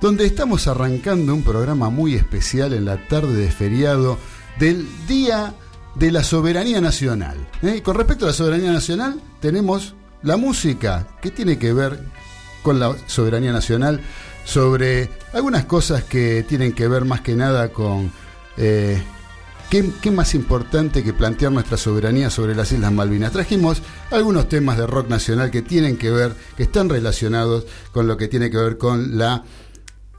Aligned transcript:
donde 0.00 0.24
estamos 0.24 0.66
arrancando 0.66 1.34
un 1.34 1.42
programa 1.42 1.90
muy 1.90 2.14
especial 2.14 2.72
en 2.72 2.86
la 2.86 3.06
tarde 3.08 3.34
de 3.34 3.50
feriado 3.50 4.16
del 4.58 4.88
Día 5.06 5.52
de 5.94 6.10
la 6.10 6.24
Soberanía 6.24 6.80
Nacional. 6.80 7.36
¿eh? 7.62 7.82
Con 7.82 7.96
respecto 7.96 8.24
a 8.24 8.28
la 8.28 8.34
soberanía 8.34 8.72
nacional, 8.72 9.20
tenemos 9.40 9.94
la 10.22 10.38
música 10.38 11.06
que 11.20 11.30
tiene 11.30 11.58
que 11.58 11.74
ver 11.74 12.02
con 12.62 12.80
la 12.80 12.96
soberanía 13.06 13.52
nacional 13.52 14.00
sobre 14.46 15.10
algunas 15.32 15.64
cosas 15.64 16.04
que 16.04 16.44
tienen 16.48 16.72
que 16.72 16.88
ver 16.88 17.04
más 17.04 17.20
que 17.20 17.34
nada 17.34 17.68
con 17.68 18.10
eh, 18.56 19.02
¿qué, 19.68 20.10
más 20.10 20.34
importante 20.34 21.02
que 21.02 21.12
plantear 21.12 21.52
nuestra 21.52 21.76
soberanía 21.76 22.30
sobre 22.30 22.54
las 22.54 22.70
Islas 22.70 22.92
Malvinas. 22.92 23.32
Trajimos 23.32 23.82
algunos 24.10 24.48
temas 24.48 24.78
de 24.78 24.86
rock 24.86 25.08
nacional 25.08 25.50
que 25.50 25.62
tienen 25.62 25.96
que 25.96 26.10
ver, 26.10 26.32
que 26.56 26.62
están 26.62 26.88
relacionados 26.88 27.66
con 27.92 28.06
lo 28.06 28.16
que 28.16 28.28
tiene 28.28 28.48
que 28.48 28.56
ver 28.56 28.78
con 28.78 29.18
la 29.18 29.44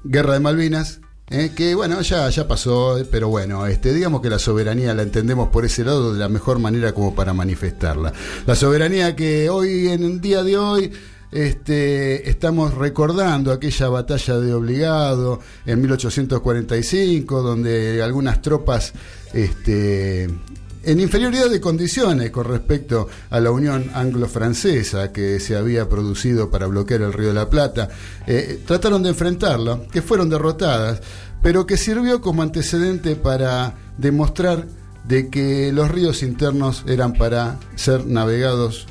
Guerra 0.04 0.34
de 0.34 0.40
Malvinas. 0.42 1.00
Eh, 1.30 1.52
que 1.56 1.76
bueno, 1.76 2.00
ya, 2.02 2.30
ya 2.30 2.48
pasó, 2.48 2.98
pero 3.12 3.28
bueno, 3.28 3.66
este, 3.68 3.94
digamos 3.94 4.22
que 4.22 4.30
la 4.30 4.40
soberanía 4.40 4.94
la 4.94 5.04
entendemos 5.04 5.50
por 5.50 5.66
ese 5.66 5.84
lado 5.84 6.14
de 6.14 6.20
la 6.20 6.30
mejor 6.30 6.60
manera 6.60 6.94
como 6.94 7.16
para 7.16 7.34
manifestarla. 7.34 8.14
La 8.46 8.56
soberanía 8.56 9.16
que 9.16 9.50
hoy, 9.50 9.90
en 9.90 10.04
el 10.04 10.22
día 10.22 10.44
de 10.44 10.58
hoy, 10.58 10.92
este, 11.38 12.30
estamos 12.30 12.74
recordando 12.74 13.52
aquella 13.52 13.90
batalla 13.90 14.40
de 14.40 14.54
obligado 14.56 15.40
en 15.68 15.82
1845, 15.82 17.44
donde 17.44 18.02
algunas 18.02 18.42
tropas 18.42 18.92
este, 19.34 20.24
en 20.24 21.00
inferioridad 21.00 21.52
de 21.52 21.62
condiciones 21.62 22.32
con 22.32 22.46
respecto 22.46 23.08
a 23.30 23.40
la 23.40 23.52
Unión 23.52 23.92
Anglo-Francesa 23.94 25.12
que 25.12 25.40
se 25.40 25.56
había 25.56 25.88
producido 25.88 26.50
para 26.50 26.66
bloquear 26.66 27.02
el 27.02 27.14
Río 27.14 27.28
de 27.28 27.34
la 27.36 27.52
Plata, 27.52 27.90
eh, 28.26 28.64
trataron 28.66 29.04
de 29.04 29.10
enfrentarla, 29.10 29.82
que 29.92 30.02
fueron 30.02 30.30
derrotadas, 30.30 31.02
pero 31.44 31.68
que 31.68 31.78
sirvió 31.78 32.20
como 32.20 32.42
antecedente 32.42 33.16
para 33.16 33.76
demostrar 34.00 34.66
de 35.08 35.30
que 35.30 35.72
los 35.72 35.92
ríos 35.92 36.24
internos 36.24 36.84
eran 36.88 37.14
para 37.14 37.60
ser 37.76 38.08
navegados, 38.08 38.88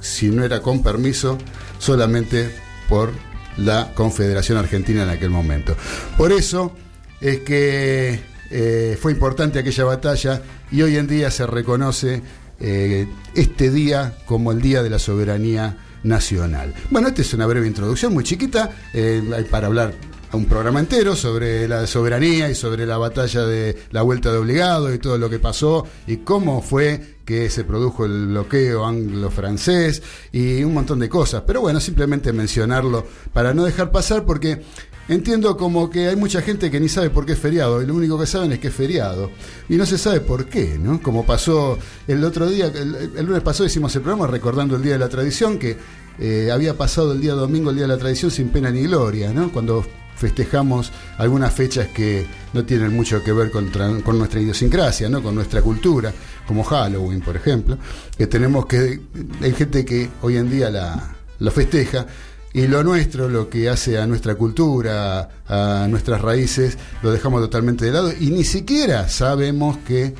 si 0.00 0.30
no 0.30 0.44
era 0.44 0.62
con 0.62 0.84
permiso, 0.84 1.38
solamente 1.82 2.48
por 2.88 3.10
la 3.56 3.92
Confederación 3.94 4.56
Argentina 4.56 5.02
en 5.02 5.08
aquel 5.08 5.30
momento. 5.30 5.76
Por 6.16 6.32
eso 6.32 6.74
es 7.20 7.40
que 7.40 8.20
eh, 8.50 8.96
fue 9.00 9.12
importante 9.12 9.58
aquella 9.58 9.84
batalla 9.84 10.42
y 10.70 10.82
hoy 10.82 10.96
en 10.96 11.08
día 11.08 11.30
se 11.30 11.46
reconoce 11.46 12.22
eh, 12.60 13.06
este 13.34 13.70
día 13.70 14.16
como 14.26 14.52
el 14.52 14.62
Día 14.62 14.82
de 14.82 14.90
la 14.90 14.98
Soberanía 14.98 15.76
Nacional. 16.04 16.72
Bueno, 16.90 17.08
esta 17.08 17.22
es 17.22 17.34
una 17.34 17.46
breve 17.46 17.66
introducción 17.66 18.14
muy 18.14 18.24
chiquita 18.24 18.70
eh, 18.94 19.44
para 19.50 19.66
hablar 19.66 19.92
un 20.32 20.46
programa 20.46 20.80
entero 20.80 21.14
sobre 21.14 21.68
la 21.68 21.86
soberanía 21.86 22.48
y 22.48 22.54
sobre 22.54 22.86
la 22.86 22.96
batalla 22.96 23.44
de 23.44 23.76
la 23.90 24.02
vuelta 24.02 24.32
de 24.32 24.38
obligado 24.38 24.94
y 24.94 24.98
todo 24.98 25.18
lo 25.18 25.28
que 25.28 25.38
pasó 25.38 25.86
y 26.06 26.18
cómo 26.18 26.62
fue 26.62 27.11
que 27.24 27.50
se 27.50 27.64
produjo 27.64 28.04
el 28.04 28.26
bloqueo 28.28 28.84
anglo-francés 28.84 30.02
y 30.32 30.64
un 30.64 30.74
montón 30.74 30.98
de 30.98 31.08
cosas. 31.08 31.42
Pero 31.46 31.60
bueno, 31.60 31.80
simplemente 31.80 32.32
mencionarlo 32.32 33.06
para 33.32 33.54
no 33.54 33.64
dejar 33.64 33.90
pasar 33.90 34.24
porque 34.24 34.62
entiendo 35.08 35.56
como 35.56 35.90
que 35.90 36.08
hay 36.08 36.16
mucha 36.16 36.42
gente 36.42 36.70
que 36.70 36.80
ni 36.80 36.88
sabe 36.88 37.10
por 37.10 37.26
qué 37.26 37.32
es 37.32 37.38
feriado 37.38 37.82
y 37.82 37.86
lo 37.86 37.94
único 37.94 38.18
que 38.18 38.26
saben 38.26 38.52
es 38.52 38.58
que 38.58 38.68
es 38.68 38.74
feriado 38.74 39.30
y 39.68 39.76
no 39.76 39.86
se 39.86 39.98
sabe 39.98 40.20
por 40.20 40.46
qué, 40.46 40.78
¿no? 40.78 41.02
Como 41.02 41.26
pasó 41.26 41.78
el 42.06 42.24
otro 42.24 42.48
día, 42.48 42.66
el, 42.66 43.24
lunes 43.24 43.42
pasado 43.42 43.66
hicimos 43.66 43.94
el 43.96 44.02
programa 44.02 44.26
recordando 44.26 44.76
el 44.76 44.82
Día 44.82 44.92
de 44.92 44.98
la 44.98 45.08
Tradición 45.08 45.58
que 45.58 45.76
eh, 46.18 46.50
había 46.52 46.76
pasado 46.76 47.12
el 47.12 47.20
día 47.20 47.32
domingo, 47.32 47.70
el 47.70 47.76
Día 47.76 47.86
de 47.86 47.94
la 47.94 47.98
Tradición 47.98 48.30
sin 48.30 48.50
pena 48.50 48.70
ni 48.70 48.82
gloria, 48.82 49.32
¿no? 49.32 49.50
Cuando 49.50 49.84
festejamos 50.16 50.92
algunas 51.18 51.52
fechas 51.52 51.88
que 51.88 52.26
no 52.52 52.64
tienen 52.64 52.94
mucho 52.94 53.22
que 53.22 53.32
ver 53.32 53.50
con, 53.50 53.70
nuestra 54.18 54.40
idiosincrasia, 54.40 55.08
¿no? 55.08 55.22
con 55.22 55.34
nuestra 55.34 55.62
cultura, 55.62 56.12
como 56.46 56.62
Halloween, 56.64 57.20
por 57.20 57.36
ejemplo, 57.36 57.78
que 58.16 58.26
tenemos 58.26 58.66
que, 58.66 59.00
hay 59.40 59.52
gente 59.52 59.84
que 59.84 60.08
hoy 60.22 60.36
en 60.36 60.50
día 60.50 60.70
la, 60.70 61.16
la 61.38 61.50
festeja, 61.50 62.06
y 62.54 62.66
lo 62.66 62.84
nuestro, 62.84 63.28
lo 63.28 63.48
que 63.48 63.68
hace 63.70 63.98
a 63.98 64.06
nuestra 64.06 64.34
cultura, 64.34 65.30
a 65.48 65.86
nuestras 65.88 66.20
raíces, 66.20 66.76
lo 67.02 67.10
dejamos 67.10 67.40
totalmente 67.40 67.86
de 67.86 67.92
lado 67.92 68.12
y 68.12 68.30
ni 68.30 68.44
siquiera 68.44 69.08
sabemos 69.08 69.78
qué 69.86 70.14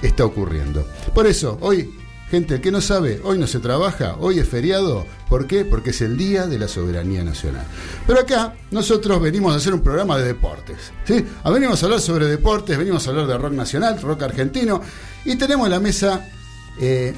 está 0.00 0.24
ocurriendo. 0.24 0.86
Por 1.14 1.26
eso, 1.26 1.58
hoy 1.60 1.97
Gente, 2.30 2.60
que 2.60 2.70
no 2.70 2.82
sabe, 2.82 3.20
hoy 3.24 3.38
no 3.38 3.46
se 3.46 3.58
trabaja, 3.58 4.16
hoy 4.20 4.38
es 4.38 4.46
feriado. 4.46 5.06
¿Por 5.30 5.46
qué? 5.46 5.64
Porque 5.64 5.90
es 5.90 6.00
el 6.02 6.18
Día 6.18 6.46
de 6.46 6.58
la 6.58 6.68
Soberanía 6.68 7.24
Nacional. 7.24 7.64
Pero 8.06 8.20
acá 8.20 8.54
nosotros 8.70 9.20
venimos 9.22 9.54
a 9.54 9.56
hacer 9.56 9.72
un 9.72 9.80
programa 9.80 10.18
de 10.18 10.26
deportes. 10.26 10.92
¿sí? 11.04 11.24
Ah, 11.42 11.50
venimos 11.50 11.82
a 11.82 11.86
hablar 11.86 12.00
sobre 12.00 12.26
deportes, 12.26 12.76
venimos 12.76 13.06
a 13.06 13.10
hablar 13.10 13.26
de 13.26 13.38
rock 13.38 13.52
nacional, 13.52 14.00
rock 14.02 14.24
argentino. 14.24 14.82
Y 15.24 15.36
tenemos 15.36 15.70
la 15.70 15.80
mesa 15.80 16.28
eh, 16.78 17.14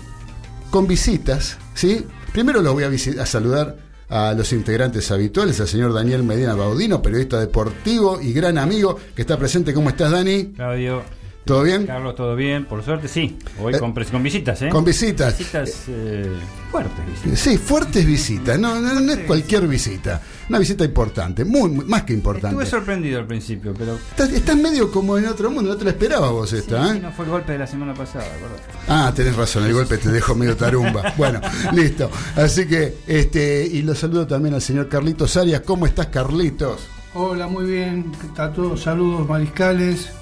con 0.70 0.86
visitas. 0.86 1.58
¿sí? 1.74 2.06
Primero 2.32 2.62
los 2.62 2.72
voy 2.72 2.84
a, 2.84 3.22
a 3.22 3.26
saludar 3.26 3.78
a 4.08 4.32
los 4.34 4.52
integrantes 4.52 5.10
habituales, 5.10 5.60
al 5.60 5.66
señor 5.66 5.92
Daniel 5.92 6.22
Medina 6.22 6.54
Baudino, 6.54 7.02
periodista 7.02 7.40
deportivo 7.40 8.20
y 8.20 8.32
gran 8.32 8.58
amigo 8.58 8.96
que 9.16 9.22
está 9.22 9.36
presente. 9.36 9.74
¿Cómo 9.74 9.88
estás, 9.88 10.12
Dani? 10.12 10.52
Claudio. 10.52 11.19
¿Todo 11.50 11.64
bien? 11.64 11.84
Carlos, 11.84 12.14
todo 12.14 12.36
bien, 12.36 12.64
por 12.64 12.84
suerte 12.84 13.08
sí. 13.08 13.36
Hoy 13.60 13.76
con, 13.76 13.92
con, 13.92 14.22
visitas, 14.22 14.62
¿eh? 14.62 14.68
Con 14.68 14.84
visitas. 14.84 15.36
Visitas 15.36 15.82
eh, 15.88 16.30
fuertes 16.70 17.04
visitas. 17.04 17.40
Sí, 17.40 17.58
fuertes 17.58 18.06
visitas, 18.06 18.56
no, 18.56 18.80
no, 18.80 19.00
no 19.00 19.12
es 19.12 19.18
cualquier 19.26 19.66
visita. 19.66 20.22
Una 20.48 20.60
visita 20.60 20.84
importante, 20.84 21.44
muy, 21.44 21.68
muy, 21.68 21.84
más 21.86 22.04
que 22.04 22.12
importante. 22.12 22.50
Estuve 22.50 22.66
sorprendido 22.66 23.18
al 23.18 23.26
principio, 23.26 23.74
pero. 23.76 23.96
Estás, 23.96 24.30
estás, 24.32 24.56
medio 24.58 24.92
como 24.92 25.18
en 25.18 25.26
otro 25.26 25.50
mundo, 25.50 25.72
no 25.72 25.76
te 25.76 25.82
lo 25.82 25.90
esperaba 25.90 26.30
vos 26.30 26.52
esta, 26.52 26.84
sí, 26.84 26.98
¿eh? 26.98 27.00
no 27.00 27.10
fue 27.10 27.24
el 27.24 27.32
golpe 27.32 27.50
de 27.50 27.58
la 27.58 27.66
semana 27.66 27.94
pasada, 27.94 28.26
¿verdad? 28.40 28.58
Ah, 28.86 29.12
tenés 29.12 29.34
razón, 29.34 29.64
el 29.64 29.72
golpe 29.72 29.98
te 29.98 30.08
dejó 30.08 30.36
medio 30.36 30.56
tarumba. 30.56 31.14
bueno, 31.16 31.40
listo. 31.72 32.12
Así 32.36 32.64
que, 32.68 32.98
este, 33.08 33.66
y 33.66 33.82
lo 33.82 33.96
saludo 33.96 34.24
también 34.24 34.54
al 34.54 34.62
señor 34.62 34.88
Carlitos 34.88 35.36
Arias. 35.36 35.62
¿Cómo 35.62 35.84
estás, 35.84 36.06
Carlitos? 36.06 36.86
Hola, 37.12 37.48
muy 37.48 37.64
bien. 37.64 38.12
A 38.36 38.50
todos, 38.50 38.82
saludos 38.82 39.28
mariscales. 39.28 40.12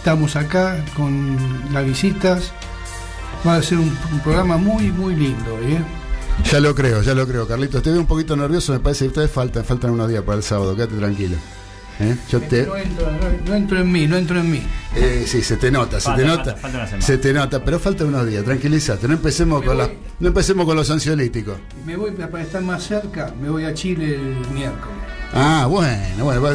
Estamos 0.00 0.34
acá 0.34 0.82
con 0.96 1.36
las 1.74 1.84
visitas. 1.84 2.52
Va 3.46 3.56
a 3.56 3.62
ser 3.62 3.76
un, 3.76 3.94
un 4.10 4.20
programa 4.20 4.56
muy, 4.56 4.90
muy 4.90 5.14
lindo. 5.14 5.58
¿eh? 5.60 5.78
Ya 6.50 6.58
lo 6.58 6.74
creo, 6.74 7.02
ya 7.02 7.14
lo 7.14 7.28
creo, 7.28 7.46
Carlitos. 7.46 7.82
Te 7.82 7.90
veo 7.90 8.00
un 8.00 8.06
poquito 8.06 8.34
nervioso, 8.34 8.72
me 8.72 8.80
parece 8.80 9.04
que 9.04 9.08
ustedes 9.08 9.30
faltan, 9.30 9.62
faltan 9.62 9.90
unos 9.90 10.08
días 10.08 10.22
para 10.22 10.38
el 10.38 10.42
sábado, 10.42 10.74
quédate 10.74 10.96
tranquilo. 10.96 11.36
¿Eh? 12.00 12.16
Yo 12.30 12.40
te... 12.40 12.64
no, 12.64 12.76
entro, 12.78 13.12
no, 13.12 13.18
no, 13.46 13.54
entro, 13.54 13.78
en 13.78 13.92
mí, 13.92 14.06
no 14.06 14.16
entro 14.16 14.40
en 14.40 14.50
mí. 14.50 14.62
Eh, 14.96 15.24
sí, 15.26 15.42
se 15.42 15.58
te 15.58 15.70
nota, 15.70 16.00
falta, 16.00 16.16
se 16.16 16.22
te 16.22 16.28
nota. 16.28 16.56
Falta, 16.56 16.86
falta 16.86 17.06
se 17.06 17.18
te 17.18 17.32
nota, 17.34 17.62
pero 17.62 17.78
falta 17.78 18.06
unos 18.06 18.26
días, 18.26 18.42
tranquilízate, 18.42 19.06
no 19.06 19.12
empecemos 19.12 19.62
con 19.62 19.76
la, 19.76 19.90
no 20.18 20.28
empecemos 20.28 20.64
con 20.64 20.76
los 20.76 20.90
ansiolíticos. 20.90 21.58
Me 21.84 21.94
voy 21.94 22.12
para 22.12 22.42
estar 22.42 22.62
más 22.62 22.84
cerca, 22.84 23.34
me 23.38 23.50
voy 23.50 23.64
a 23.64 23.74
Chile 23.74 24.14
el 24.14 24.50
miércoles. 24.50 25.19
Ah, 25.32 25.66
bueno, 25.70 26.24
bueno, 26.24 26.48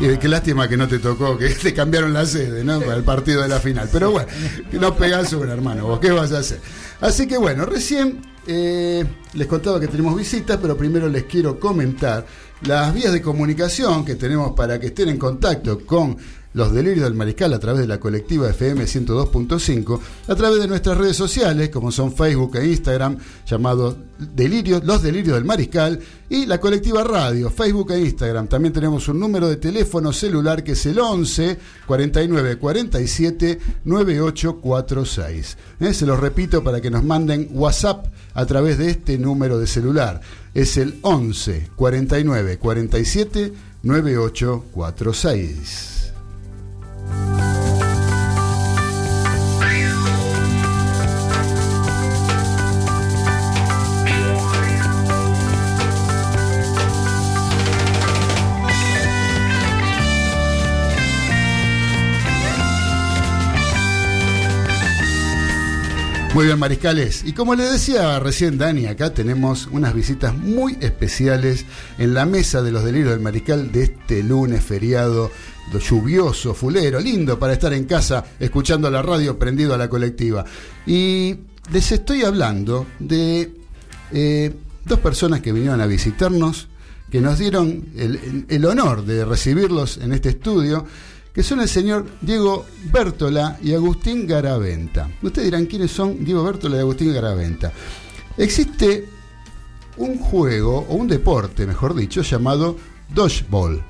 eh, 0.00 0.18
qué 0.20 0.28
lástima 0.28 0.68
que 0.68 0.76
no 0.76 0.88
te 0.88 0.98
tocó, 0.98 1.38
que 1.38 1.48
te 1.62 1.72
cambiaron 1.72 2.12
la 2.12 2.26
sede, 2.26 2.64
¿no? 2.64 2.80
Para 2.80 2.96
el 2.96 3.04
partido 3.04 3.42
de 3.42 3.48
la 3.48 3.60
final. 3.60 3.88
Pero 3.92 4.10
bueno, 4.10 4.28
no 4.72 4.96
pegás 4.96 5.32
una, 5.32 5.52
hermano, 5.52 5.86
vos 5.86 6.00
qué 6.00 6.10
vas 6.10 6.32
a 6.32 6.38
hacer. 6.38 6.60
Así 7.00 7.28
que 7.28 7.38
bueno, 7.38 7.64
recién 7.64 8.20
eh, 8.46 9.04
les 9.34 9.46
contaba 9.46 9.78
que 9.78 9.86
tenemos 9.86 10.16
visitas, 10.16 10.58
pero 10.60 10.76
primero 10.76 11.08
les 11.08 11.24
quiero 11.24 11.60
comentar 11.60 12.26
las 12.62 12.92
vías 12.92 13.12
de 13.12 13.22
comunicación 13.22 14.04
que 14.04 14.16
tenemos 14.16 14.52
para 14.52 14.80
que 14.80 14.88
estén 14.88 15.10
en 15.10 15.18
contacto 15.18 15.78
con 15.86 16.16
los 16.54 16.72
Delirios 16.72 17.04
del 17.04 17.14
Mariscal 17.14 17.52
a 17.52 17.58
través 17.58 17.82
de 17.82 17.86
la 17.86 18.00
colectiva 18.00 18.48
FM 18.48 18.84
102.5, 18.84 20.00
a 20.28 20.34
través 20.34 20.60
de 20.60 20.68
nuestras 20.68 20.96
redes 20.96 21.16
sociales, 21.16 21.68
como 21.68 21.92
son 21.92 22.14
Facebook 22.14 22.56
e 22.56 22.66
Instagram, 22.66 23.18
llamado 23.46 23.98
Delirios, 24.18 24.82
Los 24.84 25.02
Delirios 25.02 25.36
del 25.36 25.44
Mariscal, 25.44 26.00
y 26.30 26.46
la 26.46 26.58
colectiva 26.58 27.04
radio, 27.04 27.50
Facebook 27.50 27.92
e 27.92 28.00
Instagram. 28.00 28.48
También 28.48 28.72
tenemos 28.72 29.06
un 29.08 29.20
número 29.20 29.46
de 29.48 29.56
teléfono 29.56 30.10
celular 30.12 30.64
que 30.64 30.72
es 30.72 30.86
el 30.86 30.98
11 30.98 31.58
49 31.86 32.58
47 32.58 33.58
9846. 33.84 35.56
¿Eh? 35.80 35.94
Se 35.94 36.06
los 36.06 36.20
repito 36.20 36.64
para 36.64 36.80
que 36.80 36.90
nos 36.90 37.04
manden 37.04 37.50
WhatsApp 37.52 38.06
a 38.34 38.46
través 38.46 38.78
de 38.78 38.90
este 38.90 39.18
número 39.18 39.58
de 39.58 39.66
celular. 39.66 40.20
Es 40.54 40.76
el 40.76 40.98
11 41.02 41.70
49 41.76 42.58
47 42.58 43.52
9846. 43.82 45.97
Muy 66.38 66.46
bien, 66.46 66.60
mariscales. 66.60 67.24
Y 67.26 67.32
como 67.32 67.56
le 67.56 67.64
decía 67.64 68.20
recién 68.20 68.58
Dani, 68.58 68.86
acá 68.86 69.12
tenemos 69.12 69.66
unas 69.72 69.92
visitas 69.92 70.36
muy 70.36 70.78
especiales 70.80 71.66
en 71.98 72.14
la 72.14 72.26
mesa 72.26 72.62
de 72.62 72.70
los 72.70 72.84
delirios 72.84 73.10
del 73.10 73.18
mariscal 73.18 73.72
de 73.72 73.82
este 73.82 74.22
lunes 74.22 74.62
feriado 74.62 75.32
lluvioso, 75.76 76.54
fulero, 76.54 77.00
lindo 77.00 77.40
para 77.40 77.54
estar 77.54 77.72
en 77.72 77.86
casa 77.86 78.24
escuchando 78.38 78.88
la 78.88 79.02
radio 79.02 79.36
prendido 79.36 79.74
a 79.74 79.78
la 79.78 79.88
colectiva. 79.88 80.44
Y 80.86 81.34
les 81.72 81.90
estoy 81.90 82.22
hablando 82.22 82.86
de 83.00 83.52
eh, 84.12 84.54
dos 84.84 85.00
personas 85.00 85.40
que 85.40 85.52
vinieron 85.52 85.80
a 85.80 85.86
visitarnos, 85.88 86.68
que 87.10 87.20
nos 87.20 87.40
dieron 87.40 87.84
el, 87.96 88.64
honor 88.64 89.04
de 89.04 89.24
recibirlos 89.24 89.96
en 89.96 90.12
este 90.12 90.28
estudio, 90.28 90.86
que 91.38 91.44
son 91.44 91.60
el 91.60 91.68
señor 91.68 92.04
Diego 92.20 92.66
Bértola 92.92 93.60
y 93.62 93.72
Agustín 93.72 94.26
Garaventa. 94.26 95.08
Ustedes 95.22 95.44
dirán 95.44 95.66
quiénes 95.66 95.92
son 95.92 96.24
Diego 96.24 96.42
Bértola 96.42 96.78
y 96.78 96.80
Agustín 96.80 97.14
Garaventa. 97.14 97.72
Existe 98.36 99.08
un 99.98 100.18
juego, 100.18 100.84
o 100.88 100.96
un 100.96 101.06
deporte, 101.06 101.64
mejor 101.64 101.94
dicho, 101.94 102.22
llamado 102.22 102.76
Dodgeball. 103.14 103.80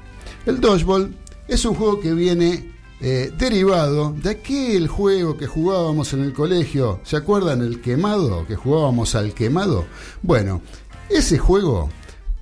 El 0.45 0.61
Dodgeball 0.61 1.17
es 1.49 1.65
un 1.65 1.75
juego 1.75 2.01
que 2.01 2.13
viene 2.13 2.71
eh, 3.01 3.33
derivado 3.39 4.13
de 4.13 4.29
aquel 4.29 4.87
juego 4.87 5.39
que 5.39 5.47
jugábamos 5.47 6.13
en 6.13 6.25
el 6.25 6.35
colegio. 6.35 7.01
¿Se 7.03 7.17
acuerdan 7.17 7.63
el 7.63 7.81
quemado? 7.81 8.47
Que 8.47 8.57
jugábamos 8.57 9.15
al 9.15 9.33
quemado. 9.33 9.87
Bueno, 10.21 10.61
ese 11.09 11.39
juego 11.39 11.89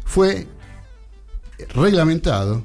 fue 0.05 0.49
reglamentado 1.77 2.65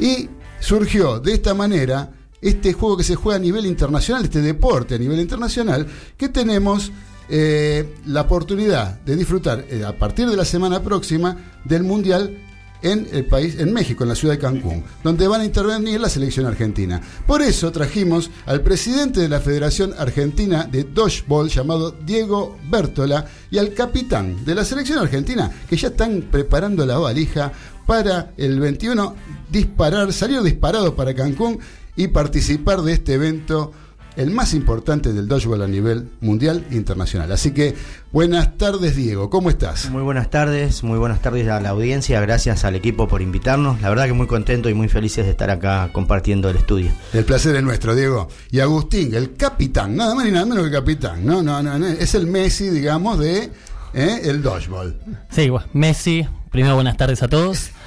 y 0.00 0.28
surgió 0.62 1.18
de 1.18 1.34
esta 1.34 1.54
manera 1.54 2.10
este 2.40 2.72
juego 2.72 2.96
que 2.96 3.04
se 3.04 3.14
juega 3.14 3.36
a 3.36 3.40
nivel 3.40 3.66
internacional, 3.66 4.24
este 4.24 4.40
deporte 4.40 4.94
a 4.94 4.98
nivel 4.98 5.20
internacional, 5.20 5.86
que 6.16 6.28
tenemos 6.28 6.90
eh, 7.28 7.94
la 8.06 8.22
oportunidad 8.22 9.00
de 9.00 9.16
disfrutar 9.16 9.64
eh, 9.68 9.84
a 9.84 9.96
partir 9.96 10.28
de 10.28 10.36
la 10.36 10.44
semana 10.44 10.82
próxima 10.82 11.36
del 11.64 11.82
Mundial 11.82 12.36
en 12.82 13.08
el 13.12 13.24
país, 13.24 13.58
en 13.58 13.72
México, 13.72 14.02
en 14.02 14.08
la 14.08 14.14
ciudad 14.14 14.34
de 14.34 14.40
Cancún, 14.40 14.84
donde 15.02 15.28
van 15.28 15.40
a 15.40 15.44
intervenir 15.44 16.00
la 16.00 16.08
selección 16.08 16.46
argentina. 16.46 17.00
Por 17.26 17.40
eso 17.40 17.70
trajimos 17.70 18.30
al 18.44 18.60
presidente 18.60 19.20
de 19.20 19.28
la 19.28 19.40
Federación 19.40 19.94
Argentina 19.96 20.64
de 20.70 20.84
Dodgeball, 20.84 21.48
llamado 21.48 21.92
Diego 21.92 22.58
Bertola, 22.68 23.24
y 23.50 23.58
al 23.58 23.72
capitán 23.72 24.44
de 24.44 24.54
la 24.54 24.64
selección 24.64 24.98
argentina, 24.98 25.50
que 25.68 25.76
ya 25.76 25.88
están 25.88 26.22
preparando 26.30 26.84
la 26.84 26.98
valija 26.98 27.52
para 27.86 28.32
el 28.36 28.60
21 28.60 29.14
disparar, 29.50 30.12
salir 30.12 30.42
disparados 30.42 30.94
para 30.94 31.14
Cancún 31.14 31.58
y 31.96 32.08
participar 32.08 32.82
de 32.82 32.94
este 32.94 33.14
evento 33.14 33.72
el 34.16 34.30
más 34.30 34.54
importante 34.54 35.12
del 35.12 35.26
dodgeball 35.26 35.62
a 35.62 35.66
nivel 35.66 36.10
mundial 36.20 36.66
e 36.70 36.76
internacional. 36.76 37.32
Así 37.32 37.52
que 37.52 37.74
buenas 38.12 38.56
tardes 38.58 38.96
Diego, 38.96 39.30
¿cómo 39.30 39.48
estás? 39.50 39.90
Muy 39.90 40.02
buenas 40.02 40.30
tardes, 40.30 40.82
muy 40.82 40.98
buenas 40.98 41.22
tardes 41.22 41.48
a 41.48 41.60
la 41.60 41.70
audiencia, 41.70 42.20
gracias 42.20 42.64
al 42.64 42.74
equipo 42.74 43.08
por 43.08 43.22
invitarnos, 43.22 43.80
la 43.80 43.88
verdad 43.88 44.06
que 44.06 44.12
muy 44.12 44.26
contento 44.26 44.68
y 44.68 44.74
muy 44.74 44.88
felices 44.88 45.24
de 45.24 45.30
estar 45.30 45.50
acá 45.50 45.90
compartiendo 45.92 46.50
el 46.50 46.56
estudio. 46.56 46.92
El 47.12 47.24
placer 47.24 47.56
es 47.56 47.62
nuestro, 47.62 47.94
Diego. 47.94 48.28
Y 48.50 48.60
Agustín, 48.60 49.14
el 49.14 49.34
capitán, 49.34 49.96
nada 49.96 50.14
más 50.14 50.24
ni 50.24 50.30
nada 50.30 50.46
menos 50.46 50.64
que 50.64 50.72
capitán, 50.72 51.24
no, 51.24 51.42
no, 51.42 51.62
no, 51.62 51.78
no 51.78 51.86
es 51.86 52.14
el 52.14 52.26
Messi, 52.26 52.68
digamos, 52.68 53.18
de 53.18 53.50
¿eh? 53.94 54.20
el 54.24 54.42
dodgeball. 54.42 55.00
Sí, 55.30 55.50
bueno, 55.50 55.66
Messi, 55.72 56.26
Primero, 56.52 56.74
buenas 56.74 56.98
tardes 56.98 57.22
a 57.22 57.28
todos. 57.28 57.70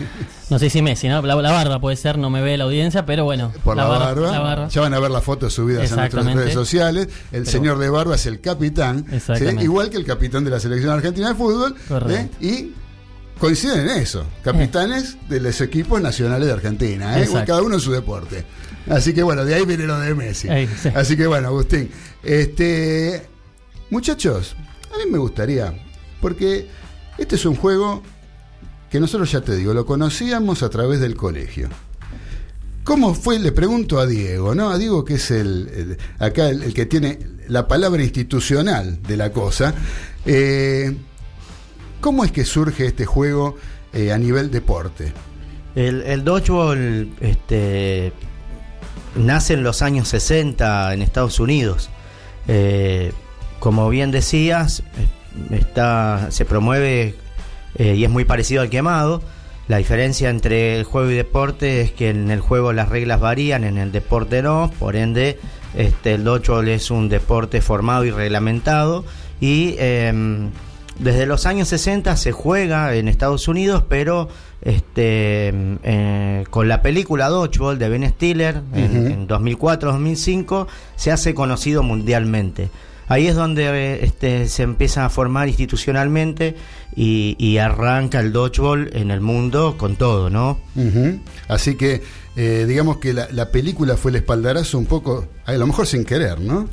No 0.47 0.59
sé 0.59 0.69
si 0.69 0.83
Messi, 0.83 1.07
¿no? 1.07 1.23
La, 1.23 1.33
la, 1.33 1.51
barba 1.51 1.81
puede 1.81 1.95
ser, 1.95 2.19
no 2.19 2.29
me 2.29 2.39
ve 2.39 2.55
la 2.55 2.65
audiencia, 2.65 3.03
pero 3.03 3.23
bueno. 3.23 3.51
Por 3.63 3.75
la, 3.75 3.85
barba, 3.85 4.31
la 4.31 4.39
barba. 4.39 4.67
Ya 4.67 4.81
van 4.81 4.93
a 4.93 4.99
ver 4.99 5.09
las 5.09 5.23
fotos 5.23 5.53
subidas 5.53 5.89
en 5.89 5.97
nuestras 5.97 6.23
redes 6.23 6.53
sociales. 6.53 7.07
El 7.31 7.41
pero, 7.41 7.45
señor 7.51 7.79
de 7.79 7.89
barba 7.89 8.13
es 8.13 8.27
el 8.27 8.41
capitán. 8.41 9.07
¿sí? 9.19 9.43
Igual 9.61 9.89
que 9.89 9.97
el 9.97 10.05
capitán 10.05 10.43
de 10.43 10.51
la 10.51 10.59
selección 10.59 10.91
argentina 10.91 11.29
de 11.29 11.33
fútbol. 11.33 11.75
¿eh? 12.11 12.29
Y 12.41 12.73
coinciden 13.39 13.89
en 13.89 13.97
eso. 13.97 14.23
Capitanes 14.43 15.15
eh. 15.15 15.17
de 15.29 15.39
los 15.39 15.59
equipos 15.61 15.99
nacionales 15.99 16.45
de 16.45 16.53
Argentina. 16.53 17.19
¿eh? 17.19 17.27
Cada 17.47 17.63
uno 17.63 17.73
en 17.73 17.81
su 17.81 17.91
deporte. 17.91 18.45
Así 18.87 19.15
que 19.15 19.23
bueno, 19.23 19.45
de 19.45 19.55
ahí 19.55 19.65
viene 19.65 19.87
lo 19.87 19.99
de 19.99 20.13
Messi. 20.13 20.47
Sí. 20.77 20.89
Así 20.93 21.17
que 21.17 21.25
bueno, 21.25 21.47
Agustín. 21.47 21.89
Este, 22.21 23.25
muchachos, 23.89 24.55
a 24.93 24.97
mí 25.03 25.11
me 25.11 25.17
gustaría, 25.17 25.73
porque 26.25 26.65
este 27.19 27.35
es 27.35 27.45
un 27.45 27.53
juego 27.53 28.01
que 28.89 28.99
nosotros 28.99 29.31
ya 29.31 29.41
te 29.41 29.55
digo, 29.55 29.75
lo 29.75 29.85
conocíamos 29.85 30.63
a 30.63 30.71
través 30.71 30.99
del 30.99 31.15
colegio. 31.15 31.69
¿Cómo 32.83 33.13
fue? 33.13 33.37
Le 33.37 33.51
pregunto 33.51 33.99
a 33.99 34.07
Diego, 34.07 34.55
¿no? 34.55 34.71
A 34.71 34.79
Diego 34.79 35.05
que 35.05 35.13
es 35.13 35.29
el, 35.29 35.99
acá 36.17 36.49
el, 36.49 36.73
que 36.73 36.87
tiene 36.87 37.19
la 37.47 37.67
palabra 37.67 38.01
institucional 38.01 39.03
de 39.03 39.17
la 39.17 39.31
cosa. 39.31 39.75
Eh, 40.25 40.97
¿Cómo 42.01 42.25
es 42.25 42.31
que 42.31 42.43
surge 42.43 42.87
este 42.87 43.05
juego 43.05 43.55
eh, 43.93 44.11
a 44.11 44.17
nivel 44.17 44.49
deporte? 44.49 45.13
El, 45.75 46.01
el 46.01 46.23
dodgeball 46.23 47.13
este, 47.21 48.13
nace 49.15 49.53
en 49.53 49.61
los 49.61 49.83
años 49.83 50.07
60 50.07 50.91
en 50.91 51.03
Estados 51.03 51.39
Unidos. 51.39 51.91
Eh, 52.47 53.11
como 53.59 53.87
bien 53.89 54.09
decías, 54.09 54.81
está, 55.51 56.27
se 56.31 56.45
promueve 56.45 57.15
eh, 57.75 57.95
y 57.95 58.03
es 58.03 58.09
muy 58.09 58.25
parecido 58.25 58.61
al 58.61 58.69
quemado. 58.69 59.21
La 59.67 59.77
diferencia 59.77 60.29
entre 60.29 60.77
el 60.77 60.83
juego 60.83 61.09
y 61.09 61.15
deporte 61.15 61.81
es 61.81 61.91
que 61.91 62.09
en 62.09 62.29
el 62.29 62.39
juego 62.39 62.71
las 62.71 62.89
reglas 62.89 63.19
varían, 63.19 63.63
en 63.63 63.77
el 63.77 63.91
deporte 63.91 64.43
no, 64.43 64.71
por 64.79 64.95
ende 64.95 65.39
este, 65.75 66.13
el 66.13 66.23
dodgeball 66.23 66.67
es 66.67 66.91
un 66.91 67.09
deporte 67.09 67.61
formado 67.61 68.05
y 68.05 68.11
reglamentado 68.11 69.03
y 69.41 69.75
em, 69.79 70.51
desde 70.99 71.25
los 71.25 71.45
años 71.45 71.67
60 71.67 72.15
se 72.15 72.31
juega 72.31 72.95
en 72.95 73.07
Estados 73.07 73.47
Unidos, 73.47 73.83
pero 73.89 74.29
este, 74.61 75.51
eh, 75.83 76.43
con 76.49 76.69
la 76.69 76.81
película 76.81 77.27
Dodgeball 77.27 77.77
de 77.77 77.89
Ben 77.89 78.09
Stiller 78.09 78.61
en, 78.73 79.11
en 79.11 79.27
2004-2005 79.27 80.67
se 80.95 81.11
hace 81.11 81.33
conocido 81.33 81.83
mundialmente. 81.83 82.69
Ahí 83.07 83.27
es 83.27 83.35
donde 83.35 83.65
eh, 83.67 83.99
este, 84.03 84.47
se 84.47 84.63
empieza 84.63 85.05
a 85.05 85.09
formar 85.09 85.47
institucionalmente 85.47 86.55
y, 86.95 87.35
y 87.39 87.57
arranca 87.57 88.19
el 88.19 88.31
dodgeball 88.33 88.89
en 88.93 89.11
el 89.11 89.21
mundo 89.21 89.75
con 89.77 89.95
todo, 89.95 90.29
¿no? 90.29 90.59
Ujú. 90.75 91.19
Así 91.47 91.75
que, 91.75 92.01
eh, 92.35 92.65
digamos 92.67 92.97
que 92.97 93.13
la, 93.13 93.27
la 93.31 93.51
película 93.51 93.95
fue 93.97 94.11
el 94.11 94.17
espaldarazo 94.17 94.77
un 94.79 94.85
poco, 94.87 95.27
a 95.45 95.53
lo 95.53 95.67
mejor 95.67 95.85
sin 95.87 96.03
querer, 96.05 96.39
¿no? 96.39 96.67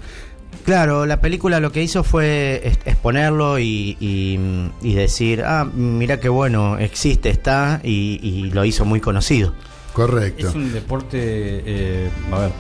Claro, 0.65 1.07
la 1.07 1.21
película 1.21 1.59
lo 1.61 1.73
que 1.73 1.83
hizo 1.83 2.05
fue 2.05 2.63
exponerlo 2.85 3.59
y, 3.59 3.97
y- 4.01 4.39
y 4.83 4.95
decir, 4.95 5.43
ah, 5.45 5.65
mira 5.75 6.21
qué 6.21 6.29
bueno, 6.29 6.79
existe, 6.79 7.31
está, 7.31 7.81
y, 7.83 8.21
y 8.23 8.51
lo 8.53 8.65
hizo 8.65 8.85
muy 8.85 9.01
conocido. 9.01 9.55
Correcto. 9.93 10.49
Es 10.49 10.55
un 10.55 10.73
deporte, 10.73 11.19
eh, 11.21 12.11
a 12.33 12.39
ver, 12.39 12.51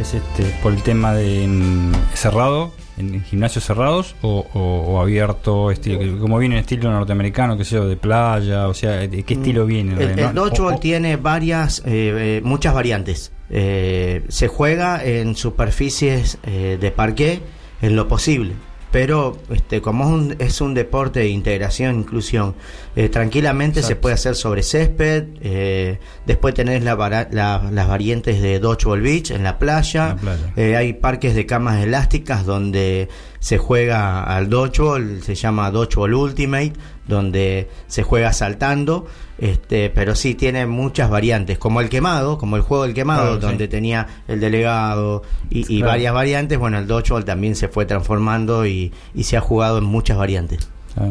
es 0.00 0.14
este 0.14 0.44
por 0.62 0.72
el 0.72 0.82
tema 0.82 1.12
de 1.14 1.44
en- 1.44 1.92
cerrado, 2.14 2.72
en 3.00 3.24
gimnasios 3.24 3.64
cerrados 3.64 4.14
o, 4.22 4.46
o- 4.54 4.92
o 4.92 5.00
abierto, 5.00 5.70
estilo, 5.72 6.18
como 6.20 6.38
viene 6.38 6.54
en 6.54 6.60
estilo 6.60 6.90
norteamericano, 6.92 7.56
que 7.56 7.64
sé 7.64 7.74
yo, 7.74 7.88
de 7.88 7.96
playa, 7.96 8.68
o 8.68 8.74
sea, 8.74 8.92
¿de 9.08 9.22
qué 9.24 9.34
estilo 9.34 9.66
viene? 9.66 9.94
Mm. 9.96 10.00
El, 10.00 10.18
el 10.20 10.34
dodgeball 10.34 10.78
tiene 10.80 11.16
varias, 11.16 11.80
eh, 11.80 12.38
eh, 12.38 12.40
muchas 12.44 12.72
variantes. 12.74 13.32
Eh, 13.50 14.22
se 14.28 14.46
juega 14.46 15.04
en 15.04 15.34
superficies 15.34 16.38
eh, 16.44 16.78
de 16.80 16.90
parqué 16.92 17.40
en 17.82 17.96
lo 17.96 18.06
posible. 18.06 18.52
Pero 18.90 19.36
este, 19.50 19.80
como 19.80 20.04
es 20.04 20.10
un, 20.10 20.36
es 20.38 20.60
un 20.60 20.74
deporte 20.74 21.20
de 21.20 21.28
integración, 21.28 22.00
inclusión, 22.00 22.54
eh, 22.96 23.08
tranquilamente 23.08 23.82
se 23.82 23.94
puede 23.96 24.14
hacer 24.14 24.34
sobre 24.34 24.62
césped. 24.62 25.28
eh, 25.40 26.00
después 26.26 26.54
tenés 26.54 26.82
la 26.82 26.96
las 27.30 27.88
variantes 27.88 28.42
de 28.42 28.58
dodgeball 28.58 29.00
beach 29.00 29.30
en 29.30 29.44
la 29.44 29.58
playa. 29.58 30.10
En 30.10 30.16
la 30.16 30.16
playa. 30.16 30.52
Eh, 30.56 30.76
hay 30.76 30.92
parques 30.94 31.34
de 31.34 31.46
camas 31.46 31.82
elásticas 31.82 32.44
donde 32.44 33.08
se 33.38 33.58
juega 33.58 34.22
al 34.24 34.50
dodgeball, 34.50 35.22
se 35.22 35.34
llama 35.34 35.70
dodgeball 35.70 36.14
ultimate, 36.14 36.72
donde 37.06 37.68
se 37.86 38.02
juega 38.02 38.32
saltando, 38.32 39.06
este, 39.40 39.90
pero 39.90 40.14
sí 40.14 40.34
tiene 40.34 40.66
muchas 40.66 41.08
variantes, 41.10 41.58
como 41.58 41.80
el 41.80 41.88
quemado, 41.88 42.38
como 42.38 42.56
el 42.56 42.62
juego 42.62 42.84
del 42.84 42.94
quemado, 42.94 43.22
Claro, 43.24 43.40
sí. 43.40 43.46
donde 43.46 43.68
tenía 43.68 44.06
el 44.28 44.38
delegado 44.40 45.22
y, 45.50 45.60
y 45.60 45.78
Claro. 45.78 45.92
varias 45.92 46.14
variantes. 46.14 46.58
Bueno, 46.58 46.78
el 46.78 46.86
dodgeball 46.86 47.24
también 47.24 47.56
se 47.56 47.68
fue 47.68 47.86
transformando 47.86 48.66
y, 48.66 48.92
y 49.14 49.24
se 49.24 49.36
ha 49.36 49.40
jugado 49.40 49.78
en 49.78 49.84
muchas 49.84 50.16
variantes. 50.18 50.68
Ah, 50.96 51.08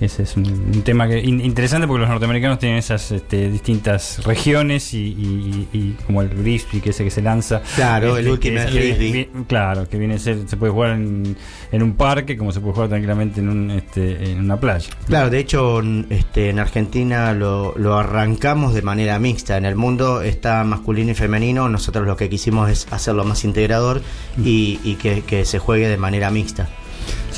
Ese 0.00 0.24
es 0.24 0.36
un, 0.36 0.44
un 0.46 0.82
tema 0.82 1.06
que 1.08 1.20
in- 1.20 1.40
interesante 1.40 1.86
porque 1.86 2.00
los 2.00 2.08
norteamericanos 2.10 2.58
tienen 2.58 2.78
esas 2.78 3.12
este, 3.12 3.48
distintas 3.48 4.24
regiones 4.24 4.92
y, 4.92 4.98
y- 4.98 5.68
y- 5.72 5.78
y 5.78 5.92
como 6.04 6.22
el 6.22 6.28
frisbee 6.30 6.80
que 6.80 6.90
ese 6.90 7.04
que 7.04 7.10
se 7.10 7.22
lanza. 7.22 7.62
Claro, 7.76 8.16
el 8.16 8.24
que 8.24 8.30
ultimate 8.32 8.66
es- 8.66 8.72
que 8.74 8.94
frisbee. 8.96 9.28
Claro, 9.46 9.88
que 9.88 9.98
viene 9.98 10.14
a 10.14 10.18
ser, 10.18 10.38
se 10.48 10.56
puede 10.56 10.72
jugar 10.72 10.90
en, 10.96 11.36
en 11.70 11.82
un 11.82 11.92
parque 11.94 12.36
como 12.36 12.50
se 12.50 12.60
puede 12.60 12.74
jugar 12.74 12.88
tranquilamente 12.88 13.40
en, 13.40 13.48
un, 13.48 13.70
este, 13.70 14.32
en 14.32 14.40
una 14.40 14.58
playa. 14.58 14.90
Claro, 15.06 15.30
de 15.30 15.38
hecho, 15.38 15.80
este, 16.10 16.50
en 16.50 16.58
Argentina 16.58 17.32
lo, 17.32 17.72
lo 17.78 17.96
arrancamos 17.96 18.74
de 18.74 18.82
manera 18.82 19.18
mixta. 19.20 19.56
En 19.56 19.64
el 19.64 19.76
mundo 19.76 20.22
está 20.22 20.64
masculino 20.64 21.12
y 21.12 21.14
femenino. 21.14 21.68
Nosotros 21.68 22.04
lo 22.04 22.16
que 22.16 22.28
quisimos 22.28 22.68
es 22.68 22.88
hacerlo 22.90 23.22
más 23.24 23.44
integrador 23.44 24.02
y, 24.44 24.80
y 24.82 24.96
que, 24.96 25.22
que 25.22 25.44
se 25.44 25.60
juegue 25.60 25.86
de 25.88 25.96
manera 25.98 26.30
mixta. 26.32 26.68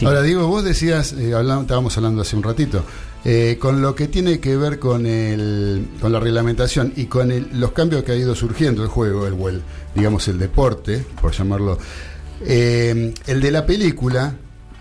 Ahora, 0.05 0.23
Diego, 0.23 0.47
vos 0.49 0.65
decías, 0.65 1.13
eh, 1.13 1.33
estábamos 1.61 1.97
hablando 1.97 2.23
hace 2.23 2.35
un 2.37 2.43
ratito, 2.43 2.85
eh, 3.25 3.57
con 3.61 3.81
lo 3.81 3.95
que 3.95 4.09
tiene 4.09 4.41
que 4.41 4.57
ver 4.57 4.79
con, 4.79 5.07
el, 5.07 5.87
con 6.01 6.11
la 6.13 6.19
reglamentación 6.19 6.93
y 6.97 7.05
con 7.07 7.31
el- 7.31 7.49
los 7.61 7.73
cambios 7.73 8.03
que 8.03 8.13
ha 8.13 8.17
ido 8.17 8.35
surgiendo 8.35 8.83
el 8.83 8.89
juego, 8.89 9.27
el, 9.27 9.35
el, 9.35 9.63
digamos 9.95 10.27
el 10.29 10.39
deporte, 10.39 11.05
por 11.21 11.33
llamarlo. 11.33 11.79
eh, 12.45 13.15
el 13.27 13.41
de 13.41 13.51
la 13.53 13.65
película 13.65 14.35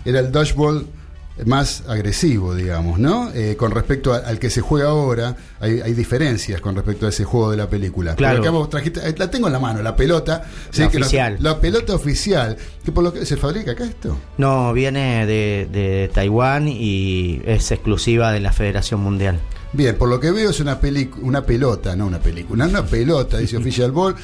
era 0.04 0.18
el 0.18 0.32
dodgeball 0.32 0.86
más 1.46 1.84
agresivo, 1.88 2.54
digamos, 2.54 2.98
¿no? 2.98 3.30
Eh, 3.34 3.56
con 3.56 3.70
respecto 3.70 4.12
a- 4.12 4.18
al 4.18 4.38
que 4.38 4.50
se 4.50 4.60
juega 4.60 4.90
ahora, 4.90 5.36
hay, 5.60 5.80
hay 5.80 5.94
diferencias 5.94 6.60
con 6.60 6.74
respecto 6.76 7.06
a 7.06 7.08
ese 7.08 7.24
juego 7.24 7.50
de 7.50 7.56
la 7.56 7.68
película. 7.68 8.14
Claro. 8.16 8.40
Acá 8.40 8.50
vos 8.50 8.68
trajiste, 8.68 9.00
eh, 9.08 9.14
la 9.16 9.30
tengo 9.30 9.46
en 9.46 9.52
la 9.54 9.58
mano, 9.58 9.82
la 9.82 9.96
pelota. 9.96 10.44
La 10.76 10.86
oficial. 10.86 11.38
La, 11.40 11.58
pelota 11.60 11.94
oficial, 11.94 12.56
que 12.84 12.92
por 12.92 13.02
lo 13.02 13.12
que 13.12 13.24
se 13.24 13.36
fabrica 13.36 13.72
acá 13.72 13.84
esto. 13.84 14.16
No, 14.38 14.72
viene 14.72 15.26
de, 15.26 15.68
de 15.72 16.10
Taiwán 16.12 16.68
y 16.68 17.40
es 17.46 17.70
exclusiva 17.72 18.30
de 18.32 18.40
la 18.40 18.52
Federación 18.52 19.00
Mundial. 19.00 19.40
Bien, 19.72 19.96
por 19.96 20.10
lo 20.10 20.20
que 20.20 20.30
veo 20.30 20.50
es 20.50 20.60
una, 20.60 20.78
una 21.22 21.46
pelota, 21.46 21.96
no 21.96 22.06
una 22.06 22.18
película, 22.18 22.66
una 22.66 22.84
pelota, 22.84 23.38
dice 23.38 23.56
Official 23.58 23.90
Ball, 23.90 24.14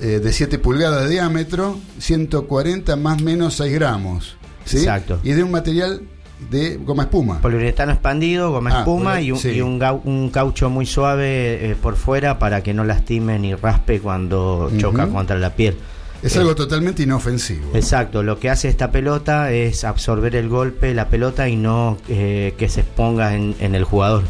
eh, 0.00 0.20
de 0.22 0.32
7 0.32 0.58
pulgadas 0.60 1.04
de 1.04 1.10
diámetro, 1.10 1.78
140 1.98 2.94
más 2.96 3.20
menos 3.22 3.54
6 3.54 3.72
gramos. 3.72 4.36
¿sí? 4.64 4.78
Exacto. 4.78 5.18
Y 5.24 5.32
de 5.32 5.42
un 5.42 5.50
material 5.50 6.02
de 6.50 6.76
goma 6.76 7.04
espuma. 7.04 7.40
Poliuretano 7.40 7.92
expandido, 7.92 8.50
goma 8.50 8.70
Ah, 8.74 8.78
espuma 8.80 9.20
y, 9.20 9.32
un, 9.32 9.38
sí. 9.38 9.50
y 9.50 9.60
un, 9.60 9.78
gau- 9.80 10.00
un 10.04 10.30
caucho 10.30 10.68
muy 10.70 10.86
suave 10.86 11.70
eh, 11.70 11.76
por 11.80 11.96
fuera 11.96 12.38
para 12.38 12.62
que 12.62 12.74
no 12.74 12.84
lastime 12.84 13.38
ni 13.38 13.54
raspe 13.54 14.00
cuando 14.00 14.70
choca 14.78 15.06
contra 15.08 15.38
la 15.38 15.50
piel. 15.54 15.76
Es 16.22 16.36
Eh, 16.36 16.40
algo 16.40 16.54
totalmente 16.54 17.02
inofensivo. 17.02 17.70
Exacto, 17.74 18.22
lo 18.22 18.38
que 18.40 18.48
hace 18.50 18.68
esta 18.68 18.90
pelota 18.90 19.52
es 19.52 19.84
absorber 19.84 20.34
el 20.36 20.48
golpe 20.48 20.86
de 20.88 20.94
la 20.94 21.08
pelota 21.08 21.48
y 21.48 21.56
no 21.56 21.98
eh, 22.08 22.54
que 22.56 22.68
se 22.68 22.80
exponga 22.80 23.34
en, 23.34 23.54
en 23.60 23.74
el 23.74 23.84
jugador. 23.84 24.22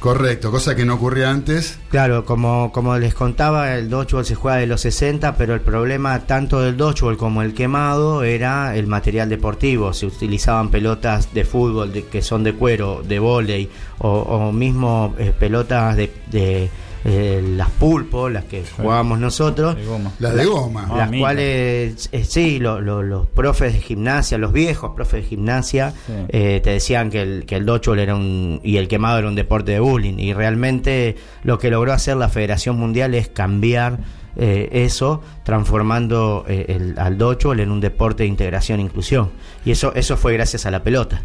Correcto, 0.00 0.50
cosa 0.50 0.76
que 0.76 0.84
no 0.84 0.94
ocurría 0.94 1.30
antes. 1.30 1.78
Claro, 1.90 2.24
como, 2.24 2.70
como 2.72 2.96
les 2.98 3.14
contaba, 3.14 3.74
el 3.74 3.88
dodgeball 3.90 4.24
se 4.24 4.34
juega 4.34 4.58
de 4.58 4.66
los 4.66 4.82
60, 4.82 5.36
pero 5.36 5.54
el 5.54 5.60
problema 5.62 6.20
tanto 6.20 6.60
del 6.60 6.76
dodgeball 6.76 7.16
como 7.16 7.42
el 7.42 7.54
quemado 7.54 8.22
era 8.22 8.76
el 8.76 8.86
material 8.86 9.28
deportivo. 9.28 9.92
Se 9.92 10.06
utilizaban 10.06 10.70
pelotas 10.70 11.32
de 11.34 11.44
fútbol 11.44 11.92
de- 11.92 12.04
que 12.04 12.22
son 12.22 12.44
de 12.44 12.52
cuero, 12.52 13.02
de 13.06 13.18
vóley, 13.18 13.70
o, 13.98 14.52
mismo 14.52 15.14
eh, 15.18 15.32
pelotas 15.36 15.96
de, 15.96 16.12
de, 16.30 16.70
eh, 17.08 17.40
las 17.56 17.70
pulpo, 17.70 18.28
las 18.28 18.44
que 18.46 18.64
jugábamos 18.76 19.20
nosotros. 19.20 19.76
De 19.76 19.84
goma. 19.84 20.10
Las 20.18 20.34
de 20.34 20.44
goma. 20.44 20.88
Las 20.96 21.08
mira. 21.08 21.20
cuales, 21.22 22.08
eh, 22.10 22.24
sí, 22.24 22.58
lo- 22.58 22.80
lo- 22.80 23.02
los 23.04 23.28
profes 23.28 23.74
de 23.74 23.80
gimnasia, 23.80 24.38
los 24.38 24.52
viejos 24.52 24.90
profes 24.96 25.22
de 25.22 25.28
gimnasia, 25.28 25.92
Sí. 26.06 26.12
eh, 26.30 26.60
te 26.64 26.70
decían 26.70 27.10
que 27.10 27.22
el, 27.22 27.44
que 27.46 27.54
el 27.56 27.64
dodgeball 27.64 28.00
era 28.00 28.16
un, 28.16 28.60
y 28.64 28.78
el 28.78 28.88
quemado 28.88 29.18
era 29.18 29.28
un 29.28 29.36
deporte 29.36 29.70
de 29.72 29.78
bullying. 29.80 30.18
Y 30.18 30.32
realmente 30.34 31.14
lo 31.44 31.58
que 31.58 31.70
logró 31.70 31.92
hacer 31.92 32.16
la 32.16 32.28
Federación 32.28 32.76
Mundial 32.76 33.14
es 33.14 33.28
cambiar 33.28 33.98
eh, 34.38 34.68
eso, 34.84 35.22
transformando 35.44 36.44
eh, 36.46 36.66
el, 36.68 36.98
al 36.98 37.16
dodgeball 37.16 37.60
en 37.60 37.70
un 37.70 37.80
deporte 37.80 38.22
de 38.24 38.28
integración 38.28 38.80
e 38.80 38.82
inclusión. 38.82 39.30
Y 39.64 39.70
eso, 39.70 39.94
eso 39.94 40.16
fue 40.18 40.34
gracias 40.34 40.66
a 40.66 40.70
la 40.70 40.82
pelota. 40.82 41.22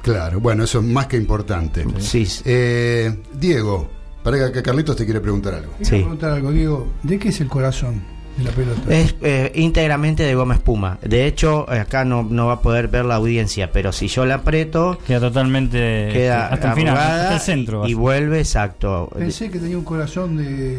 Claro, 0.00 0.40
bueno, 0.40 0.64
eso 0.64 0.78
es 0.78 0.84
más 0.84 1.06
que 1.06 1.16
importante. 1.18 1.84
Sí, 1.98 2.26
Eh, 2.46 3.14
Diego, 3.34 3.90
para 4.24 4.50
que 4.50 4.62
Carlitos 4.62 4.96
te 4.96 5.04
quiere 5.04 5.20
preguntar 5.20 5.54
algo. 5.54 5.70
Quiero 5.78 5.84
Sí. 5.90 5.96
preguntar 6.00 6.30
algo, 6.32 6.50
Diego. 6.50 6.88
¿De 7.04 7.18
qué 7.20 7.28
es 7.28 7.40
el 7.40 7.46
corazón 7.48 8.02
de 8.36 8.44
la 8.44 8.50
pelota? 8.50 8.80
Es 8.92 9.14
eh, 9.22 9.52
íntegramente 9.54 10.24
de 10.24 10.34
goma 10.34 10.54
espuma. 10.54 10.98
De 11.02 11.26
hecho, 11.26 11.72
eh, 11.72 11.78
acá 11.78 12.04
no, 12.04 12.22
no 12.24 12.46
va 12.48 12.54
a 12.54 12.60
poder 12.60 12.88
ver 12.88 13.04
la 13.04 13.14
audiencia, 13.16 13.70
pero 13.70 13.92
si 13.92 14.08
yo 14.08 14.24
la 14.26 14.36
aprieto, 14.36 14.98
Queda 15.06 15.20
totalmente 15.20 16.08
queda 16.12 16.48
hasta 16.48 16.70
el 16.70 16.74
final, 16.74 16.96
arrugada 16.96 17.22
hasta 17.22 17.34
el 17.34 17.40
centro. 17.40 17.86
y 17.86 17.94
vuelve 17.94 18.40
exacto. 18.40 19.10
Pensé 19.16 19.50
que 19.50 19.58
tenía 19.60 19.78
un 19.78 19.84
corazón 19.84 20.36
de, 20.38 20.78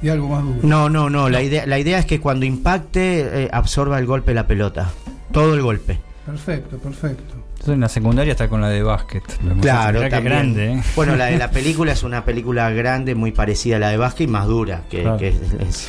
de 0.00 0.10
algo 0.10 0.28
más 0.30 0.42
duro. 0.42 0.58
No, 0.62 0.88
no, 0.88 1.08
no. 1.10 1.28
La 1.28 1.42
idea, 1.42 1.66
la 1.66 1.78
idea 1.78 1.98
es 1.98 2.06
que 2.06 2.20
cuando 2.20 2.46
impacte 2.46 3.44
eh, 3.44 3.48
absorba 3.52 3.98
el 3.98 4.06
golpe 4.06 4.34
la 4.34 4.46
pelota, 4.46 4.90
todo 5.30 5.54
el 5.54 5.62
golpe. 5.62 6.00
Perfecto, 6.26 6.78
perfecto. 6.78 7.34
Entonces 7.62 7.74
en 7.76 7.80
la 7.80 7.88
secundaria 7.88 8.32
está 8.32 8.48
con 8.48 8.60
la 8.60 8.68
de 8.70 8.82
básquet. 8.82 9.22
Claro, 9.60 10.00
también. 10.00 10.24
grande, 10.24 10.72
¿eh? 10.72 10.82
Bueno, 10.96 11.14
la 11.14 11.26
de 11.26 11.38
la 11.38 11.48
película 11.52 11.92
es 11.92 12.02
una 12.02 12.24
película 12.24 12.68
grande, 12.70 13.14
muy 13.14 13.30
parecida 13.30 13.76
a 13.76 13.78
la 13.78 13.90
de 13.90 13.98
básquet 13.98 14.26
y 14.28 14.30
más 14.32 14.48
dura, 14.48 14.82
que, 14.90 15.02
Claro. 15.02 15.16
que 15.16 15.28
es- 15.28 15.36
es- 15.60 15.86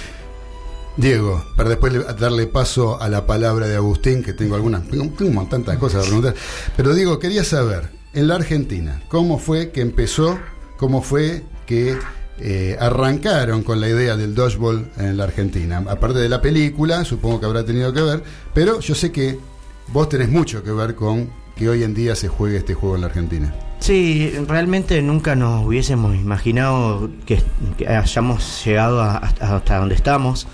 Diego, 0.97 1.43
para 1.55 1.69
después 1.69 1.91
le- 1.91 2.03
darle 2.13 2.45
paso 2.45 3.01
a 3.01 3.09
la 3.09 3.25
palabra 3.25 3.67
de 3.67 3.75
Agustín, 3.75 4.21
que 4.21 4.33
tengo 4.33 4.53
algunas, 4.53 4.87
tengo, 4.87 5.07
tengo 5.17 5.43
tantas 5.47 5.77
cosas 5.79 6.03
a 6.03 6.05
preguntar. 6.05 6.35
Pero 6.77 6.93
Diego, 6.93 7.17
quería 7.17 7.43
saber, 7.43 7.89
en 8.13 8.27
la 8.27 8.35
Argentina, 8.35 9.01
¿cómo 9.07 9.39
fue 9.39 9.71
que 9.71 9.81
empezó, 9.81 10.37
cómo 10.77 11.01
fue 11.01 11.41
que 11.65 11.97
eh, 12.39 12.77
arrancaron 12.79 13.63
con 13.63 13.81
la 13.81 13.89
idea 13.89 14.15
del 14.15 14.35
dodgeball 14.35 14.91
en 14.97 15.17
la 15.17 15.23
Argentina? 15.23 15.83
Aparte 15.89 16.19
de 16.19 16.29
la 16.29 16.39
película, 16.39 17.03
supongo 17.03 17.39
que 17.39 17.47
habrá 17.47 17.65
tenido 17.65 17.91
que 17.91 18.01
ver, 18.03 18.23
pero 18.53 18.79
yo 18.79 18.93
sé 18.93 19.11
que 19.11 19.39
vos 19.87 20.07
tenés 20.09 20.29
mucho 20.29 20.63
que 20.63 20.71
ver 20.71 20.93
con 20.93 21.41
que 21.55 21.69
hoy 21.69 21.83
en 21.83 21.93
día 21.93 22.15
se 22.15 22.27
juegue 22.27 22.57
este 22.57 22.73
juego 22.73 22.95
en 22.95 23.01
la 23.01 23.07
Argentina. 23.07 23.53
Sí, 23.79 24.31
realmente 24.47 25.01
nunca 25.01 25.35
nos 25.35 25.65
hubiésemos 25.65 26.15
imaginado 26.15 27.09
que, 27.25 27.39
hayamos 27.87 28.63
llegado 28.65 29.01
a- 29.01 29.17
hasta, 29.17 29.77
donde 29.79 29.95
estamos. 29.95 30.47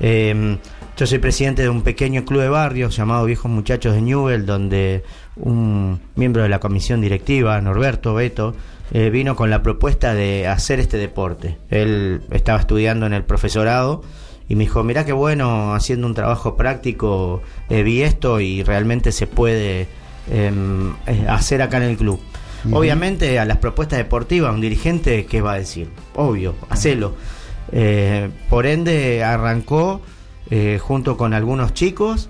Eh, 0.00 0.58
yo 0.96 1.06
soy 1.06 1.18
presidente 1.18 1.62
de 1.62 1.68
un 1.68 1.82
pequeño 1.82 2.24
club 2.24 2.40
de 2.42 2.48
barrio 2.48 2.88
llamado 2.88 3.24
Viejos 3.26 3.50
Muchachos 3.50 3.94
de 3.94 4.00
Newell, 4.02 4.46
donde 4.46 5.02
un 5.36 6.00
miembro 6.14 6.42
de 6.42 6.48
la 6.48 6.58
comisión 6.60 7.00
directiva, 7.00 7.60
Norberto 7.60 8.14
Beto, 8.14 8.54
eh, 8.92 9.10
vino 9.10 9.34
con 9.36 9.50
la 9.50 9.62
propuesta 9.62 10.14
de 10.14 10.46
hacer 10.46 10.78
este 10.80 10.96
deporte. 10.96 11.58
Él 11.70 12.22
estaba 12.30 12.60
estudiando 12.60 13.04
en 13.04 13.12
el 13.12 13.24
profesorado 13.24 14.02
y 14.48 14.54
me 14.54 14.62
dijo, 14.64 14.84
mirá 14.84 15.04
qué 15.04 15.12
bueno, 15.12 15.74
haciendo 15.74 16.06
un 16.06 16.14
trabajo 16.14 16.56
práctico, 16.56 17.42
eh, 17.68 17.82
vi 17.82 18.02
esto 18.02 18.40
y 18.40 18.62
realmente 18.62 19.10
se 19.12 19.26
puede 19.26 19.80
em, 19.82 19.88
hacer 21.28 21.62
acá 21.62 21.76
en 21.78 21.82
el 21.84 21.96
club. 21.96 22.20
Obviamente 22.72 23.38
a 23.38 23.44
las 23.44 23.58
propuestas 23.58 23.98
deportivas, 23.98 24.52
un 24.52 24.60
dirigente, 24.60 25.26
¿qué 25.26 25.40
va 25.40 25.52
a 25.52 25.58
decir? 25.58 25.88
Obvio, 26.16 26.56
hacelo. 26.68 27.14
Eh, 27.70 28.28
por 28.50 28.66
ende, 28.66 29.22
arrancó 29.22 30.00
eh, 30.50 30.78
junto 30.82 31.16
con 31.16 31.32
algunos 31.32 31.74
chicos 31.74 32.28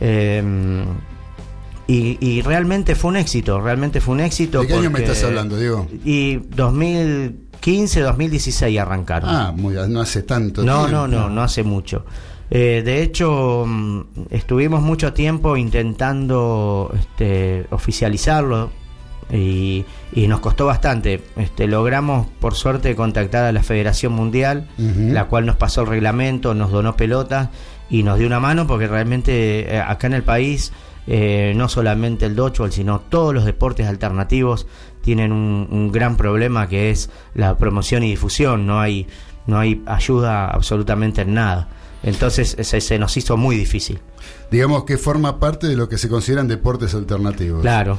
em, 0.00 0.84
y, 1.86 2.18
y 2.20 2.42
realmente 2.42 2.94
fue 2.96 3.10
un 3.10 3.16
éxito, 3.16 3.60
realmente 3.60 4.00
fue 4.00 4.14
un 4.14 4.20
éxito. 4.20 4.60
¿De 4.62 4.66
qué 4.66 4.72
año 4.74 4.82
me 4.84 4.90
porque- 4.90 5.04
estás 5.04 5.22
hablando, 5.22 5.56
Diego? 5.56 5.86
Y 6.04 6.36
2015, 6.36 8.00
2016 8.00 8.78
arrancaron. 8.80 9.30
Ah, 9.30 9.52
muy, 9.56 9.74
no 9.88 10.00
hace 10.00 10.22
tanto 10.22 10.64
No, 10.64 10.86
tiempo. 10.86 10.90
no, 10.92 11.08
no, 11.08 11.28
no 11.30 11.42
hace 11.42 11.62
mucho. 11.62 12.04
Eh, 12.50 12.82
de 12.84 13.02
hecho, 13.02 13.64
mm, 13.66 14.00
estuvimos 14.30 14.82
mucho 14.82 15.12
tiempo 15.12 15.56
intentando 15.56 16.92
este, 16.94 17.66
oficializarlo 17.70 18.70
y, 19.32 19.84
y 20.12 20.28
nos 20.28 20.40
costó 20.40 20.66
bastante. 20.66 21.22
Este, 21.36 21.66
logramos, 21.66 22.28
por 22.40 22.54
suerte, 22.54 22.94
contactar 22.94 23.44
a 23.44 23.52
la 23.52 23.62
Federación 23.62 24.12
Mundial, 24.12 24.68
la 24.78 25.24
cual 25.24 25.46
nos 25.46 25.56
pasó 25.56 25.82
el 25.82 25.88
reglamento, 25.88 26.54
nos 26.54 26.70
donó 26.70 26.96
pelotas 26.96 27.48
y 27.90 28.02
nos 28.02 28.18
dio 28.18 28.26
una 28.26 28.40
mano 28.40 28.66
porque 28.66 28.86
realmente 28.86 29.74
eh, 29.74 29.80
acá 29.80 30.06
en 30.06 30.14
el 30.14 30.22
país 30.22 30.72
eh, 31.08 31.52
no 31.56 31.68
solamente 31.68 32.26
el 32.26 32.34
dodgeball, 32.34 32.72
sino 32.72 33.00
todos 33.00 33.34
los 33.34 33.44
deportes 33.44 33.86
alternativos 33.86 34.66
tienen 35.02 35.32
un, 35.32 35.68
un 35.70 35.92
gran 35.92 36.16
problema 36.16 36.68
que 36.68 36.90
es 36.90 37.10
la 37.34 37.56
promoción 37.56 38.02
y 38.02 38.10
difusión. 38.10 38.66
No 38.66 38.80
hay, 38.80 39.06
no 39.46 39.58
hay 39.58 39.82
ayuda 39.86 40.48
absolutamente 40.48 41.22
en 41.22 41.34
nada. 41.34 41.68
Entonces 42.06 42.56
se, 42.58 42.80
se 42.80 42.98
nos 42.98 43.16
hizo 43.16 43.36
muy 43.36 43.56
difícil. 43.56 44.00
Digamos 44.50 44.84
que 44.84 44.96
forma 44.96 45.38
parte 45.38 45.66
de 45.66 45.76
lo 45.76 45.88
que 45.88 45.98
se 45.98 46.08
consideran 46.08 46.48
deportes 46.48 46.94
alternativos. 46.94 47.60
Claro. 47.60 47.98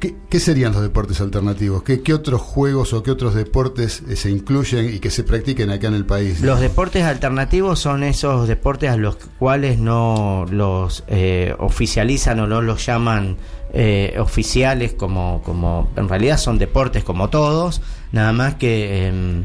¿Qué, 0.00 0.16
qué 0.28 0.40
serían 0.40 0.72
los 0.72 0.82
deportes 0.82 1.20
alternativos? 1.20 1.82
¿Qué, 1.82 2.02
qué 2.02 2.12
otros 2.12 2.40
juegos 2.40 2.92
o 2.92 3.02
qué 3.02 3.10
otros 3.10 3.34
deportes 3.34 4.02
eh, 4.08 4.16
se 4.16 4.30
incluyen 4.30 4.92
y 4.94 4.98
que 4.98 5.10
se 5.10 5.24
practiquen 5.24 5.70
acá 5.70 5.88
en 5.88 5.94
el 5.94 6.04
país? 6.04 6.40
Los 6.40 6.60
deportes 6.60 7.04
alternativos 7.04 7.78
son 7.78 8.02
esos 8.02 8.48
deportes 8.48 8.90
a 8.90 8.96
los 8.96 9.16
cuales 9.38 9.78
no 9.78 10.46
los 10.50 11.04
eh, 11.06 11.54
oficializan 11.58 12.40
o 12.40 12.46
no 12.46 12.60
los 12.60 12.84
llaman 12.84 13.36
eh, 13.72 14.16
oficiales 14.18 14.92
como, 14.94 15.42
como 15.42 15.90
en 15.96 16.08
realidad 16.08 16.38
son 16.38 16.58
deportes 16.58 17.02
como 17.02 17.30
todos, 17.30 17.80
nada 18.12 18.32
más 18.32 18.54
que 18.54 19.06
em, 19.06 19.44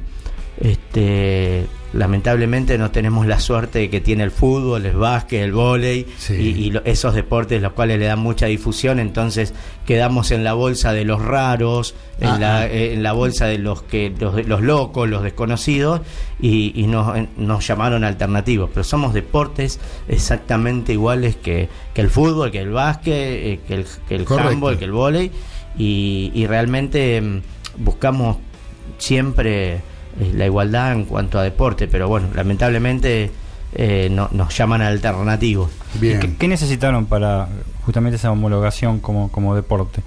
este 0.59 1.65
lamentablemente 1.91 2.77
no 2.77 2.91
tenemos 2.91 3.25
la 3.25 3.39
suerte 3.39 3.89
que 3.89 3.99
tiene 3.99 4.23
el 4.23 4.29
fútbol, 4.29 4.85
el 4.85 4.95
básquet, 4.95 5.41
el 5.41 5.53
vóley 5.53 6.05
Sí. 6.19 6.33
y, 6.33 6.73
esos 6.85 7.15
deportes 7.15 7.61
los 7.63 7.73
cuales 7.73 7.97
le 7.97 8.05
dan 8.05 8.19
mucha 8.19 8.45
difusión, 8.45 8.99
entonces 8.99 9.55
quedamos 9.87 10.29
en 10.29 10.43
la 10.43 10.53
bolsa 10.53 10.93
de 10.93 11.03
los 11.03 11.19
raros, 11.19 11.95
en, 12.19 12.27
Ah, 12.27 12.39
la, 12.39 12.57
ah. 12.59 12.67
eh, 12.67 12.93
en 12.93 13.01
la 13.01 13.13
bolsa 13.13 13.47
de 13.47 13.57
los 13.57 13.81
que 13.81 14.13
los, 14.19 14.45
los 14.45 14.61
locos, 14.61 15.09
los 15.09 15.23
desconocidos 15.23 16.01
y, 16.39 16.79
y 16.79 16.85
nos, 16.85 17.67
llamaron 17.67 18.03
alternativos, 18.03 18.69
pero 18.71 18.83
somos 18.83 19.15
deportes 19.15 19.79
exactamente 20.07 20.93
iguales 20.93 21.37
que, 21.37 21.69
que 21.95 22.01
el 22.01 22.11
fútbol, 22.11 22.51
que 22.51 22.59
el 22.59 22.69
básquet, 22.69 23.15
eh, 23.15 23.59
que 23.67 23.73
el, 23.73 23.85
que 24.07 24.15
el 24.15 24.25
handball, 24.29 24.77
que 24.77 24.85
el 24.85 24.91
vóley 24.91 25.31
y, 25.75 26.31
y 26.35 26.45
realmente 26.45 27.19
mm, 27.19 27.41
buscamos 27.77 28.37
siempre 28.99 29.75
eh, 29.75 29.81
la 30.33 30.45
igualdad 30.45 30.93
en 30.93 31.05
cuanto 31.05 31.39
a 31.39 31.43
deporte, 31.43 31.87
pero 31.87 32.07
bueno, 32.07 32.27
lamentablemente 32.35 33.31
eh, 33.73 34.09
no- 34.11 34.29
nos 34.31 34.55
llaman 34.57 34.81
alternativos. 34.81 35.69
Bien. 35.99 36.19
¿Qué, 36.19 36.35
qué 36.35 36.47
necesitaron 36.47 37.05
para 37.05 37.47
justamente 37.85 38.15
esa 38.17 38.31
homologación 38.31 38.99
como, 38.99 39.31
como 39.31 39.55
deporte? 39.55 40.01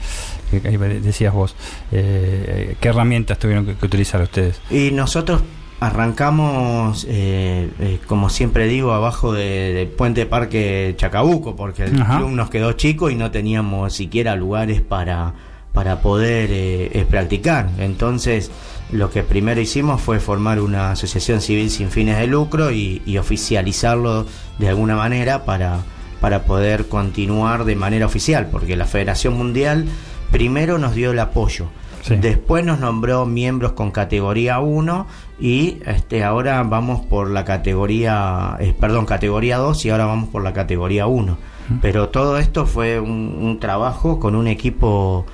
Que, 0.50 0.60
que 0.60 0.68
ahí 0.68 0.76
decías 0.76 1.32
vos. 1.32 1.54
Eh, 1.92 2.76
¿Qué 2.80 2.88
herramientas 2.88 3.38
tuvieron 3.38 3.64
que, 3.66 3.74
que 3.74 3.86
utilizar 3.86 4.20
ustedes? 4.20 4.60
Y 4.70 4.90
nosotros 4.90 5.42
arrancamos, 5.80 7.06
eh, 7.08 7.70
eh, 7.80 7.98
como 8.06 8.28
siempre 8.30 8.66
digo, 8.66 8.92
abajo 8.92 9.32
de- 9.32 9.72
del 9.72 9.88
puente 9.88 10.26
Parque 10.26 10.94
Chacabuco, 10.96 11.54
porque 11.56 11.84
el 11.84 12.00
Ajá. 12.02 12.18
club 12.18 12.30
nos 12.30 12.50
quedó 12.50 12.72
chico 12.72 13.08
y 13.10 13.14
no 13.14 13.30
teníamos 13.30 13.92
siquiera 13.94 14.34
lugares 14.36 14.80
para, 14.80 15.32
para 15.72 16.00
poder 16.00 16.50
eh, 16.50 16.90
eh, 16.92 17.06
practicar. 17.08 17.68
Entonces, 17.78 18.50
lo 18.92 19.10
que 19.10 19.22
primero 19.22 19.60
hicimos 19.60 20.00
fue 20.00 20.20
formar 20.20 20.60
una 20.60 20.92
asociación 20.92 21.40
civil 21.40 21.70
sin 21.70 21.90
fines 21.90 22.18
de 22.18 22.26
lucro 22.26 22.70
y, 22.70 23.02
y 23.06 23.18
oficializarlo 23.18 24.26
de 24.58 24.68
alguna 24.68 24.96
manera 24.96 25.44
para, 25.44 25.80
para 26.20 26.44
poder 26.44 26.88
continuar 26.88 27.64
de 27.64 27.74
manera 27.74 28.06
oficial, 28.06 28.48
porque 28.52 28.76
la 28.76 28.84
Federación 28.84 29.36
Mundial 29.36 29.86
primero 30.30 30.78
nos 30.78 30.94
dio 30.94 31.10
el 31.10 31.18
apoyo. 31.18 31.66
Sí. 32.02 32.16
Después 32.16 32.64
nos 32.64 32.80
nombró 32.80 33.26
miembros 33.26 33.72
con 33.72 33.92
categoría 33.92 34.58
1 34.58 35.06
y 35.40 35.78
este 35.86 36.24
ahora 36.24 36.62
vamos 36.64 37.00
por 37.06 37.30
la 37.30 37.44
categoría, 37.44 38.56
eh, 38.60 38.74
perdón, 38.78 39.06
categoría 39.06 39.56
2 39.58 39.86
y 39.86 39.90
ahora 39.90 40.06
vamos 40.06 40.28
por 40.28 40.42
la 40.42 40.52
categoría 40.52 41.06
1. 41.06 41.38
Pero 41.80 42.08
todo 42.08 42.38
esto 42.38 42.66
fue 42.66 43.00
un, 43.00 43.38
un 43.40 43.58
trabajo 43.60 44.18
con 44.18 44.34
un 44.34 44.48
equipo 44.48 45.24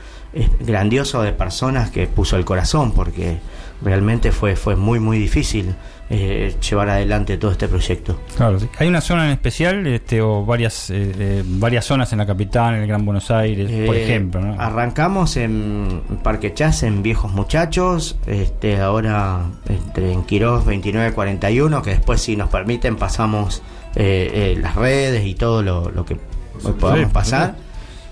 grandioso 0.61 1.23
de 1.23 1.33
personas 1.33 1.91
que 1.91 2.07
puso 2.07 2.37
el 2.37 2.45
corazón 2.45 2.93
porque 2.93 3.39
realmente 3.83 4.33
fue, 4.33 4.57
fue 4.57 4.77
muy 4.77 4.99
muy 5.01 5.19
difícil 5.19 5.75
eh, 6.11 6.55
llevar 6.69 6.89
adelante 6.89 7.37
todo 7.37 7.51
este 7.53 7.69
proyecto. 7.69 8.19
Claro, 8.37 8.59
sí. 8.59 8.69
¿Hay 8.79 8.89
una 8.89 9.01
zona 9.01 9.27
en 9.27 9.33
especial 9.33 9.87
este, 9.87 10.21
o 10.23 10.45
varias 10.45 10.91
eh, 10.91 11.13
eh, 11.19 11.43
varias 11.47 11.85
zonas 11.85 12.11
en 12.13 12.19
la 12.19 12.27
capital, 12.27 12.75
en 12.75 12.83
el 12.83 12.89
Gran 12.89 13.05
Buenos 13.05 13.31
Aires, 13.31 13.67
por 13.87 13.95
Eh, 13.95 14.05
ejemplo? 14.05 14.41
¿no? 14.41 14.61
Arrancamos 14.61 15.37
en 15.37 16.01
Parque 16.23 16.53
Chas, 16.55 16.83
en 16.83 17.03
Viejos 17.03 17.33
Muchachos, 17.33 18.17
este, 18.27 18.81
ahora 18.81 19.43
entre 19.69 20.13
en 20.13 20.25
Quirós 20.25 20.65
2941, 20.65 21.83
que 21.83 21.91
después 21.91 22.21
si 22.23 22.37
nos 22.37 22.49
permiten 22.49 22.97
pasamos 22.97 23.63
eh, 23.95 24.31
eh, 24.57 24.59
las 24.61 24.75
redes 24.77 25.27
y 25.27 25.35
todo 25.35 25.63
lo, 25.63 25.91
lo 25.91 26.05
que 26.05 26.17
podamos 26.81 27.09
Sí, 27.09 27.13
pasar. 27.13 27.55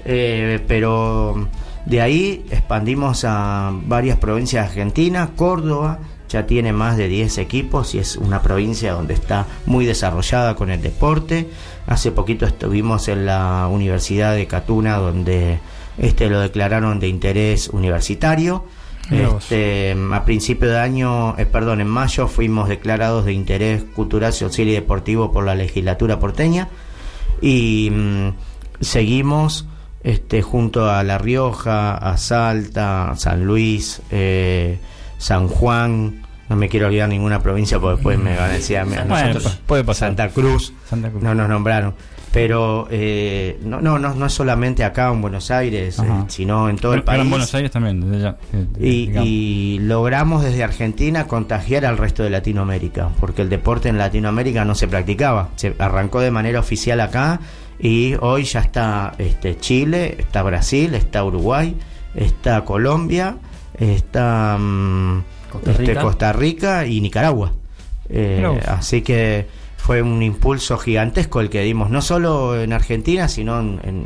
Eh, 0.05 0.61
pero 0.69 1.49
de 1.87 2.01
ahí 2.01 2.45
expandimos 2.51 3.25
a 3.25 3.73
varias 3.73 4.19
provincias 4.19 4.65
de 4.65 4.69
Argentina, 4.69 5.31
Córdoba 5.37 6.01
ya 6.29 6.47
tiene 6.47 6.73
más 6.73 6.97
de 6.97 7.09
10 7.09 7.39
equipos 7.39 7.95
y 7.95 7.99
es 7.99 8.17
una 8.17 8.43
provincia 8.43 8.93
donde 8.93 9.15
está 9.15 9.47
muy 9.65 9.87
desarrollada 9.87 10.57
con 10.57 10.71
el 10.71 10.83
deporte. 10.83 11.49
Hace 11.87 12.11
poquito 12.11 12.47
estuvimos 12.47 13.09
en 13.09 13.27
la 13.27 13.69
Universidad 13.71 14.35
de 14.35 14.47
Catuna 14.47 14.97
donde 14.97 15.61
este 15.99 16.29
lo 16.29 16.41
declararon 16.41 16.99
de 16.99 17.09
interés 17.09 17.69
universitario. 17.69 18.65
Este, 19.09 19.97
a 20.13 20.25
principio 20.25 20.69
de 20.69 20.81
año, 20.81 21.39
eh, 21.39 21.47
perdón, 21.47 21.81
en 21.81 21.87
mayo 21.87 22.27
fuimos 22.27 22.69
declarados 22.69 23.25
de 23.25 23.33
interés 23.33 23.85
cultural, 23.95 24.33
social 24.33 24.67
y 24.67 24.73
deportivo 24.73 25.31
por 25.31 25.45
la 25.45 25.55
legislatura 25.55 26.19
porteña 26.19 26.69
y 27.41 27.89
mm, 27.93 28.29
seguimos 28.81 29.69
este, 30.07 30.41
junto 30.41 30.89
a 30.89 31.03
La 31.03 31.19
Rioja, 31.19 31.97
a 31.97 32.17
Salta, 32.17 33.13
San 33.17 33.45
Luis, 33.45 34.01
eh, 34.11 34.79
San 35.19 35.49
Juan, 35.49 36.23
no 36.49 36.55
me 36.57 36.69
quiero 36.69 36.87
olvidar 36.87 37.09
ninguna 37.09 37.43
provincia 37.43 37.81
porque 37.81 37.97
después 37.97 38.19
me 38.19 38.37
van 38.37 38.51
a 38.51 38.53
decir 38.55 38.79
a 38.79 38.85
mí- 38.85 38.95
a 38.97 39.05
Bueno, 39.05 39.29
nosotros, 39.35 39.57
pa- 39.57 39.67
puede 39.67 39.85
pasar. 39.85 40.09
Santa 40.11 40.29
Cruz, 40.29 40.73
Santa 40.89 41.11
Cruz. 41.11 41.23
no 41.23 41.35
nos 41.35 41.49
nombraron. 41.49 41.95
Pero 42.33 42.87
eh, 42.91 43.59
no, 43.65 43.81
no, 43.81 43.99
no, 43.99 44.15
no 44.15 44.27
es 44.27 44.33
solamente 44.33 44.85
acá 44.85 45.11
en 45.11 45.23
Buenos 45.23 45.51
Aires, 45.51 45.99
eh, 45.99 46.03
sino 46.29 46.69
en 46.69 46.77
todo 46.77 46.93
el 46.93 47.01
Pero- 47.01 47.07
país. 47.07 47.23
en 47.23 47.31
Buenos 47.31 47.55
Aires 47.55 47.71
también, 47.71 48.01
desde 48.11 48.23
ya, 48.25 48.37
eh, 48.53 48.67
Y, 48.79 49.19
y 49.25 49.79
logramos 49.81 50.45
desde 50.45 50.63
Argentina 50.63 51.27
contagiar 51.27 51.87
al 51.87 51.97
resto 51.97 52.23
de 52.23 52.31
Latinoamérica, 52.31 53.09
porque 53.21 53.41
el 53.43 53.49
deporte 53.49 53.89
en 53.89 53.97
Latinoamérica 53.97 54.65
no 54.67 54.75
se 54.75 54.87
practicaba. 54.87 55.49
Se 55.57 55.75
arrancó 55.79 56.21
de 56.21 56.31
manera 56.31 56.61
oficial 56.61 57.01
acá 57.01 57.41
y 57.79 58.15
hoy 58.21 58.45
ya 58.45 58.61
está 58.61 59.15
este, 59.19 59.57
Chile, 59.59 60.17
está 60.19 60.43
Brasil, 60.43 60.95
está 60.95 61.25
Uruguay, 61.25 61.77
está 62.15 62.65
Colombia, 62.65 63.37
está 63.79 64.57
mm, 64.59 65.23
Costa 65.53 65.71
este, 65.73 65.83
Rica. 65.87 66.01
Costa 66.03 66.33
Rica 66.33 66.87
y 66.87 67.01
Nicaragua. 67.01 67.53
Eh, 68.09 68.61
así 68.69 69.03
que 69.03 69.47
fue 69.77 70.01
un 70.03 70.23
impulso 70.23 70.79
gigantesco 70.79 71.41
el 71.41 71.51
que 71.51 71.61
dimos, 71.63 71.91
no 71.91 72.01
solo 72.01 72.61
en 72.61 72.73
Argentina, 72.73 73.29
sino 73.29 73.61
en, 73.61 73.81
en- 73.85 74.05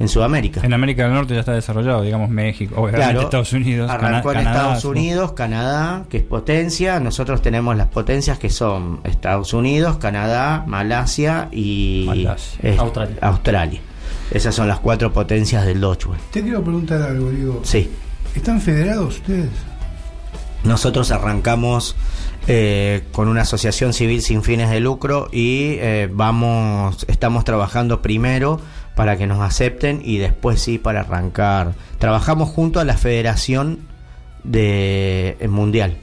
en 0.00 0.08
Sudamérica. 0.08 0.62
En 0.64 0.72
América 0.72 1.04
del 1.04 1.12
Norte 1.14 1.34
ya 1.34 1.40
está 1.40 1.52
desarrollado, 1.52 2.02
digamos 2.02 2.28
México, 2.30 2.74
obviamente 2.76 3.04
Claro, 3.12 3.20
Estados 3.20 3.52
Unidos, 3.52 3.88
Arrancó 3.90 4.28
Cana- 4.30 4.40
en 4.40 4.44
Canadá, 4.46 4.62
Estados. 4.74 4.84
Unidos, 4.86 5.32
Canadá, 5.32 6.04
que 6.08 6.16
es 6.16 6.22
potencia. 6.24 6.98
Nosotros 6.98 7.42
tenemos 7.42 7.76
las 7.76 7.86
potencias 7.86 8.38
que 8.38 8.50
son 8.50 9.00
Estados 9.04 9.52
Unidos, 9.52 9.98
Canadá, 9.98 10.64
Malasia 10.66 11.48
y 11.52 12.04
Malasia. 12.08 12.58
eh, 12.62 12.76
Australia. 12.78 13.16
Australia. 13.20 13.80
Esas 14.32 14.54
son 14.54 14.66
las 14.68 14.80
cuatro 14.80 15.12
potencias 15.12 15.64
del 15.66 15.80
Dodgeball. 15.80 16.18
Te 16.32 16.42
quiero 16.42 16.62
preguntar 16.64 17.02
algo, 17.02 17.30
digo. 17.30 17.60
Sí. 17.64 17.90
¿Están 18.34 18.60
federados 18.60 19.16
ustedes? 19.16 19.50
Nosotros 20.62 21.10
arrancamos 21.10 21.96
eh, 22.46 23.04
con 23.12 23.28
una 23.28 23.42
asociación 23.42 23.92
civil 23.92 24.22
sin 24.22 24.42
fines 24.42 24.70
de 24.70 24.80
lucro 24.80 25.28
y 25.32 25.76
eh, 25.78 26.08
vamos, 26.12 27.04
estamos 27.08 27.44
trabajando 27.44 28.02
primero 28.02 28.60
para 28.94 29.16
que 29.16 29.26
nos 29.26 29.40
acepten 29.40 30.00
y 30.04 30.18
después 30.18 30.60
sí 30.60 30.78
para 30.78 31.00
arrancar. 31.00 31.72
Trabajamos 31.98 32.48
junto 32.50 32.80
a 32.80 32.84
la 32.84 32.96
Federación 32.96 33.78
de 34.44 35.36
eh, 35.40 35.48
Mundial. 35.48 35.96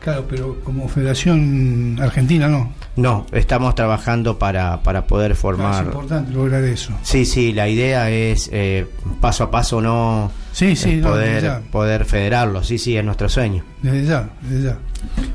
Claro, 0.00 0.26
pero 0.28 0.60
como 0.62 0.88
Federación 0.88 1.98
Argentina 2.00 2.48
no. 2.48 2.72
No, 2.96 3.26
estamos 3.32 3.74
trabajando 3.74 4.38
para, 4.38 4.82
para 4.82 5.06
poder 5.06 5.32
Es 5.32 5.38
formar. 5.38 5.84
importante 5.84 6.32
lograr 6.32 6.62
eso. 6.64 6.92
Sí, 7.02 7.24
sí, 7.24 7.52
la 7.52 7.68
idea 7.68 8.08
es 8.10 8.48
eh, 8.52 8.86
paso 9.20 9.44
a 9.44 9.50
paso 9.50 9.80
no 9.80 10.30
Sí, 10.52 10.74
sí, 10.76 10.94
es 10.94 11.02
no, 11.02 11.10
poder, 11.10 11.60
poder 11.70 12.04
federarlo. 12.04 12.64
Sí, 12.64 12.78
sí, 12.78 12.96
es 12.96 13.04
nuestro 13.04 13.28
sueño. 13.28 13.64
Desde 13.82 14.04
ya, 14.04 14.28
desde 14.42 14.70
ya. 14.70 14.78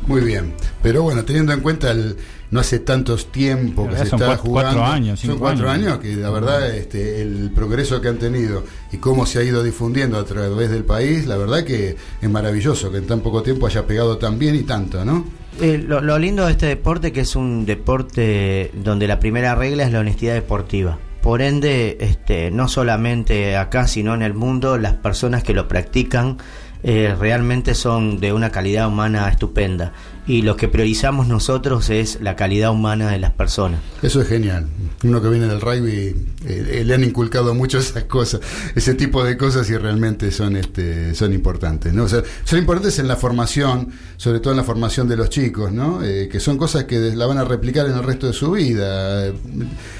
Muy 0.08 0.22
bien. 0.22 0.54
Pero 0.82 1.04
bueno, 1.04 1.24
teniendo 1.24 1.54
en 1.54 1.62
cuenta 1.62 1.92
el 1.92 2.18
no 2.54 2.60
hace 2.60 2.80
tantos 2.80 3.32
tiempo 3.32 3.90
que 3.90 3.98
se 3.98 4.06
son 4.06 4.20
está 4.22 4.26
cuatro- 4.28 4.44
jugando. 4.44 4.80
cuatro 4.80 4.94
años, 4.94 5.20
son 5.20 5.38
cuatro 5.40 5.70
años. 5.70 5.88
años. 5.88 6.00
que 6.00 6.16
la 6.16 6.30
verdad 6.30 6.74
este, 6.76 7.22
el 7.22 7.52
progreso 7.54 8.00
que 8.00 8.08
han 8.10 8.18
tenido 8.20 8.64
y 8.92 8.98
cómo 8.98 9.26
se 9.26 9.40
ha 9.40 9.44
ido 9.44 9.64
difundiendo 9.64 10.18
a 10.20 10.24
través 10.24 10.70
del 10.70 10.84
país, 10.86 11.26
la 11.26 11.36
verdad 11.36 11.64
que 11.66 11.98
es 12.22 12.30
maravilloso 12.30 12.92
que 12.92 13.00
en 13.00 13.08
tan 13.08 13.20
poco 13.22 13.42
tiempo 13.44 13.68
haya 13.68 13.86
pegado 13.88 14.18
tan 14.18 14.38
bien 14.40 14.56
y 14.56 14.62
tanto, 14.64 15.04
¿no? 15.04 15.26
Eh, 15.62 15.84
lo, 15.86 16.00
lo 16.02 16.18
lindo 16.18 16.46
de 16.46 16.52
este 16.52 16.66
deporte 16.68 17.12
que 17.12 17.22
es 17.22 17.36
un 17.36 17.66
deporte 17.66 18.72
donde 18.74 19.08
la 19.08 19.20
primera 19.20 19.56
regla 19.56 19.84
es 19.84 19.92
la 19.92 20.00
honestidad 20.00 20.34
deportiva. 20.36 20.98
Por 21.22 21.42
ende, 21.42 21.98
este, 22.02 22.52
no 22.52 22.68
solamente 22.68 23.56
acá, 23.56 23.88
sino 23.88 24.14
en 24.14 24.22
el 24.24 24.34
mundo, 24.34 24.78
las 24.78 24.94
personas 24.96 25.42
que 25.44 25.54
lo 25.54 25.68
practican 25.70 26.38
eh, 26.84 27.16
realmente 27.18 27.76
son 27.76 28.20
de 28.20 28.34
una 28.34 28.50
calidad 28.50 28.88
humana 28.90 29.30
estupenda. 29.30 29.94
Y 30.26 30.42
lo 30.42 30.56
que 30.56 30.70
priorizamos 30.70 31.28
nosotros 31.28 31.90
es 31.90 32.20
la 32.22 32.36
calidad 32.36 32.72
humana 32.72 33.10
de 33.12 33.20
las 33.20 33.32
personas. 33.32 33.82
Eso 34.02 34.22
es 34.22 34.28
genial. 34.28 34.68
Uno 35.04 35.22
que 35.22 35.28
viene 35.28 35.48
del 35.48 35.60
rugby 35.60 35.92
eh, 35.92 36.16
eh, 36.46 36.84
le 36.86 36.94
han 36.94 37.04
inculcado 37.04 37.54
mucho 37.54 37.78
esas 37.78 38.06
cosas, 38.06 38.40
ese 38.74 38.94
tipo 38.94 39.24
de 39.24 39.38
cosas 39.38 39.70
y 39.70 39.76
realmente 39.76 40.32
son 40.32 40.56
este 40.56 41.14
son 41.14 41.34
importantes, 41.34 41.94
¿no? 41.94 42.04
O 42.04 42.08
sea, 42.08 42.24
son 42.46 42.60
importantes 42.60 43.00
en 43.00 43.08
la 43.08 43.18
formación, 43.18 43.90
sobre 44.16 44.40
todo 44.40 44.54
en 44.54 44.58
la 44.58 44.64
formación 44.64 45.10
de 45.10 45.18
los 45.18 45.30
chicos, 45.30 45.74
¿no? 45.74 46.02
Eh, 46.04 46.30
que 46.32 46.40
son 46.40 46.58
cosas 46.58 46.86
que 46.86 47.00
la 47.16 47.26
van 47.26 47.38
a 47.38 47.44
replicar 47.44 47.86
en 47.88 47.94
el 47.94 48.04
resto 48.04 48.28
de 48.28 48.34
su 48.34 48.52
vida. 48.52 49.32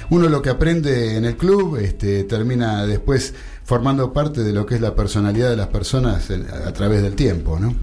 Uno 0.08 0.28
lo 0.28 0.40
que 0.40 0.50
aprende 0.50 1.16
en 1.16 1.26
el 1.26 1.36
club 1.36 1.76
este, 1.76 2.24
termina 2.24 2.86
después 2.86 3.34
formando 3.64 4.12
parte 4.12 4.42
de 4.44 4.52
lo 4.52 4.66
que 4.66 4.74
es 4.74 4.80
la 4.80 4.94
personalidad 4.94 5.48
de 5.50 5.56
las 5.56 5.68
personas 5.68 6.28
en- 6.30 6.46
a, 6.50 6.72
través 6.72 7.02
del 7.02 7.14
tiempo, 7.14 7.58
¿no? 7.58 7.74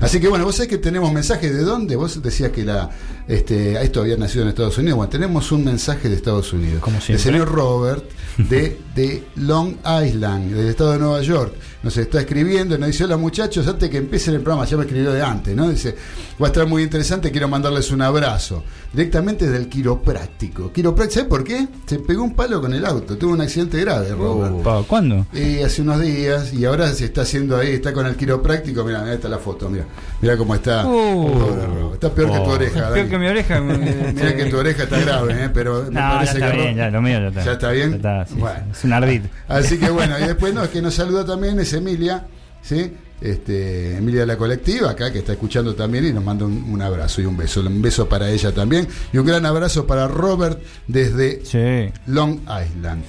Así 0.00 0.20
que 0.20 0.28
bueno, 0.28 0.44
vos 0.44 0.54
sabés 0.56 0.68
que 0.68 0.78
tenemos 0.78 1.12
mensajes 1.12 1.54
de 1.54 1.62
dónde, 1.62 1.96
vos 1.96 2.22
decías 2.22 2.50
que 2.52 2.64
la 2.64 2.90
este, 3.26 3.80
esto 3.82 4.00
había 4.00 4.16
nacido 4.16 4.42
en 4.42 4.48
Estados 4.48 4.76
Unidos, 4.78 4.96
bueno, 4.96 5.10
tenemos 5.10 5.50
un 5.52 5.64
mensaje 5.64 6.08
de 6.08 6.16
Estados 6.16 6.52
Unidos. 6.52 6.80
Como 6.82 6.98
El 7.08 7.18
señor 7.18 7.48
Robert 7.48 8.04
de, 8.36 8.78
de 8.94 9.24
Long 9.36 9.76
Island, 10.04 10.52
del 10.54 10.68
estado 10.68 10.92
de 10.92 10.98
Nueva 10.98 11.22
York, 11.22 11.54
nos 11.82 11.96
está 11.96 12.20
escribiendo, 12.20 12.76
nos 12.78 12.88
dice, 12.88 13.04
hola 13.04 13.16
muchachos, 13.16 13.66
antes 13.66 13.88
que 13.88 13.96
empiecen 13.98 14.34
el 14.34 14.40
programa, 14.42 14.66
ya 14.66 14.76
me 14.76 14.82
escribió 14.84 15.12
de 15.12 15.22
antes, 15.22 15.56
¿no? 15.56 15.68
Dice, 15.70 15.94
va 16.40 16.46
a 16.46 16.50
estar 16.50 16.66
muy 16.66 16.82
interesante, 16.82 17.30
quiero 17.30 17.48
mandarles 17.48 17.90
un 17.90 18.02
abrazo, 18.02 18.62
directamente 18.92 19.48
del 19.48 19.68
quiropráctico. 19.68 20.72
Quiropráctico, 20.72 21.14
¿sabes 21.20 21.28
por 21.28 21.44
qué? 21.44 21.66
Se 21.86 21.98
pegó 22.00 22.22
un 22.22 22.34
palo 22.34 22.60
con 22.60 22.74
el 22.74 22.84
auto, 22.84 23.16
tuvo 23.16 23.32
un 23.32 23.40
accidente 23.40 23.80
grave, 23.80 24.10
Robert. 24.10 24.62
Pa, 24.62 24.82
¿Cuándo? 24.86 25.26
Eh, 25.32 25.62
hace 25.64 25.82
unos 25.82 26.00
días 26.00 26.52
y 26.52 26.64
ahora 26.64 26.92
se 26.92 27.06
está 27.06 27.22
haciendo 27.22 27.56
ahí, 27.56 27.72
está 27.72 27.92
con 27.92 28.06
el 28.06 28.16
quiropráctico, 28.16 28.84
mira, 28.84 29.04
ahí 29.04 29.14
está 29.14 29.28
la 29.28 29.38
foto, 29.38 29.68
mira, 29.70 29.84
mira 30.20 30.36
cómo 30.36 30.54
está. 30.54 30.86
Uh. 30.86 31.28
Robert. 31.38 31.94
está 31.94 32.10
peor 32.14 32.30
que 32.30 32.36
tu 32.38 32.42
Oh. 32.42 32.48
oreja. 32.54 32.74
Peor 32.80 32.94
Dani. 32.96 33.08
que 33.10 33.18
mi 33.18 33.26
oreja. 33.26 33.60
Mira 34.14 34.36
que 34.36 34.44
tu 34.46 34.56
oreja 34.58 34.82
está 34.84 34.98
grave, 34.98 35.44
¿eh? 35.44 35.50
pero 35.52 35.84
me 35.84 35.90
No, 35.90 36.00
ya 36.00 36.10
parece 36.14 36.32
está 36.38 36.50
que 36.52 36.56
bien, 36.58 36.76
ya, 36.76 36.90
lo 36.90 37.02
mío 37.02 37.18
ya 37.20 37.28
está. 37.28 37.44
¿Ya 37.44 37.52
está 37.52 37.70
bien? 37.70 37.90
Ya 37.90 37.96
está, 37.96 38.26
sí, 38.26 38.34
Bueno. 38.38 38.60
Es 38.72 38.84
un 38.84 38.92
ardid. 38.92 39.22
Así 39.48 39.78
que 39.78 39.90
bueno, 39.90 40.18
y 40.18 40.22
después 40.24 40.52
no, 40.54 40.62
es 40.64 40.70
que 40.70 40.82
nos 40.82 40.94
saluda 40.94 41.24
también 41.24 41.58
es 41.60 41.69
Emilia, 41.74 42.26
¿sí? 42.62 42.92
Este, 43.20 43.96
Emilia 43.98 44.20
de 44.20 44.26
la 44.26 44.36
colectiva, 44.38 44.90
acá 44.90 45.12
que 45.12 45.18
está 45.18 45.32
escuchando 45.32 45.74
también 45.74 46.06
y 46.06 46.12
nos 46.12 46.24
manda 46.24 46.46
un, 46.46 46.64
un 46.70 46.80
abrazo 46.80 47.20
y 47.20 47.26
un 47.26 47.36
beso. 47.36 47.60
Un 47.60 47.82
beso 47.82 48.08
para 48.08 48.30
ella 48.30 48.52
también. 48.52 48.88
Y 49.12 49.18
un 49.18 49.26
gran 49.26 49.44
abrazo 49.44 49.86
para 49.86 50.08
Robert 50.08 50.58
desde 50.86 51.44
Sí. 51.44 51.92
Long 52.06 52.40
Island. 52.42 53.02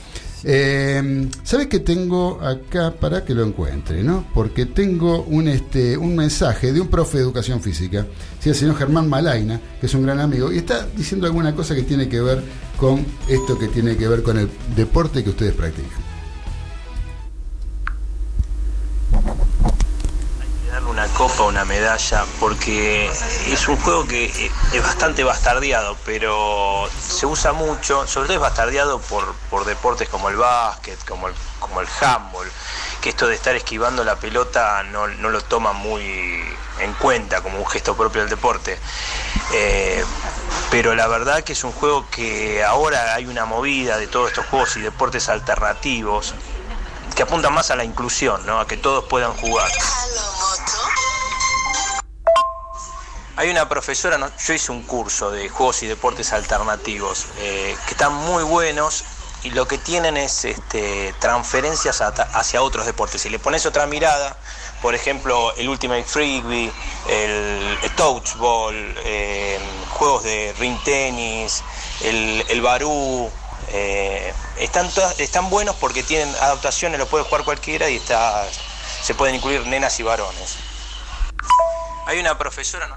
Eh, 0.44 1.30
¿Sabes 1.44 1.68
qué 1.68 1.80
tengo 1.80 2.42
acá 2.42 2.92
para 3.00 3.24
que 3.24 3.34
lo 3.34 3.46
encuentre? 3.46 4.04
¿no? 4.04 4.26
Porque 4.34 4.66
tengo 4.66 5.24
un, 5.24 5.48
este, 5.48 5.96
un 5.98 6.16
mensaje 6.16 6.74
de 6.74 6.82
un 6.82 6.88
profe 6.88 7.18
de 7.18 7.24
educación 7.24 7.62
física, 7.62 8.08
¿sí? 8.40 8.50
el 8.50 8.56
señor 8.56 8.76
Germán 8.76 9.08
Malaina, 9.08 9.62
que 9.80 9.86
es 9.86 9.94
un 9.94 10.04
gran 10.04 10.20
amigo, 10.20 10.52
y 10.52 10.58
está 10.58 10.88
diciendo 10.98 11.28
alguna 11.28 11.56
cosa 11.56 11.76
que 11.76 11.84
tiene 11.84 12.10
que 12.10 12.22
ver 12.22 12.42
con 12.78 13.06
esto 13.30 13.58
que 13.60 13.68
tiene 13.68 13.96
que 13.96 14.08
ver 14.08 14.24
con 14.24 14.40
el 14.40 14.50
deporte 14.76 15.24
que 15.24 15.30
ustedes 15.30 15.54
practican. 15.54 16.11
Copa, 21.12 21.44
una 21.44 21.66
medalla, 21.66 22.26
porque 22.40 23.10
es 23.48 23.68
un 23.68 23.78
juego 23.78 24.06
que 24.06 24.26
eh, 24.26 24.52
es 24.74 24.84
bastante 24.84 25.24
bastardeado, 25.24 25.98
pero 26.06 26.90
se 27.02 27.26
usa 27.26 27.54
mucho, 27.54 28.08
sobre 28.08 28.28
todo 28.28 28.36
es 28.36 28.42
bastardeado 28.42 29.00
por, 29.00 29.34
por 29.50 29.66
deportes 29.66 30.10
como 30.10 30.30
el 30.30 30.36
básquet, 30.36 30.98
como 31.06 31.28
el, 31.28 31.34
como 31.60 31.82
el 31.82 31.88
handball, 32.00 32.50
que 33.02 33.10
esto 33.10 33.28
de 33.28 33.36
estar 33.36 33.56
esquivando 33.56 34.04
la 34.04 34.16
pelota 34.16 34.84
no, 34.84 35.08
no 35.08 35.30
lo 35.30 35.42
toman 35.42 35.76
muy 35.76 36.44
en 36.80 36.94
cuenta 36.94 37.42
como 37.42 37.60
un 37.60 37.68
gesto 37.68 37.96
propio 37.96 38.22
del 38.22 38.30
deporte. 38.30 38.78
Eh, 39.54 40.04
pero 40.70 40.96
la 40.96 41.08
verdad 41.08 41.44
que 41.44 41.54
es 41.54 41.64
un 41.64 41.72
juego 41.72 42.06
que 42.10 42.64
ahora 42.64 43.14
hay 43.14 43.26
una 43.26 43.46
movida 43.46 43.98
de 43.98 44.08
todos 44.08 44.30
estos 44.30 44.46
juegos 44.46 44.78
y 44.78 44.82
deportes 44.82 45.30
alternativos 45.30 46.34
que 47.16 47.24
apuntan 47.24 47.54
más 47.54 47.72
a 47.72 47.76
la 47.76 47.84
inclusión, 47.84 48.46
¿no? 48.46 48.60
a 48.60 48.68
que 48.68 48.78
todos 48.78 49.06
puedan 49.06 49.34
jugar. 49.34 49.70
Hay 53.38 53.50
una 53.50 53.68
profesora, 53.70 54.18
yo 54.46 54.54
hice 54.54 54.72
un 54.72 54.84
curso 54.84 55.32
de 55.32 55.50
juegos 55.50 55.82
y 55.84 55.88
deportes 55.88 56.34
alternativos 56.34 57.26
eh, 57.38 57.76
que 57.86 57.92
están 57.92 58.14
muy 58.14 58.44
buenos 58.44 59.04
y 59.44 59.50
lo 59.52 59.68
que 59.68 59.78
tienen 59.78 60.18
es 60.18 60.46
este, 60.46 61.14
transferencias 61.20 62.02
hacia 62.02 62.62
otros 62.62 62.86
deportes. 62.86 63.22
Si 63.22 63.30
le 63.30 63.40
pones 63.40 63.66
otra 63.66 63.88
mirada, 63.88 64.36
por 64.82 64.94
ejemplo, 64.94 65.54
el 65.56 65.70
Ultimate 65.70 66.04
Frisbee, 66.04 66.72
el, 67.10 67.78
el 67.82 67.92
Touchball, 67.96 68.76
eh, 69.06 69.60
juegos 69.92 70.24
de 70.24 70.54
ring 70.60 70.78
tenis, 70.84 71.64
el, 72.02 72.62
barú, 72.62 73.32
eh, 73.70 74.34
están, 74.60 74.90
todas- 74.92 75.20
están 75.20 75.50
buenos 75.50 75.76
porque 75.78 76.04
tienen 76.04 76.30
adaptaciones, 76.36 77.00
lo 77.00 77.08
puede 77.08 77.24
jugar 77.24 77.44
cualquiera 77.46 77.90
y 77.90 78.00
se 79.02 79.16
pueden 79.16 79.36
incluir 79.36 79.66
nenas 79.66 80.00
y 80.00 80.04
varones. 80.04 80.58
Hay 82.08 82.20
una 82.20 82.38
profesora, 82.38 82.88
¿no? 82.88 82.96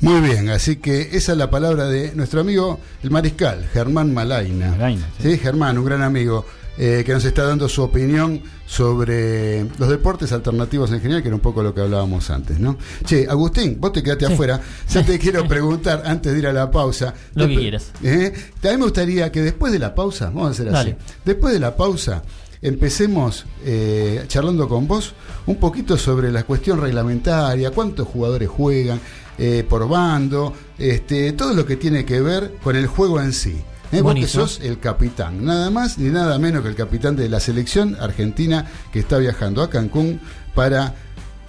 Muy 0.00 0.20
bien, 0.28 0.50
así 0.50 0.76
que 0.76 1.10
esa 1.16 1.32
es 1.32 1.38
la 1.38 1.50
palabra 1.50 1.86
de 1.88 2.14
nuestro 2.14 2.40
amigo 2.40 2.78
el 3.02 3.10
mariscal, 3.10 3.66
Germán 3.72 4.12
Malaina. 4.12 4.70
Malaina, 4.72 5.08
sí. 5.20 5.38
Germán, 5.38 5.78
un 5.78 5.84
gran 5.84 6.02
amigo 6.02 6.44
eh, 6.78 7.02
que 7.04 7.12
nos 7.12 7.24
está 7.24 7.44
dando 7.44 7.68
su 7.68 7.82
opinión 7.82 8.42
sobre 8.66 9.64
los 9.78 9.88
deportes 9.88 10.32
alternativos 10.32 10.90
en 10.92 11.00
general, 11.00 11.22
que 11.22 11.28
era 11.28 11.34
un 11.34 11.40
poco 11.42 11.62
lo 11.62 11.74
que 11.74 11.80
hablábamos 11.80 12.30
antes, 12.30 12.58
¿no? 12.58 12.76
Che, 13.04 13.26
Agustín, 13.28 13.78
vos 13.80 13.92
te 13.92 14.02
quedaste 14.02 14.26
Sí. 14.26 14.32
afuera. 14.34 14.60
Yo 14.90 15.04
te 15.04 15.18
quiero 15.20 15.46
preguntar, 15.48 16.02
antes 16.06 16.32
de 16.32 16.38
ir 16.38 16.46
a 16.46 16.52
la 16.52 16.70
pausa. 16.70 17.14
Lo 17.34 17.46
que 17.48 17.56
quieras. 17.56 17.90
¿eh? 18.02 18.32
A 18.62 18.66
mí 18.68 18.76
me 18.76 18.84
gustaría 18.84 19.32
que 19.32 19.40
después 19.42 19.72
de 19.72 19.78
la 19.78 19.94
pausa, 19.94 20.26
vamos 20.26 20.48
a 20.48 20.50
hacer 20.50 20.74
así, 20.74 20.94
después 21.24 21.52
de 21.52 21.60
la 21.60 21.74
pausa, 21.76 22.22
empecemos 22.62 23.44
eh, 23.64 24.24
charlando 24.28 24.68
con 24.68 24.86
vos 24.86 25.14
un 25.46 25.56
poquito 25.56 25.98
sobre 25.98 26.30
la 26.30 26.44
cuestión 26.44 26.80
reglamentaria, 26.80 27.72
cuántos 27.72 28.06
jugadores 28.06 28.48
juegan 28.48 29.00
eh, 29.36 29.66
por 29.68 29.88
bando, 29.88 30.54
este, 30.78 31.32
todo 31.32 31.52
lo 31.54 31.66
que 31.66 31.76
tiene 31.76 32.04
que 32.04 32.20
ver 32.20 32.54
con 32.62 32.76
el 32.76 32.86
juego 32.86 33.20
en 33.20 33.32
sí. 33.32 33.50
¿eh? 33.50 33.60
Vos 33.90 33.98
que 33.98 34.02
Buenísimo. 34.02 34.46
sos 34.46 34.60
el 34.60 34.78
capitán, 34.78 35.44
nada 35.44 35.70
más 35.70 35.98
ni 35.98 36.10
nada 36.10 36.38
menos 36.38 36.62
que 36.62 36.68
el 36.68 36.76
capitán 36.76 37.16
de 37.16 37.28
la 37.28 37.40
selección 37.40 37.96
argentina 38.00 38.66
que 38.92 39.00
está 39.00 39.18
viajando 39.18 39.62
a 39.62 39.68
Cancún 39.68 40.20
para 40.54 40.94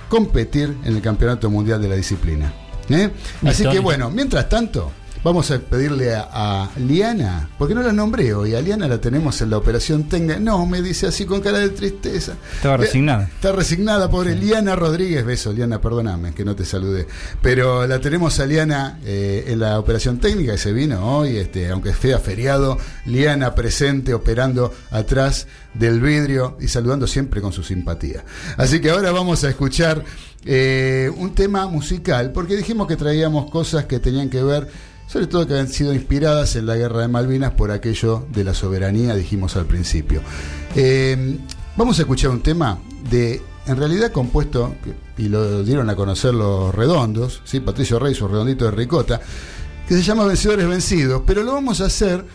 competir 0.10 0.76
en 0.84 0.95
el 0.95 1.02
Campeonato 1.02 1.49
Mundial 1.49 1.82
de 1.82 1.89
la 1.89 1.95
Disciplina. 1.95 2.52
¿eh? 2.89 3.12
Así 3.45 3.67
que 3.67 3.80
bueno, 3.80 4.10
mientras 4.10 4.49
tanto, 4.49 4.91
vamos 5.24 5.50
a 5.52 5.60
pedirle 5.60 6.14
a, 6.16 6.28
a 6.32 6.70
Liana, 6.78 7.50
porque 7.58 7.74
no 7.74 7.82
la 7.82 7.94
nombré 7.94 8.34
hoy, 8.34 8.56
a 8.56 8.62
Liana 8.62 8.88
la 8.88 9.00
tenemos 9.00 9.42
en 9.42 9.50
la 9.50 9.58
operación 9.58 10.04
Tenga. 10.04 10.40
No, 10.40 10.66
me 10.66 10.82
dice 10.82 11.08
así 11.08 11.26
con 11.26 11.42
cara 11.42 11.60
de 11.60 11.70
tristeza. 11.70 12.34
Estaba 12.56 12.78
resignada. 12.78 13.24
Está 13.24 13.52
resignada, 13.52 14.10
pobre 14.10 14.36
Liana 14.36 14.76
Rodríguez. 14.76 15.26
Beso, 15.26 15.54
Liana, 15.54 15.80
perdóname 15.80 16.34
que 16.34 16.46
no 16.46 16.56
te 16.56 16.66
saludé. 16.66 17.08
Pero 17.42 17.88
la 17.88 18.00
tenemos 18.00 18.40
a 18.40 18.46
Liana 18.46 19.00
eh, 19.06 19.46
en 19.48 19.60
la 19.60 19.80
operación 19.80 20.20
técnica 20.20 20.54
que 20.54 20.58
se 20.58 20.74
vino 20.74 21.18
hoy, 21.18 21.38
este, 21.38 21.70
aunque 21.70 21.94
sea 21.94 22.20
feriado. 22.20 22.78
Liana 23.06 23.56
presente, 23.56 24.14
operando 24.14 24.74
atrás 24.92 25.48
del 25.74 26.02
vidrio 26.02 26.58
y 26.60 26.68
saludando 26.68 27.08
siempre 27.08 27.42
con 27.42 27.52
su 27.52 27.64
simpatía. 27.64 28.24
Así 28.58 28.80
que 28.80 28.92
ahora 28.92 29.12
vamos 29.12 29.44
a 29.44 29.50
escuchar 29.50 30.04
eh, 30.46 31.10
un 31.18 31.34
tema 31.34 31.68
musical, 31.68 32.32
porque 32.32 32.56
dijimos 32.56 32.88
que 32.88 32.96
traíamos 32.96 33.50
cosas 33.50 33.86
que 33.86 34.00
tenían 34.00 34.30
que 34.30 34.44
ver 34.44 34.68
sobre 35.13 35.28
todo 35.28 35.45
que 35.45 35.54
han 35.54 35.69
sido 35.69 35.93
inspiradas 35.93 36.56
en 36.56 36.65
la 36.65 36.76
guerra 36.76 37.02
de 37.02 37.08
Malvinas 37.08 37.52
por 37.52 37.69
aquello 37.69 38.26
de 38.34 38.43
la 38.43 38.56
soberanía, 38.56 39.13
dijimos 39.13 39.56
al 39.56 39.67
principio. 39.67 40.23
Eh, 40.76 41.38
vamos 41.78 41.99
a 41.99 42.02
escuchar 42.02 42.32
un 42.32 42.41
tema 42.41 42.80
de, 43.12 43.39
en 43.67 43.78
realidad 43.78 44.12
compuesto, 44.12 44.73
y 45.15 45.30
lo 45.30 45.62
dieron 45.63 45.88
a 45.91 45.95
conocer 45.95 46.34
los 46.34 46.73
redondos, 46.73 47.43
¿sí? 47.43 47.60
Patricio 47.60 47.99
Rey, 47.99 48.15
su 48.15 48.28
redondito 48.28 48.65
de 48.65 48.71
ricota, 48.71 49.21
que 49.88 49.93
se 49.93 50.02
llama 50.02 50.26
Vencedores 50.26 50.67
Vencidos, 50.67 51.21
pero 51.28 51.43
lo 51.43 51.54
vamos 51.54 51.80
a 51.82 51.86
hacer 51.86 52.26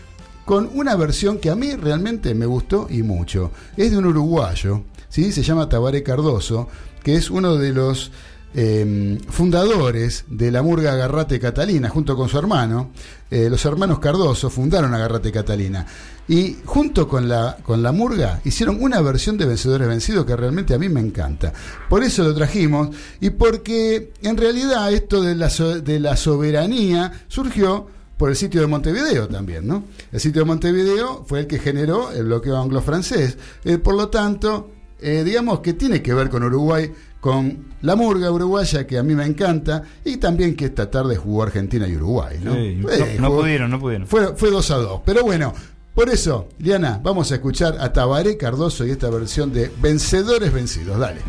con 0.45 0.71
una 0.73 0.95
versión 0.95 1.39
que 1.39 1.51
a 1.51 1.57
mí 1.57 1.75
realmente 1.75 2.33
me 2.33 2.47
gustó 2.47 2.87
y 2.89 3.03
mucho. 3.03 3.51
Es 3.77 3.91
de 3.91 3.99
un 3.99 4.07
uruguayo, 4.07 4.85
¿sí? 5.09 5.33
se 5.33 5.43
llama 5.43 5.69
Tabaré 5.69 6.05
Cardoso, 6.05 6.69
que 7.03 7.17
es 7.17 7.29
uno 7.29 7.57
de 7.57 7.73
los 7.73 8.13
eh, 8.55 9.19
fundadores 9.29 10.25
de 10.29 10.51
la 10.51 10.63
Murga 10.63 10.93
Agarrate 10.93 11.39
Catalina, 11.39 11.89
junto 11.89 12.17
con 12.17 12.29
su 12.29 12.39
hermano. 12.39 12.91
Eh, 13.31 13.49
los 13.51 13.65
hermanos 13.65 13.99
Cardoso 13.99 14.51
fundaron 14.51 14.95
Agarrate 14.95 15.31
Catalina. 15.31 15.87
Y 16.29 16.59
junto 16.65 17.09
con 17.09 17.29
la, 17.29 17.57
con 17.63 17.83
la 17.83 17.93
Murga 17.93 18.41
hicieron 18.45 18.83
una 18.83 19.01
versión 19.01 19.39
de 19.39 19.47
Vencedores 19.47 19.89
Vencidos 19.89 20.27
que 20.27 20.37
realmente 20.37 20.75
a 20.75 20.79
mí 20.79 20.89
me 20.89 21.01
encanta. 21.01 21.53
Por 21.89 22.03
eso 22.03 22.23
lo 22.23 22.35
trajimos 22.35 22.91
y 23.21 23.31
porque 23.31 24.13
en 24.23 24.37
realidad 24.37 24.93
esto 24.93 25.23
de 25.23 25.35
la, 25.35 25.49
de 25.49 26.01
la 26.01 26.17
soberanía 26.17 27.13
surgió 27.29 27.87
por 28.19 28.31
el 28.31 28.37
sitio 28.37 28.61
de 28.61 28.67
Montevideo 28.67 29.29
también, 29.29 29.67
¿no? 29.67 29.85
El 30.11 30.21
sitio 30.21 30.43
de 30.43 30.47
Montevideo 30.47 31.25
fue 31.27 31.41
el 31.41 31.47
que 31.47 31.59
generó 31.59 32.11
el 32.11 32.25
bloqueo 32.25 32.61
anglo-francés. 32.61 33.39
Eh, 33.65 33.79
por 33.79 33.95
lo 33.95 34.09
tanto, 34.09 34.73
eh, 35.01 35.23
digamos 35.25 35.61
que 35.61 35.75
tiene 35.75 36.03
que 36.03 36.13
ver 36.13 36.29
con 36.29 36.43
Uruguay, 36.43 36.93
con 37.21 37.65
la 37.83 37.97
murga 37.97 38.31
uruguaya 38.31 38.87
que 38.87 38.97
a 38.99 39.03
mí 39.03 39.15
me 39.15 39.25
encanta 39.25 39.83
y 40.05 40.19
también 40.19 40.55
que 40.55 40.67
esta 40.67 40.91
tarde 40.91 41.17
jugó 41.17 41.43
Argentina 41.43 41.87
y 41.89 41.97
Uruguay, 41.97 42.39
¿no? 42.43 42.55
Sí, 42.55 42.77
no- 42.77 42.91
Eh, 42.91 43.17
no 43.21 43.29
jugó- 43.29 43.41
pudieron, 43.41 43.71
no 43.71 43.81
pudieron. 43.81 44.07
Fue, 44.07 44.37
fue 44.37 44.51
2 44.51 44.71
a 44.71 44.77
2. 44.77 45.01
Pero 45.05 45.23
bueno, 45.25 45.53
por 45.95 46.09
eso, 46.09 46.49
Liana, 46.61 47.01
vamos 47.03 47.33
a 47.33 47.37
escuchar 47.37 47.77
a 47.81 47.93
Tabaré 47.93 48.37
Cardoso 48.37 48.87
y 48.87 48.91
esta 48.93 49.11
versión 49.11 49.53
de 49.53 49.71
Vencedores 49.81 50.53
Vencidos. 50.53 50.99
Dale. 50.99 51.21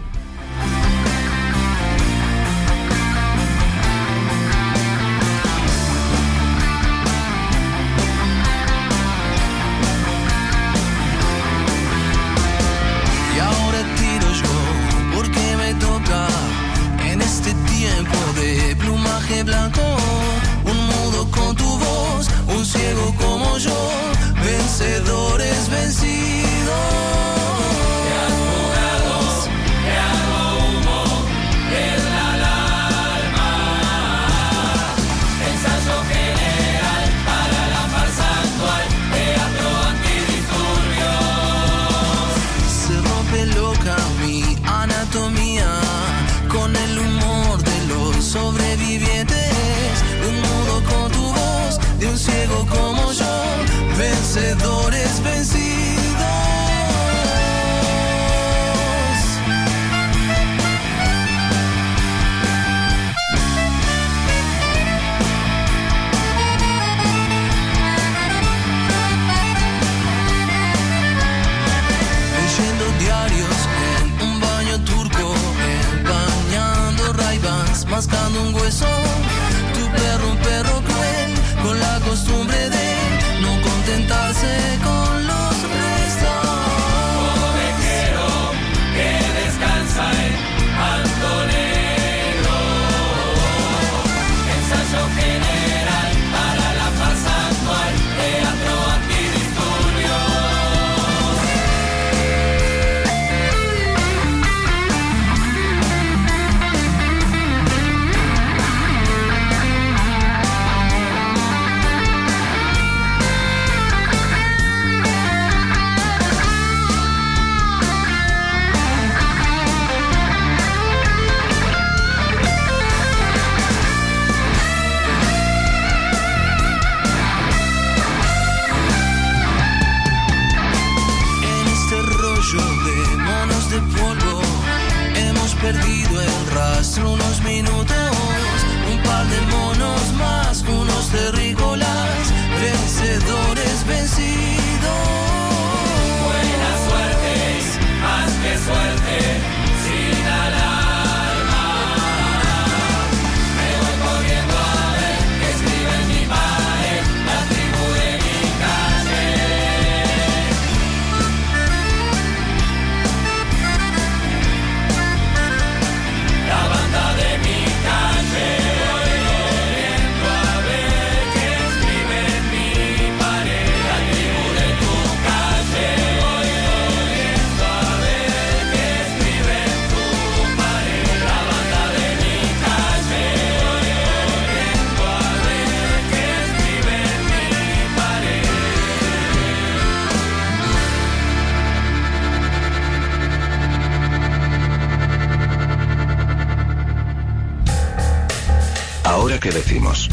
Ahora 199.30 199.42
que 199.42 199.52
decimos. 199.52 200.10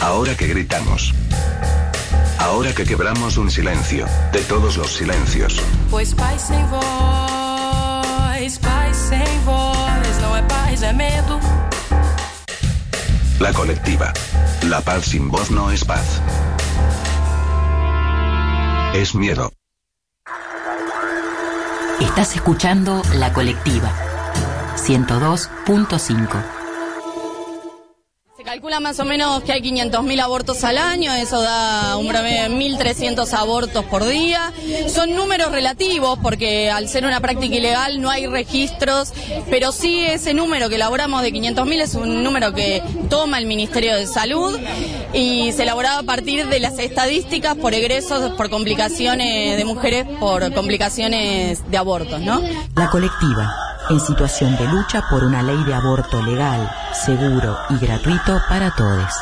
Ahora 0.00 0.36
que 0.36 0.46
gritamos. 0.46 1.12
Ahora 2.38 2.72
que 2.72 2.84
quebramos 2.84 3.36
un 3.36 3.50
silencio, 3.50 4.06
de 4.32 4.42
todos 4.42 4.76
los 4.76 4.92
silencios. 4.92 5.60
Pois 5.90 6.14
paz 6.14 6.42
sem 6.42 6.64
voz, 6.66 8.58
paz 8.58 8.96
sem 8.96 9.40
voz, 9.44 10.18
não 10.22 10.36
é 10.36 10.42
paz, 10.42 10.82
é 10.82 10.92
medo. 10.92 11.40
La 13.40 13.52
colectiva. 13.52 14.12
La 14.62 14.80
paz 14.82 15.06
sin 15.06 15.28
voz 15.28 15.50
no 15.50 15.72
es 15.72 15.84
paz. 15.84 16.22
Es 18.94 19.16
miedo. 19.16 19.52
Estás 22.00 22.36
escuchando 22.36 23.02
La 23.14 23.32
Colectiva 23.32 23.90
102.5. 24.76 26.55
Calcula 28.56 28.80
más 28.80 28.98
o 29.00 29.04
menos 29.04 29.42
que 29.42 29.52
hay 29.52 29.60
500.000 29.60 30.18
abortos 30.18 30.64
al 30.64 30.78
año, 30.78 31.12
eso 31.12 31.42
da 31.42 31.98
un 31.98 32.08
promedio 32.08 32.44
de 32.44 32.48
1.300 32.48 33.30
abortos 33.34 33.84
por 33.84 34.02
día. 34.02 34.50
Son 34.88 35.14
números 35.14 35.52
relativos 35.52 36.18
porque 36.22 36.70
al 36.70 36.88
ser 36.88 37.04
una 37.04 37.20
práctica 37.20 37.54
ilegal 37.54 38.00
no 38.00 38.08
hay 38.08 38.26
registros, 38.26 39.12
pero 39.50 39.72
sí 39.72 40.06
ese 40.06 40.32
número 40.32 40.70
que 40.70 40.76
elaboramos 40.76 41.20
de 41.20 41.34
500.000 41.34 41.82
es 41.82 41.94
un 41.96 42.24
número 42.24 42.54
que 42.54 42.82
toma 43.10 43.38
el 43.38 43.44
Ministerio 43.44 43.94
de 43.94 44.06
Salud 44.06 44.58
y 45.12 45.52
se 45.52 45.64
elaboraba 45.64 45.98
a 45.98 46.04
partir 46.04 46.46
de 46.46 46.58
las 46.58 46.78
estadísticas 46.78 47.56
por 47.56 47.74
egresos, 47.74 48.32
por 48.36 48.48
complicaciones 48.48 49.58
de 49.58 49.64
mujeres, 49.66 50.06
por 50.18 50.50
complicaciones 50.54 51.70
de 51.70 51.76
abortos, 51.76 52.22
¿no? 52.22 52.40
La 52.74 52.88
Colectiva, 52.88 53.54
en 53.88 54.00
situación 54.00 54.56
de 54.56 54.66
lucha 54.66 55.08
por 55.08 55.24
una 55.24 55.42
ley 55.42 55.62
de 55.64 55.74
aborto 55.74 56.22
legal, 56.22 56.70
seguro 56.92 57.56
y 57.70 57.78
gratuito 57.78 58.40
para 58.48 58.74
todos. 58.74 59.12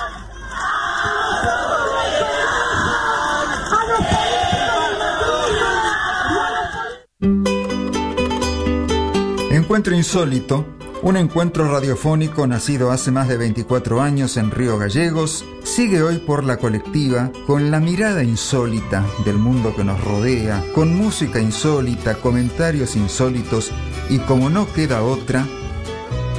Encuentro 9.50 9.94
Insólito, 9.94 10.66
un 11.04 11.18
encuentro 11.18 11.70
radiofónico 11.70 12.46
nacido 12.46 12.90
hace 12.90 13.10
más 13.10 13.28
de 13.28 13.36
24 13.36 14.00
años 14.00 14.38
en 14.38 14.50
Río 14.50 14.78
Gallegos, 14.78 15.44
sigue 15.62 16.02
hoy 16.02 16.16
por 16.16 16.44
la 16.44 16.56
colectiva 16.56 17.30
con 17.46 17.70
la 17.70 17.78
mirada 17.78 18.24
insólita 18.24 19.04
del 19.22 19.36
mundo 19.36 19.76
que 19.76 19.84
nos 19.84 20.02
rodea, 20.02 20.64
con 20.74 20.96
música 20.96 21.40
insólita, 21.40 22.14
comentarios 22.14 22.96
insólitos 22.96 23.70
y 24.08 24.16
como 24.20 24.48
no 24.48 24.66
queda 24.72 25.02
otra, 25.02 25.46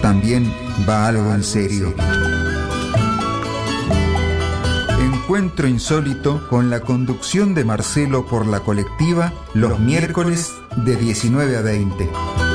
también 0.01 0.51
va 0.89 1.07
algo 1.09 1.31
en 1.31 1.43
serio. 1.43 1.93
Encuentro 4.99 5.67
insólito 5.67 6.47
con 6.49 6.71
la 6.71 6.79
conducción 6.79 7.53
de 7.53 7.65
Marcelo 7.65 8.25
por 8.25 8.47
la 8.47 8.61
colectiva 8.61 9.31
los 9.53 9.79
miércoles 9.79 10.53
de 10.75 10.95
19 10.95 11.55
a 11.55 11.61
20. 11.61 12.54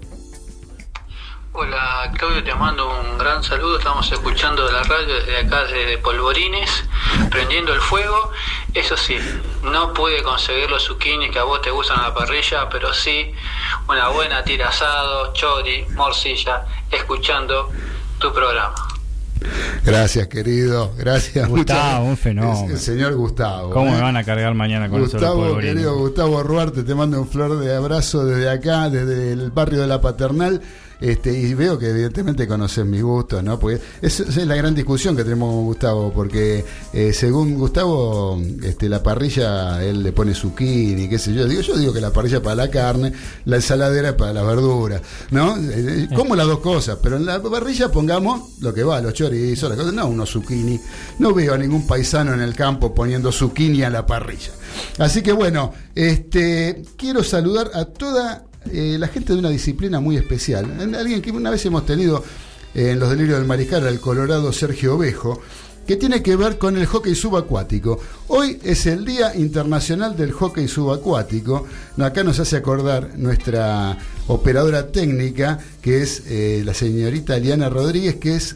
Hola 1.58 2.12
Claudio, 2.18 2.44
te 2.44 2.54
mando 2.54 3.00
un 3.00 3.18
gran 3.18 3.42
saludo. 3.42 3.78
Estamos 3.78 4.12
escuchando 4.12 4.68
de 4.68 4.74
la 4.74 4.84
radio 4.84 5.16
desde 5.16 5.38
acá, 5.38 5.64
desde 5.64 5.98
Polvorines, 6.00 6.84
prendiendo 7.32 7.74
el 7.74 7.80
fuego. 7.80 8.32
Eso 8.74 8.98
sí, 8.98 9.16
no 9.64 9.94
pude 9.94 10.22
conseguir 10.22 10.70
los 10.70 10.84
zucchini 10.84 11.30
que 11.30 11.40
a 11.40 11.44
vos 11.44 11.62
te 11.62 11.72
gustan 11.72 12.02
a 12.02 12.10
la 12.10 12.14
parrilla, 12.14 12.68
pero 12.68 12.94
sí 12.94 13.32
una 13.88 14.10
buena 14.10 14.44
tira 14.44 14.68
asado, 14.68 15.32
chori, 15.32 15.86
morcilla, 15.96 16.66
escuchando 16.92 17.72
tu 18.20 18.34
programa. 18.34 18.76
Gracias, 19.86 20.28
querido. 20.28 20.92
Gracias. 20.98 21.48
Gustavo, 21.48 22.06
un 22.06 22.18
fenómeno. 22.18 22.74
El, 22.74 22.80
señor 22.80 23.16
Gustavo. 23.16 23.70
¿Cómo 23.70 23.92
¿eh? 23.92 23.96
me 23.96 24.02
van 24.02 24.18
a 24.18 24.26
cargar 24.26 24.54
mañana 24.56 24.90
con 24.90 25.00
Gustavo, 25.00 25.36
polvorines? 25.36 25.76
querido 25.76 25.98
Gustavo 25.98 26.44
Ruarte, 26.44 26.84
te 26.84 26.96
mando 26.96 27.22
un 27.22 27.30
flor 27.30 27.60
de 27.60 27.74
abrazo 27.74 28.26
desde 28.26 28.50
acá, 28.50 28.90
desde 28.90 29.32
el 29.32 29.52
barrio 29.52 29.80
de 29.80 29.88
la 29.88 30.02
Paternal. 30.02 30.62
Este, 31.00 31.38
y 31.38 31.54
veo 31.54 31.78
que 31.78 31.90
evidentemente 31.90 32.48
conoces 32.48 32.86
mis 32.86 33.04
gustos, 33.04 33.44
¿no? 33.44 33.60
Porque 33.60 33.82
esa 34.02 34.24
es 34.24 34.48
la 34.48 34.56
gran 34.56 34.74
discusión 34.74 35.16
que 35.16 35.24
tenemos 35.24 35.54
Gustavo, 35.54 36.12
porque 36.14 36.64
eh, 36.94 37.14
según 37.14 37.56
Gustavo, 37.56 38.42
este, 38.64 38.88
la 38.88 39.04
parrilla, 39.04 39.84
él 39.84 40.04
le 40.04 40.12
pone 40.14 40.34
zucchini, 40.34 41.10
qué 41.10 41.20
sé 41.20 41.34
yo. 41.34 41.46
Digo, 41.46 41.62
yo 41.62 41.78
digo 41.78 41.94
que 41.94 42.02
la 42.02 42.12
parrilla 42.12 42.42
para 42.42 42.56
la 42.56 42.70
carne, 42.70 43.12
la 43.46 43.58
ensaladera 43.58 44.16
para 44.16 44.34
las 44.34 44.46
verduras, 44.46 45.02
¿no? 45.32 45.58
Eh, 45.58 46.08
eh, 46.10 46.16
Como 46.16 46.36
las 46.36 46.48
dos 46.48 46.60
cosas, 46.60 46.98
pero 47.02 47.18
en 47.18 47.26
la 47.26 47.42
parrilla 47.42 47.92
pongamos 47.92 48.60
lo 48.62 48.74
que 48.74 48.84
va, 48.84 49.02
los 49.02 49.14
chorizos, 49.14 49.70
las 49.70 49.78
cosas, 49.78 49.94
no 49.94 50.08
unos 50.08 50.30
zucchini. 50.32 50.80
No 51.20 51.34
veo 51.34 51.54
a 51.54 51.58
ningún 51.58 51.86
paisano 51.86 52.34
en 52.34 52.42
el 52.42 52.56
campo 52.56 52.94
poniendo 52.94 53.32
zucchini 53.32 53.84
a 53.84 53.90
la 53.90 54.06
parrilla. 54.06 54.52
Así 54.98 55.22
que 55.22 55.32
bueno, 55.32 55.74
este 55.94 56.84
quiero 56.98 57.24
saludar 57.24 57.72
a 57.74 57.86
toda 57.86 58.45
eh, 58.72 58.98
la 59.00 59.08
gente 59.08 59.34
de 59.34 59.40
una 59.40 59.50
disciplina 59.50 60.00
muy 60.00 60.18
especial. 60.18 60.96
Alguien 60.98 61.22
que 61.22 61.32
una 61.32 61.50
vez 61.50 61.66
hemos 61.66 61.86
tenido 61.86 62.24
eh, 62.74 62.92
en 62.92 63.00
los 63.00 63.10
delirios 63.10 63.38
del 63.38 63.48
mariscal 63.48 63.88
al 63.88 64.00
colorado 64.00 64.52
Sergio 64.52 64.96
Ovejo, 64.96 65.42
que 65.86 65.96
tiene 65.96 66.24
que 66.24 66.36
ver 66.36 66.58
con 66.58 66.78
el 66.78 66.86
hockey 66.86 67.16
subacuático. 67.16 68.00
Hoy 68.28 68.60
es 68.64 68.86
el 68.88 69.06
Día 69.06 69.36
Internacional 69.36 70.18
del 70.18 70.32
Hockey 70.32 70.68
Subacuático. 70.68 71.68
Acá 72.00 72.24
nos 72.24 72.40
hace 72.40 72.58
acordar 72.58 73.18
nuestra 73.18 73.98
operadora 74.28 74.92
técnica, 74.92 75.60
que 75.82 76.02
es 76.02 76.24
eh, 76.28 76.64
la 76.66 76.74
señorita 76.74 77.38
Liana 77.38 77.70
Rodríguez, 77.70 78.16
que 78.16 78.36
es 78.36 78.56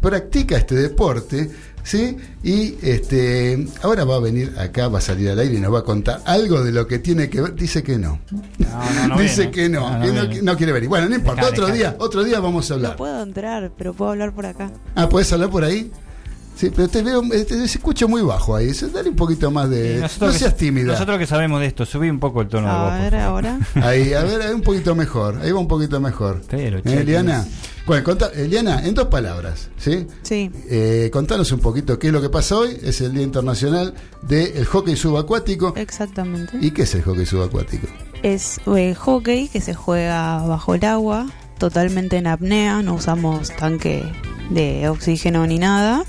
practica 0.00 0.56
este 0.56 0.74
deporte, 0.74 1.50
¿sí? 1.82 2.16
Y 2.42 2.76
este, 2.82 3.66
ahora 3.82 4.04
va 4.04 4.16
a 4.16 4.20
venir 4.20 4.54
acá, 4.58 4.88
va 4.88 4.98
a 4.98 5.00
salir 5.00 5.28
al 5.30 5.38
aire 5.38 5.54
y 5.56 5.60
nos 5.60 5.72
va 5.72 5.80
a 5.80 5.84
contar 5.84 6.20
algo 6.24 6.62
de 6.62 6.72
lo 6.72 6.86
que 6.86 6.98
tiene 6.98 7.28
que 7.30 7.40
ver. 7.40 7.54
Dice 7.54 7.82
que 7.82 7.98
no. 7.98 8.20
No, 8.30 8.38
no, 8.58 9.08
no 9.16 9.18
Dice 9.20 9.42
viene. 9.48 9.52
que 9.52 9.68
no, 9.68 9.90
No, 9.90 9.98
no 10.12 10.28
que 10.28 10.36
no, 10.36 10.42
no 10.52 10.56
quiere 10.56 10.72
venir. 10.72 10.88
Bueno, 10.88 11.08
no 11.08 11.14
importa, 11.14 11.46
otro 11.48 11.66
día, 11.68 11.96
otro 11.98 12.24
día 12.24 12.40
vamos 12.40 12.66
a 12.70 12.74
No 12.74 12.76
hablar. 12.76 12.96
puedo 12.96 13.22
entrar, 13.22 13.70
pero 13.76 13.94
puedo 13.94 14.10
hablar 14.12 14.32
por 14.34 14.46
acá. 14.46 14.70
Ah, 14.94 15.08
¿puedes 15.08 15.32
hablar 15.32 15.50
por 15.50 15.64
ahí? 15.64 15.90
Sí, 16.54 16.70
pero 16.74 16.86
te 16.88 17.02
veo, 17.02 17.22
eh, 17.32 17.44
te, 17.44 17.56
te 17.56 17.64
escucho 17.64 18.06
muy 18.08 18.22
bajo 18.22 18.54
ahí. 18.54 18.70
Dale 18.92 19.10
un 19.10 19.16
poquito 19.16 19.50
más 19.50 19.68
de. 19.70 20.06
No 20.20 20.28
que- 20.30 20.38
seas 20.38 20.56
tímida. 20.56 20.92
Nosotros 20.92 21.18
que 21.18 21.26
sabemos 21.26 21.60
de 21.60 21.66
esto, 21.66 21.84
subí 21.86 22.08
un 22.08 22.20
poco 22.20 22.40
el 22.42 22.48
tono 22.48 22.68
de 22.68 22.78
voz. 22.78 22.92
A 22.92 22.98
ver, 22.98 23.14
ahora. 23.16 23.58
Ahí, 23.74 24.12
a 24.12 24.22
ver, 24.22 24.42
ahí 24.42 24.52
un 24.54 24.60
poquito 24.62 24.94
mejor. 24.94 25.40
Ahí 25.42 25.50
va 25.50 25.58
un 25.58 25.66
poquito 25.68 26.00
mejor. 26.00 26.42
Pero, 26.48 26.78
¿Eh, 26.78 26.82
Eliana? 26.84 27.44
Bueno, 27.86 28.04
contá- 28.04 28.30
Eliana, 28.32 28.86
en 28.86 28.94
dos 28.94 29.08
palabras, 29.08 29.70
¿sí? 29.76 30.06
Sí. 30.22 30.50
Eh, 30.68 31.10
contanos 31.12 31.50
un 31.50 31.58
poquito 31.58 31.98
qué 31.98 32.08
es 32.08 32.12
lo 32.12 32.20
que 32.22 32.28
pasa 32.28 32.56
hoy. 32.58 32.78
Es 32.82 33.00
el 33.00 33.12
Día 33.12 33.22
Internacional 33.24 33.94
del 34.22 34.64
Hockey 34.66 34.94
Subacuático. 34.94 35.72
Exactamente. 35.76 36.58
¿Y 36.60 36.70
qué 36.70 36.82
es 36.82 36.94
el 36.94 37.02
hockey 37.02 37.26
subacuático? 37.26 37.88
Es 38.22 38.60
eh, 38.66 38.94
hockey 38.94 39.48
que 39.48 39.60
se 39.60 39.74
juega 39.74 40.38
bajo 40.46 40.76
el 40.76 40.84
agua, 40.84 41.26
totalmente 41.58 42.18
en 42.18 42.28
apnea, 42.28 42.82
no 42.82 42.94
usamos 42.94 43.50
tanque 43.56 44.04
de 44.52 44.88
oxígeno 44.88 45.46
ni 45.46 45.58
nada. 45.58 46.04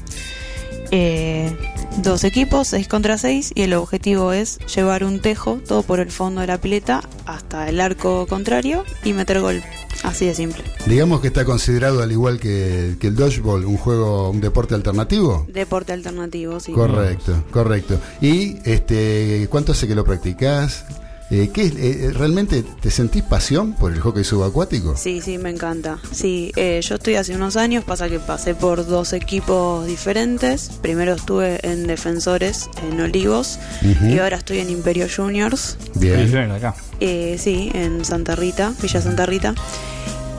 Eh, 0.91 1.51
dos 1.97 2.23
equipos, 2.23 2.67
6 2.67 2.87
contra 2.87 3.17
6, 3.17 3.53
y 3.55 3.63
el 3.63 3.73
objetivo 3.73 4.31
es 4.31 4.59
llevar 4.75 5.03
un 5.03 5.19
tejo 5.21 5.59
todo 5.67 5.81
por 5.81 5.99
el 5.99 6.11
fondo 6.11 6.41
de 6.41 6.47
la 6.47 6.59
pileta 6.59 7.01
hasta 7.25 7.67
el 7.67 7.81
arco 7.81 8.27
contrario 8.27 8.83
y 9.03 9.13
meter 9.13 9.41
gol. 9.41 9.63
Así 10.03 10.25
de 10.25 10.35
simple. 10.35 10.63
Digamos 10.85 11.21
que 11.21 11.27
está 11.27 11.45
considerado, 11.45 12.03
al 12.03 12.11
igual 12.11 12.39
que, 12.39 12.97
que 12.99 13.07
el 13.07 13.15
dodgeball, 13.15 13.65
un 13.65 13.77
juego, 13.77 14.29
un 14.29 14.41
deporte 14.41 14.75
alternativo. 14.75 15.47
Deporte 15.47 15.93
alternativo, 15.93 16.59
sí. 16.59 16.73
Correcto, 16.73 17.43
correcto. 17.51 17.99
¿Y 18.21 18.57
este, 18.65 19.47
cuánto 19.49 19.71
hace 19.71 19.87
que 19.87 19.95
lo 19.95 20.03
practicás? 20.03 20.85
Eh, 21.31 21.49
¿qué, 21.53 21.63
es- 21.63 21.75
eh, 21.77 22.11
¿Realmente 22.13 22.63
te 22.81 22.91
sentís 22.91 23.23
pasión 23.23 23.73
por 23.73 23.91
el 23.91 23.99
hockey 24.01 24.23
subacuático? 24.23 24.95
Sí, 24.95 25.21
sí, 25.21 25.37
me 25.37 25.49
encanta. 25.49 25.97
Sí, 26.11 26.51
eh, 26.55 26.79
yo 26.83 26.95
estoy 26.95 27.15
hace 27.15 27.35
unos 27.35 27.55
años, 27.55 27.83
pasa 27.83 28.07
que 28.09 28.19
pasé 28.19 28.53
por 28.53 28.85
dos 28.85 29.13
equipos 29.13 29.85
diferentes. 29.87 30.69
Primero 30.81 31.13
estuve 31.13 31.59
en 31.67 31.87
Defensores, 31.87 32.69
en 32.87 32.99
Olivos, 33.01 33.57
y 33.81 34.19
ahora 34.19 34.37
estoy 34.37 34.59
en 34.59 34.69
Imperio 34.69 35.07
Juniors. 35.13 35.77
Bien. 35.95 36.29
Sí, 36.29 36.37
acá. 36.37 36.75
Eh, 36.99 37.37
sí, 37.39 37.71
en 37.73 38.05
Santa 38.05 38.35
Rita, 38.35 38.73
Villa 38.81 39.01
Santa 39.01 39.25
Rita. 39.25 39.55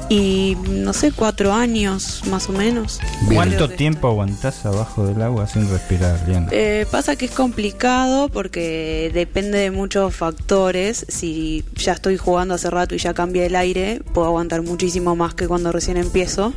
Y 0.08 0.56
no 0.68 0.92
sé, 0.92 1.12
cuatro 1.12 1.52
años 1.52 2.22
más 2.30 2.48
o 2.48 2.52
menos. 2.52 3.00
¿Cuánto 3.32 3.68
tiempo 3.70 4.08
aguantás 4.08 4.64
abajo 4.66 5.06
del 5.06 5.22
agua 5.22 5.46
sin 5.46 5.68
respirar, 5.68 6.20
Eliana? 6.24 6.48
Eh, 6.50 6.86
pasa 6.90 7.16
que 7.16 7.24
es 7.24 7.30
complicado 7.30 8.28
porque 8.28 9.10
depende 9.14 9.58
de 9.58 9.70
muchos 9.70 10.14
factores. 10.14 11.06
Si 11.08 11.64
ya 11.74 11.92
estoy 11.92 12.16
jugando 12.16 12.54
hace 12.54 12.70
rato 12.70 12.94
y 12.94 12.98
ya 12.98 13.14
cambié 13.14 13.46
el 13.46 13.56
aire, 13.56 14.02
puedo 14.12 14.26
aguantar 14.26 14.62
muchísimo 14.62 15.16
más 15.16 15.34
que 15.34 15.48
cuando 15.48 15.72
recién 15.72 15.96
empiezo. 15.96 16.52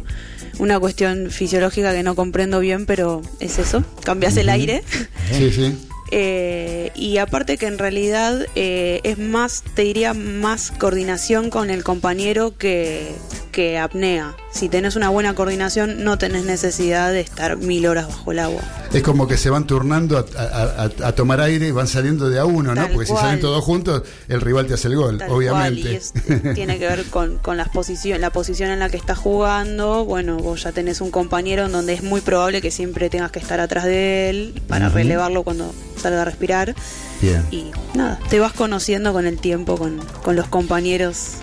Una 0.60 0.80
cuestión 0.80 1.30
fisiológica 1.30 1.94
que 1.94 2.04
no 2.04 2.16
comprendo 2.16 2.60
bien, 2.60 2.86
pero 2.86 3.22
es 3.40 3.60
eso. 3.60 3.84
Cambias 4.04 4.36
el 4.38 4.50
aire. 4.50 4.84
Sí, 5.32 5.52
sí. 5.52 5.87
Eh, 6.12 6.92
y 6.96 7.18
aparte 7.18 7.58
que 7.58 7.68
en 7.68 7.78
realidad 7.78 8.46
eh, 8.56 9.02
es 9.04 9.18
más, 9.18 9.64
te 9.76 9.84
diría, 9.84 10.14
más 10.14 10.72
coordinación 10.72 11.50
con 11.50 11.70
el 11.70 11.84
compañero 11.84 12.58
que, 12.58 13.12
que 13.52 13.78
apnea. 13.78 14.36
Si 14.58 14.70
tenés 14.70 14.96
una 14.96 15.10
buena 15.10 15.36
coordinación, 15.36 16.04
no 16.04 16.18
tenés 16.18 16.44
necesidad 16.44 17.12
de 17.12 17.20
estar 17.20 17.58
mil 17.58 17.86
horas 17.86 18.08
bajo 18.08 18.32
el 18.32 18.40
agua. 18.40 18.62
Es 18.92 19.04
como 19.04 19.28
que 19.28 19.38
se 19.38 19.52
van 19.52 19.68
turnando 19.68 20.18
a, 20.18 20.26
a- 20.36 20.84
a- 20.86 21.08
a 21.10 21.12
tomar 21.14 21.42
aire 21.42 21.68
y 21.68 21.72
van 21.72 21.88
saliendo 21.88 22.28
de 22.28 22.40
a 22.40 22.46
uno, 22.46 22.74
¿no? 22.74 22.82
Tal 22.82 22.92
Porque 22.92 23.06
si 23.06 23.14
salen 23.14 23.40
todos 23.40 23.64
juntos, 23.64 24.02
el 24.28 24.42
rival 24.42 24.66
te 24.66 24.74
hace 24.74 24.88
el 24.88 24.96
gol, 24.96 25.20
Tal 25.20 25.30
obviamente. 25.30 25.82
cual, 25.82 25.92
y 25.92 25.96
es- 25.96 26.56
tiene 26.56 26.80
que 26.80 26.88
ver 26.88 27.04
con, 27.06 27.38
con 27.38 27.56
las 27.56 27.70
posición, 27.70 28.20
la 28.20 28.32
posición 28.32 28.72
en 28.72 28.80
la 28.80 28.90
que 28.90 28.98
estás 28.98 29.20
jugando. 29.20 30.06
Bueno, 30.06 30.38
vos 30.38 30.64
ya 30.64 30.72
tenés 30.72 31.02
un 31.02 31.12
compañero 31.12 31.66
en 31.68 31.72
donde 31.72 31.94
es 31.94 32.02
muy 32.02 32.22
probable 32.22 32.60
que 32.60 32.72
siempre 32.72 33.12
tengas 33.12 33.30
que 33.32 33.38
estar 33.38 33.60
atrás 33.60 33.84
de 33.86 34.32
él 34.32 34.60
para 34.68 34.90
relevarlo 34.90 35.44
cuando 35.44 35.72
salga 36.02 36.24
a 36.24 36.26
respirar. 36.26 36.74
Bien. 37.22 37.46
Y 37.52 37.66
nada, 37.94 38.18
te 38.32 38.40
vas 38.40 38.54
conociendo 38.54 39.14
con 39.14 39.28
el 39.28 39.38
tiempo, 39.38 39.78
con, 39.78 40.00
con 40.24 40.36
los 40.36 40.48
compañeros. 40.48 41.34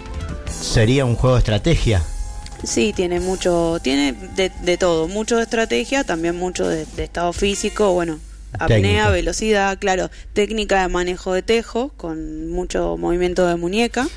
Sería 0.51 1.05
un 1.05 1.15
juego 1.15 1.37
de 1.37 1.41
estrategia. 1.41 2.03
Sí, 2.67 2.93
tiene 2.95 3.21
mucho, 3.21 3.79
tiene 3.83 4.13
de, 4.37 4.51
de 4.63 4.77
todo, 4.77 5.09
mucho 5.09 5.37
de 5.37 5.43
estrategia, 5.43 6.05
también 6.05 6.37
mucho 6.37 6.67
de, 6.69 6.87
de 6.97 7.05
estado 7.05 7.33
físico, 7.33 7.93
bueno, 7.93 8.19
apnea, 8.53 8.69
Técnica. 8.79 9.11
velocidad, 9.11 9.79
claro, 9.81 10.11
técnica 10.33 10.83
de 10.83 10.89
manejo 10.89 11.33
de 11.33 11.43
tejo, 11.43 11.91
con 11.97 12.51
mucho 12.51 12.97
movimiento 12.97 13.47
de 13.47 13.57
muñeca. 13.57 14.09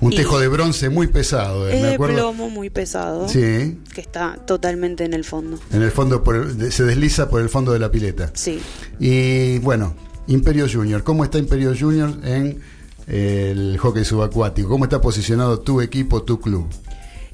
Un 0.00 0.12
Y- 0.12 0.16
tejo 0.16 0.38
de 0.38 0.48
bronce 0.48 0.88
muy 0.90 1.06
pesado, 1.06 1.68
eh, 1.68 1.76
Es 1.76 1.80
me 1.82 1.88
de 1.88 1.94
acuerdo. 1.94 2.14
plomo 2.16 2.50
muy 2.50 2.68
pesado, 2.68 3.28
Sí, 3.28 3.78
que 3.94 4.00
está 4.00 4.36
totalmente 4.46 5.04
en 5.04 5.14
el 5.14 5.24
fondo. 5.24 5.58
en 5.72 5.82
el 5.82 5.90
fondo 5.90 6.22
por 6.24 6.36
el- 6.36 6.58
de- 6.58 6.70
se 6.70 6.82
desliza 6.84 7.28
por 7.30 7.40
el 7.40 7.48
fondo 7.48 7.72
de 7.72 7.78
la 7.78 7.90
pileta. 7.90 8.30
Sí. 8.34 8.60
Y 8.98 9.58
bueno, 9.60 9.94
Imperio 10.26 10.66
Junior, 10.70 11.02
¿cómo 11.04 11.22
está 11.24 11.38
Imperio 11.38 11.74
Junior 11.78 12.12
en 12.24 12.60
eh, 13.06 13.50
el 13.52 13.76
hockey 13.78 14.02
subacuático? 14.04 14.68
¿Cómo 14.68 14.84
está 14.84 15.00
posicionado 15.00 15.60
tu 15.60 15.80
equipo, 15.82 16.22
tu 16.22 16.40
club? 16.40 16.66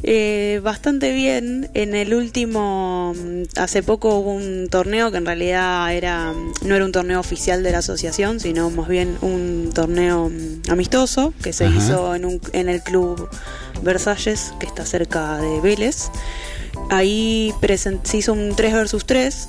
Eh, 0.03 0.61
bastante 0.63 1.13
bien. 1.13 1.71
En 1.75 1.95
el 1.95 2.15
último, 2.15 3.15
mm, 3.15 3.43
hace 3.57 3.83
poco 3.83 4.17
hubo 4.19 4.33
un 4.33 4.69
torneo 4.71 5.11
que 5.11 5.19
en 5.19 5.27
realidad 5.27 5.95
era 5.95 6.33
mm, 6.33 6.53
no 6.67 6.75
era 6.75 6.85
un 6.85 6.93
torneo 6.93 7.21
oficial 7.21 7.63
de 7.63 7.73
la 7.73 7.79
asociación, 7.79 8.41
sino 8.41 8.71
más 8.71 8.89
bien 8.89 9.19
un 9.21 9.71
torneo 9.75 10.29
mm, 10.31 10.71
amistoso 10.71 11.35
que 11.43 11.53
se 11.53 11.67
Ajá. 11.67 11.77
hizo 11.77 12.15
en, 12.15 12.25
un, 12.25 12.41
en 12.53 12.69
el 12.69 12.83
club 12.83 13.29
Versalles, 13.83 14.53
que 14.59 14.67
está 14.67 14.85
cerca 14.85 15.39
de 15.39 15.61
Vélez. 15.61 16.11
Ahí 16.91 17.55
se 18.05 18.17
hizo 18.17 18.33
un 18.33 18.55
3 18.57 18.73
versus 18.73 19.05
3. 19.07 19.49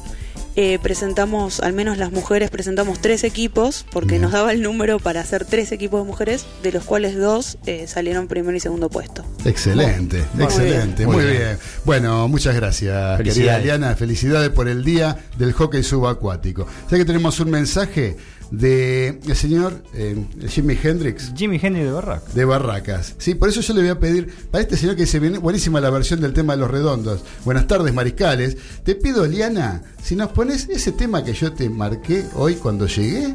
Eh, 0.56 0.80
presentamos, 0.82 1.62
al 1.62 1.74
menos 1.74 1.98
las 1.98 2.12
mujeres, 2.12 2.50
presentamos 2.50 3.00
tres 3.00 3.24
equipos, 3.24 3.86
porque 3.92 4.20
nos 4.20 4.34
daba 4.34 4.52
el 4.52 4.62
número 4.62 5.00
para 5.00 5.22
hacer 5.22 5.46
tres 5.46 5.72
equipos 5.72 6.02
de 6.02 6.08
mujeres, 6.08 6.46
de 6.62 6.72
los 6.74 6.84
cuales 6.84 7.18
dos 7.18 7.58
eh, 7.66 7.88
salieron 7.88 8.28
primero 8.28 8.56
y 8.56 8.60
segundo 8.60 8.90
puesto. 8.90 9.24
Excelente, 9.46 10.24
excelente, 10.38 11.06
bien. 11.06 11.08
muy 11.08 11.16
Muy 11.18 11.26
bien. 11.26 11.38
bien. 11.38 11.58
Bueno, 11.86 12.28
muchas 12.28 12.56
gracias, 12.56 13.18
querida. 13.22 13.58
Eliana. 13.58 13.96
Felicidades 13.96 14.50
por 14.50 14.68
el 14.68 14.84
día 14.84 15.18
del 15.38 15.54
hockey 15.54 15.84
subacuático. 15.84 16.68
Sé 16.90 16.98
que 16.98 17.06
tenemos 17.06 17.40
un 17.40 17.50
mensaje 17.50 18.18
de 18.52 19.20
el 19.26 19.36
señor 19.36 19.82
eh, 19.94 20.26
Jimi 20.48 20.78
Hendrix. 20.82 21.34
Jimi 21.36 21.60
Hendrix 21.62 21.86
de 21.88 21.92
Barracas. 21.92 22.36
De 22.36 22.46
Barracas. 22.46 23.16
Sí, 23.18 23.34
por 23.36 23.50
eso 23.50 23.62
yo 23.62 23.74
le 23.74 23.82
voy 23.82 23.90
a 23.90 24.00
pedir, 24.00 24.28
para 24.52 24.62
este 24.62 24.76
señor 24.78 24.96
que 24.96 25.04
dice, 25.04 25.20
"Bien, 25.20 25.40
buenísima 25.42 25.80
la 25.82 25.90
versión 25.90 26.20
del 26.22 26.34
tema 26.34 26.54
de 26.54 26.60
los 26.60 26.70
redondos. 26.70 27.24
Buenas 27.46 27.66
tardes, 27.68 27.94
mariscales. 27.94 28.58
Te 28.84 28.96
pido, 28.96 29.24
Eliana, 29.26 29.82
si 30.04 30.16
nos 30.16 30.30
pones 30.32 30.68
ese 30.70 30.92
tema 30.92 31.24
que 31.24 31.34
yo 31.34 31.54
te 31.54 31.70
marqué 31.70 32.26
hoy 32.36 32.56
cuando 32.56 32.88
llegué, 32.88 33.34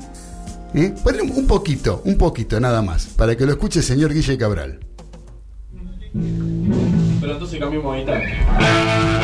¿eh? 0.74 0.94
ponle 1.02 1.22
un- 1.22 1.32
un 1.32 1.46
poquito, 1.46 2.02
un 2.04 2.16
poquito 2.18 2.60
nada 2.60 2.82
más, 2.82 3.06
para 3.06 3.34
que 3.36 3.46
lo 3.46 3.52
escuche 3.52 3.78
el 3.80 3.84
señor 3.86 4.12
Guille 4.12 4.36
Cabral. 4.36 4.80
Pero 7.20 7.32
entonces 7.32 7.58
cambiamos 7.58 7.94
a 7.94 7.98
guitarra. 7.98 9.22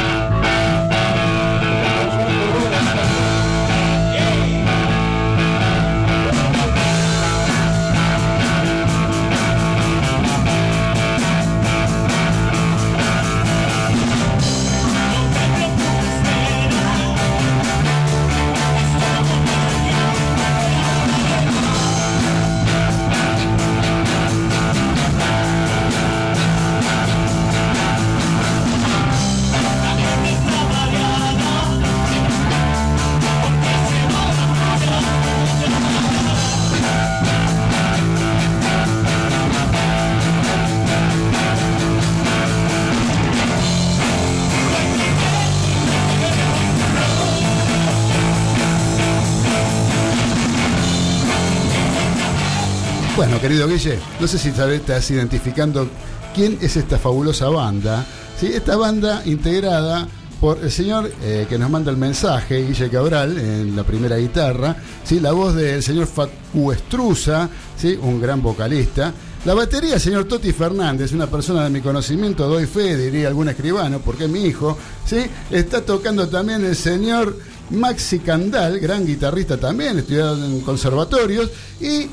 Querido 53.42 53.66
Guille, 53.66 53.98
no 54.20 54.28
sé 54.28 54.38
si 54.38 54.52
vez 54.52 54.82
estás 54.82 55.10
identificando 55.10 55.88
quién 56.32 56.58
es 56.60 56.76
esta 56.76 56.96
fabulosa 56.96 57.48
banda. 57.48 58.06
¿sí? 58.38 58.46
Esta 58.46 58.76
banda 58.76 59.20
integrada 59.24 60.06
por 60.40 60.58
el 60.58 60.70
señor 60.70 61.10
eh, 61.20 61.46
que 61.48 61.58
nos 61.58 61.68
manda 61.68 61.90
el 61.90 61.96
mensaje, 61.96 62.64
Guille 62.64 62.88
Cabral, 62.88 63.36
en 63.36 63.74
la 63.74 63.82
primera 63.82 64.16
guitarra, 64.16 64.76
¿sí? 65.02 65.18
la 65.18 65.32
voz 65.32 65.56
del 65.56 65.82
señor 65.82 66.06
Facu 66.06 66.70
Estruza, 66.70 67.48
¿sí? 67.76 67.98
un 68.00 68.20
gran 68.20 68.40
vocalista. 68.40 69.12
La 69.44 69.54
batería, 69.54 69.98
señor 69.98 70.26
Toti 70.26 70.52
Fernández, 70.52 71.10
una 71.10 71.26
persona 71.26 71.64
de 71.64 71.70
mi 71.70 71.80
conocimiento, 71.80 72.46
doy 72.46 72.66
fe, 72.66 72.96
diría 72.96 73.26
algún 73.26 73.48
escribano, 73.48 73.98
porque 73.98 74.26
es 74.26 74.30
mi 74.30 74.44
hijo, 74.44 74.78
¿sí? 75.04 75.16
Está 75.50 75.80
tocando 75.80 76.28
también 76.28 76.64
el 76.64 76.76
señor 76.76 77.36
Maxi 77.70 78.20
Candal, 78.20 78.78
gran 78.78 79.04
guitarrista 79.04 79.56
también, 79.56 79.98
estudiado 79.98 80.44
en 80.44 80.60
conservatorios, 80.60 81.50
y 81.80 82.08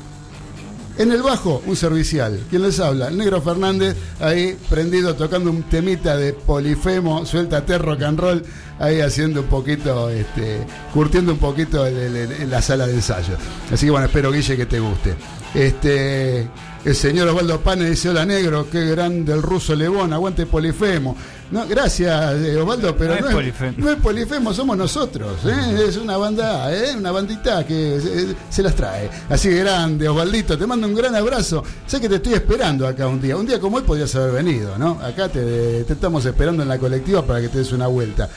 en 1.00 1.12
el 1.12 1.22
bajo, 1.22 1.62
un 1.64 1.76
servicial. 1.76 2.38
¿Quién 2.50 2.60
les 2.60 2.78
habla? 2.78 3.08
El 3.08 3.16
negro 3.16 3.40
Fernández, 3.40 3.96
ahí 4.20 4.54
prendido, 4.68 5.14
tocando 5.14 5.50
un 5.50 5.62
temita 5.62 6.14
de 6.14 6.34
polifemo, 6.34 7.24
suéltate 7.24 7.78
rock 7.78 8.02
and 8.02 8.20
roll, 8.20 8.42
ahí 8.78 9.00
haciendo 9.00 9.40
un 9.40 9.46
poquito, 9.46 10.10
este, 10.10 10.58
curtiendo 10.92 11.32
un 11.32 11.38
poquito 11.38 11.86
en 11.86 12.50
la 12.50 12.60
sala 12.60 12.86
de 12.86 12.94
ensayo. 12.94 13.34
Así 13.72 13.86
que 13.86 13.90
bueno, 13.90 14.06
espero, 14.06 14.30
Guille, 14.30 14.58
que 14.58 14.66
te 14.66 14.78
guste. 14.78 15.14
Este. 15.54 16.48
El 16.82 16.96
señor 16.96 17.28
Osvaldo 17.28 17.60
Pane 17.60 17.90
dice, 17.90 18.08
hola 18.08 18.24
negro, 18.24 18.66
qué 18.70 18.86
grande 18.86 19.34
el 19.34 19.42
ruso 19.42 19.74
Lebón, 19.74 20.14
aguante 20.14 20.46
Polifemo. 20.46 21.14
No, 21.50 21.66
gracias 21.66 22.36
eh, 22.36 22.56
Osvaldo, 22.56 22.96
pero 22.96 23.16
No 23.16 23.20
no, 23.20 23.28
es 23.28 23.34
Polifemo. 23.34 23.74
no 23.76 23.90
es 23.90 23.96
Polifemo, 23.96 24.54
somos 24.54 24.78
nosotros. 24.78 25.40
¿eh? 25.44 25.84
Es 25.88 25.98
una 25.98 26.16
banda, 26.16 26.72
¿eh? 26.74 26.96
una 26.96 27.10
bandita 27.10 27.66
que 27.66 28.00
se, 28.00 28.34
se 28.48 28.62
las 28.62 28.74
trae. 28.74 29.10
Así 29.28 29.50
grande, 29.50 30.08
Osvaldito, 30.08 30.56
te 30.56 30.66
mando 30.66 30.86
un 30.86 30.94
gran 30.94 31.14
abrazo. 31.14 31.62
Sé 31.86 32.00
que 32.00 32.08
te 32.08 32.14
estoy 32.14 32.32
esperando 32.32 32.86
acá 32.88 33.06
un 33.08 33.20
día. 33.20 33.36
Un 33.36 33.44
día 33.46 33.60
como 33.60 33.76
hoy 33.76 33.82
podrías 33.82 34.14
haber 34.14 34.32
venido, 34.42 34.78
¿no? 34.78 34.92
Acá 35.02 35.28
te, 35.28 35.84
te 35.84 35.92
estamos 35.92 36.24
esperando 36.24 36.62
en 36.62 36.68
la 36.70 36.78
colectiva 36.78 37.20
para 37.26 37.42
que 37.42 37.48
te 37.50 37.58
des 37.58 37.72
una 37.72 37.88
vuelta. 37.88 38.30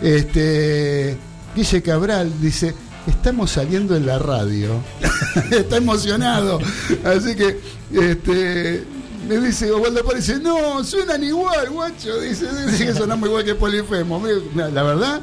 Este, 0.00 1.18
Guille 1.54 1.82
Cabral 1.82 2.32
dice, 2.40 2.74
estamos 3.10 3.50
saliendo 3.50 3.96
en 3.96 4.06
la 4.06 4.18
radio. 4.18 4.80
Está 5.50 5.76
emocionado. 5.76 6.58
Así 7.04 7.34
que, 7.34 7.60
este, 7.92 8.84
me 9.28 9.38
dice 9.38 9.70
Osvaldo 9.70 10.04
Párez, 10.04 10.26
dice, 10.26 10.40
no, 10.40 10.82
suenan 10.82 11.22
igual, 11.22 11.70
guacho. 11.70 12.20
Dice, 12.20 12.46
dice 12.66 12.86
que 12.86 12.94
sonamos 12.94 13.28
igual 13.28 13.44
que 13.44 13.54
Polifemo. 13.54 14.22
La 14.54 14.82
verdad 14.82 15.20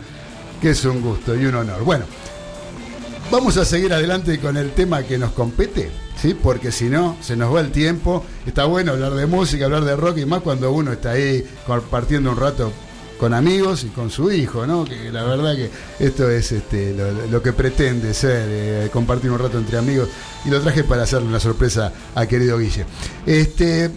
que 0.61 0.71
es 0.71 0.85
un 0.85 1.01
gusto 1.01 1.35
y 1.35 1.45
un 1.45 1.55
honor. 1.55 1.83
Bueno, 1.83 2.05
vamos 3.31 3.57
a 3.57 3.65
seguir 3.65 3.93
adelante 3.93 4.39
con 4.39 4.57
el 4.57 4.71
tema 4.71 5.03
que 5.03 5.17
nos 5.17 5.31
compete. 5.31 5.91
¿Sí? 6.21 6.33
Porque 6.33 6.71
si 6.71 6.85
no, 6.85 7.15
se 7.21 7.35
nos 7.35 7.53
va 7.53 7.59
el 7.61 7.71
tiempo. 7.71 8.25
Está 8.45 8.65
bueno 8.65 8.93
hablar 8.93 9.13
de 9.13 9.27
música, 9.27 9.65
hablar 9.65 9.85
de 9.85 9.95
rock 9.95 10.17
y 10.17 10.25
más 10.25 10.41
cuando 10.41 10.71
uno 10.71 10.91
está 10.91 11.11
ahí 11.11 11.45
compartiendo 11.67 12.31
un 12.31 12.37
rato 12.37 12.73
con 13.17 13.33
amigos 13.33 13.83
y 13.83 13.87
con 13.87 14.09
su 14.09 14.31
hijo, 14.31 14.65
¿no? 14.67 14.85
Que 14.85 15.11
la 15.11 15.23
verdad 15.23 15.55
que 15.55 15.69
esto 15.99 16.29
es 16.29 16.51
este, 16.51 16.95
lo, 17.29 17.41
que 17.41 17.53
pretende 17.53 18.13
ser, 18.13 18.47
eh, 18.49 18.89
compartir 18.91 19.31
un 19.31 19.39
rato 19.39 19.57
entre 19.57 19.77
amigos. 19.77 20.09
Y 20.45 20.49
lo 20.49 20.61
traje 20.61 20.83
para 20.83 21.03
hacerle 21.03 21.27
una 21.27 21.39
sorpresa 21.39 21.91
a 22.15 22.25
querido 22.25 22.57
Guille. 22.57 22.85
Este, 23.25 23.91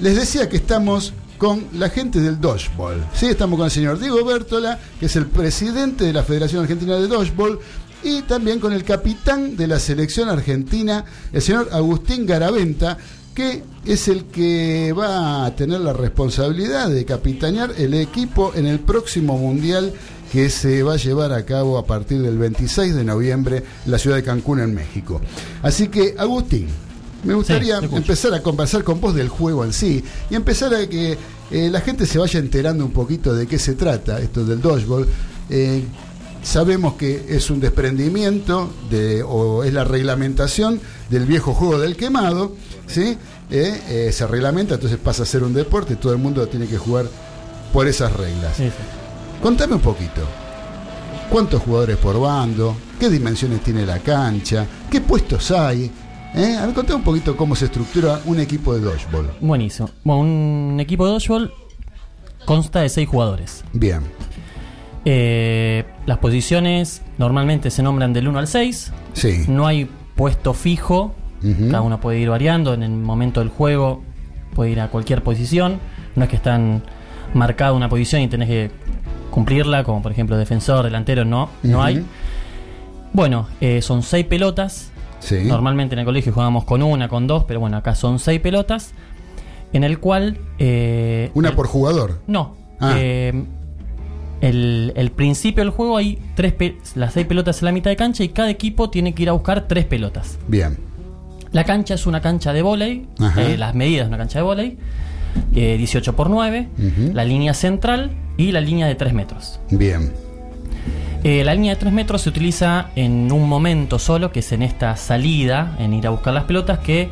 les 0.00 0.16
decía 0.16 0.48
que 0.48 0.56
estamos 0.56 1.12
con 1.38 1.66
la 1.72 1.90
gente 1.90 2.20
del 2.20 2.40
Dodgeball. 2.40 3.04
Sí, 3.12 3.26
estamos 3.26 3.58
con 3.58 3.66
el 3.66 3.72
señor 3.72 3.98
Diego 3.98 4.24
Bertola, 4.24 4.78
que 4.98 5.06
es 5.06 5.16
el 5.16 5.26
presidente 5.26 6.04
de 6.04 6.12
la 6.12 6.22
Federación 6.22 6.62
Argentina 6.62 6.96
de 6.96 7.08
Dodgeball, 7.08 7.58
y 8.02 8.22
también 8.22 8.60
con 8.60 8.72
el 8.72 8.84
capitán 8.84 9.56
de 9.56 9.66
la 9.66 9.78
selección 9.78 10.28
argentina, 10.28 11.04
el 11.32 11.42
señor 11.42 11.70
Agustín 11.72 12.26
Garaventa, 12.26 12.98
que 13.34 13.62
es 13.84 14.08
el 14.08 14.24
que 14.26 14.92
va 14.92 15.44
a 15.44 15.56
tener 15.56 15.80
la 15.80 15.92
responsabilidad 15.92 16.88
de 16.88 17.04
capitanear 17.04 17.72
el 17.76 17.94
equipo 17.94 18.52
en 18.54 18.66
el 18.66 18.78
próximo 18.78 19.36
Mundial 19.36 19.92
que 20.32 20.50
se 20.50 20.82
va 20.82 20.94
a 20.94 20.96
llevar 20.96 21.32
a 21.32 21.44
cabo 21.44 21.78
a 21.78 21.86
partir 21.86 22.22
del 22.22 22.38
26 22.38 22.94
de 22.94 23.04
noviembre 23.04 23.62
en 23.84 23.90
la 23.90 23.98
ciudad 23.98 24.16
de 24.16 24.22
Cancún, 24.22 24.60
en 24.60 24.74
México. 24.74 25.20
Así 25.62 25.88
que, 25.88 26.14
Agustín, 26.18 26.68
me 27.24 27.34
gustaría 27.34 27.78
empezar 27.78 28.34
a 28.34 28.42
conversar 28.42 28.84
con 28.84 29.00
vos 29.00 29.14
del 29.14 29.28
juego 29.28 29.64
en 29.64 29.72
sí 29.72 30.02
y 30.30 30.34
empezar 30.34 30.74
a 30.74 30.88
que 30.88 31.16
eh, 31.50 31.70
la 31.70 31.80
gente 31.80 32.06
se 32.06 32.18
vaya 32.18 32.40
enterando 32.40 32.84
un 32.84 32.92
poquito 32.92 33.34
de 33.34 33.46
qué 33.46 33.58
se 33.58 33.74
trata 33.74 34.20
esto 34.20 34.44
del 34.44 34.60
dodgeball. 34.60 35.06
Eh, 35.50 35.84
sabemos 36.42 36.94
que 36.94 37.26
es 37.28 37.48
un 37.50 37.60
desprendimiento 37.60 38.70
de, 38.90 39.22
o 39.22 39.64
es 39.64 39.72
la 39.72 39.84
reglamentación 39.84 40.80
del 41.10 41.26
viejo 41.26 41.54
juego 41.54 41.78
del 41.78 41.96
quemado, 41.96 42.52
¿sí? 42.86 43.18
Eh, 43.50 43.82
eh, 43.88 44.12
se 44.12 44.26
reglamenta, 44.26 44.74
entonces 44.74 44.98
pasa 44.98 45.22
a 45.22 45.26
ser 45.26 45.42
un 45.42 45.54
deporte, 45.54 45.96
todo 45.96 46.12
el 46.12 46.18
mundo 46.18 46.46
tiene 46.48 46.66
que 46.66 46.78
jugar 46.78 47.06
por 47.72 47.86
esas 47.86 48.12
reglas. 48.12 48.56
Sí, 48.56 48.68
sí. 48.68 49.42
Contame 49.42 49.74
un 49.74 49.80
poquito. 49.80 50.22
¿Cuántos 51.30 51.62
jugadores 51.62 51.96
por 51.96 52.20
bando? 52.20 52.76
¿Qué 52.98 53.10
dimensiones 53.10 53.60
tiene 53.62 53.84
la 53.84 53.98
cancha? 53.98 54.66
¿Qué 54.90 55.00
puestos 55.00 55.50
hay? 55.50 55.90
¿Eh? 56.34 56.56
A 56.58 56.66
ver, 56.66 56.74
contame 56.74 56.96
un 56.96 57.04
poquito 57.04 57.36
cómo 57.36 57.54
se 57.54 57.66
estructura 57.66 58.20
un 58.24 58.40
equipo 58.40 58.74
de 58.74 58.80
dodgeball. 58.80 59.30
Buenísimo. 59.40 59.90
Bueno, 60.02 60.22
un 60.22 60.80
equipo 60.80 61.06
de 61.06 61.12
dodgeball 61.12 61.52
consta 62.44 62.80
de 62.80 62.88
seis 62.88 63.08
jugadores. 63.08 63.64
Bien. 63.72 64.02
Eh, 65.04 65.84
las 66.06 66.18
posiciones 66.18 67.02
normalmente 67.18 67.70
se 67.70 67.82
nombran 67.82 68.12
del 68.12 68.28
1 68.28 68.38
al 68.38 68.48
6. 68.48 68.92
Sí. 69.12 69.44
No 69.48 69.66
hay 69.66 69.88
puesto 70.14 70.54
fijo. 70.54 71.14
Cada 71.70 71.82
uno 71.82 72.00
puede 72.00 72.18
ir 72.18 72.30
variando. 72.30 72.72
En 72.74 72.82
el 72.82 72.90
momento 72.92 73.40
del 73.40 73.48
juego 73.50 74.02
puede 74.54 74.70
ir 74.70 74.80
a 74.80 74.88
cualquier 74.88 75.22
posición. 75.22 75.78
No 76.16 76.24
es 76.24 76.30
que 76.30 76.36
están 76.36 76.82
marcada 77.34 77.72
una 77.72 77.88
posición 77.88 78.22
y 78.22 78.28
tenés 78.28 78.48
que 78.48 78.70
cumplirla, 79.30 79.82
como 79.84 80.00
por 80.00 80.12
ejemplo 80.12 80.36
defensor, 80.38 80.84
delantero, 80.84 81.24
no, 81.24 81.50
no 81.62 81.82
hay. 81.82 82.04
Bueno, 83.12 83.48
eh, 83.60 83.82
son 83.82 84.02
seis 84.02 84.24
pelotas. 84.26 84.90
Sí. 85.20 85.44
Normalmente 85.44 85.94
en 85.94 86.00
el 86.00 86.04
colegio 86.04 86.32
jugábamos 86.32 86.64
con 86.64 86.82
una, 86.82 87.08
con 87.08 87.26
dos, 87.26 87.44
pero 87.44 87.60
bueno, 87.60 87.76
acá 87.76 87.94
son 87.94 88.18
seis 88.18 88.40
pelotas. 88.40 88.92
En 89.72 89.82
el 89.84 89.98
cual. 89.98 90.38
eh, 90.58 91.30
Una 91.34 91.54
por 91.56 91.66
jugador. 91.66 92.20
no. 92.26 92.56
Ah. 92.80 92.94
Eh, 92.96 93.44
el, 94.40 94.92
el 94.96 95.10
principio 95.10 95.62
del 95.64 95.70
juego 95.70 95.96
hay 95.96 96.18
tres 96.34 96.54
las 96.96 97.14
seis 97.14 97.26
pelotas 97.26 97.62
en 97.62 97.66
la 97.66 97.72
mitad 97.72 97.90
de 97.90 97.96
cancha 97.96 98.24
y 98.24 98.28
cada 98.28 98.50
equipo 98.50 98.90
tiene 98.90 99.14
que 99.14 99.22
ir 99.22 99.28
a 99.30 99.32
buscar 99.32 99.66
tres 99.68 99.84
pelotas. 99.86 100.38
Bien. 100.48 100.76
La 101.54 101.64
cancha 101.64 101.94
es 101.94 102.06
una 102.06 102.20
cancha 102.20 102.52
de 102.52 102.60
volei, 102.62 103.06
Ajá. 103.18 103.40
eh, 103.42 103.56
las 103.56 103.74
medidas 103.74 104.06
de 104.06 104.08
una 104.08 104.18
cancha 104.18 104.40
de 104.40 104.42
volei, 104.42 104.76
eh, 105.54 105.76
18 105.78 106.14
por 106.16 106.28
9, 106.28 106.68
Ujú. 106.76 107.12
la 107.14 107.24
línea 107.24 107.54
central 107.54 108.10
y 108.36 108.50
la 108.52 108.60
línea 108.60 108.86
de 108.86 108.96
3 108.96 109.14
metros. 109.14 109.60
Bien. 109.70 110.12
Eh, 111.22 111.42
la 111.44 111.54
línea 111.54 111.74
de 111.74 111.80
3 111.80 111.92
metros 111.92 112.22
se 112.22 112.28
utiliza 112.28 112.88
en 112.96 113.30
un 113.32 113.48
momento 113.48 113.98
solo, 113.98 114.30
que 114.32 114.40
es 114.40 114.50
en 114.52 114.62
esta 114.62 114.96
salida, 114.96 115.76
en 115.78 115.94
ir 115.94 116.06
a 116.06 116.10
buscar 116.10 116.34
las 116.34 116.44
pelotas, 116.44 116.80
que 116.80 117.08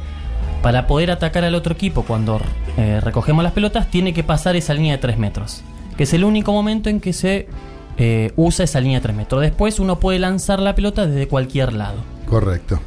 para 0.61 0.86
poder 0.88 1.11
atacar 1.12 1.45
al 1.45 1.55
otro 1.55 1.72
equipo 1.72 2.03
cuando 2.03 2.40
eh, 2.76 3.01
recogemos 3.01 3.43
las 3.45 3.53
pelotas, 3.53 3.88
tiene 3.90 4.12
que 4.12 4.22
pasar 4.24 4.57
esa 4.57 4.74
línea 4.74 4.93
de 4.93 4.99
3 4.99 5.18
metros, 5.18 5.62
que 5.97 6.03
es 6.03 6.12
el 6.14 6.24
único 6.24 6.53
momento 6.53 6.90
en 6.90 7.01
que 7.01 7.12
se 7.12 7.49
eh, 7.97 8.32
usa 8.36 8.64
esa 8.64 8.80
línea 8.80 8.99
de 8.99 9.03
3 9.05 9.16
metros. 9.16 9.40
Después 9.40 9.78
uno 9.78 10.01
puede 10.01 10.18
lanzar 10.18 10.59
la 10.59 10.74
pelota 10.74 11.07
desde 11.07 11.28
cualquier 11.28 11.72
lado. 11.72 11.99
Correcto. 12.26 12.80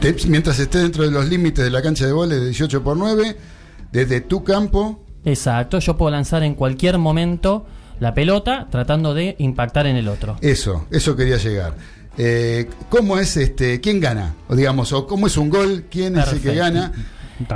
Te- 0.00 0.16
mientras 0.28 0.58
esté 0.58 0.78
dentro 0.78 1.04
de 1.04 1.10
los 1.10 1.28
límites 1.28 1.62
de 1.64 1.70
la 1.70 1.82
cancha 1.82 2.06
de 2.06 2.12
vole 2.12 2.36
de 2.36 2.46
18 2.46 2.82
por 2.82 2.96
9, 2.96 3.36
desde 3.92 4.20
tu 4.20 4.42
campo, 4.44 5.04
Exacto, 5.24 5.78
yo 5.80 5.96
puedo 5.98 6.10
lanzar 6.10 6.42
en 6.42 6.54
cualquier 6.54 6.96
momento 6.96 7.66
la 7.98 8.14
pelota 8.14 8.66
tratando 8.70 9.12
de 9.12 9.36
impactar 9.38 9.86
en 9.86 9.96
el 9.96 10.08
otro. 10.08 10.36
eso, 10.40 10.86
eso 10.90 11.14
quería 11.16 11.36
llegar. 11.36 11.74
Eh, 12.16 12.68
¿Cómo 12.88 13.18
es 13.18 13.36
este, 13.36 13.80
quién 13.80 14.00
gana? 14.00 14.34
O 14.48 14.56
digamos, 14.56 14.92
o 14.94 15.06
cómo 15.06 15.26
es 15.26 15.36
un 15.36 15.50
gol, 15.50 15.84
quién 15.90 16.16
es 16.18 16.32
el 16.32 16.40
que 16.40 16.50
Perfecto. 16.52 16.58
gana. 16.58 16.92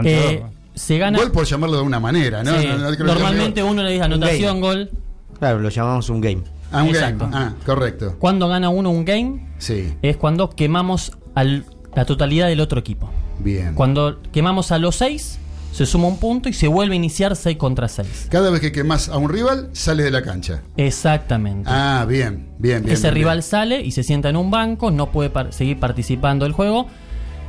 Eh, 0.04 0.42
se 0.74 0.98
gana. 0.98 1.18
Gol 1.18 1.32
por 1.32 1.44
llamarlo 1.46 1.76
de 1.78 1.82
una 1.82 1.98
manera, 2.00 2.42
¿no? 2.42 2.58
Sí, 2.60 2.66
No- 2.66 2.76
no 2.78 2.84
creo 2.88 2.96
que 2.98 3.04
normalmente 3.04 3.60
llame- 3.62 3.70
uno 3.70 3.82
le 3.82 3.90
dice 3.92 4.04
anotación, 4.04 4.60
gol. 4.60 4.90
Claro, 5.38 5.58
lo 5.60 5.68
llamamos 5.70 6.08
un 6.10 6.20
game. 6.20 6.42
Ah, 6.70 6.82
un 6.82 6.88
Exacto. 6.90 7.24
game. 7.24 7.36
Ah, 7.36 7.54
correcto. 7.64 8.16
Cuando 8.18 8.48
gana 8.48 8.68
uno 8.68 8.90
un 8.90 9.04
game, 9.06 9.54
Sí, 9.58 9.94
es 10.02 10.16
cuando 10.18 10.50
quemamos 10.50 11.12
al- 11.34 11.64
la 11.94 12.04
totalidad 12.04 12.48
del 12.48 12.60
otro 12.60 12.80
equipo. 12.80 13.10
bien. 13.38 13.74
Cuando 13.74 14.20
quemamos 14.32 14.72
a 14.72 14.78
los 14.78 14.96
6, 14.96 15.38
se 15.72 15.86
suma 15.86 16.06
un 16.06 16.18
punto 16.18 16.48
y 16.48 16.52
se 16.52 16.68
vuelve 16.68 16.92
a 16.94 16.96
iniciar 16.96 17.34
6 17.34 17.56
contra 17.56 17.88
6. 17.88 18.28
Cada 18.30 18.50
vez 18.50 18.60
que 18.60 18.70
quemas 18.70 19.08
a 19.08 19.16
un 19.18 19.28
rival, 19.28 19.70
sale 19.72 20.04
de 20.04 20.10
la 20.12 20.22
cancha. 20.22 20.62
Exactamente. 20.76 21.68
Ah, 21.72 22.04
bien, 22.08 22.48
bien, 22.58 22.82
bien. 22.82 22.92
Ese 22.94 23.08
bien, 23.08 23.14
rival 23.14 23.38
bien. 23.38 23.42
sale 23.42 23.80
y 23.82 23.90
se 23.90 24.02
sienta 24.04 24.28
en 24.28 24.36
un 24.36 24.50
banco, 24.52 24.90
no 24.92 25.10
puede 25.10 25.30
par- 25.30 25.52
seguir 25.52 25.80
participando 25.80 26.44
del 26.44 26.52
juego, 26.52 26.86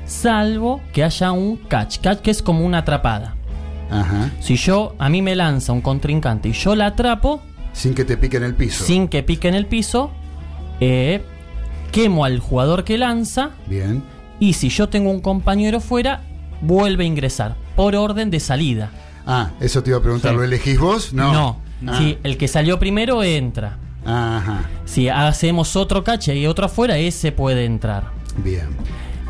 salvo 0.06 0.82
que 0.94 1.04
haya 1.04 1.32
un 1.32 1.58
catch. 1.58 2.00
Catch 2.00 2.20
que 2.22 2.32
es 2.32 2.42
como 2.42 2.66
una 2.66 2.80
atrapada. 2.80 3.36
Ajá. 3.92 4.32
Si 4.40 4.56
yo, 4.56 4.96
a 4.98 5.10
mí 5.10 5.22
me 5.22 5.36
lanza 5.36 5.72
un 5.72 5.82
contrincante 5.82 6.50
y 6.50 6.54
yo 6.54 6.76
la 6.76 6.88
atrapo, 6.88 7.42
Sin 7.74 7.94
que 7.94 8.06
te 8.06 8.18
pique 8.18 8.38
en 8.38 8.44
el 8.44 8.56
piso. 8.56 8.84
sin 8.84 9.08
que 9.08 9.22
pique 9.22 9.48
en 9.48 9.54
el 9.54 9.68
piso, 9.68 10.10
eh, 10.80 11.22
quemo 11.92 12.26
al 12.26 12.40
jugador 12.40 12.84
que 12.84 12.98
lanza 12.98 13.52
Bien. 13.68 14.02
Y 14.40 14.54
si 14.54 14.70
yo 14.70 14.90
tengo 14.90 15.10
un 15.12 15.22
compañero 15.22 15.80
fuera, 15.80 16.22
vuelve 16.62 17.04
a 17.04 17.08
ingresar 17.08 17.56
por 17.76 17.96
orden 17.96 18.30
de 18.32 18.40
salida. 18.40 18.92
Ah, 19.26 19.52
eso 19.60 19.82
te 19.84 19.90
iba 19.90 20.00
a 20.00 20.02
preguntar. 20.02 20.32
Sí. 20.32 20.38
¿Lo 20.38 20.44
elegís 20.44 20.80
vos? 20.80 21.14
No. 21.14 21.34
No. 21.34 21.92
Ah. 21.94 21.98
Si 21.98 22.18
el 22.24 22.38
que 22.38 22.48
salió 22.48 22.80
primero 22.80 23.24
entra. 23.24 23.78
Ajá. 24.06 24.66
Si 24.86 25.10
hacemos 25.10 25.76
otro 25.76 26.04
cache 26.04 26.36
y 26.36 26.46
otro 26.46 26.66
afuera, 26.66 26.98
ese 26.98 27.32
puede 27.32 27.66
entrar. 27.66 28.12
Bien. 28.38 28.68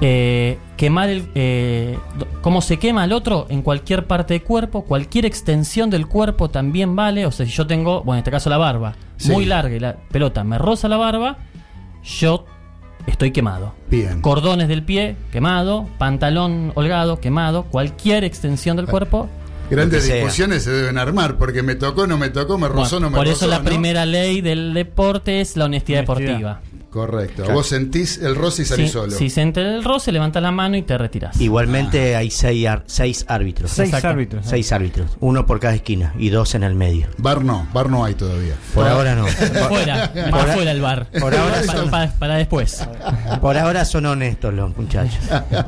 Eh, 0.01 0.58
quemar 0.76 1.10
el. 1.10 1.30
eh, 1.36 1.97
¿Cómo 2.41 2.62
se 2.62 2.78
quema 2.78 3.06
el 3.06 3.14
otro? 3.14 3.47
En 3.49 3.62
cualquier 3.62 4.06
parte 4.06 4.34
del 4.34 4.43
cuerpo, 4.43 4.84
cualquier 4.84 5.26
extensión 5.26 5.89
del 5.89 6.08
cuerpo 6.08 6.49
también 6.49 6.95
vale. 6.97 7.26
O 7.26 7.32
sea, 7.32 7.45
si 7.45 7.53
yo 7.53 7.66
tengo, 7.66 8.03
bueno, 8.03 8.18
en 8.18 8.20
este 8.20 8.32
caso 8.32 8.49
la 8.49 8.58
barba, 8.58 8.95
Sí. 9.18 9.32
muy 9.32 9.45
larga 9.45 9.74
y 9.74 9.80
la 9.80 9.95
pelota 9.95 10.43
me 10.43 10.58
roza 10.58 10.89
la 10.89 10.97
barba, 10.97 11.38
yo 12.03 12.45
estoy 13.08 13.32
quemado. 13.32 13.74
Bien. 13.89 14.22
Cordones 14.22 14.68
del 14.68 14.84
pie, 14.84 15.16
quemado. 15.32 15.88
Pantalón 15.97 16.72
holgado, 16.76 17.20
quemado. 17.20 17.64
Cualquier 17.64 18.24
extensión 18.24 18.78
del 18.78 18.88
cuerpo. 18.88 19.30
Grandes 19.70 20.06
discusiones 20.08 20.64
se 20.64 20.72
deben 20.72 20.97
armar 20.97 21.38
porque 21.38 21.64
me 21.64 21.74
tocó, 21.76 22.06
no 22.06 22.18
me 22.20 22.30
tocó, 22.30 22.58
me 22.60 22.68
rozó, 22.68 22.97
Bueno, 22.97 23.08
no 23.08 23.10
me 23.12 23.18
por 23.18 23.26
rozó. 23.26 23.45
eso 23.45 23.47
la 23.47 23.60
¿no? 23.60 23.66
primera 23.66 24.06
ley 24.06 24.41
del 24.41 24.74
deporte 24.76 25.41
es 25.41 25.58
la 25.58 25.66
honestidad, 25.66 26.08
Honestidad. 26.08 26.30
deportiva. 26.38 26.62
Correcto. 26.96 27.43
Claro. 27.43 27.56
Vos 27.56 27.68
sentís 27.68 28.20
el 28.20 28.36
roce 28.38 28.62
y 28.62 28.66
salís 28.66 28.88
Si, 28.88 28.93
solo. 28.93 29.12
si 29.12 29.30
se 29.30 29.41
entra 29.41 29.64
el 29.64 29.84
roce, 29.84 30.14
levantas 30.14 30.41
la 30.41 30.52
mano 30.52 30.78
y 30.78 30.82
te 30.82 30.98
retiras. 30.98 31.39
Igualmente 31.41 32.16
hay 32.16 32.32
seis, 32.32 32.66
ar- 32.68 32.84
seis 32.86 33.26
árbitros. 33.28 33.70
Seis 33.70 33.89
Exacto. 33.89 34.08
árbitros. 34.08 34.46
Seis 34.46 34.72
árbitros. 34.72 35.18
Uno 35.20 35.46
por 35.46 35.60
cada 35.60 35.74
esquina 35.76 36.14
y 36.18 36.30
dos 36.30 36.56
en 36.56 36.64
el 36.64 36.74
medio. 36.74 37.08
Bar 37.18 37.43
no, 37.43 37.68
bar 37.74 37.89
no 37.89 38.06
hay 38.06 38.14
todavía. 38.14 38.54
Por 38.74 38.88
ahora 38.88 39.14
no. 39.14 39.26
Fuera, 39.68 40.10
Por 40.14 40.32
más 40.32 40.56
fuera 40.56 40.72
el 40.72 40.82
bar. 40.82 41.08
Por 41.20 41.36
ahora 41.36 41.56
para, 41.66 41.80
son- 41.82 41.89
para- 41.91 42.12
para 42.14 42.36
después. 42.36 42.88
Por 43.41 43.58
ahora 43.58 43.84
son 43.84 44.06
honestos 44.06 44.54
los 44.54 44.76
muchachos. 44.78 45.20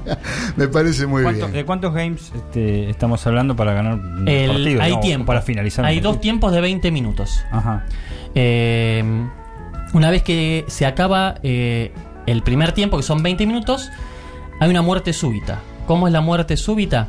Me 0.56 0.70
parece 0.70 1.06
muy 1.08 1.24
¿Cuánto- 1.24 1.42
bien. 1.48 1.52
¿De 1.52 1.66
cuántos 1.66 1.94
games 1.94 2.32
este, 2.34 2.90
estamos 2.90 3.28
hablando 3.28 3.54
para 3.56 3.74
ganar 3.74 4.00
El- 4.26 4.50
partido? 4.52 4.82
hay 4.82 4.94
no, 4.94 5.00
tiempo. 5.02 5.26
Para 5.26 5.42
finalizar. 5.42 5.84
Hay 5.84 6.00
dos 6.00 6.22
tiempos 6.22 6.54
de 6.54 6.62
20 6.62 6.90
minutos. 6.90 7.44
Ajá. 7.52 7.86
Eh, 8.34 9.04
una 9.94 10.10
vez 10.10 10.24
que 10.24 10.66
se 10.68 10.86
acaba 10.86 11.36
eh, 11.44 11.92
el 12.26 12.44
primer 12.44 12.72
tiempo, 12.74 12.98
que 12.98 13.04
son 13.04 13.24
20 13.24 13.46
minutos, 13.46 13.90
hay 14.60 14.70
una 14.70 14.82
muerte 14.82 15.14
súbita. 15.14 15.60
¿Cómo 15.86 16.08
es 16.08 16.14
la 16.14 16.22
muerte 16.22 16.58
súbita? 16.58 17.08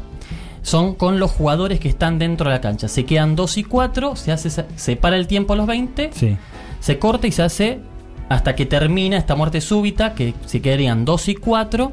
Son 0.63 0.95
con 0.95 1.19
los 1.19 1.31
jugadores 1.31 1.81
que 1.81 1.89
están 1.89 2.19
dentro 2.19 2.51
de 2.51 2.57
la 2.57 2.61
cancha. 2.61 2.89
Se 2.89 3.05
quedan 3.05 3.35
2 3.37 3.59
y 3.59 3.65
4, 3.65 4.17
se, 4.17 4.33
hace, 4.33 4.65
se 4.77 4.97
para 4.97 5.17
el 5.17 5.27
tiempo 5.27 5.55
a 5.55 5.57
los 5.57 5.67
20, 5.67 6.11
Sí. 6.13 6.37
se 6.81 6.99
corta 6.99 7.27
y 7.27 7.33
se 7.33 7.43
hace 7.43 7.81
hasta 8.29 8.55
que 8.55 8.67
termina 8.67 9.17
esta 9.17 9.35
muerte 9.35 9.61
súbita, 9.61 10.15
que 10.15 10.35
se 10.45 10.61
quedarían 10.61 11.05
2 11.05 11.29
y 11.29 11.35
4, 11.37 11.93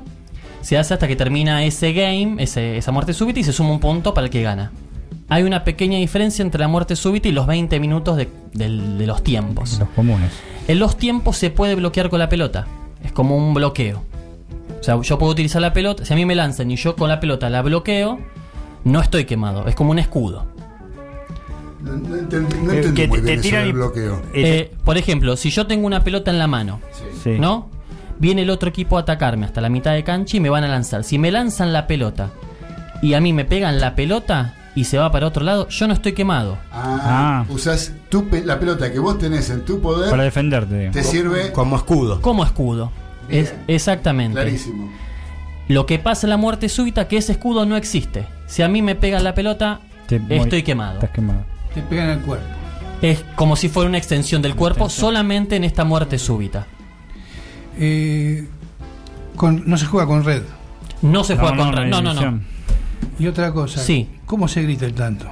se 0.62 0.78
hace 0.78 0.94
hasta 0.94 1.08
que 1.08 1.16
termina 1.16 1.64
ese 1.64 1.94
game, 1.94 2.36
ese- 2.44 2.78
esa 2.78 2.92
muerte 2.92 3.14
súbita, 3.14 3.40
y 3.40 3.44
se 3.44 3.54
suma 3.54 3.72
un 3.72 3.80
punto 3.80 4.14
para 4.14 4.26
el 4.26 4.32
que 4.32 4.42
gana. 4.42 4.72
Hay 5.28 5.44
una 5.44 5.64
pequeña 5.64 5.98
diferencia 5.98 6.44
entre 6.44 6.60
la 6.60 6.68
muerte 6.68 6.96
súbita 6.96 7.28
y 7.28 7.32
los 7.32 7.48
20 7.48 7.80
minutos 7.80 8.16
de, 8.18 8.30
del- 8.54 8.98
de 8.98 9.08
los 9.08 9.24
tiempos. 9.24 9.80
Los 9.80 9.90
comunes. 9.90 10.32
En 10.68 10.80
los 10.80 10.98
tiempos 10.98 11.38
se 11.38 11.50
puede 11.50 11.76
bloquear 11.76 12.10
con 12.10 12.20
la 12.20 12.30
pelota. 12.30 12.68
Es 13.04 13.12
como 13.12 13.36
un 13.36 13.54
bloqueo. 13.54 14.04
O 14.80 14.84
sea, 14.84 15.02
yo 15.02 15.18
puedo 15.18 15.32
utilizar 15.32 15.62
la 15.62 15.74
pelota. 15.74 16.06
Si 16.06 16.14
a 16.14 16.16
mí 16.16 16.26
me 16.26 16.36
lanzan 16.36 16.70
y 16.70 16.76
yo 16.76 16.96
con 16.96 17.10
la 17.10 17.20
pelota 17.20 17.50
la 17.50 17.64
bloqueo, 17.64 18.20
no 18.84 19.02
estoy 19.02 19.26
quemado. 19.26 19.68
Es 19.68 19.74
como 19.76 19.92
un 19.92 20.00
escudo. 20.00 20.46
No, 21.82 21.94
no 21.94 22.16
entendí, 22.18 22.56
no 22.64 22.72
Eh, 22.72 22.78
entendí 22.78 23.02
que 23.02 23.08
muy 23.08 23.20
te 23.20 23.26
bien 23.26 23.40
eso 23.40 23.44
tiran 23.44 23.62
del 23.62 23.70
y- 23.70 23.74
bloqueo. 23.74 24.22
Eh, 24.34 24.72
por 24.84 24.98
ejemplo, 24.98 25.36
si 25.38 25.50
yo 25.50 25.66
tengo 25.68 25.86
una 25.88 26.04
pelota 26.04 26.30
en 26.32 26.38
la 26.40 26.48
mano, 26.48 26.82
Sí. 27.24 27.32
¿no? 27.40 27.70
Viene 28.20 28.44
el 28.44 28.50
otro 28.50 28.70
equipo 28.70 28.98
a 28.98 29.02
atacarme 29.02 29.46
hasta 29.46 29.60
la 29.62 29.70
mitad 29.70 29.94
de 29.94 30.04
cancha 30.04 30.38
y 30.38 30.40
me 30.40 30.50
van 30.50 30.64
a 30.64 30.68
lanzar. 30.68 31.04
Si 31.04 31.18
me 31.20 31.32
lanzan 31.32 31.74
la 31.74 31.86
pelota 31.88 32.30
y 33.02 33.14
a 33.14 33.22
mí 33.22 33.34
me 33.34 33.44
pegan 33.46 33.80
la 33.82 33.94
pelota 33.96 34.54
y 34.76 34.84
se 34.84 34.98
va 34.98 35.12
para 35.12 35.26
otro 35.28 35.44
lado, 35.44 35.68
yo 35.70 35.88
no 35.88 35.94
estoy 35.94 36.12
quemado. 36.14 36.58
Ah, 36.72 37.46
usás 37.50 37.94
tu 38.10 38.28
pe- 38.28 38.44
la 38.46 38.60
pelota 38.60 38.92
que 38.92 39.00
vos 39.00 39.18
tenés 39.18 39.50
en 39.50 39.64
tu 39.66 39.80
poder. 39.82 40.10
Para 40.12 40.24
defenderte. 40.24 40.90
Te 40.92 41.04
sirve 41.04 41.52
como 41.54 41.78
escudo. 41.78 42.22
Como 42.22 42.44
escudo. 42.44 42.92
Es, 43.30 43.54
exactamente. 43.68 44.34
clarísimo. 44.40 44.92
Lo 45.68 45.86
que 45.88 45.98
pasa 45.98 46.28
en 46.28 46.30
la 46.32 46.38
muerte 46.38 46.70
súbita 46.70 47.08
que 47.08 47.18
ese 47.18 47.32
escudo 47.32 47.66
no 47.66 47.76
existe. 47.78 48.28
Si 48.46 48.62
a 48.62 48.68
mí 48.68 48.82
me 48.84 48.94
pegan 48.96 49.24
la 49.24 49.34
pelota, 49.34 49.80
Te 50.08 50.22
estoy 50.30 50.62
quemado. 50.62 50.96
Estás 50.96 51.10
quemado. 51.12 51.44
Te 51.74 51.82
pegan 51.82 52.10
al 52.10 52.20
cuerpo. 52.22 52.46
Es 53.02 53.24
como 53.36 53.56
si 53.56 53.68
fuera 53.70 53.90
una 53.90 53.98
extensión 53.98 54.42
del 54.42 54.56
cuerpo 54.56 54.90
solamente 54.90 55.56
en 55.56 55.64
esta 55.64 55.84
muerte 55.84 56.20
súbita. 56.20 56.68
Eh, 57.78 58.48
con- 59.36 59.64
no 59.66 59.78
se 59.78 59.86
juega 59.86 60.06
con 60.08 60.24
red. 60.24 60.44
No 61.02 61.24
se 61.24 61.36
juega 61.36 61.58
con 61.58 61.74
red. 61.74 61.88
No, 61.90 62.02
no, 62.02 62.14
no. 62.14 62.40
Y 63.20 63.28
otra 63.28 63.52
cosa. 63.52 63.80
Sí. 63.82 64.10
¿Cómo 64.26 64.48
se 64.48 64.62
grita 64.64 64.86
el 64.86 64.94
tanto? 64.94 65.28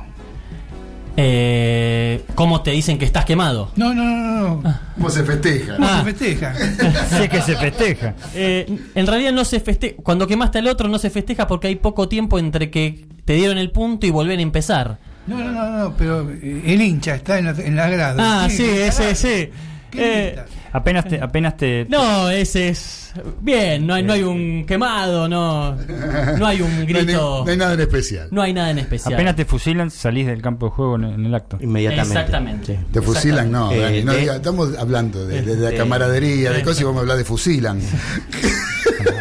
Eh, 1.16 2.24
¿Cómo 2.34 2.62
te 2.64 2.72
dicen 2.72 2.98
que 2.98 3.06
estás 3.06 3.24
quemado? 3.26 3.72
No, 3.76 3.94
no, 3.94 4.04
no, 4.04 4.62
no. 4.62 4.74
¿Cómo 4.96 5.10
se 5.12 5.24
festeja? 5.24 5.76
¿Cómo 5.76 5.88
Ah. 5.88 6.00
se 6.04 6.14
festeja? 6.14 6.54
Sí, 7.22 7.28
que 7.30 7.42
se 7.42 7.56
festeja. 7.56 8.16
Eh, 8.34 8.80
en 8.96 9.08
realidad 9.08 9.32
no 9.32 9.46
se 9.46 9.60
festeja. 9.60 9.96
Cuando 10.02 10.26
quemaste 10.26 10.58
al 10.60 10.68
otro 10.68 10.88
no 10.90 10.98
se 10.98 11.12
festeja 11.12 11.46
porque 11.46 11.68
hay 11.68 11.76
poco 11.76 12.10
tiempo 12.10 12.40
entre 12.40 12.72
que 12.72 13.06
te 13.26 13.34
dieron 13.34 13.60
el 13.60 13.70
punto 13.70 14.08
y 14.08 14.10
volver 14.10 14.40
a 14.40 14.42
empezar. 14.42 14.98
No, 15.28 15.38
no, 15.38 15.52
no, 15.52 15.70
no, 15.84 15.96
pero 15.98 16.28
eh, 16.32 16.64
el 16.66 16.82
hincha 16.82 17.14
está 17.16 17.38
en 17.38 17.46
la, 17.46 17.52
en 17.52 17.76
la 17.76 17.90
grada. 17.90 18.44
Ah, 18.46 18.50
sí, 18.50 18.66
ese, 18.66 19.14
sí. 19.16 19.50
¿Qué 19.92 20.00
Eh, 20.00 20.26
grita? 20.36 20.46
Apenas 20.74 21.06
te. 21.08 21.22
Apenas 21.22 21.56
te 21.56 21.86
no, 21.90 22.30
ese 22.30 22.70
es. 22.70 23.14
Bien, 23.42 23.86
no 23.86 23.94
hay, 23.94 24.02
no 24.04 24.14
hay 24.14 24.24
un 24.24 24.66
quemado, 24.66 25.30
no. 25.30 25.76
No 25.76 26.48
hay 26.48 26.62
un 26.62 26.72
No 26.76 26.80
hay, 26.82 26.86
grito. 27.06 27.44
no 27.46 27.52
hay 27.52 27.58
nada 27.58 27.74
en 27.76 27.80
especial. 27.82 28.28
No 28.32 28.42
hay 28.42 28.54
nada 28.54 28.72
en 28.72 28.80
especial. 28.80 29.14
Apenas 29.14 29.36
te 29.36 29.46
fusilan, 29.46 29.92
salís 29.92 30.26
del 30.26 30.42
campo 30.42 30.66
de 30.66 30.72
juego 30.72 30.96
en, 30.96 31.04
en 31.04 31.26
el 31.28 31.36
acto. 31.36 31.58
Inmediatamente. 31.62 32.20
Exactamente. 32.20 32.80
Te 32.92 33.02
fusilan, 33.04 33.52
no, 33.52 33.72
Eh, 33.72 33.80
Dani, 33.80 34.02
no 34.04 34.14
de- 34.14 34.22
diga- 34.22 34.36
estamos 34.38 34.76
hablando 34.78 35.28
de, 35.28 35.44
de 35.44 35.56
la 35.58 35.70
de- 35.70 35.78
camaradería, 35.78 36.52
de 36.52 36.64
cosas 36.64 36.82
y 36.82 36.84
vos 36.86 36.94
me 36.96 37.02
hablas 37.02 37.18
de 37.20 37.26
fusilan. 37.26 37.80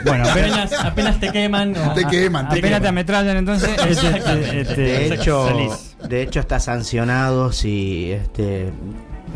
Bueno, 0.05 0.29
apenas, 0.29 0.73
Apenas, 0.73 1.21
te 1.21 1.31
queman. 1.31 1.77
o- 1.77 1.95
Te 1.95 2.05
queman, 2.07 2.49
te 2.49 2.59
apenas 2.59 2.83
te 2.83 2.89
ametrallan, 2.89 3.37
entonces. 3.37 3.71
este, 3.89 4.09
este, 4.17 4.61
este, 4.61 4.81
De 4.83 5.15
hecho, 5.15 5.47
salís. 5.47 5.97
de 6.09 6.23
hecho 6.23 6.41
está 6.41 6.59
sancionado 6.61 7.53
si 7.53 8.11
este 8.13 8.71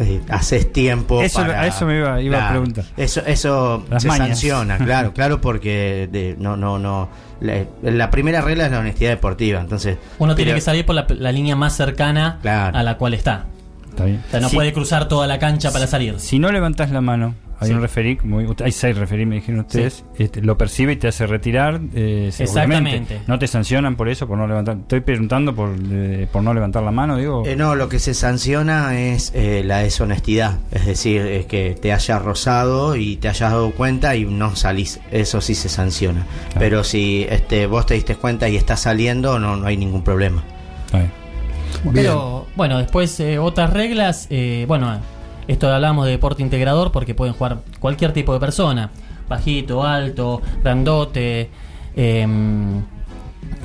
eh, 0.00 0.20
haces 0.28 0.72
tiempo 0.72 1.22
Eso- 1.22 1.40
para- 1.40 1.60
a 1.62 1.66
eso 1.66 1.86
me 1.86 1.98
iba- 1.98 2.20
iba 2.20 2.46
a 2.46 2.50
preguntar. 2.50 2.84
Eso 2.96 3.22
eso 3.26 3.84
Las 3.90 4.02
se 4.02 4.08
mañas. 4.08 4.28
sanciona, 4.28 4.76
claro, 4.84 5.12
claro 5.12 5.40
porque 5.40 6.08
de- 6.10 6.36
no 6.38 6.56
no 6.56 6.78
no 6.78 7.08
la, 7.40 7.64
la 7.82 8.10
primera 8.10 8.40
regla 8.40 8.66
es 8.66 8.72
la 8.72 8.78
honestidad 8.80 9.10
deportiva, 9.10 9.60
entonces 9.60 9.98
Uno 10.18 10.34
tiene 10.34 10.54
que 10.54 10.60
salir 10.60 10.84
por 10.86 10.94
la, 10.94 11.06
la 11.08 11.32
línea 11.32 11.54
más 11.56 11.76
cercana 11.76 12.38
Claro. 12.42 12.76
a 12.78 12.82
la 12.82 12.96
cual 12.96 13.14
está. 13.14 13.46
Está 13.90 14.04
bien. 14.04 14.22
O 14.26 14.30
sea, 14.30 14.40
no 14.40 14.50
puede 14.50 14.72
cruzar 14.74 15.08
toda 15.08 15.26
la 15.26 15.38
cancha 15.38 15.70
para 15.70 15.86
salir. 15.86 16.20
Si 16.20 16.38
no 16.38 16.52
levantás 16.52 16.90
la 16.90 17.00
mano, 17.00 17.34
hay 17.58 17.68
Sí. 17.68 17.74
un 17.74 17.80
referí, 17.80 18.16
como 18.16 18.40
hay 18.40 18.72
seis 18.72 18.96
referí, 18.96 19.26
me 19.26 19.36
dijeron 19.36 19.60
ustedes, 19.60 20.04
este, 20.18 20.42
lo 20.42 20.58
percibe 20.58 20.92
y 20.92 20.96
te 20.96 21.08
hace 21.08 21.26
retirar. 21.26 21.80
eh, 21.94 22.26
Exactamente. 22.28 22.90
seguramente. 22.90 23.20
No 23.26 23.38
te 23.38 23.46
sancionan 23.46 23.96
por 23.96 24.08
eso, 24.08 24.26
por 24.26 24.36
no 24.38 24.46
levantar. 24.46 24.76
Estoy 24.78 25.00
preguntando 25.00 25.54
por, 25.54 25.70
eh, 25.90 26.26
por 26.30 26.42
no 26.42 26.52
levantar 26.54 26.82
la 26.82 26.90
mano, 26.90 27.16
digo. 27.16 27.44
Eh, 27.46 27.56
no, 27.56 27.74
lo 27.74 27.88
que 27.88 27.98
se 27.98 28.14
sanciona 28.14 28.98
es 28.98 29.32
eh, 29.34 29.62
la 29.64 29.78
deshonestidad, 29.78 30.58
es 30.72 30.86
decir, 30.86 31.20
es 31.22 31.46
que 31.46 31.76
te 31.80 31.92
haya 31.92 32.18
rozado 32.18 32.96
y 32.96 33.16
te 33.16 33.28
hayas 33.28 33.50
dado 33.52 33.70
cuenta 33.72 34.14
y 34.16 34.24
no 34.24 34.54
salís, 34.56 35.00
eso 35.10 35.40
sí 35.40 35.54
se 35.54 35.68
sanciona. 35.68 36.26
Pero 36.58 36.84
si 36.84 37.26
este, 37.28 37.66
vos 37.66 37.86
te 37.86 37.94
diste 37.94 38.16
cuenta 38.16 38.48
y 38.48 38.56
estás 38.56 38.80
saliendo, 38.80 39.38
no, 39.38 39.56
no 39.56 39.66
hay 39.66 39.76
ningún 39.76 40.02
problema. 40.02 40.42
Está 40.86 40.98
bien. 40.98 41.10
Pero 41.92 42.46
bueno, 42.56 42.78
después 42.78 43.18
eh, 43.20 43.38
otras 43.38 43.72
reglas, 43.72 44.26
eh, 44.30 44.64
bueno, 44.66 44.98
esto 45.48 45.72
hablamos 45.72 46.04
de 46.06 46.12
deporte 46.12 46.42
integrador 46.42 46.92
porque 46.92 47.14
pueden 47.14 47.34
jugar 47.34 47.58
cualquier 47.80 48.12
tipo 48.12 48.32
de 48.32 48.40
persona, 48.40 48.90
bajito, 49.28 49.84
alto, 49.84 50.42
grandote, 50.62 51.50
em, 51.94 52.82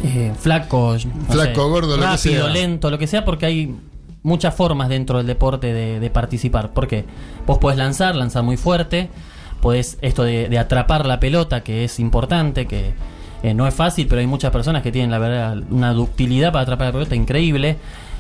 eh, 0.03 0.34
flaco, 0.39 0.95
Flaco, 1.29 1.69
gordo, 1.69 1.97
lo 1.97 2.03
que 2.03 2.07
rápido, 2.07 2.45
sea. 2.45 2.53
lento, 2.53 2.89
lo 2.89 2.97
que 2.97 3.07
sea, 3.07 3.25
porque 3.25 3.45
hay 3.45 3.75
muchas 4.23 4.53
formas 4.53 4.89
dentro 4.89 5.17
del 5.17 5.27
deporte 5.27 5.73
de, 5.73 5.99
de 5.99 6.09
participar. 6.09 6.71
Porque 6.73 7.05
vos 7.45 7.57
podés 7.57 7.77
lanzar, 7.77 8.15
lanzar 8.15 8.43
muy 8.43 8.57
fuerte, 8.57 9.09
podés 9.61 9.97
esto 10.01 10.23
de, 10.23 10.49
de 10.49 10.57
atrapar 10.59 11.05
la 11.05 11.19
pelota, 11.19 11.61
que 11.61 11.84
es 11.84 11.99
importante, 11.99 12.65
que 12.67 12.93
eh, 13.43 13.53
no 13.53 13.67
es 13.67 13.73
fácil, 13.73 14.07
pero 14.07 14.21
hay 14.21 14.27
muchas 14.27 14.51
personas 14.51 14.84
que 14.84 14.91
tienen 14.91 15.11
la 15.11 15.17
verdad 15.17 15.57
una 15.69 15.93
ductilidad 15.93 16.51
para 16.51 16.63
atrapar 16.63 16.88
la 16.88 16.93
pelota 16.93 17.15
increíble. 17.15 17.77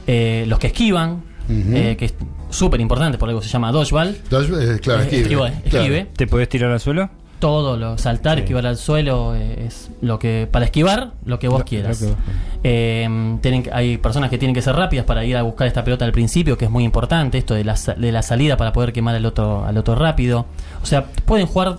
Eh, 0.07 0.45
los 0.47 0.57
que 0.57 0.67
esquivan, 0.67 1.23
Eh, 1.49 1.95
que 1.97 2.05
es 2.05 2.13
súper 2.49 2.79
importante, 2.81 3.17
por 3.17 3.29
algo 3.29 3.41
se 3.41 3.49
llama 3.49 3.71
dodgeball. 3.71 4.09
Entonces, 4.09 4.69
eh, 4.77 4.79
claro, 4.79 5.01
Eh, 5.01 5.03
esquive. 5.05 5.21
esquive, 5.21 5.51
Claro. 5.69 5.85
esquive. 5.85 6.07
¿Te 6.15 6.27
podés 6.27 6.49
tirar 6.49 6.71
al 6.71 6.79
suelo? 6.79 7.09
Todo 7.39 7.75
lo 7.75 7.97
saltar, 7.97 8.35
Sí. 8.37 8.41
esquivar 8.43 8.67
al 8.67 8.77
suelo 8.77 9.33
eh, 9.35 9.65
es 9.65 9.89
lo 10.01 10.19
que 10.19 10.47
para 10.51 10.65
esquivar 10.65 11.13
lo 11.25 11.39
que 11.39 11.47
vos 11.47 11.59
Lo- 11.59 11.65
quieras. 11.65 11.99
lo 11.99 12.07
que 12.07 12.13
vos 12.13 12.21
Eh, 12.63 13.37
tienen 13.41 13.63
hay 13.73 13.97
personas 13.97 14.29
que 14.29 14.37
tienen 14.37 14.53
que 14.53 14.61
ser 14.61 14.75
rápidas 14.75 15.05
para 15.05 15.25
ir 15.25 15.35
a 15.35 15.41
buscar 15.41 15.65
esta 15.67 15.83
pelota 15.83 16.05
al 16.05 16.11
principio, 16.11 16.55
que 16.59 16.65
es 16.65 16.71
muy 16.71 16.83
importante 16.83 17.39
esto 17.39 17.55
de 17.55 17.63
la, 17.63 17.75
de 17.97 18.11
la 18.11 18.21
salida 18.21 18.55
para 18.57 18.71
poder 18.71 18.93
quemar 18.93 19.15
al 19.15 19.25
otro 19.25 19.65
al 19.65 19.75
otro 19.77 19.95
rápido. 19.95 20.45
O 20.83 20.85
sea, 20.85 21.05
pueden 21.25 21.47
jugar 21.47 21.77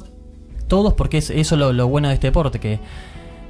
todos 0.66 0.94
porque 0.94 1.18
es 1.18 1.30
eso 1.30 1.56
lo, 1.56 1.72
lo 1.72 1.86
bueno 1.86 2.08
de 2.08 2.14
este 2.14 2.26
deporte 2.28 2.58
que 2.58 2.80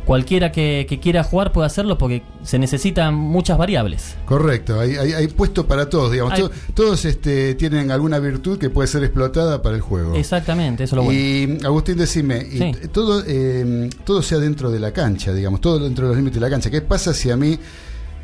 cualquiera 0.05 0.51
que, 0.53 0.87
que 0.89 0.99
quiera 1.01 1.23
jugar 1.25 1.53
puede 1.53 1.67
hacerlo 1.67 1.99
porque 1.99 2.23
se 2.43 2.59
necesitan 2.59 3.15
muchas 3.15 3.57
variables. 3.59 4.17
Correcto, 4.25 4.79
hay, 4.81 4.97
hay, 4.97 5.13
hay 5.13 5.29
puesto 5.29 5.67
para 5.67 5.89
todos, 5.89 6.11
digamos. 6.13 6.33
Hay- 6.35 6.49
todos 6.75 7.05
este, 7.05 7.55
tienen 7.55 7.91
alguna 7.91 8.19
virtud 8.19 8.59
que 8.59 8.71
puede 8.71 8.89
ser 8.89 9.05
explotada 9.05 9.63
para 9.63 9.77
el 9.77 9.83
juego. 9.83 10.15
Exactamente, 10.17 10.85
eso 10.85 10.95
es 10.95 10.97
lo 10.97 11.03
bueno. 11.05 11.21
Y 11.21 11.65
Agustín, 11.65 11.97
decime, 11.99 12.47
y 12.51 12.59
Sí. 12.59 12.73
todo, 12.93 13.23
eh, 13.27 13.89
todo 14.05 14.23
sea 14.23 14.39
dentro 14.39 14.71
de 14.71 14.81
la 14.81 14.93
cancha, 14.93 15.33
digamos, 15.33 15.61
todo 15.61 15.79
dentro 15.79 16.05
de 16.07 16.09
los 16.11 16.17
límites 16.17 16.35
de 16.37 16.41
la 16.41 16.51
cancha. 16.51 16.71
¿Qué 16.71 16.81
pasa 16.81 17.15
si 17.15 17.31
a 17.31 17.37
mí 17.37 17.59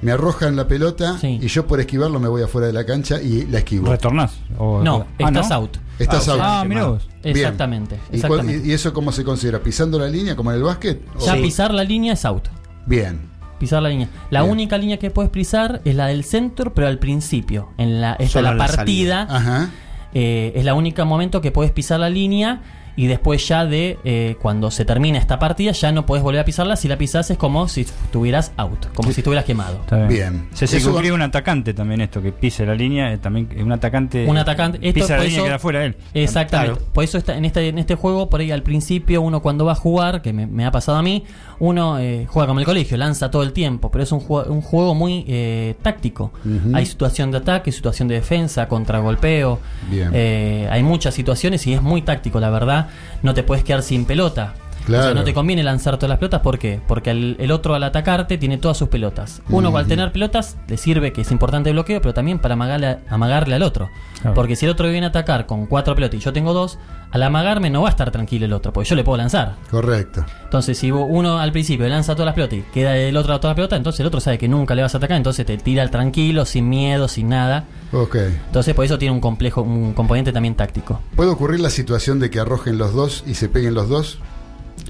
me 0.03 0.13
arrojan 0.13 0.55
la 0.57 0.67
pelota 0.69 1.19
y 1.23 1.47
yo 1.49 1.67
por 1.67 1.81
esquivarlo 1.81 2.21
me 2.21 2.29
voy 2.29 2.43
afuera 2.43 2.67
de 2.69 2.73
la 2.73 2.85
cancha 2.87 3.21
y 3.21 3.47
la 3.47 3.59
esquivo? 3.59 3.91
¿Retornás? 3.91 4.35
O- 4.59 4.83
No, 4.83 5.07
Ah, 5.21 5.29
estás 5.29 5.51
¿no? 5.51 5.57
out. 5.57 5.77
Estás 5.99 6.29
out. 6.29 6.41
Ah, 6.43 6.65
mira 6.67 6.85
vos. 6.87 7.09
Bien. 7.25 7.37
Exactamente, 7.37 7.97
¿Y, 8.13 8.21
cuál- 8.21 8.41
exactamente. 8.41 8.67
y- 8.69 8.71
y 8.71 8.75
eso 8.75 8.93
cómo 8.93 9.11
se 9.13 9.25
considera? 9.25 9.61
¿Pisando 9.61 9.99
la 9.99 10.09
línea 10.09 10.37
como 10.37 10.51
en 10.53 10.59
el 10.59 10.63
básquet? 10.63 11.03
Ya 11.25 11.35
¿O- 11.35 11.43
pisar 11.43 11.75
la 11.75 11.83
línea 11.85 12.13
es 12.13 12.25
out. 12.25 12.49
Bien. 12.87 13.29
Pisar 13.59 13.83
la 13.83 13.89
línea. 13.89 14.09
La 14.31 14.43
Bien. 14.43 14.53
única 14.53 14.79
línea 14.79 14.99
que 14.99 15.11
puedes 15.11 15.33
pisar 15.33 15.81
es 15.85 15.95
la 15.97 16.07
del 16.07 16.23
centro, 16.23 16.73
pero 16.75 16.87
al 16.87 16.99
principio. 17.01 17.71
En 17.77 18.01
la, 18.01 18.13
esta 18.15 18.41
la 18.41 18.55
la 18.55 18.67
partida. 18.67 19.27
Ajá. 19.29 19.71
eh, 20.15 20.53
es 20.55 20.65
la 20.65 20.75
única 20.75 21.05
momento 21.05 21.41
que 21.41 21.51
puedes 21.51 21.73
pisar 21.73 21.99
la 22.01 22.09
línea. 22.09 22.63
Y 22.99 23.07
después 23.07 23.47
ya 23.47 23.65
de 23.65 23.97
eh, 24.03 24.37
cuando 24.43 24.73
se 24.73 24.85
termina 24.85 25.19
esta 25.19 25.39
partida, 25.39 25.71
ya 25.71 25.93
no 25.93 26.05
puedes 26.05 26.25
volver 26.25 26.41
a 26.41 26.45
pisarla. 26.45 26.75
Si 26.75 26.89
la 26.89 26.99
pisas 26.99 27.31
es 27.31 27.39
como 27.39 27.69
si 27.69 27.83
estuvieras 27.83 28.51
out, 28.57 28.87
como 28.93 29.13
si 29.13 29.21
estuvieras 29.21 29.45
quemado. 29.45 29.77
Está 29.83 30.07
bien. 30.07 30.49
Se 30.53 30.65
Eso- 30.65 30.79
circunscribe 30.79 31.15
un 31.15 31.23
atacante 31.23 31.73
también 31.75 32.01
esto, 32.01 32.21
que 32.21 32.33
pise 32.33 32.67
la 32.67 32.75
línea, 32.75 33.13
eh, 33.13 33.19
también 33.19 33.49
eh, 33.55 33.63
un 33.63 33.71
atacante, 33.71 34.27
un 34.27 34.37
atacante 34.37 34.79
esto 34.83 34.95
pisa 35.01 35.17
la 35.17 35.23
línea 35.23 35.37
eso- 35.37 35.45
y 35.45 35.49
queda 35.49 35.59
fuera 35.61 35.85
él. 35.85 35.97
exactamente 36.13 36.75
Claro. 36.75 36.93
por 36.93 37.05
eso 37.05 37.19
está 37.19 37.37
en 37.37 37.45
este 37.45 37.69
en 37.69 37.79
este 37.79 37.95
juego 37.95 38.29
por 38.29 38.41
ahí 38.41 38.51
al 38.51 38.63
principio 38.65 39.23
uno 39.23 39.41
cuando 39.43 39.65
va 39.65 39.73
a 39.73 39.77
jugar 39.77 40.21
que 40.21 40.33
me, 40.33 40.47
me 40.49 40.65
ha 40.67 40.73
pasado 40.73 40.99
a 40.99 41.03
mí 41.03 41.25
uno 41.61 41.99
eh, 41.99 42.27
juega 42.29 42.47
como 42.47 42.61
el 42.61 42.67
colegio 42.67 42.97
lanza 42.97 43.31
todo 43.31 43.43
el 43.43 43.53
tiempo 43.53 43.91
pero 43.91 44.05
es 44.05 44.13
un 44.13 44.21
juego, 44.21 44.53
un 44.53 44.63
juego 44.63 44.95
muy 44.95 45.25
eh, 45.29 45.75
táctico. 45.83 46.33
Hay 46.73 46.87
situación 46.87 47.31
de 47.31 47.39
ataque 47.39 47.73
situación 47.73 48.09
de 48.09 48.17
defensa 48.17 48.69
contragolpeo. 48.69 49.59
Eh, 49.93 50.69
hay 50.71 50.83
muchas 50.83 51.15
situaciones 51.15 51.67
y 51.67 51.75
es 51.75 51.83
muy 51.83 52.03
táctico 52.03 52.41
la 52.41 52.51
verdad. 52.51 52.89
No 53.23 53.35
te 53.35 53.43
puedes 53.43 53.65
quedar 53.65 53.83
sin 53.83 54.05
pelota 54.05 54.55
O 54.89 54.91
sea, 54.91 55.01
Claro. 55.03 55.15
no 55.17 55.25
te 55.25 55.35
conviene 55.35 55.63
lanzar 55.63 55.97
todas 55.97 56.09
las 56.11 56.19
pelotas, 56.19 56.41
¿por 56.41 56.59
qué? 56.59 56.81
Porque 56.87 57.11
el, 57.11 57.37
el 57.39 57.51
otro 57.53 57.75
al 57.75 57.83
atacarte 57.85 58.39
tiene 58.39 58.59
todas 58.59 58.77
sus 58.77 58.89
pelotas. 58.89 59.43
Uno 59.51 59.77
al 59.77 59.87
tener 59.87 60.13
pelotas 60.13 60.57
le 60.67 60.77
sirve 60.77 61.13
que 61.13 61.21
es 61.23 61.31
importante 61.31 61.71
el 61.71 61.75
bloqueo, 61.75 62.01
pero 62.01 62.15
también 62.15 62.39
para 62.39 62.55
amagarle, 62.55 62.99
amagarle 63.09 63.55
al 63.55 63.63
otro. 63.63 63.91
Claro. 64.21 64.35
Porque 64.35 64.57
si 64.57 64.65
el 64.67 64.73
otro 64.73 64.89
viene 64.89 65.07
a 65.07 65.11
atacar 65.11 65.47
con 65.47 65.67
cuatro 65.67 65.95
pelotas 65.95 66.19
y 66.21 66.23
yo 66.25 66.33
tengo 66.33 66.53
dos, 66.53 66.79
al 67.11 67.23
amagarme 67.23 67.71
no 67.71 67.83
va 67.83 67.89
a 67.89 67.91
estar 67.91 68.11
tranquilo 68.11 68.47
el 68.47 68.53
otro, 68.53 68.73
porque 68.73 68.89
yo 68.89 68.97
le 68.97 69.05
puedo 69.05 69.17
lanzar. 69.19 69.55
Correcto. 69.71 70.25
Entonces, 70.45 70.77
si 70.79 70.91
uno 70.91 71.39
al 71.39 71.53
principio 71.53 71.87
lanza 71.89 72.15
todas 72.15 72.27
las 72.27 72.35
pelotas 72.35 72.59
y 72.59 72.63
queda 72.73 72.97
el 72.97 73.17
otro 73.17 73.35
a 73.35 73.41
todas 73.41 73.51
las 73.53 73.57
pelotas, 73.57 73.77
entonces 73.77 74.01
el 74.01 74.07
otro 74.07 74.21
sabe 74.21 74.39
que 74.39 74.49
nunca 74.49 74.75
le 74.75 74.83
vas 74.83 74.95
a 74.95 74.99
atacar, 74.99 75.17
entonces 75.17 75.47
te 75.47 75.57
tira 75.59 75.83
al 75.83 75.91
tranquilo, 75.91 76.45
sin 76.47 76.69
miedo, 76.69 77.07
sin 77.09 77.29
nada. 77.29 77.65
Ok. 77.93 78.17
Entonces, 78.47 78.75
por 78.75 78.85
eso 78.85 78.99
tiene 78.99 79.13
un 79.15 79.21
complejo, 79.21 79.63
un 79.63 79.93
componente 79.93 80.33
también 80.33 80.55
táctico. 80.55 81.01
¿Puede 81.15 81.31
ocurrir 81.31 81.61
la 81.61 81.71
situación 81.71 82.19
de 82.19 82.31
que 82.31 82.41
arrojen 82.41 82.77
los 82.79 82.93
dos 82.95 83.23
y 83.27 83.35
se 83.35 83.49
peguen 83.49 83.75
los 83.75 83.89
dos? 83.89 84.19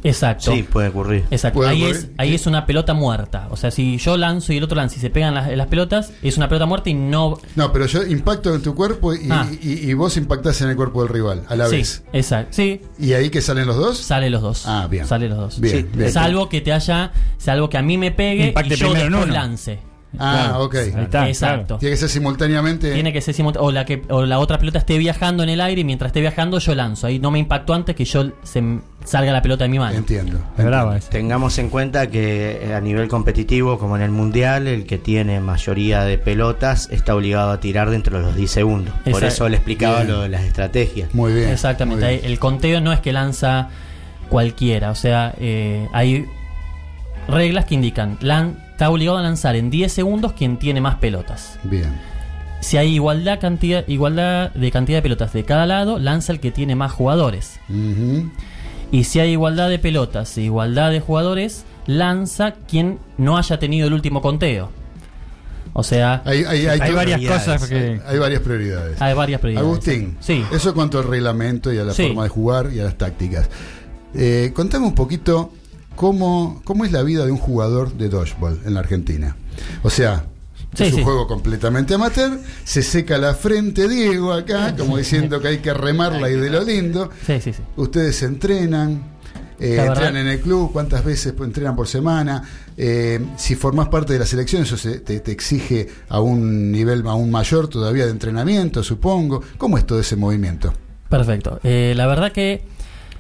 Exacto. 0.05 0.53
Sí, 0.53 0.63
puede 0.63 0.89
ocurrir. 0.89 1.25
Exacto. 1.31 1.59
Puede 1.59 1.71
Ahí 1.71 1.83
ocurrir. 1.83 1.97
es, 1.97 2.11
ahí 2.19 2.35
es 2.35 2.47
una 2.47 2.67
pelota 2.67 2.95
muerta. 2.95 3.49
O 3.51 3.57
sea, 3.57 3.71
si 3.71 3.99
yo 3.99 4.17
lanzo 4.17 4.53
y 4.53 4.59
el 4.59 4.65
otro 4.65 4.77
lanza 4.77 4.97
y 4.97 5.01
se 5.01 5.11
pegan 5.11 5.35
las, 5.35 5.49
las 5.57 5.67
pelotas, 5.67 6.13
es 6.23 6.37
una 6.37 6.49
pelota 6.49 6.67
muerta 6.67 6.91
y 6.91 6.95
no. 6.95 7.39
No, 7.57 7.73
pero 7.73 7.87
yo 7.87 8.05
impacto 8.05 8.55
en 8.55 8.63
tu 8.63 8.75
cuerpo 8.75 9.15
y, 9.15 9.29
Ah. 9.31 9.47
y- 9.63 9.91
y 9.91 9.95
vos 9.95 10.17
impactás 10.17 10.61
en 10.63 10.71
el 10.71 10.77
cuerpo 10.77 11.03
del 11.03 11.13
rival 11.13 11.45
a 11.49 11.57
la 11.57 11.67
sí, 11.69 11.77
vez. 11.77 12.03
exacto. 12.13 12.53
Sí. 12.57 12.81
¿Y 12.99 13.13
ahí 13.13 13.31
que 13.31 13.41
salen 13.41 13.67
los 13.67 13.77
dos? 13.77 13.99
Sale 13.99 14.31
los 14.31 14.43
dos. 14.43 14.65
Ah, 14.67 14.87
bien. 14.91 15.07
Sale 15.07 15.29
los 15.29 15.39
dos. 15.39 15.61
Bien, 15.61 15.89
bien. 15.95 16.13
Salvo 16.13 16.49
que 16.49 16.61
te 16.61 16.73
haya. 16.73 17.13
Salvo 17.39 17.69
que 17.69 17.79
a 17.79 17.83
mí 17.83 17.97
me 17.99 18.11
pegue 18.11 18.49
Impacte 18.49 18.75
y 18.75 18.77
yo 18.77 18.93
después 18.93 19.07
uno. 19.09 19.27
lance. 19.27 19.81
Ah, 20.19 20.47
Claro. 20.49 20.65
ok. 20.65 20.75
Ahí 20.75 20.93
está, 21.03 21.29
Exacto. 21.29 21.77
Tiene 21.79 21.93
que 21.95 21.97
ser 21.99 22.09
simultáneamente. 22.09 22.93
Tiene 22.95 23.13
que 23.13 23.21
ser 23.21 23.35
simultáneo. 23.35 23.67
O 23.69 23.73
la, 23.73 23.85
que, 23.85 24.03
o 24.09 24.25
la 24.25 24.39
otra 24.39 24.59
pelota 24.59 24.79
esté 24.79 24.97
viajando 24.97 25.43
en 25.43 25.51
el 25.51 25.61
aire 25.61 25.83
y 25.83 25.85
mientras 25.85 26.09
esté 26.09 26.21
viajando 26.21 26.59
yo 26.59 26.75
lanzo. 26.75 27.07
Ahí 27.07 27.19
no 27.19 27.31
me 27.31 27.39
impactó 27.39 27.75
antes 27.75 27.95
que 27.95 28.05
yo 28.07 28.31
se 28.43 28.63
salga 29.05 29.33
la 29.33 29.43
pelota 29.43 29.65
de 29.65 29.71
mi 29.71 29.79
mano. 29.79 29.97
Entiendo. 29.99 30.39
Es 30.57 30.65
brava 30.65 30.97
esa. 30.97 31.11
Tengamos 31.11 31.59
en 31.59 31.69
cuenta 31.69 32.07
que 32.07 32.59
eh, 32.63 32.75
a 32.75 32.81
nivel 32.81 33.07
competitivo, 33.09 33.79
como 33.79 33.97
en 33.97 34.03
el 34.03 34.11
mundial, 34.11 34.67
el 34.67 34.87
que 34.87 34.97
tiene 34.97 35.41
mayoría 35.41 36.03
de 36.05 36.17
pelotas 36.17 36.89
está 36.91 37.15
obligado 37.15 37.51
a 37.51 37.61
tirar 37.61 37.91
dentro 37.91 38.17
de 38.19 38.25
los 38.25 38.35
10 38.35 38.51
segundos. 38.51 38.95
Por 39.11 39.23
eso 39.25 39.49
le 39.49 39.57
explicaba 39.57 39.97
Bien. 40.03 40.09
lo 40.09 40.21
de 40.23 40.29
las 40.31 40.43
estrategias. 40.45 41.15
Muy 41.15 41.35
bien. 41.35 41.51
Exactamente. 41.51 42.05
muy 42.05 42.15
Ahí 42.15 42.19
bien. 42.21 42.33
El 42.33 42.39
conteo 42.39 42.81
no 42.81 42.93
es 42.95 43.01
que 43.01 43.13
lanza 43.13 43.69
cualquiera. 44.31 44.91
O 44.91 44.95
sea, 44.95 45.35
eh, 45.39 45.87
hay 45.93 46.27
reglas 47.29 47.65
que 47.67 47.75
indican. 47.75 48.17
Lan, 48.21 48.57
está 48.71 48.91
obligado 48.91 49.19
a 49.19 49.23
lanzar 49.23 49.55
en 49.57 49.71
10 49.71 49.93
segundos 49.93 50.33
quien 50.33 50.57
tiene 50.59 50.81
más 50.81 50.97
pelotas. 50.97 51.59
Bien. 51.65 51.93
Si 52.61 52.77
hay 52.77 52.95
igualdad, 52.95 53.39
cantidad, 53.39 53.87
igualdad 53.87 54.51
de 54.53 54.71
cantidad 54.73 54.99
de 54.99 55.03
pelotas 55.03 55.33
de 55.33 55.45
cada 55.45 55.65
lado, 55.67 55.99
lanza 56.01 56.33
el 56.33 56.41
que 56.41 56.51
tiene 56.51 56.75
más 56.75 56.91
jugadores. 56.91 57.61
Y 58.91 59.05
si 59.05 59.21
hay 59.21 59.31
igualdad 59.33 59.69
de 59.69 59.79
pelotas 59.79 60.37
e 60.39 60.43
igualdad 60.43 60.91
de 60.91 61.01
jugadores, 61.01 61.65
lanza 61.87 62.55
quien 62.69 62.99
no 63.17 63.37
haya 63.39 63.59
tenido 63.59 63.87
el 63.87 63.93
último 63.93 64.21
conteo. 64.23 64.71
O 65.75 65.83
sea, 65.85 66.23
Hay, 66.25 66.43
hay- 66.45 66.67
hay- 66.67 66.81
Hay 66.81 66.93
varias 66.93 67.19
prioridades. 67.21 67.45
cosas 67.45 67.69
que. 67.69 68.01
hay 68.05 68.19
varias 68.19 68.41
prioridades. 68.41 69.01
hay 69.01 69.15
varias 69.15 69.41
prioridades. 69.41 69.67
Agustín, 69.69 70.17
Sí. 70.19 70.45
eso 70.51 70.75
cuanto 70.75 70.99
al 70.99 71.05
reglamento 71.05 71.73
y 71.73 71.79
a 71.79 71.85
la 71.85 71.93
Sí. 71.93 72.07
forma 72.09 72.25
de 72.25 72.29
jugar 72.31 72.71
y 72.75 72.81
a 72.81 72.85
las 72.85 72.97
tácticas. 72.99 73.49
Eh, 74.15 74.51
contame 74.55 74.87
un 74.87 74.95
poquito 74.95 75.53
cómo, 75.99 76.63
cómo 76.65 76.85
es 76.85 76.93
la 76.93 77.03
vida 77.03 77.27
de 77.27 77.33
un 77.33 77.39
jugador 77.39 77.93
de 77.93 78.09
dodgeball 78.09 78.61
en 78.65 78.75
la 78.75 78.81
Argentina. 78.81 79.37
O 79.83 79.91
sea, 79.91 80.25
Sí, 80.75 80.85
es 80.85 80.93
un 80.93 80.99
sí. 80.99 81.05
juego 81.05 81.27
completamente 81.27 81.95
amateur, 81.95 82.39
se 82.65 82.83
seca 82.83 83.17
la 83.19 83.35
frente 83.35 83.89
Diego 83.89 84.33
acá, 84.33 84.77
como 84.77 84.99
diciendo 84.99 85.41
que 85.41 85.49
hay 85.49 85.59
que 85.59 85.73
remarla 85.75 86.29
y 86.31 86.35
de 86.35 86.51
lo 86.51 86.63
lindo. 86.63 87.11
Sí, 87.27 87.41
sí, 87.41 87.53
sí. 87.55 87.63
Ustedes 87.77 88.17
se 88.17 88.27
entrenan, 88.27 89.03
eh, 89.59 89.83
entrenan 89.85 90.19
en 90.19 90.27
el 90.29 90.41
club, 90.41 90.71
cuántas 90.71 91.03
veces 91.05 91.33
entrenan 91.41 91.75
por 91.75 91.89
semana. 91.89 92.43
Eh, 92.77 93.19
si 93.39 93.55
formás 93.57 93.89
parte 93.89 94.13
de 94.13 94.19
la 94.19 94.27
selección, 94.27 94.63
eso 94.63 94.77
se- 94.77 95.01
te, 95.01 95.21
te 95.21 95.33
exige 95.33 95.89
a 96.11 96.21
un 96.21 96.71
nivel 96.71 97.03
aún 97.07 97.31
mayor 97.31 97.69
todavía 97.69 98.05
de 98.05 98.11
entrenamiento, 98.13 98.83
supongo. 98.85 99.43
¿Cómo 99.57 99.79
es 99.79 99.87
todo 99.87 99.99
ese 99.99 100.17
movimiento? 100.17 100.73
Perfecto. 101.09 101.59
Eh, 101.65 101.95
la 101.97 102.07
verdad 102.07 102.31
que 102.31 102.63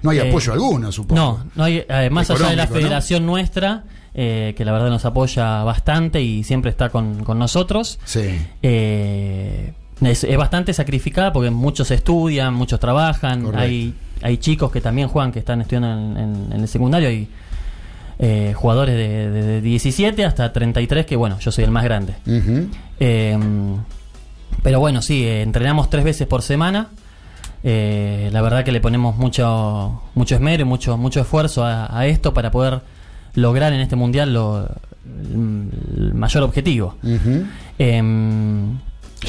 No 0.02 0.10
hay 0.10 0.18
Eh, 0.18 0.28
apoyo 0.28 0.52
alguno, 0.52 0.92
supongo. 0.92 1.20
No, 1.20 1.44
no 1.54 1.64
hay, 1.64 1.84
eh, 1.88 2.08
más 2.10 2.30
allá 2.30 2.48
de 2.50 2.56
la 2.56 2.66
federación 2.66 3.26
nuestra, 3.26 3.84
eh, 4.14 4.54
que 4.56 4.64
la 4.64 4.72
verdad 4.72 4.88
nos 4.90 5.04
apoya 5.04 5.62
bastante 5.64 6.20
y 6.22 6.44
siempre 6.44 6.70
está 6.70 6.88
con, 6.90 7.24
con 7.24 7.38
nosotros, 7.38 7.98
Sí. 8.04 8.38
eh, 8.62 9.72
es, 10.00 10.24
es 10.24 10.36
bastante 10.36 10.72
sacrificada 10.72 11.32
porque 11.32 11.50
muchos 11.50 11.90
estudian, 11.90 12.54
muchos 12.54 12.78
trabajan, 12.80 13.42
Correcto. 13.42 13.62
hay, 13.64 13.94
hay 14.22 14.36
chicos 14.38 14.70
que 14.70 14.80
también 14.80 15.08
juegan, 15.08 15.32
que 15.32 15.38
están 15.40 15.60
estudiando 15.60 15.92
en, 15.92 16.16
en- 16.16 16.52
en 16.52 16.60
el 16.60 16.68
secundario 16.68 17.10
y 17.10 17.28
eh, 18.20 18.52
jugadores 18.56 18.96
de, 18.96 19.30
de- 19.30 19.42
de 19.42 19.60
17 19.60 20.24
hasta 20.24 20.52
33, 20.52 21.06
que 21.06 21.14
bueno, 21.16 21.38
yo 21.38 21.52
soy 21.52 21.64
el 21.64 21.70
más 21.70 21.84
grande. 21.84 22.14
Eh, 23.00 23.38
pero 24.62 24.80
bueno, 24.80 25.02
sí, 25.02 25.24
eh, 25.24 25.42
entrenamos 25.42 25.88
tres 25.90 26.04
veces 26.04 26.26
por 26.26 26.42
semana. 26.42 26.88
Eh, 27.64 28.30
la 28.32 28.40
verdad 28.42 28.64
que 28.64 28.72
le 28.72 28.80
ponemos 28.80 29.16
mucho, 29.16 30.00
mucho 30.14 30.34
esmero 30.34 30.62
y 30.62 30.64
mucho, 30.64 30.96
mucho 30.96 31.20
esfuerzo 31.20 31.64
a, 31.64 31.96
a 31.96 32.06
esto 32.06 32.32
para 32.34 32.50
poder 32.50 32.80
lograr 33.34 33.72
en 33.72 33.80
este 33.80 33.96
mundial 33.96 34.32
lo- 34.32 34.68
el, 35.06 36.12
mayor 36.14 36.42
objetivo. 36.44 36.94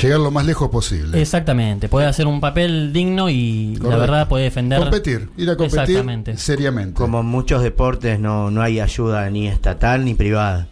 Llegar 0.02 0.20
lo 0.20 0.32
más 0.32 0.46
lejos 0.46 0.70
posible. 0.70 1.20
exactamente, 1.22 1.90
puede 1.90 2.06
hacer 2.08 2.28
un 2.28 2.40
papel 2.40 2.94
digno 2.94 3.30
y 3.30 3.76
la 3.82 3.98
verdad 3.98 4.28
puede 4.28 4.46
defender. 4.46 4.80
Competir, 4.80 5.30
ir 5.38 5.50
a 5.50 5.56
competir 5.56 5.80
Exactamente. 5.82 6.38
seriamente. 6.38 6.94
Como 6.94 7.22
en 7.22 7.26
muchos 7.26 7.64
deportes 7.64 8.20
no, 8.20 8.52
no 8.52 8.62
hay 8.62 8.80
ayuda 8.80 9.30
ni 9.30 9.48
estatal 9.48 10.06
ni 10.06 10.14
privada. 10.14 10.68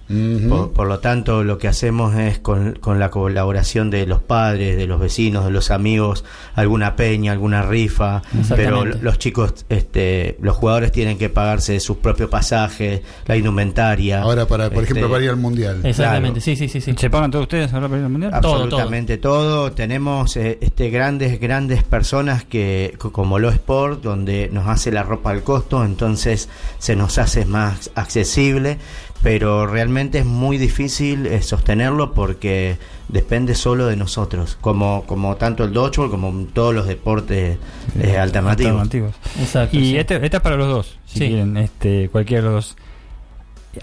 Por, 0.47 0.71
por 0.71 0.87
lo 0.87 0.99
tanto, 0.99 1.43
lo 1.43 1.57
que 1.57 1.67
hacemos 1.67 2.15
es 2.15 2.39
con, 2.39 2.73
con 2.79 2.99
la 2.99 3.09
colaboración 3.09 3.89
de 3.89 4.05
los 4.05 4.21
padres, 4.21 4.77
de 4.77 4.87
los 4.87 4.99
vecinos, 4.99 5.43
de 5.45 5.51
los 5.51 5.69
amigos, 5.71 6.23
alguna 6.55 6.95
peña, 6.95 7.31
alguna 7.33 7.63
rifa. 7.63 8.21
Pero 8.55 8.85
los 8.85 9.19
chicos, 9.19 9.65
este, 9.69 10.37
los 10.41 10.55
jugadores 10.55 10.91
tienen 10.93 11.17
que 11.17 11.29
pagarse 11.29 11.79
sus 11.81 11.97
propios 11.97 12.29
pasajes, 12.29 13.01
la 13.25 13.35
indumentaria. 13.35 14.21
Ahora, 14.21 14.47
para, 14.47 14.69
por 14.69 14.83
Este, 14.83 14.93
ejemplo, 14.93 15.11
para 15.11 15.23
ir 15.23 15.29
al 15.31 15.37
mundial. 15.37 15.81
Exactamente, 15.83 16.39
sí, 16.39 16.55
sí, 16.55 16.69
sí, 16.69 16.79
sí. 16.79 16.93
¿Se 16.97 17.09
pagan 17.09 17.31
todos 17.31 17.43
ustedes 17.43 17.73
ahora 17.73 17.87
para 17.87 17.99
ir 17.99 18.05
al 18.05 18.11
mundial? 18.11 18.39
Todo, 18.41 18.67
absolutamente 19.07 19.17
todo. 19.17 19.71
Tenemos 19.71 20.35
eh, 20.37 20.57
este 20.61 20.89
grandes 20.89 21.39
grandes 21.39 21.83
personas 21.83 22.43
que 22.43 22.93
co- 22.97 23.11
como 23.11 23.39
lo 23.39 23.49
Sport 23.49 24.01
donde 24.03 24.49
nos 24.51 24.67
hace 24.67 24.91
la 24.91 25.03
ropa 25.03 25.31
al 25.31 25.43
costo, 25.43 25.83
entonces 25.83 26.49
se 26.79 26.95
nos 26.95 27.17
hace 27.17 27.45
más 27.45 27.91
accesible, 27.95 28.77
pero 29.23 29.65
realmente 29.67 30.19
es 30.19 30.25
muy 30.25 30.57
difícil 30.57 31.25
eh, 31.25 31.41
sostenerlo 31.41 32.13
porque 32.13 32.77
depende 33.09 33.55
solo 33.55 33.87
de 33.87 33.95
nosotros, 33.95 34.57
como 34.61 35.03
como 35.05 35.35
tanto 35.37 35.63
el 35.63 35.71
dodgeball 35.73 36.09
como 36.11 36.45
todos 36.53 36.73
los 36.75 36.87
deportes 36.87 37.57
eh, 37.99 38.17
alternativos. 38.17 38.81
Alternativos. 38.81 39.15
Exacto. 39.39 39.77
Y 39.77 39.91
sí. 39.91 39.97
este, 39.97 40.15
esta 40.23 40.37
es 40.37 40.43
para 40.43 40.57
los 40.57 40.67
dos, 40.67 40.97
si 41.05 41.19
Sí. 41.19 41.27
quieren, 41.27 41.55
este, 41.57 42.09
cualquiera 42.09 42.43
de 42.43 42.49
los 42.51 42.65
dos. 42.75 42.77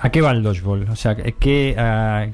¿A 0.00 0.10
qué 0.10 0.20
va 0.20 0.32
el 0.32 0.42
dodgeball? 0.42 0.88
O 0.90 0.96
sea, 0.96 1.14
¿qué, 1.14 1.32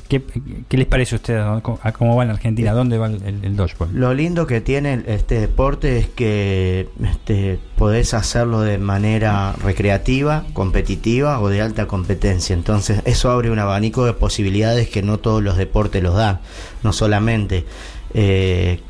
qué, 0.09 0.76
les 0.76 0.86
parece 0.86 1.14
a 1.14 1.16
ustedes 1.16 1.42
a 1.42 1.92
cómo- 1.92 2.16
va 2.16 2.24
en 2.24 2.30
Argentina? 2.30 2.70
¿A 2.70 2.74
dónde 2.74 2.96
va 2.96 3.07
el- 3.09 3.22
el 3.44 3.55
dodgeball? 3.57 3.90
Lo 3.92 4.14
lindo 4.14 4.46
que 4.46 4.62
tiene 4.62 5.03
este 5.07 5.40
deporte 5.40 5.98
es 5.98 6.07
que 6.09 6.88
este, 7.05 7.59
podés 7.76 8.14
hacerlo 8.14 8.62
de 8.62 8.78
manera 8.78 9.53
recreativa, 9.62 10.44
competitiva 10.55 11.38
o 11.40 11.48
de 11.51 11.61
alta 11.61 11.86
competencia. 11.86 12.55
Entonces 12.55 13.03
eso 13.05 13.30
abre 13.30 13.51
un 13.51 13.59
abanico 13.59 14.07
de 14.07 14.14
posibilidades 14.14 14.88
que 14.88 15.03
no 15.03 15.18
todos 15.18 15.42
los 15.42 15.59
deportes 15.59 16.03
los 16.03 16.14
dan. 16.16 16.40
No 16.82 16.94
solamente 16.94 17.66
eh, 18.14 18.80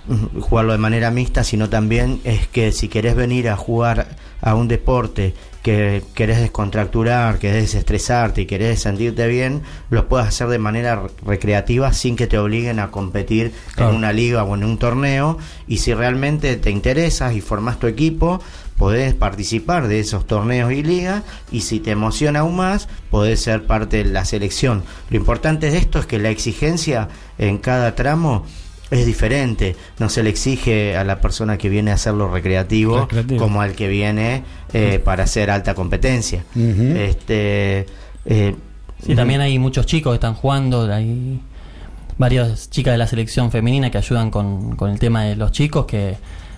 jugarlo 0.40 0.72
de 0.72 0.78
manera 0.78 1.10
mixta, 1.10 1.42
sino 1.44 1.68
también 1.68 2.20
es 2.24 2.46
que 2.46 2.70
si 2.72 2.88
querés 2.88 3.16
venir 3.16 3.48
a 3.48 3.56
jugar 3.56 4.16
a 4.40 4.54
un 4.54 4.68
deporte 4.68 5.34
que 5.62 6.02
querés 6.14 6.40
descontracturar, 6.40 7.38
querés 7.38 7.64
desestresarte 7.64 8.42
y 8.42 8.46
querés 8.46 8.80
sentirte 8.80 9.26
bien, 9.26 9.62
lo 9.90 10.08
puedes 10.08 10.26
hacer 10.28 10.48
de 10.48 10.58
manera 10.58 10.96
re- 10.96 11.10
recreativa 11.26 11.92
sin 11.92 12.16
que 12.16 12.26
te 12.26 12.38
obliguen 12.38 12.78
a 12.80 12.90
competir 12.90 13.52
Claro. 13.74 13.90
en 13.90 13.96
una 13.96 14.12
liga 14.12 14.42
o 14.44 14.54
en 14.54 14.64
un 14.64 14.78
torneo. 14.78 15.36
Y 15.68 15.78
si 15.78 15.92
realmente 15.92 16.56
te 16.56 16.70
interesas 16.70 17.34
y 17.34 17.40
formás 17.42 17.78
tu 17.78 17.86
equipo, 17.88 18.40
podés 18.78 19.12
participar 19.12 19.88
de 19.88 20.00
esos 20.00 20.26
torneos 20.26 20.72
y 20.72 20.82
ligas. 20.82 21.22
Y 21.52 21.60
si 21.60 21.80
te 21.80 21.90
emociona 21.90 22.40
aún 22.40 22.56
más, 22.56 22.88
podés 23.10 23.40
ser 23.42 23.66
parte 23.66 23.98
de 24.02 24.10
la 24.10 24.24
selección. 24.24 24.82
Lo 25.10 25.16
importante 25.18 25.70
de 25.70 25.76
esto 25.76 25.98
es 25.98 26.06
que 26.06 26.18
la 26.18 26.30
exigencia 26.30 27.08
en 27.36 27.58
cada 27.58 27.94
tramo 27.94 28.46
es 28.90 29.06
diferente. 29.06 29.76
No 29.98 30.08
se 30.08 30.22
le 30.22 30.30
exige 30.30 30.96
a 30.96 31.04
la 31.04 31.20
persona 31.20 31.56
que 31.58 31.68
viene 31.68 31.90
a 31.90 31.94
hacerlo 31.94 32.28
recreativo, 32.32 33.00
Recreativo. 33.02 33.40
como 33.42 33.62
al 33.62 33.74
que 33.74 33.88
viene 33.88 34.42
eh, 34.72 34.98
para 35.04 35.24
hacer 35.24 35.50
alta 35.50 35.74
competencia. 35.74 36.44
Este. 36.56 37.86
eh, 38.24 38.54
Sí, 39.04 39.14
también 39.14 39.40
hay 39.40 39.58
muchos 39.58 39.86
chicos 39.86 40.10
que 40.12 40.16
están 40.16 40.34
jugando, 40.34 40.82
hay 40.92 41.40
varias 42.18 42.68
chicas 42.68 42.92
de 42.92 42.98
la 42.98 43.06
selección 43.06 43.50
femenina 43.50 43.90
que 43.90 43.96
ayudan 43.96 44.30
con, 44.30 44.76
con 44.76 44.90
el 44.90 44.98
tema 44.98 45.22
de 45.24 45.36
los 45.36 45.52
chicos, 45.52 45.86
que 45.86 46.16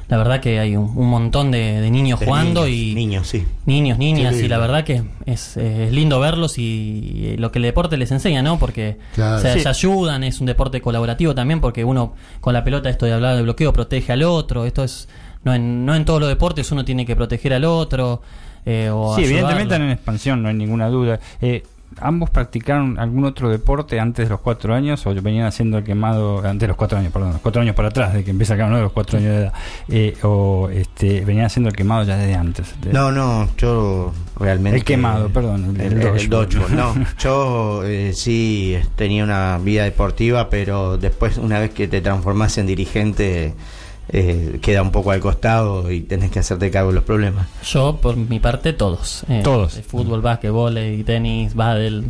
la 0.08 0.16
verdad 0.18 0.40
que 0.40 0.58
hay 0.60 0.76
un, 0.76 0.92
un 0.96 1.08
montón 1.08 1.50
de, 1.50 1.80
de 1.80 1.90
niños 1.90 2.20
de 2.20 2.26
jugando 2.26 2.64
niños, 2.66 2.76
y 2.78 2.94
niños, 2.94 3.26
sí. 3.28 3.46
niños, 3.66 3.98
niñas, 3.98 4.34
y 4.40 4.48
la 4.48 4.58
verdad 4.58 4.84
que 4.84 5.02
es, 5.26 5.56
eh, 5.56 5.86
es 5.86 5.92
lindo 5.92 6.20
verlos 6.20 6.58
y, 6.58 7.36
lo 7.38 7.50
que 7.50 7.58
el 7.58 7.62
deporte 7.64 7.96
les 7.96 8.10
enseña, 8.12 8.42
¿no? 8.42 8.58
Porque 8.58 8.98
Claro. 9.14 9.40
Sí. 9.40 9.60
se 9.60 9.68
ayudan, 9.68 10.24
es 10.24 10.40
un 10.40 10.46
deporte 10.46 10.80
colaborativo 10.80 11.34
también, 11.34 11.60
porque 11.60 11.84
uno 11.84 12.14
con 12.40 12.52
la 12.54 12.62
pelota, 12.64 12.90
esto 12.90 13.06
de 13.06 13.12
hablar 13.14 13.36
de 13.36 13.42
bloqueo, 13.42 13.72
protege 13.72 14.12
al 14.12 14.22
otro, 14.22 14.66
esto 14.66 14.84
es, 14.84 15.08
no 15.44 15.54
en, 15.54 15.86
no 15.86 15.94
en 15.94 16.04
todos 16.04 16.20
los 16.20 16.28
deportes 16.28 16.70
uno 16.72 16.84
tiene 16.84 17.06
que 17.06 17.16
proteger 17.16 17.54
al 17.54 17.64
otro. 17.64 18.22
eh, 18.64 18.90
o 18.92 19.16
Sí, 19.16 19.22
ayudarlo. 19.22 19.24
evidentemente 19.50 19.74
están 19.74 19.82
en 19.82 19.90
expansión, 19.92 20.42
no 20.42 20.48
hay 20.48 20.54
ninguna 20.54 20.88
duda. 20.88 21.18
Eh, 21.40 21.64
¿Ambos 22.00 22.30
practicaron 22.30 22.98
algún 22.98 23.24
otro 23.24 23.48
deporte 23.50 24.00
antes 24.00 24.26
de 24.26 24.30
los 24.30 24.40
cuatro 24.40 24.74
años 24.74 25.06
o 25.06 25.14
venían 25.14 25.46
haciendo 25.46 25.78
el 25.78 25.84
quemado 25.84 26.38
antes 26.38 26.60
de 26.60 26.68
los 26.68 26.76
cuatro 26.76 26.98
años, 26.98 27.12
perdón, 27.12 27.32
los 27.32 27.40
cuatro 27.40 27.62
años 27.62 27.74
para 27.74 27.88
atrás, 27.88 28.14
de 28.14 28.24
que 28.24 28.30
empieza 28.30 28.54
cada 28.56 28.68
uno 28.68 28.76
de 28.76 28.82
los 28.82 28.92
cuatro 28.92 29.18
años 29.18 29.30
de 29.30 29.36
edad? 29.42 29.52
Eh, 29.88 30.16
¿O 30.22 30.68
este, 30.72 31.24
venían 31.24 31.46
haciendo 31.46 31.68
el 31.68 31.76
quemado 31.76 32.04
ya 32.04 32.16
desde 32.16 32.34
antes? 32.34 32.74
De- 32.80 32.92
No, 32.92 33.12
no, 33.12 33.48
yo 33.58 34.12
realmente. 34.38 34.78
El 34.78 34.84
quemado, 34.84 35.28
perdón, 35.28 35.76
el- 35.80 36.00
El, 36.02 36.28
dodgeball. 36.28 36.74
no. 36.76 36.94
Yo 37.18 37.82
eh, 37.84 38.12
sí 38.14 38.74
eh, 38.76 38.84
tenía 38.96 39.24
una 39.24 39.58
vida 39.58 39.84
deportiva, 39.84 40.48
pero 40.50 40.98
después, 40.98 41.38
una 41.38 41.58
vez 41.60 41.70
que 41.70 41.88
te 41.88 42.00
transformás 42.00 42.58
en 42.58 42.66
dirigente, 42.66 43.54
eh, 44.08 44.58
queda 44.60 44.82
un 44.82 44.90
poco 44.90 45.10
al 45.10 45.20
costado 45.20 45.90
y 45.90 46.00
tenés 46.00 46.30
que 46.30 46.40
hacerte 46.40 46.70
cargo 46.70 46.90
de 46.90 46.96
los 46.96 47.04
problemas. 47.04 47.46
Yo, 47.64 47.96
por 48.00 48.16
mi 48.16 48.40
parte, 48.40 48.72
todos. 48.72 49.24
Eh, 49.28 49.40
Todos. 49.42 49.80
Fútbol, 49.86 50.20
básquetbol, 50.20 50.76
y 50.78 51.02
tenis, 51.04 51.54
bádel. 51.54 52.06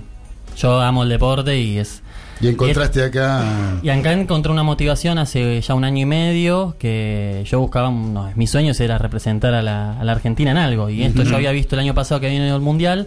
Yo 0.57 0.80
amo 0.80 1.03
el 1.05 1.09
deporte 1.09 1.59
y 1.59 1.78
es... 1.78 2.03
Y 2.40 2.49
encontraste 2.49 3.05
acá. 3.05 3.45
Y 3.84 3.88
acá 3.88 4.12
encontré 4.12 4.51
una 4.51 4.64
motivación 4.64 5.16
hace 5.18 5.61
ya 5.61 5.74
un 5.74 5.84
año 5.84 5.99
y 6.03 6.07
medio 6.07 6.74
que 6.76 7.45
yo 7.47 7.61
buscaba, 7.61 7.88
no, 7.88 8.32
mi 8.34 8.49
sueño 8.49 8.72
era 8.76 8.99
representar 8.99 9.55
a 9.55 9.62
la, 9.62 9.99
a 10.01 10.03
la 10.03 10.11
Argentina 10.12 10.51
en 10.51 10.57
algo. 10.57 10.90
Y 10.90 11.05
esto 11.05 11.22
yo 11.22 11.36
había 11.36 11.53
visto 11.53 11.76
el 11.76 11.80
año 11.80 11.95
pasado 11.95 12.20
que 12.20 12.28
vino 12.28 12.45
el 12.53 12.61
Mundial 12.61 13.07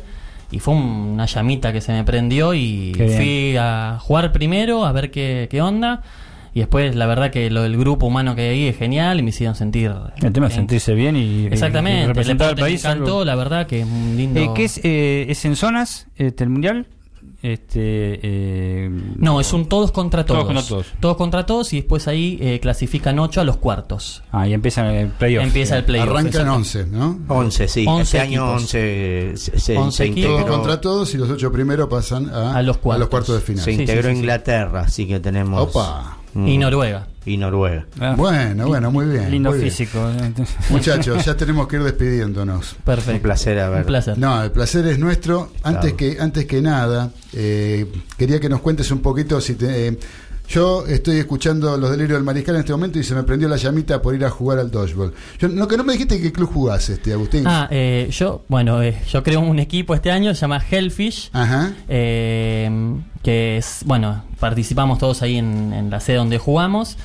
y 0.52 0.60
fue 0.60 0.76
una 0.76 1.26
llamita 1.26 1.74
que 1.74 1.82
se 1.82 1.92
me 1.92 2.06
prendió 2.06 2.54
y 2.54 2.94
Qué 2.96 3.04
bien. 3.04 3.18
fui 3.18 3.58
a 3.60 3.98
jugar 4.00 4.32
primero, 4.32 4.86
a 4.86 4.94
ver 4.94 5.12
qué, 5.12 5.50
qué 5.52 5.62
onda. 5.62 6.02
Y 6.56 6.60
después, 6.62 6.96
la 6.96 7.06
verdad 7.06 7.30
que 7.32 7.50
lo 7.52 7.64
del 7.64 7.76
grupo 7.78 8.08
humano 8.08 8.34
que 8.34 8.44
hay 8.44 8.48
ahí 8.48 8.68
es 8.70 8.78
genial 8.78 9.20
y 9.20 9.24
me 9.24 9.30
hicieron 9.30 9.56
sentir... 9.56 9.94
El 10.24 10.32
tema 10.32 10.48
es 10.48 10.54
en- 10.54 10.60
sentirse 10.62 10.94
bien 10.96 11.18
y, 11.18 11.42
y 11.44 11.46
Exactamente, 11.48 12.08
representar 12.08 12.50
al 12.50 12.56
país. 12.56 12.82
Me 12.84 12.90
encantó, 12.92 13.12
algo- 13.20 13.26
la 13.26 13.36
verdad 13.36 13.68
que 13.68 13.82
es 13.82 13.86
un 13.86 14.16
lindo... 14.16 14.40
Eh, 14.40 14.50
¿Qué 14.56 14.64
es, 14.64 14.80
eh, 14.84 15.26
es 15.30 15.44
en 15.44 15.58
zonas 15.58 16.08
este, 16.16 16.46
el 16.46 16.50
mundial? 16.50 16.88
Este, 17.42 18.20
eh, 18.24 18.90
No, 19.18 19.40
es 19.42 19.52
un 19.54 19.68
todos 19.68 19.92
contra 19.92 20.26
todos. 20.26 20.44
Todos 20.48 20.66
contra 20.66 20.86
todos. 21.02 21.18
contra 21.18 21.46
todos 21.46 21.74
y 21.74 21.78
después 21.82 22.08
ahí 22.08 22.38
eh, 22.42 22.60
clasifican 22.62 23.20
8 23.20 23.42
a 23.42 23.44
los 23.44 23.58
cuartos. 23.58 24.24
Ah, 24.32 24.48
y 24.48 24.54
empieza 24.54 24.90
el 24.98 25.10
playoff. 25.10 25.44
Empieza 25.44 25.78
el 25.78 25.84
playoff. 25.84 26.08
Arrancan 26.10 26.28
exacto. 26.48 26.54
11, 26.56 26.86
¿no? 26.88 27.20
11, 27.28 27.68
sí. 27.68 27.86
11 27.86 28.02
este 28.04 28.20
año 28.22 28.44
equipos. 28.54 28.62
11 28.62 29.32
se, 29.36 29.60
se- 29.60 29.78
11 29.78 29.98
se 29.98 30.06
equipos. 30.06 30.24
Todos 30.30 30.40
integró, 30.40 30.56
contra 30.58 30.82
todos 30.82 31.14
y 31.14 31.18
los 31.18 31.30
ocho 31.30 31.52
primeros 31.52 31.88
pasan 31.90 32.30
a, 32.30 32.56
A 32.56 32.62
los 32.62 32.78
cuartos. 32.78 33.28
de 33.36 33.42
final. 33.42 33.64
se 33.66 33.74
integró 33.74 34.04
sí, 34.04 34.08
sí, 34.08 34.14
sí. 34.14 34.20
Inglaterra, 34.20 34.80
así 34.82 35.06
que 35.08 35.20
tenemos. 35.20 35.62
Opa. 35.62 36.18
Mm, 36.36 36.48
Y 36.48 36.58
Noruega. 36.60 37.08
Y 37.26 37.38
Noruega. 37.38 37.88
Ah, 38.00 38.14
Bueno, 38.16 38.68
bueno, 38.68 38.92
muy 38.92 39.08
bien. 39.08 39.32
lindo 39.32 39.50
muy 39.50 39.58
bien. 39.60 39.72
físico. 39.72 40.00
Muchachos, 40.70 41.26
ya 41.26 41.36
tenemos 41.36 41.68
que 41.68 41.78
ir 41.78 41.84
despidiéndonos. 41.84 42.76
Perfecto. 42.86 43.14
Un 43.16 43.20
placer 43.22 43.60
haber. 43.60 43.80
Un 43.80 43.86
placer. 43.88 44.18
No, 44.20 44.44
el 44.44 44.52
placer 44.52 44.86
es 44.86 45.00
nuestro. 45.00 45.52
Antes 45.64 45.94
Claro. 45.94 45.98
que 45.98 46.18
antes 46.22 46.46
que 46.46 46.62
nada, 46.62 47.10
eh, 47.34 47.92
quería 48.18 48.40
que 48.40 48.48
nos 48.50 48.62
cuentes 48.62 48.92
un 48.92 49.00
poquito 49.00 49.42
si 49.42 49.56
te, 49.56 49.88
eh, 49.88 50.00
yo 50.48 50.86
estoy 50.88 51.18
escuchando 51.18 51.78
los 51.78 51.90
delirios 51.92 52.18
del 52.18 52.24
mariscal 52.24 52.56
en 52.56 52.62
este 52.62 52.72
momento 52.74 53.00
y 53.00 53.04
se 53.04 53.16
me 53.16 53.24
prendió 53.24 53.48
la 53.48 53.58
llamita 53.58 54.02
por 54.02 54.14
ir 54.16 54.24
a 54.26 54.30
jugar 54.30 54.60
al 54.60 54.72
dodgeball. 54.72 55.14
Yo, 55.40 55.48
no 55.50 55.68
que 55.68 55.78
no 55.78 55.84
me 55.84 55.94
dijiste 55.94 56.22
qué 56.22 56.32
club 56.32 56.52
jugás, 56.54 56.90
este 56.90 57.14
Agustín. 57.14 57.44
Ah, 57.48 57.68
eh, 57.72 58.08
yo, 58.12 58.44
bueno, 58.48 58.82
eh, 58.82 59.02
yo 59.10 59.24
creo 59.24 59.40
un 59.42 59.60
equipo 59.60 59.96
este 59.96 60.12
año, 60.12 60.34
se 60.34 60.42
llama 60.42 60.62
Hellfish, 60.70 61.30
Ajá. 61.34 61.74
eh, 61.88 62.70
que 63.24 63.58
es, 63.58 63.82
bueno, 63.86 64.24
participamos 64.40 65.00
todos 65.00 65.22
ahí 65.22 65.38
en, 65.38 65.74
en 65.74 65.90
la 65.90 66.00
sede 66.00 66.18
donde 66.18 66.38
jugamos. 66.38 66.98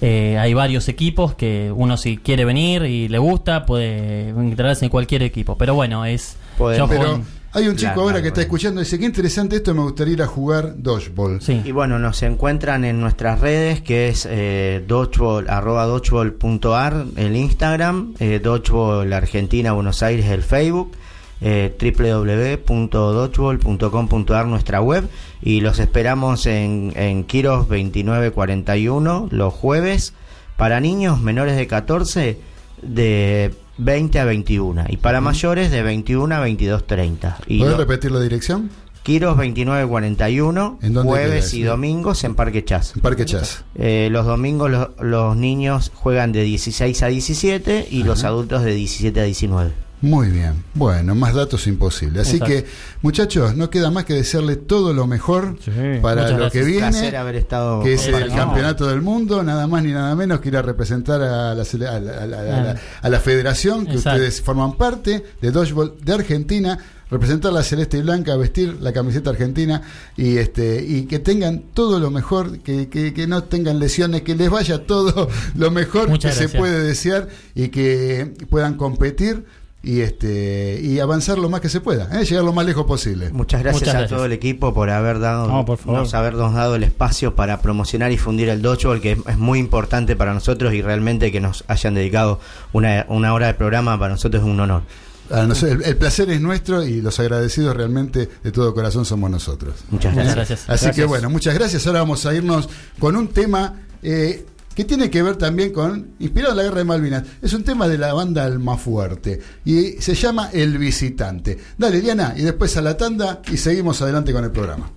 Eh, 0.00 0.38
hay 0.38 0.54
varios 0.54 0.88
equipos 0.88 1.34
que 1.34 1.72
uno 1.74 1.96
si 1.96 2.18
quiere 2.18 2.44
venir 2.44 2.82
y 2.84 3.08
le 3.08 3.18
gusta 3.18 3.66
puede 3.66 4.28
integrarse 4.30 4.84
en 4.84 4.90
cualquier 4.90 5.22
equipo. 5.24 5.56
Pero 5.58 5.74
bueno, 5.74 6.04
es... 6.04 6.36
Puede- 6.56 6.78
yo 6.78 6.86
juego 6.86 7.02
Pero 7.02 7.14
en- 7.16 7.37
hay 7.52 7.66
un 7.66 7.76
chico 7.76 8.00
ahora 8.00 8.20
que 8.20 8.28
está 8.28 8.42
escuchando 8.42 8.80
y 8.80 8.84
dice, 8.84 8.98
qué 8.98 9.06
interesante 9.06 9.56
esto, 9.56 9.74
me 9.74 9.82
gustaría 9.82 10.14
ir 10.14 10.22
a 10.22 10.26
jugar 10.26 10.74
dodgeball. 10.76 11.40
sí. 11.40 11.62
Y 11.64 11.72
bueno, 11.72 11.98
nos 11.98 12.22
encuentran 12.22 12.84
en 12.84 13.00
nuestras 13.00 13.40
redes, 13.40 13.80
que 13.80 14.08
es 14.08 14.26
eh, 14.30 14.84
dodgeball, 14.86 15.48
arroba 15.48 15.86
dodgeball.ar, 15.86 17.06
el 17.16 17.36
Instagram, 17.36 18.14
eh, 18.18 18.40
dodgeball 18.42 19.12
Argentina 19.12 19.72
Buenos 19.72 20.02
Aires, 20.02 20.26
el 20.26 20.42
Facebook, 20.42 20.92
eh, 21.40 21.76
www.dodgeball.com.ar, 21.80 24.46
nuestra 24.46 24.80
web, 24.80 25.08
y 25.40 25.60
los 25.60 25.78
esperamos 25.78 26.46
en, 26.46 26.92
en 26.96 27.24
Kiros 27.24 27.68
2941 27.68 29.28
los 29.30 29.54
jueves 29.54 30.14
para 30.56 30.80
niños 30.80 31.20
menores 31.20 31.56
de 31.56 31.66
14 31.66 32.40
de 32.82 33.54
20 33.78 34.18
a 34.20 34.24
21 34.24 34.84
y 34.88 34.96
para 34.98 35.20
mayores 35.20 35.70
de 35.70 35.82
21 35.82 36.34
a 36.34 36.46
22.30. 36.46 37.36
Y 37.46 37.58
¿Puedes 37.60 37.76
repetir 37.76 38.10
la 38.12 38.20
dirección? 38.20 38.70
Kiros 39.04 39.36
2941, 39.38 40.78
¿En 40.82 40.92
dónde 40.92 41.10
queda 41.12 41.18
jueves 41.22 41.54
y 41.54 41.62
domingos 41.62 42.24
en 42.24 42.34
Parque 42.34 42.64
Chas. 42.64 42.92
En 42.94 43.00
Parque 43.00 43.24
Chas. 43.24 43.64
Eh, 43.74 44.08
los 44.10 44.26
domingos 44.26 44.70
lo- 44.70 44.94
los 45.00 45.36
niños 45.36 45.90
juegan 45.94 46.32
de 46.32 46.42
16 46.42 47.02
a 47.02 47.06
17 47.06 47.88
y 47.90 48.02
los 48.02 48.24
adultos 48.24 48.62
de 48.64 48.74
17 48.74 49.20
a 49.20 49.24
19. 49.24 49.72
Muy 50.00 50.28
bien. 50.28 50.62
Bueno, 50.74 51.14
más 51.16 51.34
datos 51.34 51.66
imposible. 51.66 52.20
Así 52.20 52.36
Exacto. 52.36 52.54
que, 52.54 52.66
muchachos, 53.02 53.56
no 53.56 53.68
queda 53.68 53.90
más 53.90 54.04
que 54.04 54.14
desearle 54.14 54.54
todo 54.56 54.92
lo 54.92 55.06
mejor 55.08 55.56
Sí. 55.64 55.72
para 56.00 56.22
Muchas 56.22 56.30
lo 56.32 56.38
gracias. 56.38 56.52
que 56.52 56.60
Un 56.60 56.66
viene. 56.66 56.88
placer 56.90 57.16
haber 57.16 57.34
estado 57.36 57.82
que 57.82 57.94
es 57.94 58.06
el 58.06 58.28
No. 58.28 58.34
campeonato 58.36 58.86
del 58.86 59.02
mundo, 59.02 59.42
nada 59.42 59.66
más 59.66 59.82
ni 59.82 59.90
nada 59.92 60.14
menos 60.14 60.38
que 60.40 60.48
ir 60.50 60.56
a 60.56 60.62
representar 60.62 61.20
a 61.20 61.54
la, 61.54 61.64
sele- 61.64 61.88
a 61.88 61.98
la- 61.98 62.12
a 62.22 62.26
la- 62.26 62.38
a 62.38 62.62
la- 62.64 62.76
a 63.02 63.08
la 63.08 63.20
federación 63.20 63.86
que 63.86 63.94
Exacto. 63.94 64.10
ustedes 64.18 64.40
forman 64.40 64.74
parte 64.76 65.24
de 65.40 65.50
Dodgeball 65.50 65.94
de 66.00 66.12
Argentina, 66.12 66.78
representar 67.10 67.52
la 67.54 67.62
celeste 67.62 67.96
y 67.98 68.02
blanca, 68.02 68.36
vestir 68.36 68.76
la 68.82 68.92
camiseta 68.92 69.30
argentina 69.30 69.80
y 70.14 70.36
este 70.36 70.84
y 70.86 71.06
que 71.06 71.18
tengan 71.18 71.62
todo 71.72 71.98
lo 71.98 72.10
mejor, 72.10 72.58
que, 72.58 72.88
que- 72.90 73.14
que 73.14 73.26
no 73.26 73.44
tengan 73.44 73.78
lesiones, 73.78 74.22
que 74.22 74.34
les 74.36 74.50
vaya 74.50 74.86
todo 74.86 75.28
lo 75.56 75.70
mejor 75.70 76.08
Muchas 76.10 76.36
que 76.38 76.46
se 76.48 76.56
puede 76.58 76.82
desear 76.82 77.28
y 77.54 77.68
que 77.68 78.34
puedan 78.50 78.74
competir 78.76 79.44
y 79.82 80.00
este 80.00 80.80
y 80.82 80.98
avanzar 80.98 81.38
lo 81.38 81.48
más 81.48 81.60
que 81.60 81.68
se 81.68 81.80
pueda, 81.80 82.08
¿eh? 82.20 82.24
llegar 82.24 82.42
lo 82.44 82.52
más 82.52 82.66
lejos 82.66 82.84
posible. 82.84 83.30
Muchas 83.30 83.62
gracias 83.62 83.82
Muchas 83.82 83.94
a 83.94 83.98
gracias. 84.00 84.16
todo 84.16 84.26
el 84.26 84.32
equipo 84.32 84.74
por 84.74 84.90
haber 84.90 85.20
dado 85.20 85.46
No, 85.46 85.64
por 85.64 85.78
favor. 85.78 86.00
nos 86.00 86.14
habernos 86.14 86.52
dado 86.52 86.74
el 86.74 86.82
espacio 86.82 87.36
para 87.36 87.60
promocionar 87.62 88.10
y 88.10 88.18
fundir 88.18 88.48
el 88.48 88.60
dodgeball 88.60 89.00
que 89.00 89.12
es, 89.12 89.18
es 89.28 89.38
muy 89.38 89.58
importante 89.60 90.16
para 90.16 90.34
nosotros 90.34 90.74
y 90.74 90.82
realmente 90.82 91.30
que 91.30 91.40
nos 91.40 91.64
hayan 91.68 91.94
dedicado 91.94 92.40
una, 92.72 93.06
una 93.08 93.32
hora 93.32 93.46
de 93.46 93.54
programa 93.54 93.96
para 93.98 94.12
nosotros 94.14 94.42
es 94.42 94.48
un 94.48 94.58
honor. 94.58 94.82
A 95.30 95.42
nosotros- 95.46 95.82
el, 95.82 95.84
el 95.84 95.96
placer 95.96 96.28
es 96.30 96.40
nuestro 96.40 96.82
y 96.84 97.00
los 97.00 97.20
agradecidos 97.20 97.76
realmente 97.76 98.28
de 98.42 98.50
todo 98.50 98.74
corazón 98.74 99.04
somos 99.04 99.30
nosotros. 99.30 99.74
Muchas 99.90 100.14
gracias. 100.14 100.68
Así 100.68 100.90
que 100.90 101.04
bueno, 101.04 101.30
muchas 101.30 101.54
gracias. 101.54 101.86
Ahora 101.86 102.00
vamos 102.00 102.26
a 102.26 102.34
irnos 102.34 102.68
con 102.98 103.14
un 103.14 103.28
tema 103.28 103.74
eh, 104.02 104.44
que 104.78 104.84
tiene 104.84 105.10
que 105.10 105.24
ver 105.24 105.34
también 105.34 105.72
con, 105.72 106.12
inspirado 106.20 106.54
la 106.54 106.62
guerra 106.62 106.78
de 106.78 106.84
Malvinas, 106.84 107.24
es 107.42 107.52
un 107.52 107.64
tema 107.64 107.88
de 107.88 107.98
la 107.98 108.14
banda 108.14 108.44
Almafuerte 108.44 109.40
y 109.64 110.00
se 110.00 110.14
llama 110.14 110.50
El 110.52 110.78
Visitante. 110.78 111.58
Dale, 111.76 112.00
Diana, 112.00 112.34
y 112.36 112.42
después 112.42 112.76
a 112.76 112.80
la 112.80 112.96
tanda 112.96 113.42
y 113.50 113.56
seguimos 113.56 114.00
adelante 114.02 114.32
con 114.32 114.44
el 114.44 114.52
programa. 114.52 114.88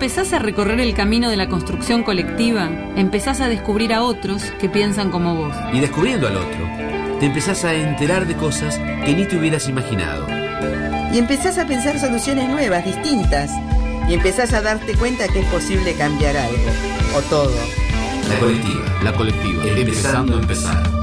Empezás 0.00 0.32
a 0.32 0.38
recorrer 0.38 0.80
el 0.80 0.94
camino 0.94 1.28
de 1.28 1.36
la 1.36 1.50
construcción 1.50 2.04
colectiva, 2.04 2.70
empezás 2.96 3.42
a 3.42 3.50
descubrir 3.50 3.92
a 3.92 4.02
otros 4.02 4.42
que 4.58 4.70
piensan 4.70 5.10
como 5.10 5.34
vos. 5.34 5.54
Y 5.74 5.80
descubriendo 5.80 6.26
al 6.26 6.38
otro, 6.38 6.66
te 7.18 7.26
empezás 7.26 7.66
a 7.66 7.74
enterar 7.74 8.26
de 8.26 8.34
cosas 8.34 8.78
que 9.04 9.14
ni 9.14 9.26
te 9.26 9.36
hubieras 9.36 9.68
imaginado. 9.68 10.26
Y 11.12 11.18
empezás 11.18 11.58
a 11.58 11.66
pensar 11.66 11.98
soluciones 11.98 12.48
nuevas, 12.48 12.82
distintas. 12.82 13.50
Y 14.08 14.14
empezás 14.14 14.54
a 14.54 14.62
darte 14.62 14.94
cuenta 14.94 15.28
que 15.28 15.40
es 15.40 15.46
posible 15.48 15.92
cambiar 15.92 16.34
algo, 16.34 16.70
o 17.14 17.20
todo. 17.28 17.52
La 18.30 18.38
colectiva. 18.38 18.84
La 19.04 19.12
colectiva. 19.12 19.64
Empezando 19.66 20.38
a 20.38 20.40
empezar. 20.40 21.00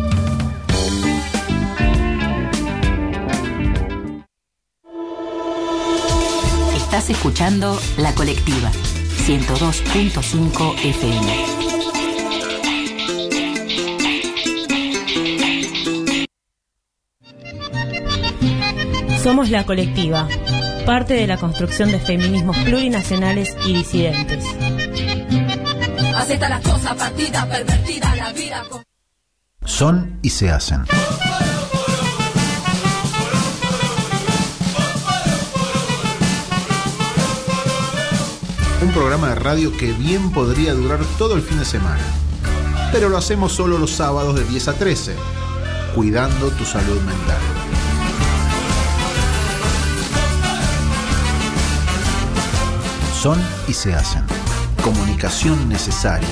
Estás 6.98 7.10
escuchando 7.12 7.80
La 7.98 8.16
Colectiva, 8.16 8.72
102.5 9.28 10.74
FM. 10.86 12.48
Somos 19.24 19.50
la 19.50 19.66
colectiva, 19.66 20.28
parte 20.86 21.14
de 21.16 21.28
la 21.28 21.38
construcción 21.38 21.92
de 21.92 22.00
feminismos 22.00 22.58
plurinacionales 22.60 23.56
y 23.66 23.74
disidentes. 23.74 24.46
Acepta 26.16 26.50
las 26.50 26.62
cosas, 26.62 26.96
partida, 26.96 27.46
pervertida, 27.50 28.16
la 28.16 28.32
vida. 28.34 28.64
con- 28.70 28.84
Son 29.66 30.20
y 30.22 30.30
se 30.30 30.50
hacen. 30.50 30.84
Programa 38.98 39.30
de 39.30 39.36
radio 39.36 39.78
que 39.78 39.94
bien 39.94 40.32
podría 40.32 40.74
durar 40.74 41.00
todo 41.20 41.36
el 41.36 41.44
fin 41.44 41.60
de 41.60 41.66
semana. 41.66 42.02
Pero 42.92 43.10
lo 43.10 43.18
hacemos 43.18 43.54
solo 43.54 43.78
los 43.78 43.92
sábados 43.92 44.34
de 44.34 44.44
10 44.44 44.70
a 44.70 44.74
13, 44.74 45.16
cuidando 45.94 46.50
tu 46.50 46.66
salud 46.66 47.00
mental. 47.02 47.38
Son 53.22 53.40
y 53.68 53.74
se 53.74 53.94
hacen. 53.94 54.24
Comunicación 54.84 55.70
necesaria. 55.70 56.28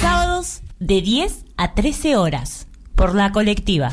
Sábados 0.00 0.62
de 0.80 1.02
10 1.02 1.44
a 1.58 1.74
13 1.74 2.16
horas, 2.16 2.66
por 2.94 3.14
la 3.14 3.30
colectiva. 3.30 3.92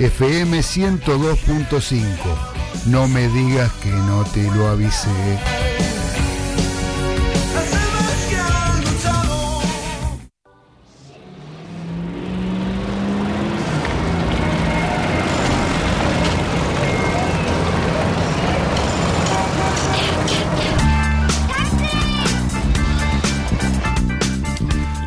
FM 0.00 0.60
102.5. 0.60 2.06
No 2.86 3.06
me 3.06 3.28
digas 3.28 3.70
que 3.82 3.90
no 3.90 4.24
te 4.24 4.42
lo 4.52 4.68
avisé. 4.68 5.10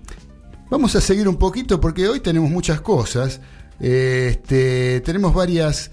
Vamos 0.70 0.96
a 0.96 1.02
seguir 1.02 1.28
un 1.28 1.38
poquito 1.38 1.80
porque 1.82 2.08
hoy 2.08 2.20
tenemos 2.20 2.50
muchas 2.52 2.82
cosas. 2.82 3.40
Este, 3.80 5.02
tenemos 5.02 5.34
varias. 5.34 5.90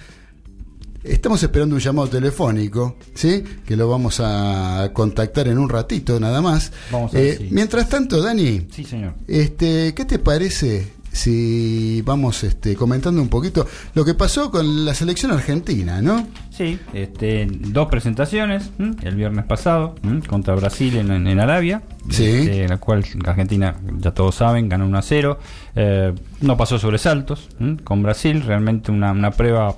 Estamos 1.03 1.41
esperando 1.43 1.77
un 1.77 1.81
llamado 1.81 2.09
telefónico, 2.09 2.97
¿sí? 3.14 3.43
Que 3.64 3.77
lo 3.77 3.89
vamos 3.89 4.20
a 4.20 4.91
contactar 4.93 5.47
en 5.47 5.59
un 5.59 5.68
ratito 5.68 6.18
nada 6.18 6.43
más. 6.43 6.72
Vamos 6.91 7.14
a 7.14 7.18
ver 7.18 7.43
Eh, 7.43 7.49
Mientras 7.53 7.89
tanto, 7.89 8.20
Dani, 8.20 8.66
Sí, 8.72 8.85
señor. 8.85 9.14
este, 9.29 9.95
¿qué 9.95 10.05
te 10.05 10.18
parece 10.18 10.89
si 11.16 12.02
vamos 12.02 12.44
este, 12.44 12.76
comentando 12.76 13.20
un 13.20 13.28
poquito 13.28 13.66
lo 13.94 14.04
que 14.04 14.14
pasó 14.14 14.50
con 14.50 14.84
la 14.84 14.94
selección 14.94 15.32
argentina, 15.32 16.01
¿no? 16.02 16.26
Sí, 16.51 16.78
este, 16.93 17.47
dos 17.51 17.88
presentaciones, 17.88 18.70
¿m? 18.78 18.94
el 19.02 19.16
viernes 19.16 19.44
pasado, 19.44 19.94
¿m? 20.05 20.20
contra 20.26 20.55
Brasil 20.55 20.97
en, 20.97 21.10
en- 21.10 21.26
en 21.26 21.40
Arabia, 21.40 21.82
Sí. 22.09 22.24
este, 22.24 22.62
en 22.64 22.70
la 22.70 22.78
cual 22.78 23.05
Argentina, 23.26 23.74
ya 23.98 24.12
todos 24.12 24.34
saben, 24.36 24.68
ganó 24.68 24.86
1 24.86 24.98
a 24.98 25.02
0, 25.02 25.38
eh, 25.74 26.12
no 26.40 26.56
pasó 26.56 26.78
sobresaltos 26.78 27.48
¿m? 27.59 27.78
con 27.82 28.02
Brasil, 28.02 28.43
realmente 28.43 28.93
una, 28.93 29.12
una 29.12 29.30
prueba 29.32 29.74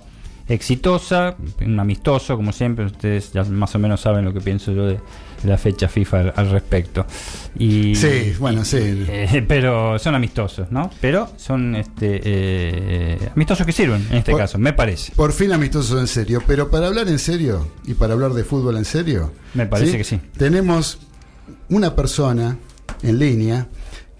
exitosa, 0.48 1.36
un 1.64 1.78
amistoso, 1.78 2.36
como 2.36 2.52
siempre, 2.52 2.86
ustedes 2.86 3.32
ya 3.32 3.44
más 3.44 3.74
o 3.74 3.78
menos 3.78 4.00
saben 4.00 4.24
lo 4.24 4.32
que 4.32 4.40
pienso 4.40 4.72
yo 4.72 4.86
de, 4.86 4.94
de 4.94 5.00
la 5.44 5.58
fecha 5.58 5.88
FIFA 5.88 6.20
al, 6.20 6.32
al 6.36 6.50
respecto. 6.50 7.06
Y, 7.58 7.94
Sí, 7.94 8.34
bueno, 8.38 8.64
sí. 8.64 8.78
eh, 8.80 9.44
pero 9.46 9.98
son 9.98 10.14
amistosos, 10.14 10.70
¿no? 10.70 10.90
Pero 11.00 11.30
son 11.36 11.74
este, 11.76 12.20
eh, 12.24 13.18
amistosos 13.34 13.66
que 13.66 13.72
sirven, 13.72 14.06
en 14.10 14.18
este 14.18 14.32
Por- 14.32 14.40
caso, 14.40 14.58
me 14.58 14.72
parece. 14.72 15.12
Por 15.14 15.32
fin 15.32 15.52
amistosos 15.52 16.00
en 16.00 16.06
serio, 16.06 16.42
pero 16.46 16.70
para 16.70 16.86
hablar 16.88 17.08
en 17.08 17.18
serio 17.18 17.68
y 17.86 17.94
para 17.94 18.14
hablar 18.14 18.32
de 18.32 18.44
fútbol 18.44 18.76
en 18.76 18.84
serio, 18.84 19.32
Me 19.54 19.66
parece 19.66 19.96
que 19.98 20.04
sí. 20.04 20.20
Tenemos 20.36 20.98
una 21.68 21.94
persona 21.94 22.56
en 23.02 23.18
línea 23.18 23.68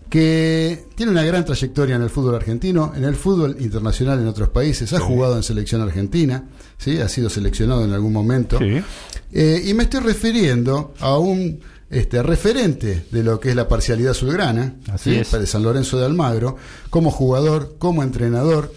que 0.09 0.87
tiene 0.95 1.13
una 1.13 1.23
gran 1.23 1.45
trayectoria 1.45 1.97
en 1.97 2.03
el 2.03 2.11
fútbol 2.11 2.35
argentino, 2.35 2.93
en 2.97 3.05
el 3.05 3.15
fútbol 3.15 3.57
internacional 3.61 4.19
en 4.21 4.27
otros 4.27 4.49
países, 4.49 4.93
ha 4.93 5.01
jugado 5.01 5.37
en 5.37 5.43
selección 5.43 5.83
argentina, 5.83 6.45
¿sí? 6.79 6.99
ha 6.99 7.09
sido 7.09 7.29
seleccionado 7.29 7.85
en 7.85 7.93
algún 7.93 8.13
momento. 8.13 8.59
Eh, 8.61 9.63
y 9.65 9.75
me 9.75 9.85
estoy 9.85 10.01
refiriendo 10.01 10.95
a 11.01 11.19
un 11.19 11.61
este, 11.91 12.23
referente 12.23 13.05
de 13.11 13.23
lo 13.23 13.39
que 13.39 13.51
es 13.51 13.57
la 13.57 13.69
parcialidad 13.69 14.13
azulgrana, 14.13 14.77
Así 14.91 15.13
¿sí? 15.13 15.17
es. 15.17 15.31
de 15.31 15.47
San 15.47 15.63
Lorenzo 15.63 15.99
de 15.99 16.07
Almagro, 16.07 16.57
como 16.91 17.11
jugador, 17.11 17.77
como 17.79 18.03
entrenador. 18.03 18.73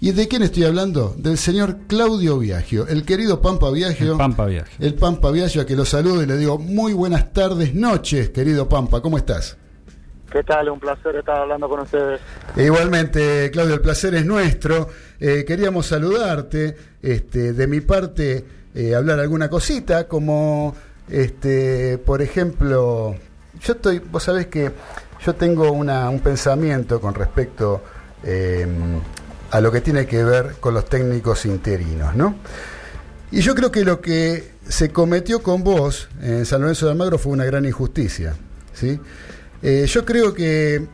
¿Y 0.00 0.10
de 0.10 0.26
quién 0.26 0.42
estoy 0.42 0.64
hablando? 0.64 1.14
Del 1.16 1.38
señor 1.38 1.80
Claudio 1.86 2.38
Viagio, 2.38 2.88
el 2.88 3.04
querido 3.04 3.40
Pampa 3.40 3.70
Viagio. 3.70 4.12
El 4.12 4.18
Pampa 4.18 4.46
Viagio. 4.46 4.74
El 4.80 4.94
Pampa 4.94 5.30
Viagio, 5.30 5.62
a 5.62 5.66
que 5.66 5.76
lo 5.76 5.84
saludo 5.84 6.22
y 6.22 6.26
le 6.26 6.36
digo 6.38 6.58
muy 6.58 6.92
buenas 6.92 7.32
tardes, 7.32 7.74
noches, 7.74 8.30
querido 8.30 8.68
Pampa, 8.68 9.00
¿cómo 9.00 9.16
estás? 9.16 9.58
¿Qué 10.32 10.42
tal? 10.44 10.70
Un 10.70 10.80
placer 10.80 11.14
estar 11.16 11.42
hablando 11.42 11.68
con 11.68 11.80
ustedes. 11.80 12.18
Igualmente, 12.56 13.50
Claudio, 13.52 13.74
el 13.74 13.82
placer 13.82 14.14
es 14.14 14.24
nuestro. 14.24 14.88
Eh, 15.20 15.44
queríamos 15.46 15.86
saludarte, 15.86 16.74
este, 17.02 17.52
de 17.52 17.66
mi 17.66 17.82
parte, 17.82 18.42
eh, 18.74 18.94
hablar 18.94 19.20
alguna 19.20 19.50
cosita, 19.50 20.08
como, 20.08 20.74
este, 21.06 21.98
por 21.98 22.22
ejemplo, 22.22 23.14
yo 23.60 23.72
estoy, 23.74 23.98
vos 23.98 24.22
sabés 24.22 24.46
que 24.46 24.72
yo 25.24 25.34
tengo 25.34 25.70
un 25.70 26.20
pensamiento 26.20 26.98
con 26.98 27.14
respecto 27.14 27.82
eh, 28.24 28.66
a 29.50 29.60
lo 29.60 29.70
que 29.70 29.82
tiene 29.82 30.06
que 30.06 30.24
ver 30.24 30.54
con 30.60 30.72
los 30.72 30.86
técnicos 30.86 31.44
interinos, 31.44 32.16
¿no? 32.16 32.36
Y 33.30 33.42
yo 33.42 33.54
creo 33.54 33.70
que 33.70 33.84
lo 33.84 34.00
que 34.00 34.52
se 34.66 34.90
cometió 34.90 35.42
con 35.42 35.62
vos 35.62 36.08
en 36.22 36.46
San 36.46 36.62
Lorenzo 36.62 36.86
de 36.86 36.92
Almagro 36.92 37.18
fue 37.18 37.32
una 37.32 37.44
gran 37.44 37.66
injusticia, 37.66 38.34
¿sí? 38.72 38.98
Eh, 39.62 39.86
yo 39.86 40.04
creo 40.04 40.34
que 40.34 40.86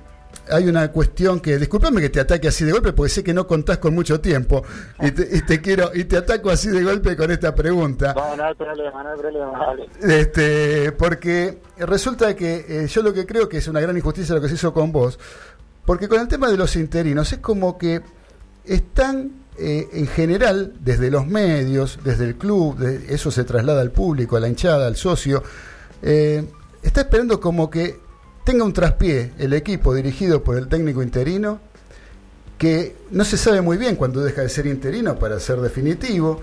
hay 0.51 0.67
una 0.67 0.91
cuestión 0.93 1.41
que, 1.41 1.59
discúlpame 1.59 2.01
que 2.01 2.09
te 2.11 2.21
ataque 2.21 2.49
así 2.49 2.65
de 2.65 2.73
golpe, 2.73 2.93
porque 2.93 3.11
sé 3.11 3.25
que 3.25 3.35
no 3.35 3.47
contás 3.47 3.79
con 3.79 3.95
mucho 3.95 4.21
tiempo 4.21 4.63
y 5.01 5.11
te, 5.11 5.37
y 5.37 5.43
te 5.43 5.61
quiero 5.61 5.91
y 5.95 6.05
te 6.05 6.17
ataco 6.17 6.49
así 6.51 6.69
de 6.69 6.83
golpe 6.83 7.17
con 7.17 7.31
esta 7.31 7.55
pregunta. 7.55 8.15
No, 8.15 8.37
no 8.37 8.45
hay 8.45 8.55
problema, 8.55 9.03
no 9.03 9.11
hay 9.11 9.19
problema, 9.19 9.53
dale. 9.59 9.89
Este, 10.21 10.93
porque 10.93 11.59
resulta 11.79 12.35
que 12.35 12.65
eh, 12.69 12.87
yo 12.89 13.03
lo 13.03 13.13
que 13.13 13.27
creo 13.27 13.49
que 13.49 13.59
es 13.59 13.69
una 13.69 13.81
gran 13.81 13.97
injusticia 13.97 14.35
lo 14.35 14.41
que 14.41 14.49
se 14.49 14.55
hizo 14.55 14.73
con 14.73 14.91
vos, 14.93 15.19
porque 15.85 16.09
con 16.09 16.21
el 16.21 16.29
tema 16.29 16.51
de 16.51 16.57
los 16.57 16.77
interinos 16.77 17.33
es 17.33 17.39
como 17.41 17.77
que 17.79 18.01
están 18.65 19.33
eh, 19.59 19.89
en 19.93 20.07
general 20.07 20.75
desde 20.81 21.11
los 21.11 21.27
medios, 21.27 21.99
desde 22.05 22.25
el 22.25 22.37
club, 22.37 22.77
de- 22.79 23.15
eso 23.15 23.31
se 23.31 23.45
traslada 23.45 23.81
al 23.81 23.91
público, 23.91 24.37
a 24.37 24.41
la 24.41 24.49
hinchada, 24.49 24.87
al 24.87 24.97
socio, 24.97 25.43
eh, 26.03 26.45
está 26.83 27.01
esperando 27.03 27.41
como 27.41 27.69
que 27.69 27.99
tenga 28.49 28.65
un 28.65 28.73
traspié 28.73 29.33
el 29.39 29.53
equipo 29.53 29.93
dirigido 29.93 30.43
por 30.43 30.57
el 30.57 30.69
técnico 30.69 31.03
interino, 31.03 31.61
que 32.57 32.97
no 33.11 33.23
se 33.23 33.37
sabe 33.37 33.61
muy 33.61 33.77
bien 33.77 33.95
cuándo 33.95 34.23
deja 34.23 34.41
de 34.41 34.49
ser 34.49 34.65
interino 34.65 35.17
para 35.17 35.39
ser 35.39 35.59
definitivo 35.59 36.41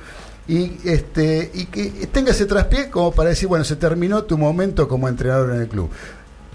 y 0.48 0.88
este 0.88 1.50
y 1.52 1.66
que 1.66 2.06
tenga 2.06 2.30
ese 2.30 2.46
traspié 2.46 2.92
como 2.92 3.12
para 3.12 3.30
decir 3.30 3.50
bueno 3.50 3.66
se 3.66 3.76
terminó 3.76 4.24
tu 4.24 4.38
momento 4.38 4.88
como 4.88 5.10
entrenador 5.10 5.56
en 5.56 5.62
el 5.62 5.68
club 5.68 5.90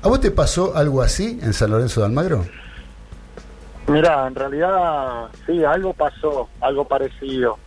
¿a 0.00 0.06
vos 0.06 0.20
te 0.20 0.30
pasó 0.30 0.76
algo 0.76 1.02
así 1.02 1.40
en 1.42 1.52
San 1.52 1.72
Lorenzo 1.72 1.98
de 1.98 2.06
Almagro? 2.06 2.44
Mira, 3.88 4.28
en 4.28 4.36
realidad 4.36 5.30
sí, 5.46 5.64
algo 5.64 5.92
pasó, 5.94 6.48
algo 6.60 6.86
parecido. 6.86 7.58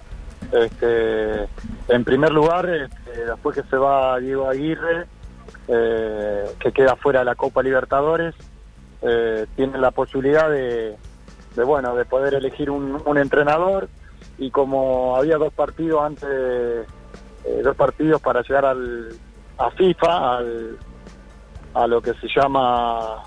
Este, 0.54 1.50
en 1.90 2.06
primer 2.06 2.32
lugar, 2.32 2.70
este, 2.70 3.26
después 3.26 3.58
que 3.58 3.64
se 3.64 3.76
va 3.76 4.18
Diego 4.20 4.48
Aguirre, 4.48 5.06
eh, 5.68 6.46
que 6.60 6.72
queda 6.72 6.96
fuera 6.96 7.20
de 7.20 7.26
la 7.26 7.36
Copa 7.36 7.64
Libertadores, 7.64 8.36
eh, 9.02 9.46
tiene 9.56 9.78
la 9.78 9.92
posibilidad 9.92 10.50
de, 10.50 10.96
de, 11.56 11.64
bueno, 11.64 11.96
de 11.96 12.06
poder 12.06 12.34
elegir 12.34 12.70
un, 12.70 13.02
un 13.06 13.18
entrenador 13.18 13.90
y 14.38 14.50
como 14.52 15.16
había 15.16 15.38
dos 15.38 15.54
partidos 15.54 16.04
antes, 16.04 16.30
eh, 16.30 17.62
dos 17.64 17.76
partidos 17.76 18.22
para 18.22 18.42
llegar 18.42 18.66
al, 18.66 19.10
a 19.58 19.72
FIFA, 19.72 20.38
al, 20.38 20.78
a 21.74 21.88
lo 21.88 22.02
que 22.02 22.14
se 22.16 22.28
llama 22.28 23.24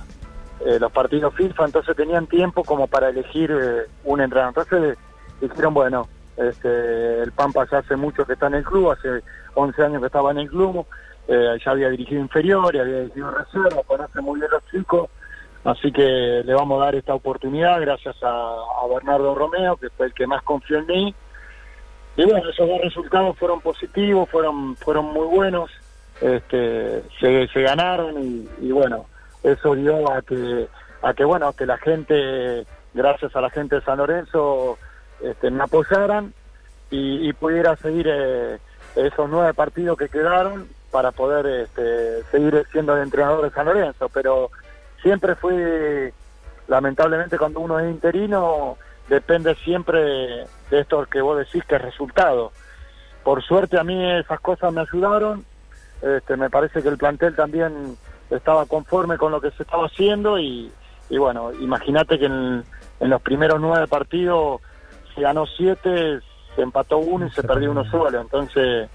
eh, 0.64 0.78
los 0.80 0.90
partidos 0.92 1.34
FIFA, 1.34 1.66
entonces 1.66 1.96
tenían 1.96 2.26
tiempo 2.26 2.64
como 2.64 2.86
para 2.86 3.08
elegir 3.08 3.50
eh, 3.50 3.82
un 4.04 4.20
entrenador. 4.20 4.54
Entonces 4.56 4.98
dijeron, 5.40 5.74
bueno, 5.74 6.08
este, 6.36 7.22
el 7.22 7.32
Pampa 7.32 7.66
ya 7.70 7.78
hace 7.78 7.96
mucho 7.96 8.24
que 8.24 8.34
está 8.34 8.46
en 8.46 8.54
el 8.54 8.64
club, 8.64 8.90
hace 8.90 9.22
11 9.54 9.82
años 9.82 10.00
que 10.00 10.06
estaba 10.06 10.30
en 10.30 10.38
el 10.38 10.48
club, 10.48 10.86
eh, 11.28 11.58
ya 11.64 11.70
había 11.72 11.88
dirigido 11.90 12.20
inferiores, 12.20 12.80
había 12.80 13.00
dirigido 13.00 13.30
reserva, 13.30 13.82
conoce 13.86 14.20
muy 14.20 14.38
bien 14.38 14.50
los 14.50 14.64
chicos, 14.70 15.10
así 15.64 15.90
que 15.90 16.42
le 16.44 16.54
vamos 16.54 16.80
a 16.80 16.86
dar 16.86 16.94
esta 16.94 17.14
oportunidad 17.14 17.80
gracias 17.80 18.16
a, 18.22 18.54
Bernardo 18.88 19.34
Romeo, 19.34 19.76
que 19.76 19.90
fue 19.90 20.06
el 20.06 20.14
que 20.14 20.26
más 20.26 20.42
confió 20.42 20.78
en 20.78 20.86
mí. 20.86 21.14
Y 22.16 22.24
bueno, 22.24 22.48
esos 22.48 22.68
dos 22.68 22.80
resultados 22.80 23.36
fueron 23.36 23.60
positivos, 23.60 24.30
fueron, 24.30 24.76
fueron 24.76 25.06
muy 25.06 25.26
buenos, 25.26 25.70
este, 26.20 27.02
se, 27.20 27.62
ganaron 27.62 28.22
y, 28.22 28.48
y 28.60 28.70
bueno, 28.70 29.06
eso 29.42 29.74
dio 29.74 30.10
a 30.10 30.22
que, 30.22 30.68
a 31.02 31.12
que 31.12 31.24
bueno, 31.24 31.52
que 31.52 31.66
la 31.66 31.76
gente, 31.76 32.64
gracias 32.94 33.34
a 33.34 33.40
la 33.40 33.50
gente 33.50 33.76
de 33.76 33.82
San 33.82 33.98
Lorenzo, 33.98 34.78
este, 35.20 35.50
me 35.50 35.64
apoyaran 35.64 36.32
y, 36.90 37.28
y 37.28 37.32
pudiera 37.32 37.76
seguir 37.76 38.06
eh, 38.08 38.58
esos 38.94 39.28
nueve 39.28 39.52
partidos 39.52 39.98
que 39.98 40.08
quedaron 40.08 40.68
para 40.96 41.12
poder 41.12 41.44
este, 41.44 42.22
seguir 42.30 42.64
siendo 42.72 42.96
el 42.96 43.02
entrenador 43.02 43.44
de 43.44 43.50
San 43.50 43.66
Lorenzo, 43.66 44.08
pero 44.08 44.50
siempre 45.02 45.34
fue, 45.34 46.14
lamentablemente 46.68 47.36
cuando 47.36 47.60
uno 47.60 47.78
es 47.78 47.90
interino, 47.90 48.78
depende 49.06 49.54
siempre 49.56 50.00
de 50.70 50.80
esto 50.80 51.04
que 51.04 51.20
vos 51.20 51.36
decís 51.36 51.62
que 51.66 51.76
es 51.76 51.82
resultado. 51.82 52.50
Por 53.22 53.42
suerte 53.42 53.78
a 53.78 53.84
mí 53.84 54.10
esas 54.10 54.40
cosas 54.40 54.72
me 54.72 54.80
ayudaron, 54.80 55.44
este, 56.00 56.34
me 56.38 56.48
parece 56.48 56.82
que 56.82 56.88
el 56.88 56.96
plantel 56.96 57.36
también 57.36 57.98
estaba 58.30 58.64
conforme 58.64 59.18
con 59.18 59.32
lo 59.32 59.42
que 59.42 59.50
se 59.50 59.64
estaba 59.64 59.88
haciendo 59.88 60.38
y, 60.38 60.72
y 61.10 61.18
bueno, 61.18 61.52
imagínate 61.60 62.18
que 62.18 62.24
en, 62.24 62.64
en 63.00 63.10
los 63.10 63.20
primeros 63.20 63.60
nueve 63.60 63.86
partidos 63.86 64.62
se 65.14 65.20
ganó 65.20 65.44
siete, 65.44 66.20
se 66.54 66.62
empató 66.62 66.96
uno 66.96 67.26
y 67.26 67.30
se 67.32 67.42
perdió 67.42 67.72
uno 67.72 67.84
solo, 67.90 68.18
entonces 68.18 68.88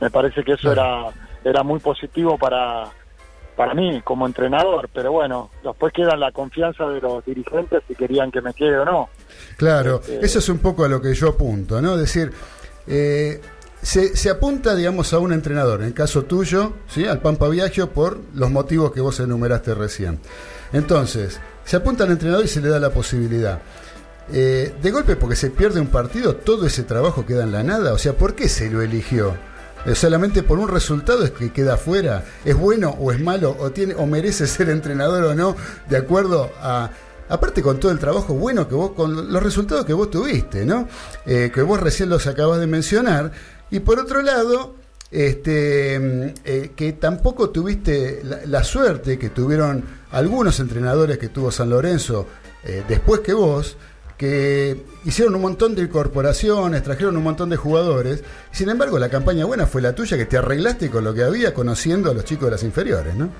me 0.00 0.10
parece 0.10 0.42
que 0.42 0.54
eso 0.54 0.72
era, 0.72 1.10
era 1.44 1.62
muy 1.62 1.80
positivo 1.80 2.38
para, 2.38 2.84
para 3.56 3.74
mí 3.74 4.00
como 4.02 4.26
entrenador, 4.26 4.88
pero 4.92 5.12
bueno, 5.12 5.50
después 5.64 5.92
queda 5.92 6.16
la 6.16 6.32
confianza 6.32 6.86
de 6.88 7.00
los 7.00 7.24
dirigentes 7.24 7.82
si 7.88 7.94
querían 7.94 8.30
que 8.30 8.40
me 8.40 8.52
quede 8.54 8.78
o 8.78 8.84
no. 8.84 9.08
Claro, 9.56 10.00
Este- 10.00 10.24
eso 10.24 10.38
es 10.38 10.48
un 10.48 10.58
poco 10.58 10.84
a 10.84 10.88
lo 10.88 11.00
que 11.00 11.14
yo 11.14 11.28
apunto, 11.28 11.80
¿no? 11.82 11.94
Es 11.94 12.00
decir, 12.00 12.32
eh, 12.86 13.40
se, 13.80 14.16
se 14.16 14.30
apunta, 14.30 14.74
digamos, 14.76 15.12
a 15.12 15.18
un 15.18 15.32
entrenador, 15.32 15.80
en 15.80 15.88
el 15.88 15.94
caso 15.94 16.22
tuyo, 16.24 16.72
¿sí? 16.88 17.06
Al 17.06 17.20
Pampa 17.20 17.48
Viaggio, 17.48 17.90
por 17.90 18.18
los 18.34 18.50
motivos 18.50 18.92
que 18.92 19.00
vos 19.00 19.18
enumeraste 19.20 19.74
recién. 19.74 20.20
Entonces, 20.72 21.40
se 21.64 21.76
apunta 21.76 22.04
al 22.04 22.12
entrenador 22.12 22.44
y 22.44 22.48
se 22.48 22.60
le 22.60 22.68
da 22.68 22.78
la 22.78 22.90
posibilidad. 22.90 23.60
Eh, 24.32 24.72
de 24.80 24.90
golpe, 24.92 25.16
porque 25.16 25.36
se 25.36 25.50
pierde 25.50 25.80
un 25.80 25.88
partido, 25.88 26.36
todo 26.36 26.66
ese 26.66 26.84
trabajo 26.84 27.26
queda 27.26 27.42
en 27.42 27.52
la 27.52 27.62
nada. 27.64 27.92
O 27.92 27.98
sea, 27.98 28.12
¿por 28.14 28.34
qué 28.34 28.48
se 28.48 28.70
lo 28.70 28.80
eligió? 28.80 29.36
Solamente 29.94 30.42
por 30.42 30.58
un 30.58 30.68
resultado 30.68 31.24
es 31.24 31.30
que 31.32 31.52
queda 31.52 31.76
fuera. 31.76 32.24
¿Es 32.44 32.56
bueno 32.56 32.90
o 33.00 33.12
es 33.12 33.20
malo? 33.20 33.56
¿O, 33.58 33.70
tiene, 33.70 33.94
o 33.94 34.06
merece 34.06 34.46
ser 34.46 34.70
entrenador 34.70 35.24
o 35.24 35.34
no? 35.34 35.56
De 35.88 35.96
acuerdo 35.96 36.50
a. 36.60 36.90
Aparte 37.28 37.62
con 37.62 37.80
todo 37.80 37.92
el 37.92 37.98
trabajo 37.98 38.34
bueno 38.34 38.68
que 38.68 38.74
vos, 38.74 38.90
con 38.90 39.32
los 39.32 39.42
resultados 39.42 39.86
que 39.86 39.94
vos 39.94 40.10
tuviste, 40.10 40.66
¿no? 40.66 40.86
Eh, 41.24 41.50
que 41.54 41.62
vos 41.62 41.80
recién 41.80 42.10
los 42.10 42.26
acabas 42.26 42.60
de 42.60 42.66
mencionar. 42.66 43.32
Y 43.70 43.80
por 43.80 43.98
otro 43.98 44.20
lado, 44.20 44.74
este, 45.10 45.98
mm, 45.98 46.34
eh, 46.44 46.72
que 46.76 46.92
tampoco 46.92 47.48
tuviste 47.50 48.20
la, 48.22 48.40
la 48.44 48.64
suerte 48.64 49.18
que 49.18 49.30
tuvieron 49.30 49.82
algunos 50.10 50.60
entrenadores 50.60 51.16
que 51.16 51.28
tuvo 51.28 51.50
San 51.50 51.70
Lorenzo 51.70 52.26
eh, 52.64 52.84
después 52.88 53.20
que 53.20 53.32
vos, 53.32 53.76
que 54.22 54.76
hicieron 55.04 55.34
un 55.34 55.42
montón 55.42 55.74
de 55.74 55.82
incorporaciones, 55.82 56.84
trajeron 56.84 57.16
un 57.16 57.24
montón 57.24 57.50
de 57.50 57.56
jugadores. 57.56 58.22
Sin 58.52 58.68
embargo, 58.68 59.00
la 59.00 59.08
campaña 59.08 59.44
buena 59.46 59.66
fue 59.66 59.82
la 59.82 59.96
tuya, 59.96 60.16
que 60.16 60.26
te 60.26 60.36
arreglaste 60.38 60.90
con 60.90 61.02
lo 61.02 61.12
que 61.12 61.24
había, 61.24 61.52
conociendo 61.52 62.08
a 62.08 62.14
los 62.14 62.24
chicos 62.24 62.44
de 62.44 62.50
las 62.52 62.62
inferiores, 62.62 63.16
¿no? 63.16 63.30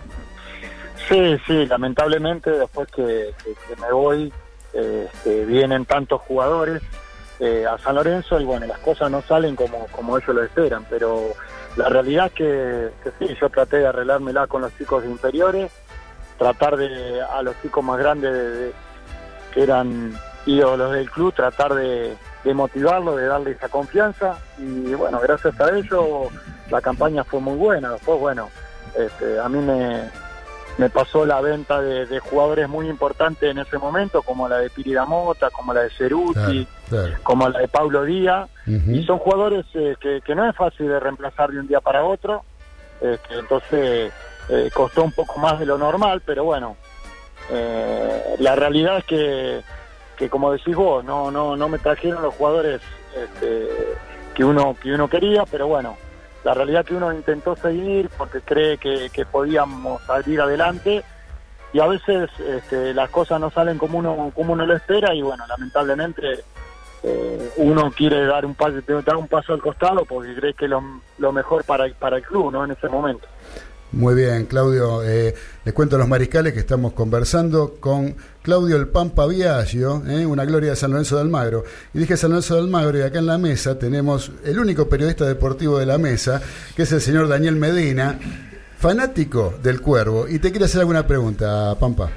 Sí, 1.09 1.37
sí, 1.47 1.67
lamentablemente 1.67 2.51
después 2.51 2.89
que, 2.91 3.33
me 3.81 3.93
voy 3.93 4.33
este, 4.73 5.45
vienen 5.45 5.85
tantos 5.85 6.21
jugadores 6.23 6.83
eh, 7.39 7.65
a 7.65 7.79
San 7.79 7.95
Lorenzo 7.95 8.41
y 8.41 8.45
bueno, 8.45 8.67
las 8.67 8.79
cosas 8.81 9.09
no 9.09 9.23
salen 9.23 9.55
como, 9.55 9.87
como 9.93 10.19
ellos 10.19 10.35
lo 10.35 10.43
esperan, 10.43 10.85
pero 10.91 11.29
la 11.77 11.89
realidad 11.91 12.27
es 12.27 12.33
que, 12.33 12.89
sí, 13.21 13.37
yo 13.41 13.49
traté 13.51 13.77
de 13.77 13.87
arreglármela 13.87 14.49
con 14.49 14.63
los 14.63 14.77
chicos 14.77 15.05
inferiores, 15.05 15.71
tratar 16.39 16.77
de 16.77 17.21
a 17.23 17.41
los 17.43 17.55
chicos 17.63 17.85
más 17.85 17.99
grandes 18.01 18.33
de- 18.33 18.51
de- 18.51 18.73
que 19.55 19.63
eran 19.63 20.13
ídolos 20.47 20.93
del 20.93 21.11
club, 21.11 21.33
tratar 21.35 21.75
de, 21.75 22.17
de 22.45 22.55
motivarlos, 22.55 23.17
de 23.17 23.27
darle 23.27 23.53
esa 23.53 23.69
confianza. 23.69 24.39
Y 24.59 24.95
bueno, 24.95 25.21
gracias 25.21 25.59
a 25.61 25.71
ello 25.77 26.29
la 26.71 26.81
campaña 26.81 27.23
fue 27.25 27.41
muy 27.41 27.57
buena, 27.57 27.91
después 27.93 28.19
bueno, 28.19 28.49
este, 28.97 29.39
a 29.39 29.49
mí 29.49 29.59
me, 29.59 30.09
me 30.79 30.89
pasó 30.89 31.27
la 31.27 31.41
venta 31.41 31.81
de, 31.83 32.07
de 32.07 32.19
jugadores 32.19 32.69
muy 32.69 32.89
importantes 32.89 33.51
en 33.51 33.59
ese 33.59 33.77
momento, 33.79 34.23
como 34.23 34.49
la 34.49 34.59
de 34.59 34.71
Piri 34.71 34.95
Mota, 35.07 35.51
como 35.51 35.75
la 35.75 35.83
de 35.83 35.91
Ceruti, 35.91 36.67
Claro. 36.89 37.15
como 37.23 37.49
la 37.49 37.61
de 37.61 37.69
Pablo 37.69 38.05
Díaz, 38.05 38.49
y 38.67 39.03
son 39.05 39.19
jugadores 39.19 39.65
eh, 39.75 39.97
que, 39.99 40.21
que 40.23 40.35
no 40.35 40.47
es 40.49 40.55
fácil 40.55 40.89
de 40.89 41.01
reemplazar 41.01 41.51
de 41.51 41.59
un 41.61 41.67
día 41.67 41.81
para 41.81 42.05
otro, 42.05 42.45
este, 43.01 43.39
entonces 43.39 44.13
eh, 44.51 44.71
costó 44.75 45.03
un 45.03 45.13
poco 45.13 45.39
más 45.39 45.59
de 45.59 45.65
lo 45.67 45.79
normal, 45.79 46.21
pero 46.25 46.45
bueno, 46.45 46.77
eh, 47.51 48.37
la 48.41 48.55
realidad 48.57 48.99
es 48.99 49.05
que, 49.05 49.63
que 50.23 50.31
como 50.31 50.53
decís 50.53 50.77
vos, 50.77 51.05
no, 51.05 51.33
no, 51.33 51.57
no 51.57 51.69
me 51.69 51.81
trajeron 51.81 52.23
los 52.23 52.33
jugadores 52.35 52.81
este, 53.13 53.69
que 54.35 54.45
uno 54.45 54.77
que 54.81 54.95
uno 54.95 55.11
quería, 55.11 55.45
pero 55.51 55.67
bueno, 55.67 55.97
la 56.45 56.55
realidad 56.55 56.85
que 56.85 56.95
uno 56.95 57.13
intentó 57.13 57.57
seguir 57.57 58.09
porque 58.17 58.41
cree 58.41 58.79
que, 58.79 59.27
podíamos 59.33 60.01
salir 60.03 60.41
adelante 60.41 61.03
y 61.73 61.81
a 61.81 61.89
veces 61.89 62.31
este, 62.39 62.95
las 62.95 63.11
cosas 63.11 63.41
no 63.41 63.51
salen 63.51 63.79
como 63.79 63.99
uno 63.99 64.31
como 64.33 64.53
uno 64.53 64.65
lo 64.65 64.77
espera 64.77 65.13
y 65.13 65.23
bueno, 65.23 65.45
lamentablemente 65.49 66.45
eh, 67.03 67.51
uno 67.57 67.91
quiere 67.91 68.25
dar 68.25 68.47
un 68.47 68.55
paso 68.55 68.77
dar 69.05 69.17
un 69.17 69.27
paso 69.27 69.55
al 69.55 69.61
costado 69.61 70.05
porque 70.05 70.37
cree 70.37 70.55
que 70.55 70.67
es 70.67 70.71
lo, 70.71 70.85
lo 71.19 71.33
mejor 71.33 71.65
para, 71.65 71.93
para 71.95 72.19
el 72.19 72.23
club, 72.23 72.53
¿no? 72.53 72.65
En 72.65 72.71
ese 72.71 72.89
momento. 72.89 73.27
Muy 73.93 74.15
bien, 74.15 74.47
Claudio. 74.47 75.03
Eh, 75.03 75.35
les 75.65 75.75
cuento 75.75 75.97
a 75.97 75.99
los 75.99 76.09
mariscales 76.09 76.55
que 76.55 76.61
estamos 76.61 76.95
conversando 76.95 77.75
con 77.79 78.17
Claudio 78.43 78.77
El 78.77 78.89
Pampa 78.89 79.27
Viaggio, 79.27 80.03
eh, 80.07 80.27
una 80.27 80.45
gloria 80.45 80.71
de 80.71 80.77
San 80.77 80.91
Lorenzo 80.91 81.15
de 81.15 81.23
Almagro. 81.23 81.65
Y 81.95 82.01
dije 82.01 82.17
San 82.17 82.31
Lorenzo 82.31 82.55
de 82.55 82.61
Almagro 82.61 82.99
y 82.99 83.03
acá 83.03 83.21
en 83.21 83.27
la 83.27 83.39
mesa 83.39 83.79
tenemos 83.79 84.33
el 84.45 84.59
único 84.59 84.89
periodista 84.89 85.25
deportivo 85.25 85.79
de 85.79 85.87
la 85.87 85.97
mesa, 85.97 86.43
que 86.75 86.83
es 86.83 86.93
el 86.93 87.01
señor 87.01 87.29
Daniel 87.29 87.55
Medina, 87.55 88.19
fanático 88.79 89.55
del 89.63 89.81
Cuervo. 89.81 90.27
Y 90.29 90.41
te 90.41 90.51
quiere 90.51 90.65
hacer 90.65 90.81
alguna 90.81 91.07
pregunta, 91.07 91.77
Pampa. 91.79 92.11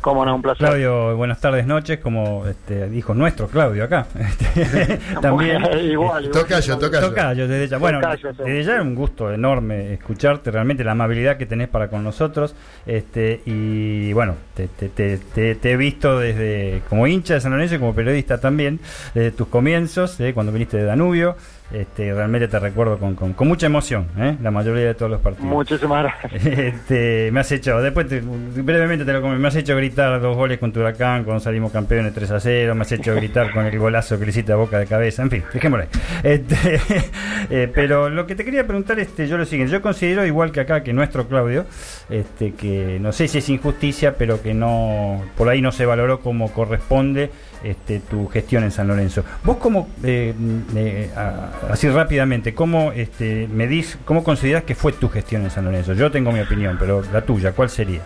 Cómo 0.00 0.24
no, 0.24 0.34
un 0.36 0.42
placer. 0.42 0.66
Claudio, 0.66 1.16
buenas 1.16 1.40
tardes, 1.40 1.66
noches, 1.66 1.98
como 1.98 2.46
este, 2.46 2.88
dijo 2.88 3.14
nuestro 3.14 3.46
Claudio 3.48 3.84
acá. 3.84 4.06
Este, 4.18 4.98
También. 5.20 5.62
Igual, 5.62 5.84
igual, 5.90 6.30
Tocayo, 6.30 6.78
tocayo. 6.78 7.08
Tocayo, 7.08 7.48
desde 7.48 7.68
ya. 7.68 7.78
Bueno, 7.78 8.00
Tocayo, 8.00 8.32
desde 8.32 8.62
ya 8.64 8.76
es 8.76 8.82
un 8.82 8.94
gusto 8.94 9.32
enorme 9.32 9.94
escucharte, 9.94 10.50
realmente 10.50 10.84
la 10.84 10.92
amabilidad 10.92 11.36
que 11.36 11.46
tenés 11.46 11.68
para 11.68 11.88
con 11.88 12.02
nosotros. 12.04 12.54
Este, 12.86 13.40
y 13.46 14.12
bueno, 14.12 14.34
te, 14.54 14.68
te- 14.68 14.88
te- 14.88 15.18
te- 15.18 15.54
te 15.54 15.70
he 15.72 15.76
visto 15.76 16.18
desde 16.18 16.82
como 16.88 17.06
hincha 17.06 17.34
de 17.34 17.40
San 17.40 17.52
Lorenzo 17.52 17.76
y 17.76 17.78
como 17.78 17.94
periodista 17.94 18.38
también, 18.38 18.80
desde 19.14 19.30
tus 19.32 19.48
comienzos, 19.48 20.18
eh, 20.20 20.32
cuando 20.34 20.52
viniste 20.52 20.76
de 20.76 20.84
Danubio. 20.84 21.36
Este, 21.72 22.12
realmente 22.12 22.48
te 22.48 22.58
recuerdo 22.58 22.98
con, 22.98 23.14
con- 23.14 23.32
con 23.32 23.48
mucha 23.48 23.64
emoción, 23.66 24.06
eh, 24.18 24.36
la 24.42 24.50
mayoría 24.50 24.84
de 24.84 24.94
todos 24.94 25.10
los 25.10 25.20
partidos. 25.22 25.46
Muchísimas 25.48 26.02
gracias. 26.20 26.46
Este, 26.46 27.30
me 27.32 27.40
has 27.40 27.50
hecho, 27.50 27.80
después 27.80 28.06
te- 28.08 28.20
brevemente 28.20 29.04
te 29.06 29.12
lo 29.12 29.22
comento, 29.22 29.40
me 29.40 29.48
has 29.48 29.56
hecho 29.56 29.74
gritar 29.76 30.20
dos 30.20 30.36
goles 30.36 30.58
con 30.58 30.76
Huracán 30.76 31.24
cuando 31.24 31.40
salimos 31.40 31.72
campeones 31.72 32.12
3 32.12 32.30
a 32.30 32.40
0, 32.40 32.74
me 32.74 32.82
has 32.82 32.92
hecho 32.92 33.14
gritar 33.14 33.50
con 33.52 33.64
el 33.64 33.78
golazo 33.78 34.18
que 34.18 34.26
le 34.26 34.30
hiciste 34.32 34.52
a 34.52 34.56
boca 34.56 34.78
de 34.78 34.86
cabeza, 34.86 35.22
en 35.22 35.30
fin, 35.30 35.42
dejémoslo 35.52 35.84
ahí. 35.84 36.00
Este, 36.22 36.80
eh, 37.50 37.70
pero 37.74 38.10
lo 38.10 38.26
que 38.26 38.34
te 38.34 38.44
quería 38.44 38.66
preguntar, 38.66 38.98
este, 39.00 39.26
yo 39.26 39.38
lo 39.38 39.46
siguiente, 39.46 39.72
yo 39.72 39.80
considero 39.80 40.26
igual 40.26 40.52
que 40.52 40.60
acá 40.60 40.82
que 40.82 40.92
nuestro 40.92 41.26
Claudio, 41.26 41.64
este, 42.10 42.52
que 42.52 42.98
no 43.00 43.12
sé 43.12 43.28
si 43.28 43.38
es 43.38 43.48
injusticia, 43.48 44.14
pero 44.18 44.42
que 44.42 44.52
no, 44.52 45.22
por 45.38 45.48
ahí 45.48 45.62
no 45.62 45.72
se 45.72 45.86
valoró 45.86 46.20
como 46.20 46.52
corresponde 46.52 47.30
este, 47.64 48.00
tu 48.00 48.28
gestión 48.28 48.64
en 48.64 48.70
San 48.70 48.88
Lorenzo. 48.88 49.24
Vos 49.44 49.56
como, 49.58 49.88
eh, 50.04 50.34
eh, 50.76 51.10
a- 51.16 51.50
así 51.72 51.88
rápidamente, 51.88 52.54
¿cómo 52.54 52.92
este, 52.92 53.48
medís, 53.48 53.98
cómo 54.04 54.22
considerás 54.24 54.64
que 54.64 54.74
fue 54.74 54.92
tu 54.92 55.08
gestión 55.08 55.42
en 55.42 55.50
San 55.50 55.64
Lorenzo? 55.64 55.92
Yo 55.94 56.10
tengo 56.10 56.32
mi 56.32 56.40
opinión, 56.40 56.76
pero 56.78 57.02
la 57.12 57.22
tuya, 57.22 57.52
¿cuál 57.52 57.70
sería? 57.70 58.00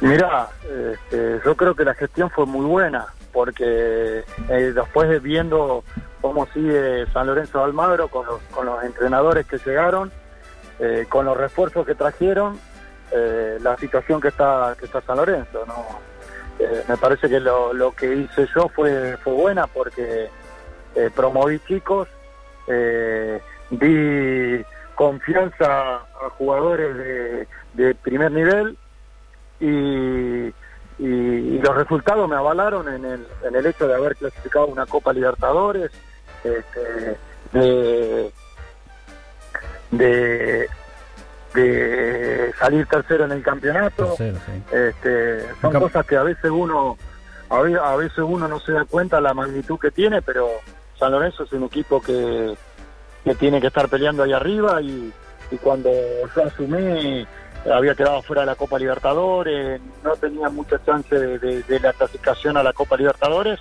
Mirá, 0.00 0.48
este, 0.92 1.40
yo 1.44 1.56
creo 1.56 1.74
que 1.74 1.84
la 1.84 1.94
gestión 1.94 2.30
fue 2.30 2.44
muy 2.46 2.66
buena, 2.66 3.06
porque 3.32 4.24
eh, 4.48 4.72
después 4.74 5.08
de 5.08 5.18
viendo 5.20 5.84
cómo 6.20 6.46
sigue 6.52 7.06
San 7.12 7.26
Lorenzo 7.26 7.58
de 7.58 7.64
Almagro 7.64 8.08
con 8.08 8.26
los, 8.26 8.40
con 8.50 8.66
los 8.66 8.82
entrenadores 8.84 9.46
que 9.46 9.58
llegaron, 9.64 10.10
eh, 10.80 11.06
con 11.08 11.24
los 11.24 11.36
refuerzos 11.36 11.86
que 11.86 11.94
trajeron, 11.94 12.58
eh, 13.12 13.58
la 13.62 13.76
situación 13.78 14.20
que 14.20 14.28
está 14.28 14.74
que 14.78 14.84
está 14.86 15.00
San 15.02 15.16
Lorenzo, 15.16 15.64
¿no? 15.66 15.74
Eh, 16.58 16.84
me 16.88 16.96
parece 16.96 17.28
que 17.28 17.38
lo, 17.38 17.72
lo 17.72 17.92
que 17.92 18.14
hice 18.14 18.48
yo 18.54 18.68
fue 18.68 19.16
fue 19.18 19.34
buena 19.34 19.66
porque 19.66 20.28
eh, 20.94 21.10
promoví 21.14 21.58
chicos, 21.68 22.08
eh, 22.66 23.40
di 23.70 24.64
confianza 24.94 25.96
a 25.96 26.30
jugadores 26.38 26.96
de, 26.96 27.48
de 27.74 27.94
primer 27.94 28.32
nivel 28.32 28.76
y, 29.60 30.54
los 30.98 31.74
resultados 31.74 32.28
me 32.28 32.36
avalaron 32.36 32.88
en 32.88 33.04
el, 33.04 33.26
en 33.42 33.56
el 33.56 33.66
hecho 33.66 33.88
de 33.88 33.94
haber 33.94 34.14
clasificado 34.16 34.66
una 34.66 34.86
Copa 34.86 35.12
Libertadores, 35.12 35.90
este, 36.44 37.16
de, 39.90 40.68
de 41.56 42.52
salir 42.58 42.86
tercero 42.86 43.24
en 43.24 43.32
el 43.32 43.42
campeonato. 43.42 44.14
Tercero, 44.16 44.38
sí. 44.46 44.76
Este, 44.76 45.40
son 45.60 45.72
cosas 45.80 46.06
que 46.06 46.16
a 46.16 46.22
veces 46.22 46.50
uno 46.50 46.96
a 47.50 47.60
ve- 47.60 47.78
a 47.82 47.96
veces 47.96 48.18
uno 48.18 48.46
no 48.48 48.60
se 48.60 48.72
da 48.72 48.84
cuenta 48.84 49.20
la 49.20 49.34
magnitud 49.34 49.78
que 49.78 49.90
tiene, 49.90 50.22
pero 50.22 50.48
San 50.98 51.12
Lorenzo 51.12 51.44
es 51.44 51.52
un 51.52 51.64
equipo 51.64 52.00
que, 52.00 52.54
que 53.24 53.34
tiene 53.34 53.60
que 53.60 53.68
estar 53.68 53.88
peleando 53.88 54.22
ahí 54.22 54.32
arriba 54.32 54.80
y, 54.82 55.12
y 55.50 55.56
cuando 55.56 55.90
yo 56.34 56.44
asumí 56.44 57.26
había 57.72 57.94
quedado 57.94 58.22
fuera 58.22 58.42
de 58.42 58.46
la 58.46 58.54
Copa 58.54 58.78
Libertadores, 58.78 59.80
no 60.04 60.14
tenía 60.16 60.48
mucha 60.48 60.82
chance 60.84 61.14
de, 61.18 61.38
de- 61.38 61.62
de 61.62 61.80
la 61.80 61.92
clasificación 61.92 62.56
a 62.56 62.62
la 62.62 62.72
Copa 62.72 62.96
Libertadores 62.96 63.58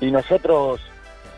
y 0.00 0.10
nosotros 0.10 0.80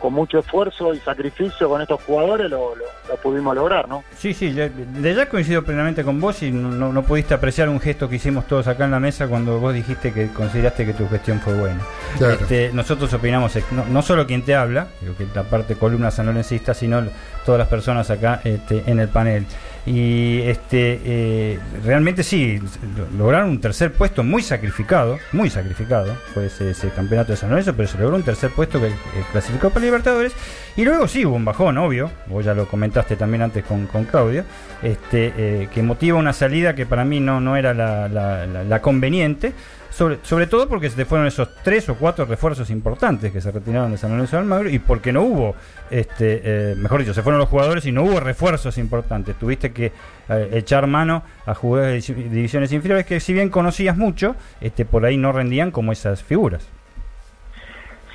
con 0.01 0.13
mucho 0.13 0.39
esfuerzo 0.39 0.93
y 0.93 0.99
sacrificio 0.99 1.69
con 1.69 1.81
estos 1.81 2.01
jugadores 2.03 2.49
lo, 2.49 2.75
lo- 2.75 2.85
lo 3.09 3.15
pudimos 3.17 3.55
lograr, 3.55 3.87
¿no? 3.87 4.03
Sí, 4.17 4.33
sí, 4.33 4.53
yo- 4.53 4.67
de 4.69 5.13
ya 5.15 5.27
coincido 5.29 5.63
plenamente 5.63 6.03
con 6.03 6.19
vos 6.19 6.41
y 6.43 6.51
no, 6.51 6.69
no- 6.71 6.91
no 6.91 7.03
pudiste 7.03 7.33
apreciar 7.33 7.69
un 7.69 7.79
gesto 7.79 8.09
que 8.09 8.15
hicimos 8.15 8.47
todos 8.47 8.67
acá 8.67 8.85
en 8.85 8.91
la 8.91 8.99
mesa 8.99 9.27
cuando 9.27 9.59
vos 9.59 9.73
dijiste 9.73 10.11
que 10.11 10.29
consideraste 10.29 10.85
que 10.85 10.93
tu 10.93 11.07
gestión 11.07 11.39
fue 11.39 11.53
buena. 11.53 11.79
Claro. 12.17 12.33
Este, 12.33 12.71
nosotros 12.73 13.13
opinamos, 13.13 13.55
no, 13.71 13.85
no 13.85 14.01
solo 14.01 14.25
quien 14.25 14.43
te 14.43 14.55
habla, 14.55 14.87
que 15.17 15.25
la 15.35 15.43
parte 15.43 15.75
columna 15.75 16.09
sanlorencista, 16.11 16.73
sino 16.73 17.03
todas 17.45 17.59
las 17.59 17.67
personas 17.67 18.09
acá 18.09 18.41
este, 18.43 18.83
en 18.87 18.99
el 18.99 19.07
panel. 19.09 19.45
Y 19.83 20.41
este 20.43 20.99
eh, 21.03 21.59
realmente 21.83 22.21
sí, 22.21 22.59
lo- 22.95 23.17
lograron 23.17 23.49
un 23.49 23.59
tercer 23.59 23.91
puesto 23.91 24.23
muy 24.23 24.43
sacrificado, 24.43 25.17
muy 25.31 25.49
sacrificado, 25.49 26.15
fue 26.35 26.45
ese, 26.45 26.89
campeonato 26.89 27.31
de 27.31 27.37
San 27.37 27.49
Lorenzo, 27.49 27.73
pero 27.75 27.87
se 27.87 27.97
logró 27.97 28.15
un 28.15 28.21
tercer 28.21 28.51
puesto 28.51 28.79
que 28.79 28.87
eh, 28.89 28.93
clasificó 29.31 29.71
para 29.71 29.85
Libertadores. 29.85 30.33
Y 30.77 30.85
luego 30.85 31.07
sí 31.07 31.25
hubo 31.25 31.35
un 31.35 31.45
bajón, 31.45 31.79
obvio, 31.79 32.11
vos 32.27 32.45
ya 32.45 32.53
lo 32.53 32.67
comentaste 32.67 33.15
también 33.15 33.41
antes 33.41 33.63
con, 33.65 33.87
con 33.87 34.03
Claudio, 34.05 34.43
este, 34.83 35.33
eh, 35.35 35.67
que 35.73 35.81
motiva 35.81 36.17
una 36.19 36.33
salida 36.33 36.75
que 36.75 36.85
para 36.85 37.03
mí 37.03 37.19
no, 37.19 37.41
no 37.41 37.57
era 37.57 37.73
la- 37.73 38.07
la- 38.07 38.45
la 38.45 38.81
conveniente. 38.81 39.53
Sobre, 39.91 40.19
sobre 40.23 40.47
todo 40.47 40.69
porque 40.69 40.89
se 40.89 40.95
te 40.95 41.03
fueron 41.03 41.27
esos 41.27 41.53
tres 41.63 41.89
o 41.89 41.95
cuatro 41.95 42.23
refuerzos 42.23 42.69
importantes 42.69 43.31
que 43.31 43.41
se 43.41 43.51
retiraron 43.51 43.91
de 43.91 43.97
San 43.97 44.11
Lorenzo 44.11 44.37
de 44.37 44.41
Almagro 44.41 44.69
y 44.69 44.79
porque 44.79 45.11
no 45.11 45.21
hubo, 45.23 45.55
este, 45.89 46.41
eh, 46.71 46.75
mejor 46.77 47.01
dicho, 47.01 47.13
se 47.13 47.21
fueron 47.21 47.39
los 47.39 47.49
jugadores 47.49 47.85
y 47.85 47.91
no 47.91 48.03
hubo 48.03 48.21
refuerzos 48.21 48.77
importantes. 48.77 49.35
Tuviste 49.35 49.73
que 49.73 49.91
eh, 50.29 50.49
echar 50.53 50.87
mano 50.87 51.23
a 51.45 51.53
jugadores 51.53 52.07
de 52.07 52.15
divi- 52.15 52.29
divisiones 52.29 52.71
inferiores 52.71 53.05
que 53.05 53.19
si 53.19 53.33
bien 53.33 53.49
conocías 53.49 53.97
mucho, 53.97 54.37
este, 54.61 54.85
por 54.85 55.05
ahí 55.05 55.17
no 55.17 55.33
rendían 55.33 55.71
como 55.71 55.91
esas 55.91 56.23
figuras. 56.23 56.65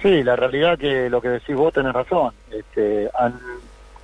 Sí, 0.03 0.23
la 0.25 0.35
realidad 0.35 0.79
que 0.79 1.11
lo 1.11 1.21
que 1.21 1.29
decís 1.29 1.55
vos 1.55 1.75
tenés 1.75 1.93
razón. 1.93 2.33
Este, 2.51 3.11
a, 3.15 3.31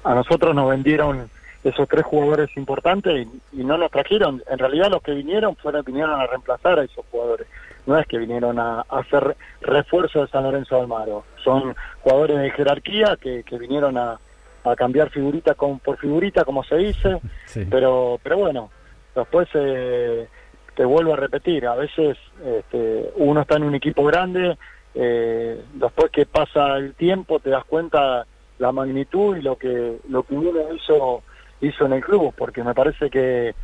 a 0.05 0.15
nosotros 0.15 0.55
nos 0.55 0.69
vendieron 0.69 1.31
esos 1.65 1.89
tres 1.89 2.05
jugadores 2.05 2.51
importantes 2.57 3.27
y, 3.53 3.61
y 3.61 3.65
no 3.65 3.79
nos 3.79 3.91
trajeron. 3.91 4.43
En 4.51 4.59
realidad 4.59 4.91
los 4.91 5.03
que 5.03 5.13
vinieron 5.13 5.57
fueron 5.57 5.85
vinieron 5.85 6.21
a 6.21 6.27
reemplazar 6.27 6.79
a 6.79 6.85
esos 6.85 7.05
jugadores. 7.11 7.47
No 7.87 7.99
es 7.99 8.07
que 8.07 8.19
vinieron 8.19 8.59
a, 8.59 8.81
a 8.89 8.99
hacer 9.01 9.37
refuerzo 9.61 10.21
de 10.21 10.29
San 10.29 10.45
Lorenzo 10.45 10.77
de 10.77 10.83
Almagro. 10.83 11.25
Son 11.43 11.75
jugadores 12.03 12.39
de 12.39 12.51
jerarquía 12.51 13.17
que, 13.21 13.43
que 13.43 13.59
vinieron 13.59 13.99
a, 13.99 14.19
a 14.65 14.77
cambiar 14.77 15.11
figurita 15.11 15.55
con, 15.55 15.79
por 15.81 15.99
figurita, 15.99 16.45
como 16.45 16.63
se 16.65 16.77
dice. 16.77 17.21
Sí. 17.47 17.67
Pero, 17.69 18.19
pero 18.23 18.39
bueno, 18.39 18.71
después 19.15 19.47
eh, 19.53 20.27
te 20.75 20.85
vuelvo 20.85 21.13
a 21.13 21.17
repetir, 21.17 21.67
a 21.67 21.75
veces 21.75 22.17
este, 22.43 23.11
uno 23.17 23.43
está 23.43 23.57
en 23.57 23.65
un 23.65 23.75
equipo 23.75 24.05
grande, 24.05 24.57
eh, 24.95 25.63
después 25.75 26.11
que 26.11 26.25
pasa 26.25 26.77
el 26.77 26.95
tiempo 26.95 27.41
te 27.41 27.51
das 27.51 27.65
cuenta 27.65 28.27
la 28.59 28.73
magnitud 28.73 29.37
y 29.37 29.43
lo 29.43 29.57
que 29.57 29.99
lo 30.09 30.23
que 30.23 30.35
uno 30.35 30.51
hizo 30.75 31.23
hizo 31.61 31.87
en 31.87 31.93
el 31.93 32.03
club, 32.03 32.35
porque 32.37 32.63
me 32.65 32.75
parece 32.75 33.11
que 33.11 33.55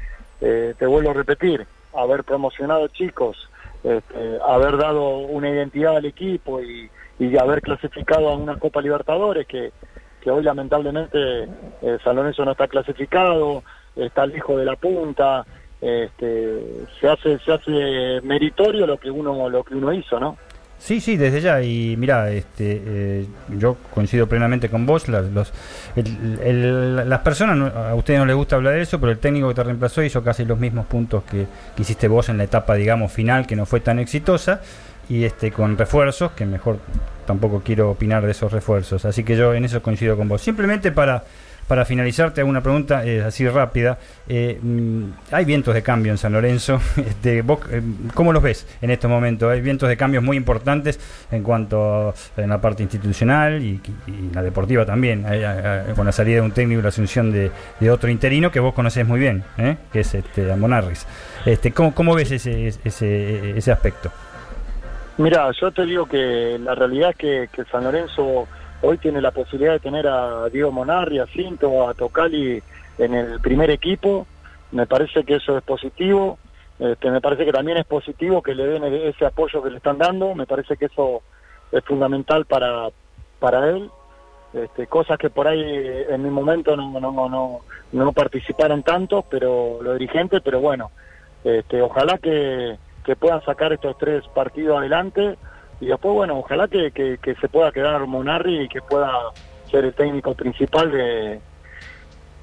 eh, 0.40 0.74
te 0.78 0.86
vuelvo 0.86 1.10
a 1.10 1.14
repetir, 1.14 1.66
haber 1.94 2.24
promocionado 2.24 2.88
chicos, 2.88 3.48
este, 3.84 4.38
haber 4.46 4.76
dado 4.76 5.18
una 5.18 5.50
identidad 5.50 5.96
al 5.96 6.04
equipo 6.04 6.60
y, 6.62 6.90
y 7.18 7.36
haber 7.38 7.62
clasificado 7.62 8.28
a 8.28 8.36
una 8.36 8.58
Copa 8.58 8.80
Libertadores 8.80 9.46
que, 9.46 9.72
que 10.20 10.30
hoy 10.30 10.42
lamentablemente 10.42 11.44
eh, 11.82 11.98
San 12.02 12.16
Lorenzo 12.16 12.44
no 12.44 12.52
está 12.52 12.68
clasificado, 12.68 13.62
está 13.96 14.26
lejos 14.26 14.58
de 14.58 14.64
la 14.64 14.76
punta, 14.76 15.46
este, 15.80 16.86
se 17.00 17.08
hace 17.08 17.38
se 17.38 17.52
hace 17.52 18.20
meritorio 18.22 18.86
lo 18.86 18.98
que 18.98 19.10
uno 19.10 19.48
lo 19.48 19.62
que 19.62 19.74
uno 19.74 19.92
hizo, 19.92 20.18
¿no? 20.18 20.36
Sí, 20.78 21.00
sí, 21.00 21.16
desde 21.16 21.40
ya. 21.40 21.60
Y 21.62 21.96
mira, 21.96 22.30
este, 22.30 22.82
eh, 22.86 23.26
yo 23.58 23.76
coincido 23.92 24.28
plenamente 24.28 24.68
con 24.68 24.86
vos. 24.86 25.08
Las, 25.08 25.24
los, 25.32 25.52
el- 25.96 27.08
las 27.08 27.20
personas, 27.20 27.74
a 27.74 27.94
ustedes 27.94 28.20
no 28.20 28.26
les 28.26 28.36
gusta 28.36 28.56
hablar 28.56 28.74
de 28.74 28.82
eso, 28.82 29.00
pero 29.00 29.12
el 29.12 29.18
técnico 29.18 29.48
que 29.48 29.54
te 29.54 29.64
reemplazó 29.64 30.02
hizo 30.02 30.22
casi 30.22 30.44
los 30.44 30.58
mismos 30.58 30.86
puntos 30.86 31.24
que, 31.24 31.46
que 31.74 31.82
hiciste 31.82 32.08
vos 32.08 32.28
en 32.28 32.38
la 32.38 32.44
etapa, 32.44 32.74
digamos, 32.74 33.12
final, 33.12 33.46
que 33.46 33.56
no 33.56 33.66
fue 33.66 33.80
tan 33.80 33.98
exitosa. 33.98 34.60
y 35.08 35.24
este 35.24 35.50
con 35.50 35.76
refuerzos, 35.78 36.32
que 36.32 36.44
mejor 36.46 36.78
tampoco 37.26 37.62
quiero 37.64 37.90
opinar 37.90 38.24
de 38.24 38.30
esos 38.32 38.52
refuerzos. 38.52 39.04
Así 39.04 39.24
que 39.24 39.36
yo 39.36 39.54
en 39.54 39.64
eso 39.64 39.82
coincido 39.82 40.16
con 40.16 40.28
vos. 40.28 40.42
Simplemente 40.42 40.92
para, 40.92 41.24
para 41.68 41.84
finalizarte 41.84 42.42
una 42.42 42.62
pregunta 42.62 43.04
eh, 43.04 43.22
así 43.22 43.46
rápida. 43.46 43.98
Eh, 44.28 44.58
mm, 44.60 45.04
hay 45.30 45.44
vientos 45.44 45.74
de 45.74 45.82
cambio 45.82 46.10
en 46.10 46.18
San 46.18 46.32
Lorenzo. 46.32 46.80
Este, 47.08 47.42
vos, 47.42 47.60
eh, 47.70 47.82
¿Cómo 48.14 48.32
los 48.32 48.42
ves 48.42 48.66
en 48.80 48.90
estos 48.90 49.10
momentos? 49.10 49.50
Hay 49.52 49.60
vientos 49.60 49.88
de 49.88 49.96
cambios 49.96 50.22
muy 50.24 50.36
importantes 50.36 50.98
en 51.30 51.42
cuanto 51.42 52.08
a, 52.10 52.14
en 52.36 52.48
la 52.50 52.60
parte 52.60 52.82
institucional 52.82 53.62
y, 53.62 53.80
y 54.06 54.30
la 54.34 54.42
deportiva 54.42 54.84
también, 54.86 55.24
Hay- 55.26 55.44
hay- 55.44 55.94
con 55.94 56.06
la 56.06 56.12
salida 56.12 56.36
de 56.36 56.42
un 56.42 56.52
técnico 56.52 56.80
y 56.80 56.82
la 56.82 56.88
asunción 56.88 57.30
de, 57.32 57.50
otro 57.90 58.08
interino 58.10 58.50
que 58.50 58.60
vos 58.60 58.74
conocés 58.74 59.06
muy 59.06 59.20
bien, 59.20 59.44
¿eh? 59.58 59.76
que 59.92 60.00
es 60.00 60.14
este, 60.14 60.54
Monarris. 60.56 61.06
Este, 61.44 61.72
¿cómo, 61.72 61.94
¿Cómo 61.94 62.14
ves 62.14 62.30
ese, 62.32 62.68
ese, 62.84 63.56
ese 63.58 63.72
aspecto? 63.72 64.10
Mira, 65.18 65.50
yo 65.60 65.70
te 65.72 65.84
digo 65.84 66.06
que 66.06 66.58
la 66.62 66.74
realidad 66.74 67.10
es 67.18 67.50
que 67.50 67.64
San 67.72 67.84
Lorenzo 67.84 68.46
hoy 68.82 68.98
tiene 68.98 69.20
la 69.20 69.30
posibilidad 69.30 69.72
de 69.72 69.80
tener 69.80 70.06
a 70.06 70.48
Diego 70.48 70.70
Monarri, 70.70 71.18
a 71.18 71.26
Cinto, 71.26 71.88
a 71.88 71.94
Tocali 71.94 72.62
en 72.98 73.14
el 73.14 73.40
primer 73.40 73.70
equipo. 73.70 74.26
Me 74.72 74.86
parece 74.86 75.24
que 75.24 75.36
eso 75.36 75.56
es 75.56 75.64
positivo. 75.64 76.38
Este, 76.78 77.10
me 77.10 77.20
parece 77.20 77.44
que 77.44 77.52
también 77.52 77.78
es 77.78 77.86
positivo 77.86 78.42
que 78.42 78.54
le 78.54 78.66
den 78.66 78.84
ese 78.84 79.26
apoyo 79.26 79.62
que 79.62 79.70
le 79.70 79.78
están 79.78 79.98
dando. 79.98 80.34
Me 80.34 80.46
parece 80.46 80.76
que 80.76 80.86
eso 80.86 81.22
es 81.72 81.84
fundamental 81.84 82.44
para, 82.44 82.88
para 83.38 83.68
él. 83.70 83.90
Este, 84.52 84.86
cosas 84.86 85.18
que 85.18 85.28
por 85.28 85.46
ahí 85.46 85.60
eh, 85.60 86.06
en 86.08 86.22
mi 86.22 86.30
momento 86.30 86.76
no, 86.76 86.98
no, 87.00 87.12
no, 87.12 87.28
no, 87.28 87.60
no 87.92 88.12
participaron 88.12 88.82
tanto, 88.82 89.22
pero 89.28 89.82
los 89.82 89.98
dirigentes, 89.98 90.40
pero 90.42 90.60
bueno, 90.60 90.90
este, 91.44 91.82
ojalá 91.82 92.16
que, 92.16 92.78
que 93.04 93.14
puedan 93.14 93.44
sacar 93.44 93.74
estos 93.74 93.98
tres 93.98 94.26
partidos 94.28 94.78
adelante 94.78 95.36
y 95.80 95.86
después, 95.86 96.14
bueno, 96.14 96.38
ojalá 96.38 96.66
que, 96.68 96.90
que, 96.90 97.34
se 97.40 97.48
pueda 97.48 97.70
quedar 97.70 98.06
Monarri 98.06 98.62
y 98.62 98.68
que 98.68 98.80
pueda 98.82 99.12
ser 99.70 99.84
el 99.84 99.94
técnico 99.94 100.34
principal 100.34 100.90
de, 100.90 101.40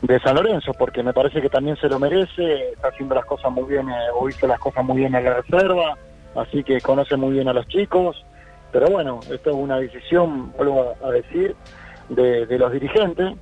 de 0.01 0.19
San 0.19 0.35
Lorenzo, 0.35 0.71
porque 0.77 1.03
me 1.03 1.13
parece 1.13 1.41
que 1.41 1.49
también 1.49 1.75
se 1.77 1.89
lo 1.89 1.99
merece, 1.99 2.69
está 2.71 2.89
haciendo 2.89 3.15
las 3.15 3.25
cosas 3.25 3.51
muy 3.51 3.65
bien, 3.65 3.89
eh, 3.89 3.93
o 4.17 4.29
hizo 4.29 4.47
las 4.47 4.59
cosas 4.59 4.85
muy 4.85 4.97
bien 4.97 5.15
en 5.15 5.25
la 5.25 5.41
reserva, 5.41 5.97
así 6.35 6.63
que 6.63 6.79
conoce 6.79 7.17
muy 7.17 7.33
bien 7.33 7.47
a 7.49 7.53
los 7.53 7.67
chicos, 7.67 8.23
pero 8.71 8.87
bueno, 8.87 9.19
esto 9.29 9.49
es 9.49 9.55
una 9.55 9.77
decisión, 9.79 10.53
vuelvo 10.53 10.95
a, 11.01 11.07
a 11.07 11.11
decir, 11.11 11.55
de, 12.09 12.45
de 12.45 12.57
los 12.57 12.71
dirigentes 12.71 13.33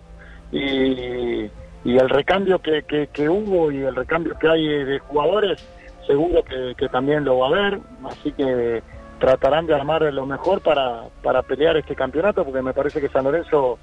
y, 0.52 1.50
y 1.84 1.98
el 1.98 2.10
recambio 2.10 2.60
que, 2.60 2.84
que, 2.84 3.08
que 3.08 3.30
hubo 3.30 3.72
y 3.72 3.84
el 3.84 3.96
recambio 3.96 4.38
que 4.40 4.48
hay 4.48 4.68
de 4.86 5.00
jugadores, 5.00 5.64
seguro 6.08 6.44
que, 6.44 6.74
que 6.78 6.90
también 6.90 7.26
lo 7.26 7.40
va 7.40 7.48
a 7.48 7.50
haber, 7.50 7.80
así 8.06 8.32
que 8.32 8.82
tratarán 9.24 9.66
de 9.66 9.74
armar 9.74 10.02
lo 10.02 10.26
mejor 10.26 10.60
para, 10.60 11.04
para 11.22 11.42
pelear 11.44 11.78
este 11.78 11.96
campeonato, 11.96 12.44
porque 12.44 12.62
me 12.62 12.74
parece 12.74 13.00
que 13.00 13.08
San 13.08 13.24
Lorenzo 13.24 13.80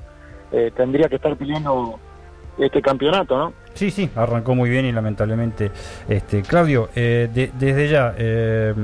eh, 0.52 0.70
tendría 0.76 1.08
que 1.08 1.16
estar 1.16 1.34
pidiendo 1.34 1.98
este 2.58 2.82
campeonato, 2.82 3.38
¿no? 3.38 3.52
Sí, 3.74 3.90
sí, 3.90 4.10
arrancó 4.16 4.54
muy 4.54 4.68
bien 4.68 4.84
y 4.84 4.92
lamentablemente. 4.92 5.70
Este, 6.08 6.42
Claudio, 6.42 6.90
eh, 6.94 7.28
de- 7.32 7.50
desde 7.58 7.88
ya, 7.88 8.14
eh, 8.18 8.74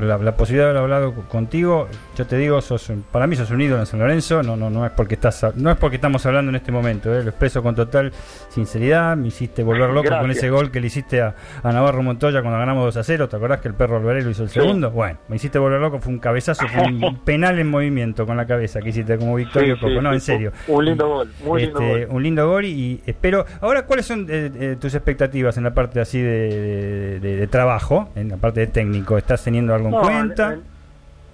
la, 0.00 0.18
la 0.18 0.36
posibilidad 0.36 0.64
de 0.66 0.70
haber 0.70 0.82
hablado 0.82 1.14
co- 1.14 1.22
contigo, 1.28 1.86
yo 2.16 2.26
te 2.26 2.36
digo, 2.38 2.60
sos, 2.60 2.88
un- 2.88 3.02
para 3.10 3.26
mí 3.26 3.36
sos 3.36 3.50
un 3.50 3.60
ídolo 3.60 3.80
en 3.80 3.86
San 3.86 4.00
Lorenzo, 4.00 4.42
no, 4.42 4.56
no, 4.56 4.70
no 4.70 4.84
es 4.86 4.92
porque 4.92 5.14
estás, 5.14 5.46
no 5.54 5.70
es 5.70 5.76
porque 5.76 5.96
estamos 5.96 6.24
hablando 6.26 6.48
en 6.50 6.56
este 6.56 6.72
momento, 6.72 7.14
eh, 7.14 7.22
lo 7.22 7.30
expreso 7.30 7.62
con 7.62 7.74
total 7.74 8.12
sinceridad, 8.48 9.16
me 9.16 9.28
hiciste 9.28 9.62
volver 9.62 9.90
loco 9.90 10.08
con 10.08 10.30
ese 10.30 10.50
gol 10.50 10.70
que 10.70 10.80
le 10.80 10.86
hiciste 10.88 11.20
a, 11.22 11.34
a 11.62 11.72
Navarro 11.72 12.02
Montoya 12.02 12.40
cuando 12.42 12.58
ganamos 12.58 12.84
2 12.86 12.96
a 12.96 13.04
0, 13.04 13.28
¿te 13.28 13.36
acordás 13.36 13.60
que 13.60 13.68
el 13.68 13.74
perro 13.74 13.96
Alvarelo 13.98 14.30
hizo 14.30 14.42
el 14.44 14.48
Sí. 14.48 14.60
segundo? 14.60 14.90
Bueno, 14.90 15.18
me 15.28 15.36
hiciste 15.36 15.58
volver 15.58 15.80
loco, 15.80 15.98
fue 16.00 16.12
un 16.12 16.18
cabezazo, 16.18 16.66
fue 16.68 16.82
un 16.84 17.18
penal 17.24 17.58
en 17.58 17.68
movimiento 17.70 18.26
con 18.26 18.36
la 18.36 18.46
cabeza 18.46 18.80
que 18.80 18.88
hiciste 18.90 19.16
como 19.18 19.34
Victorio 19.36 19.74
Sí, 19.76 19.80
Coco, 19.80 19.92
sí, 19.92 20.00
no, 20.00 20.12
en 20.12 20.20
serio. 20.20 20.52
Un 20.68 20.84
lindo 20.84 21.08
gol, 21.08 21.30
muy 21.44 21.62
lindo 21.62 21.80
Este, 21.80 22.06
gol. 22.06 22.16
un 22.16 22.22
lindo 22.22 22.48
gol 22.48 22.64
y, 22.64 22.68
y 22.72 23.02
espero. 23.06 23.44
Ahora, 23.60 23.86
¿cuáles 23.86 24.06
son 24.06 24.21
eh, 24.28 24.50
eh, 24.54 24.76
tus 24.80 24.94
expectativas 24.94 25.56
en 25.56 25.64
la 25.64 25.74
parte 25.74 26.00
así 26.00 26.20
de, 26.20 26.30
de- 26.30 27.20
de- 27.20 27.36
de 27.36 27.46
trabajo, 27.46 28.08
en 28.14 28.28
la 28.28 28.36
parte 28.36 28.60
de 28.60 28.66
técnico? 28.68 29.16
¿Estás 29.18 29.44
teniendo 29.44 29.74
algo 29.74 29.88
en 29.88 29.94
cuenta? 29.94 30.52
En, 30.54 30.62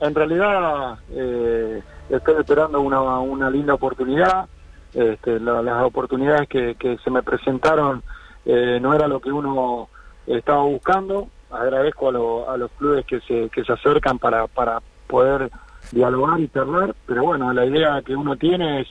en 0.01 0.15
realidad 0.15 0.95
eh, 1.13 1.83
estoy 2.11 2.35
esperando 2.41 2.81
una, 2.81 3.19
una 3.21 3.51
linda 3.51 3.75
oportunidad. 3.75 4.47
Este, 4.95 5.39
la- 5.41 5.63
las 5.63 5.83
oportunidades 5.85 6.49
que, 6.49 6.75
que 6.77 6.97
se 6.99 7.11
me 7.11 7.23
presentaron 7.23 8.03
eh, 8.45 8.79
no 8.81 8.95
era 8.95 9.07
lo 9.09 9.21
que 9.21 9.31
uno 9.31 9.89
estaba 10.27 10.63
buscando. 10.63 11.29
Agradezco 11.51 12.09
a, 12.09 12.13
lo- 12.13 12.51
a 12.51 12.57
los 12.57 12.71
clubes 12.73 13.05
que 13.07 13.21
se, 13.21 13.49
que 13.51 13.65
se 13.65 13.73
acercan 13.73 14.19
para, 14.19 14.47
para 14.47 14.81
poder 15.07 15.51
dialogar 15.93 16.39
y 16.41 16.49
charlar, 16.49 16.95
pero 17.07 17.25
bueno, 17.25 17.51
la 17.55 17.65
idea 17.65 18.03
que 18.05 18.15
uno 18.15 18.37
tiene 18.37 18.83
es 18.83 18.89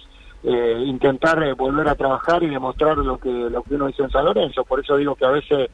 eh, 0.49 0.81
intentar 0.85 1.43
eh, 1.43 1.51
volver 1.53 1.89
a 1.89 1.95
trabajar 1.95 2.41
y 2.41 2.47
demostrar 2.49 2.97
lo 2.97 3.17
que, 3.17 3.29
lo 3.29 3.63
que 3.63 3.75
uno 3.75 3.89
hizo 3.89 4.03
en 4.05 4.09
San 4.11 4.23
Lorenzo. 4.23 4.63
Por 4.63 4.79
eso 4.79 4.95
digo 4.95 5.15
que 5.15 5.25
a 5.25 5.31
veces 5.31 5.69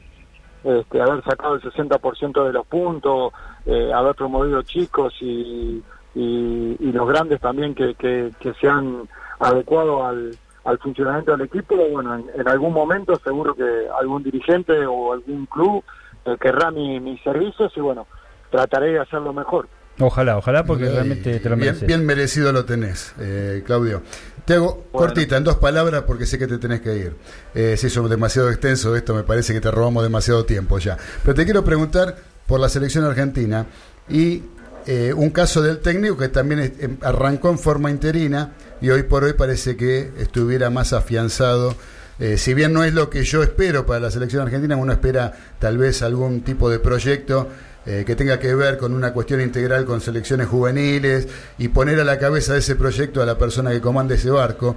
este, 0.64 1.00
haber 1.00 1.22
sacado 1.22 1.54
el 1.54 1.62
60% 1.62 2.44
de 2.44 2.52
los 2.52 2.66
puntos, 2.66 3.32
eh, 3.66 3.92
haber 3.94 4.14
promovido 4.16 4.62
chicos 4.62 5.14
y, 5.20 5.80
y, 6.16 6.92
los 6.92 7.06
grandes 7.08 7.40
también 7.40 7.74
que, 7.74 7.94
que, 7.94 8.30
que 8.40 8.52
se 8.54 8.68
han 8.68 9.08
adecuado 9.38 10.04
al, 10.04 10.36
al 10.64 10.78
funcionamiento 10.78 11.32
del 11.32 11.42
equipo, 11.42 11.76
bueno, 11.92 12.14
en, 12.16 12.24
en 12.34 12.48
algún 12.48 12.72
momento 12.72 13.14
seguro 13.16 13.54
que 13.54 13.86
algún 13.98 14.22
dirigente 14.22 14.86
o 14.86 15.12
algún 15.12 15.46
club 15.46 15.84
eh, 16.24 16.36
querrá 16.40 16.70
mi- 16.72 16.98
mis 16.98 17.20
servicios 17.22 17.72
y 17.76 17.80
bueno, 17.80 18.06
trataré 18.50 18.92
de 18.92 19.00
hacerlo 19.00 19.32
mejor. 19.32 19.68
Ojalá, 20.00 20.36
ojalá, 20.38 20.64
porque 20.64 20.88
realmente 20.88 21.38
te 21.38 21.48
lo 21.48 21.54
bien, 21.56 21.66
mereces. 21.68 21.86
bien 21.86 22.04
merecido 22.04 22.52
lo 22.52 22.64
tenés, 22.64 23.12
eh, 23.20 23.62
Claudio. 23.64 24.02
Te 24.44 24.54
hago 24.54 24.88
cortita, 24.92 25.36
en 25.36 25.44
dos 25.44 25.56
palabras, 25.56 26.02
porque 26.06 26.26
sé 26.26 26.38
que 26.38 26.46
te 26.46 26.58
tenés 26.58 26.80
que 26.80 26.96
ir. 26.96 27.16
Eh, 27.54 27.76
se 27.78 27.86
hizo 27.86 28.06
demasiado 28.08 28.50
extenso 28.50 28.94
esto, 28.96 29.14
me 29.14 29.22
parece 29.22 29.52
que 29.54 29.60
te 29.60 29.70
robamos 29.70 30.02
demasiado 30.02 30.44
tiempo 30.44 30.78
ya. 30.78 30.98
Pero 31.22 31.34
te 31.34 31.44
quiero 31.44 31.64
preguntar 31.64 32.16
por 32.46 32.60
la 32.60 32.68
selección 32.68 33.04
argentina 33.04 33.66
y 34.08 34.42
eh, 34.86 35.14
un 35.16 35.30
caso 35.30 35.62
del 35.62 35.78
técnico 35.78 36.18
que 36.18 36.28
también 36.28 36.60
es- 36.60 36.72
em, 36.80 36.98
arrancó 37.00 37.48
en 37.48 37.58
forma 37.58 37.90
interina 37.90 38.52
y 38.82 38.90
hoy 38.90 39.04
por 39.04 39.24
hoy 39.24 39.32
parece 39.32 39.76
que 39.76 40.10
estuviera 40.18 40.68
más 40.68 40.92
afianzado. 40.92 41.74
Eh, 42.18 42.36
si 42.36 42.52
bien 42.52 42.72
no 42.74 42.84
es 42.84 42.92
lo 42.92 43.08
que 43.08 43.24
yo 43.24 43.42
espero 43.42 43.86
para 43.86 44.00
la 44.00 44.10
selección 44.10 44.42
argentina, 44.42 44.76
uno 44.76 44.92
espera 44.92 45.32
tal 45.58 45.78
vez 45.78 46.02
algún 46.02 46.42
tipo 46.42 46.68
de 46.68 46.80
proyecto 46.80 47.48
eh, 47.86 48.04
que 48.06 48.16
tenga 48.16 48.38
que 48.38 48.54
ver 48.54 48.78
con 48.78 48.92
una 48.92 49.12
cuestión 49.12 49.40
integral 49.40 49.84
con 49.84 50.00
selecciones 50.00 50.46
juveniles 50.46 51.28
y 51.58 51.68
poner 51.68 52.00
a 52.00 52.04
la 52.04 52.18
cabeza 52.18 52.54
de 52.54 52.60
ese 52.60 52.76
proyecto 52.76 53.22
a 53.22 53.26
la 53.26 53.38
persona 53.38 53.70
que 53.70 53.80
comanda 53.80 54.14
ese 54.14 54.30
barco. 54.30 54.76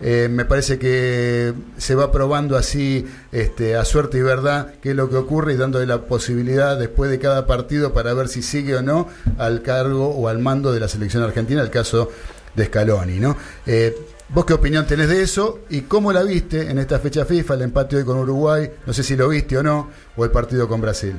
Eh, 0.00 0.28
me 0.30 0.44
parece 0.44 0.78
que 0.78 1.54
se 1.78 1.94
va 1.94 2.12
probando 2.12 2.58
así 2.58 3.06
este, 3.32 3.76
a 3.76 3.84
suerte 3.84 4.18
y 4.18 4.20
verdad 4.20 4.74
qué 4.82 4.90
es 4.90 4.96
lo 4.96 5.08
que 5.08 5.16
ocurre 5.16 5.54
y 5.54 5.56
dándole 5.56 5.86
la 5.86 6.02
posibilidad 6.02 6.78
después 6.78 7.10
de 7.10 7.18
cada 7.18 7.46
partido 7.46 7.94
para 7.94 8.12
ver 8.12 8.28
si 8.28 8.42
sigue 8.42 8.76
o 8.76 8.82
no 8.82 9.08
al 9.38 9.62
cargo 9.62 10.10
o 10.10 10.28
al 10.28 10.38
mando 10.38 10.72
de 10.72 10.80
la 10.80 10.88
selección 10.88 11.22
argentina, 11.22 11.62
el 11.62 11.70
caso 11.70 12.10
de 12.54 12.66
Scaloni. 12.66 13.20
¿no? 13.20 13.36
Eh, 13.64 13.96
¿Vos 14.28 14.44
qué 14.44 14.54
opinión 14.54 14.86
tenés 14.86 15.08
de 15.08 15.22
eso 15.22 15.60
y 15.70 15.82
cómo 15.82 16.12
la 16.12 16.22
viste 16.22 16.70
en 16.70 16.78
esta 16.78 16.98
fecha 16.98 17.24
FIFA, 17.24 17.54
el 17.54 17.62
empate 17.62 17.96
hoy 17.96 18.04
con 18.04 18.18
Uruguay? 18.18 18.70
No 18.84 18.92
sé 18.92 19.02
si 19.02 19.16
lo 19.16 19.28
viste 19.28 19.56
o 19.56 19.62
no, 19.62 19.88
o 20.16 20.24
el 20.24 20.30
partido 20.30 20.68
con 20.68 20.80
Brasil. 20.80 21.14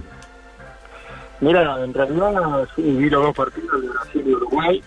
Mira, 1.41 1.83
en 1.83 1.93
realidad 1.93 2.67
sí, 2.75 2.81
vi 2.81 3.09
los 3.09 3.23
dos 3.23 3.35
partidos 3.35 3.81
de 3.81 3.89
Brasil 3.89 4.23
y 4.25 4.33
Uruguay. 4.33 4.83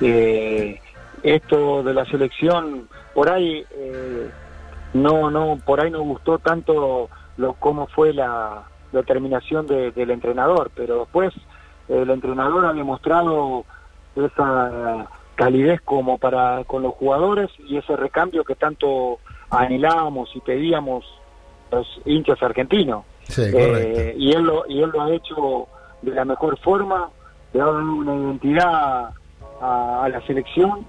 Eh, 0.00 0.80
esto 1.22 1.82
de 1.82 1.94
la 1.94 2.04
selección, 2.06 2.88
por 3.14 3.30
ahí 3.30 3.64
eh, 3.70 4.30
no, 4.94 5.30
no, 5.30 5.58
por 5.64 5.80
ahí 5.80 5.90
no 5.90 6.00
gustó 6.02 6.38
tanto 6.38 7.08
lo 7.36 7.52
cómo 7.54 7.86
fue 7.88 8.12
la, 8.12 8.64
determinación 8.92 9.66
de- 9.66 9.90
del 9.90 10.10
entrenador, 10.12 10.70
pero 10.74 11.00
después 11.00 11.34
eh, 11.88 12.00
el 12.02 12.10
entrenador 12.10 12.64
ha 12.64 12.72
demostrado 12.72 13.64
esa 14.16 15.06
calidez 15.34 15.80
como 15.82 16.16
para 16.18 16.62
con 16.64 16.82
los 16.84 16.94
jugadores 16.94 17.50
y 17.58 17.76
ese 17.76 17.96
recambio 17.96 18.44
que 18.44 18.54
tanto 18.54 19.18
anhelábamos 19.50 20.30
y 20.36 20.40
pedíamos 20.40 21.04
los 21.72 21.86
hinchas 22.04 22.40
argentinos. 22.42 23.04
Sí. 23.24 23.42
Eh, 23.52 24.14
y 24.16 24.32
él 24.32 24.42
lo 24.44 24.64
y 24.68 24.80
él 24.82 24.90
lo 24.90 25.02
ha 25.02 25.10
hecho 25.12 25.66
de 26.04 26.12
la 26.12 26.24
mejor 26.24 26.58
forma 26.60 27.08
le 27.52 27.60
ha 27.60 27.64
dado 27.64 27.78
una 27.78 28.14
identidad 28.14 29.10
a, 29.60 30.02
a 30.04 30.08
la 30.08 30.20
selección 30.26 30.86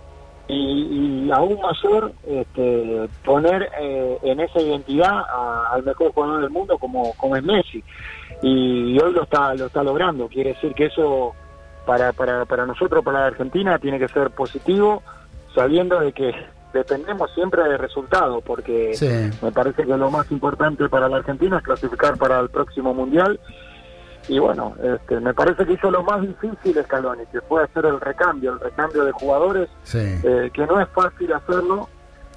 y, 0.48 1.26
y 1.28 1.32
aún 1.32 1.60
mayor 1.62 2.12
este, 2.28 3.08
poner 3.24 3.70
eh, 3.80 4.18
en 4.24 4.40
esa 4.40 4.60
identidad 4.62 5.10
a- 5.12 5.70
al 5.74 5.84
mejor 5.84 6.12
jugador 6.14 6.42
del 6.42 6.50
mundo 6.52 6.78
como, 6.78 7.14
como 7.18 7.36
es 7.36 7.44
Messi. 7.44 7.84
Y 8.42 8.98
hoy 9.00 9.14
lo 9.14 9.24
está 9.24 9.54
lo 9.56 9.66
está 9.68 9.82
logrando. 9.84 10.28
Quiere 10.28 10.54
decir 10.54 10.74
que 10.74 10.86
eso 10.86 11.34
para, 11.86 12.12
para, 12.14 12.46
para 12.46 12.66
nosotros 12.66 13.04
para 13.04 13.22
la 13.22 13.28
Argentina 13.28 13.80
tiene 13.80 13.98
que 14.00 14.08
ser 14.08 14.30
positivo 14.32 15.02
sabiendo 15.54 16.00
de 16.00 16.12
que 16.12 16.34
dependemos 16.74 17.32
siempre 17.34 17.64
de 17.64 17.78
resultados 17.78 18.44
porque 18.44 18.94
Sí. 18.96 19.08
me 19.42 19.52
parece 19.52 19.86
que 19.86 19.96
lo 19.96 20.12
más 20.12 20.30
importante 20.32 20.90
para 20.90 21.08
la 21.08 21.18
Argentina 21.18 21.58
es 21.58 21.64
clasificar 21.64 22.18
para 22.18 22.40
el 22.40 22.50
próximo 22.50 22.94
mundial 22.94 23.40
y 24.28 24.40
bueno, 24.40 24.76
este, 24.84 25.20
me 25.20 25.34
parece 25.34 25.66
que 25.66 25.74
hizo 25.74 25.92
lo 25.92 26.04
más 26.04 26.22
difícil 26.22 26.82
Scaloni, 26.84 27.26
que 27.32 27.42
fue 27.42 27.64
hacer 27.64 27.86
el 27.86 28.00
recambio, 28.00 28.54
el 28.54 28.60
recambio 28.60 29.06
de 29.06 29.12
jugadores, 29.12 29.70
Sí. 29.84 30.00
eh, 30.24 30.50
que 30.54 30.66
no 30.66 30.80
es 30.80 30.88
fácil 30.90 31.32
hacerlo, 31.34 31.88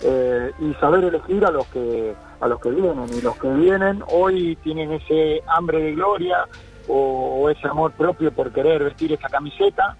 eh, 0.02 0.52
y 0.60 0.74
saber 0.74 1.04
elegir 1.04 1.44
a 1.44 1.50
los 1.50 1.66
que 1.68 2.14
a 2.40 2.46
los 2.46 2.60
que 2.60 2.70
vienen, 2.70 3.06
y 3.12 3.20
los 3.20 3.36
que 3.36 3.48
vienen 3.48 4.00
hoy 4.12 4.54
tienen 4.62 4.92
ese 4.92 5.42
hambre 5.48 5.82
de 5.82 5.92
gloria 5.96 6.46
o, 6.86 7.40
o 7.42 7.50
ese 7.50 7.66
amor 7.66 7.90
propio 7.92 8.30
por 8.32 8.52
querer 8.52 8.84
vestir 8.84 9.12
esa 9.12 9.28
camiseta, 9.28 9.96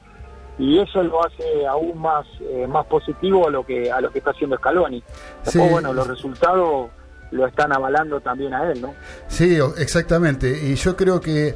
y 0.57 0.79
eso 0.79 1.03
lo 1.03 1.25
hace 1.27 1.67
aún 1.67 2.01
más 2.01 2.27
eh, 2.41 2.67
más 2.69 2.87
positivo 2.87 3.49
a 3.49 3.51
lo 3.51 3.65
que 3.67 3.91
a 3.91 4.01
lo 4.01 4.11
que 4.11 4.19
está 4.19 4.31
haciendo 4.31 4.57
Scaloni. 4.57 5.03
Después, 5.45 5.67
Sí. 5.67 5.73
bueno, 5.73 5.93
los 5.93 6.07
resultados 6.07 6.91
lo 7.31 7.47
están 7.47 7.73
avalando 7.73 8.21
también 8.21 8.55
a 8.55 8.71
él, 8.71 8.81
¿no? 8.81 8.95
Sí, 9.29 9.59
exactamente. 9.77 10.49
Y 10.51 10.75
yo 10.75 10.97
creo 10.97 11.21
que 11.21 11.49
eh, 11.49 11.55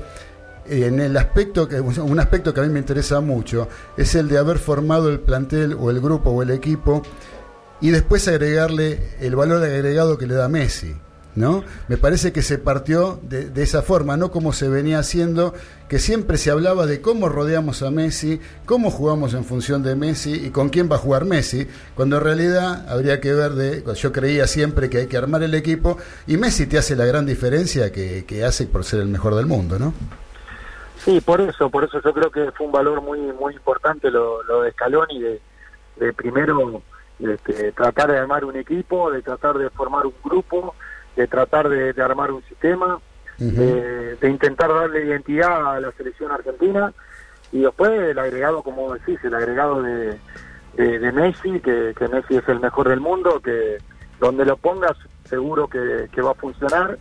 en 0.87 1.01
el 1.01 1.17
aspecto 1.17 1.69
que 1.69 1.81
un 1.81 2.21
aspecto 2.21 2.55
que 2.55 2.61
a 2.61 2.65
mí 2.65 2.71
me 2.71 2.79
interesa 2.79 3.21
mucho 3.21 3.69
es 3.97 4.15
el 4.15 4.29
de 4.29 4.39
haber 4.39 4.59
formado 4.59 5.09
el 5.09 5.21
plantel 5.21 5.77
o 5.79 5.91
el 5.91 6.01
grupo 6.01 6.31
o 6.31 6.43
el 6.43 6.51
equipo 6.51 7.03
y 7.81 7.91
después 7.91 8.29
agregarle 8.29 9.17
el 9.21 9.35
valor 9.35 9.63
agregado 9.63 10.17
que 10.17 10.27
le 10.27 10.35
da 10.35 10.49
Messi. 10.49 10.95
¿No? 11.35 11.65
Me 11.89 11.97
parece 11.97 12.31
que 12.31 12.43
se 12.43 12.59
partió 12.59 13.19
de, 13.23 13.49
de 13.49 13.63
esa 13.63 13.81
forma, 13.81 14.19
no 14.19 14.31
como 14.31 14.53
se 14.53 14.69
venía 14.69 14.99
haciendo, 14.99 15.55
que 15.93 15.99
siempre 15.99 16.39
se 16.39 16.51
hablaba 16.51 16.87
de 16.87 17.01
cómo 17.01 17.29
rodeamos 17.29 17.83
a 17.83 17.91
Messi, 17.91 18.41
cómo 18.65 18.91
jugamos 18.91 19.35
en 19.35 19.45
función 19.45 19.83
de 19.83 19.95
Messi 19.95 20.47
y 20.47 20.51
con 20.51 20.69
quién 20.71 20.91
va 20.91 20.97
a 20.97 20.99
jugar 20.99 21.25
Messi, 21.25 21.69
cuando 21.95 22.17
en 22.17 22.25
realidad 22.25 22.89
habría 22.89 23.21
que 23.21 23.33
ver 23.33 23.53
de, 23.53 23.83
yo 23.95 24.13
creía 24.13 24.47
siempre 24.47 24.89
que 24.89 24.99
hay 24.99 25.07
que 25.07 25.17
armar 25.17 25.43
el 25.43 25.55
equipo 25.55 25.99
y 26.27 26.37
Messi 26.37 26.67
te 26.67 26.79
hace 26.79 26.97
la 26.97 27.05
gran 27.05 27.27
diferencia 27.27 27.93
que, 27.93 28.25
que 28.27 28.43
hace 28.43 28.67
por 28.67 28.85
ser 28.85 29.01
el 29.01 29.09
mejor 29.09 29.35
del 29.35 29.45
mundo, 29.47 29.79
¿no? 29.79 29.93
Sí, 31.05 31.21
por 31.21 31.41
eso, 31.41 31.69
por 31.69 31.85
eso 31.85 32.01
yo 32.03 32.13
creo 32.13 32.31
que 32.31 32.53
fue 32.53 32.67
un 32.67 32.73
valor 32.73 33.03
muy 33.03 33.21
muy 33.33 33.55
importante 33.55 34.11
lo, 34.11 34.43
lo 34.45 34.63
de 34.63 34.71
Scaloni, 34.73 35.21
de, 35.21 35.41
de 35.97 36.13
primero 36.13 36.83
este, 37.19 37.73
tratar 37.73 38.13
de 38.13 38.19
armar 38.19 38.45
un 38.45 38.57
equipo, 38.57 39.11
de 39.11 39.21
tratar 39.21 39.59
de 39.59 39.69
formar 39.71 40.07
un 40.07 40.15
grupo, 40.25 40.75
de 41.17 41.27
tratar 41.27 41.69
de, 41.69 41.93
de 41.93 42.03
armar 42.03 42.31
un 42.31 42.43
sistema, 42.45 42.99
de, 43.39 44.17
de 44.17 44.31
intentar 44.31 44.69
darle 44.73 45.05
identidad 45.05 45.75
a 45.75 45.81
la 45.81 45.91
selección 45.93 46.31
argentina 46.31 46.93
y 47.51 47.63
después 47.63 47.91
el 47.91 48.19
agregado, 48.19 48.63
como 48.63 48.95
decís, 48.95 49.19
el 49.25 49.35
agregado 49.35 49.83
de, 49.83 50.19
de, 50.75 50.99
de 50.99 51.13
Messi, 51.13 51.61
que, 51.61 51.93
que 51.99 52.09
Messi 52.09 52.37
es 52.37 52.49
el 52.49 52.61
mejor 52.61 52.89
del 52.89 53.01
mundo, 53.01 53.41
que 53.43 53.79
donde 54.21 54.45
lo 54.45 54.57
pongas 54.57 54.97
seguro 55.25 55.67
que, 55.69 56.09
que 56.13 56.23
va 56.23 56.31
a 56.31 56.35
funcionar 56.35 56.99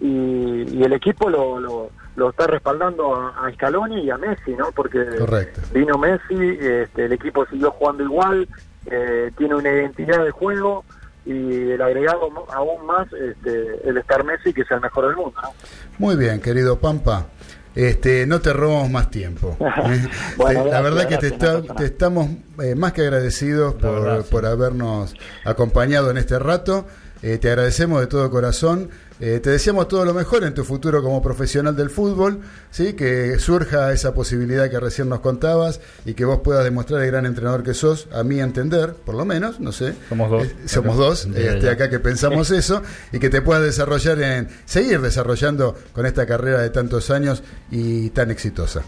y, 0.00 0.64
y 0.78 0.82
el 0.84 0.92
equipo 0.92 1.28
lo, 1.28 1.58
lo, 1.58 1.90
lo 2.16 2.30
está 2.30 2.46
respaldando 2.46 3.14
a, 3.16 3.46
a 3.46 3.52
Scaloni 3.52 4.02
y 4.02 4.10
a 4.10 4.16
Messi, 4.16 4.52
¿no? 4.52 4.70
Porque 4.72 5.04
Correcto. 5.18 5.60
vino 5.74 5.98
Messi, 5.98 6.58
este, 6.60 7.06
el 7.06 7.12
equipo 7.12 7.44
siguió 7.46 7.70
jugando 7.72 8.04
igual, 8.04 8.48
eh, 8.86 9.30
tiene 9.36 9.54
una 9.56 9.70
identidad 9.70 10.24
de 10.24 10.30
juego 10.30 10.84
y 11.26 11.70
el 11.70 11.82
agregado 11.82 12.28
aún 12.52 12.86
más 12.86 13.06
este, 13.12 13.88
el 13.88 13.96
estar 13.98 14.24
Messi, 14.24 14.52
que 14.52 14.62
es 14.62 14.70
el 14.70 14.80
mejor 14.80 15.06
del 15.08 15.16
mundo, 15.16 15.34
¿no? 15.42 15.52
Muy 15.98 16.16
bien, 16.16 16.40
querido 16.40 16.78
Pampa. 16.78 17.26
Este, 17.74 18.26
no 18.26 18.40
te 18.40 18.52
robamos 18.52 18.90
más 18.90 19.10
tiempo. 19.10 19.56
¿eh? 19.60 20.08
Bueno, 20.36 20.64
la 20.66 20.80
gracias, 20.80 20.82
verdad 20.82 21.08
que 21.08 21.16
te, 21.18 21.26
está- 21.28 21.84
estamos 21.84 22.28
eh, 22.62 22.74
más 22.74 22.92
que 22.92 23.02
agradecidos 23.02 23.74
por, 23.74 24.02
verdad, 24.02 24.22
sí. 24.24 24.28
por 24.30 24.44
habernos 24.46 25.14
acompañado 25.44 26.10
en 26.10 26.18
este 26.18 26.38
rato. 26.38 26.86
Eh, 27.22 27.38
te 27.38 27.48
agradecemos 27.48 28.00
de 28.00 28.06
todo 28.06 28.30
corazón. 28.30 28.90
Eh, 29.20 29.38
te 29.40 29.50
deseamos 29.50 29.86
todo 29.88 30.06
lo 30.06 30.14
mejor 30.14 30.44
en 30.44 30.54
tu 30.54 30.64
futuro 30.64 31.02
como 31.02 31.20
profesional 31.22 31.76
del 31.76 31.90
fútbol, 31.90 32.40
¿sí? 32.70 32.94
que 32.94 33.38
surja 33.38 33.92
esa 33.92 34.14
posibilidad 34.14 34.70
que 34.70 34.80
recién 34.80 35.10
nos 35.10 35.20
contabas 35.20 35.82
y 36.06 36.14
que 36.14 36.24
vos 36.24 36.40
puedas 36.42 36.64
demostrar 36.64 37.02
el 37.02 37.10
gran 37.10 37.26
entrenador 37.26 37.62
que 37.62 37.74
sos, 37.74 38.08
a 38.14 38.22
mi 38.22 38.40
entender, 38.40 38.94
por 38.94 39.14
lo 39.14 39.26
menos, 39.26 39.60
no 39.60 39.72
sé. 39.72 39.94
Somos 40.08 40.30
dos. 40.30 40.44
Eh, 40.44 40.56
somos 40.64 40.94
Acá. 40.94 41.04
dos, 41.04 41.26
este, 41.26 41.68
acá 41.68 41.90
que 41.90 41.98
pensamos 41.98 42.50
eso, 42.52 42.82
y 43.12 43.18
que 43.18 43.28
te 43.28 43.42
puedas 43.42 43.62
desarrollar 43.62 44.18
en, 44.22 44.48
seguir 44.64 45.02
desarrollando 45.02 45.76
con 45.92 46.06
esta 46.06 46.24
carrera 46.24 46.62
de 46.62 46.70
tantos 46.70 47.10
años 47.10 47.42
y 47.70 48.08
tan 48.10 48.30
exitosa. 48.30 48.82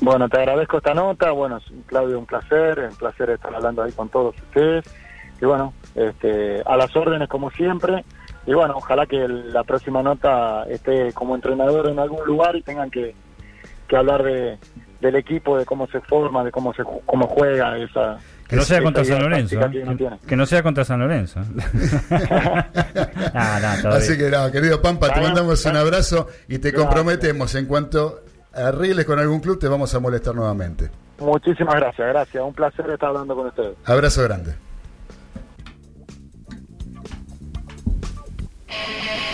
Bueno, 0.00 0.28
te 0.28 0.38
agradezco 0.38 0.78
esta 0.78 0.94
nota. 0.94 1.30
Bueno, 1.32 1.58
Claudio, 1.86 2.18
un 2.18 2.26
placer. 2.26 2.78
Un 2.90 2.96
placer 2.96 3.30
estar 3.30 3.54
hablando 3.54 3.82
ahí 3.82 3.92
con 3.92 4.08
todos 4.08 4.34
ustedes. 4.36 4.84
Y 5.40 5.44
bueno, 5.44 5.72
este, 5.94 6.62
a 6.64 6.76
las 6.76 6.94
órdenes 6.96 7.28
como 7.28 7.50
siempre. 7.50 8.04
Y 8.46 8.54
bueno, 8.54 8.74
ojalá 8.76 9.06
que 9.06 9.16
el- 9.24 9.52
la 9.52 9.64
próxima 9.64 10.02
nota 10.02 10.64
esté 10.68 11.12
como 11.12 11.34
entrenador 11.34 11.88
en 11.88 11.98
algún 11.98 12.24
lugar 12.26 12.54
y 12.56 12.62
tengan 12.62 12.90
que, 12.90 13.14
que 13.88 13.96
hablar 13.96 14.22
de, 14.22 14.56
del 15.00 15.16
equipo, 15.16 15.58
de 15.58 15.64
cómo 15.66 15.86
se 15.88 16.00
forma, 16.00 16.44
de 16.44 16.50
cómo 16.52 16.72
se 16.74 16.82
cómo 17.04 17.26
juega 17.26 17.76
esa. 17.76 18.18
Que 18.48 18.54
no 18.56 18.62
sea 18.62 18.80
contra 18.80 19.04
San 19.04 19.20
Lorenzo. 19.20 19.60
¿eh? 19.60 19.70
que. 19.72 20.28
Que 20.28 20.36
no 20.36 20.46
sea 20.46 20.62
contra 20.62 20.84
San 20.84 21.00
Lorenzo. 21.00 21.40
Ah, 23.34 23.76
no, 23.82 23.90
Así 23.90 24.16
que 24.16 24.30
no, 24.30 24.50
querido 24.52 24.80
Pampa, 24.80 25.12
te 25.12 25.20
mandamos 25.20 25.64
un 25.66 25.76
abrazo 25.76 26.28
y 26.48 26.58
te 26.58 26.72
comprometemos 26.72 27.54
en 27.56 27.66
cuanto 27.66 28.20
arregles 28.54 29.04
con 29.04 29.18
algún 29.18 29.40
club, 29.40 29.58
te 29.58 29.68
vamos 29.68 29.92
a 29.94 29.98
molestar 30.00 30.34
nuevamente. 30.34 30.88
Muchísimas 31.18 31.74
gracias, 31.74 32.08
gracias. 32.08 32.42
Un 32.44 32.54
placer 32.54 32.88
estar 32.90 33.08
hablando 33.08 33.34
con 33.34 33.46
ustedes. 33.48 33.76
Abrazo 33.84 34.22
grande. 34.22 34.54
Yeah. 38.76 39.25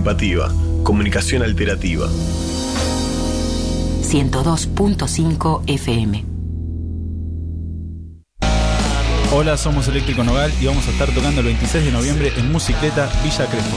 Participativa. 0.00 0.52
Comunicación 0.82 1.42
alterativa. 1.42 2.08
102.5 4.02 5.62
FM. 5.66 6.24
Hola, 9.32 9.56
somos 9.56 9.86
Eléctrico 9.86 10.24
Nogal 10.24 10.52
y 10.60 10.66
vamos 10.66 10.88
a 10.88 10.90
estar 10.90 11.08
tocando 11.10 11.40
el 11.40 11.46
26 11.46 11.84
de 11.84 11.92
noviembre 11.92 12.32
en 12.36 12.50
Musicleta 12.50 13.08
Villa 13.22 13.46
Crespo. 13.46 13.76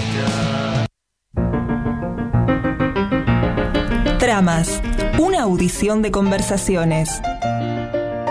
Tramas. 4.18 4.82
Una 5.20 5.44
audición 5.44 6.02
de 6.02 6.10
conversaciones. 6.10 7.22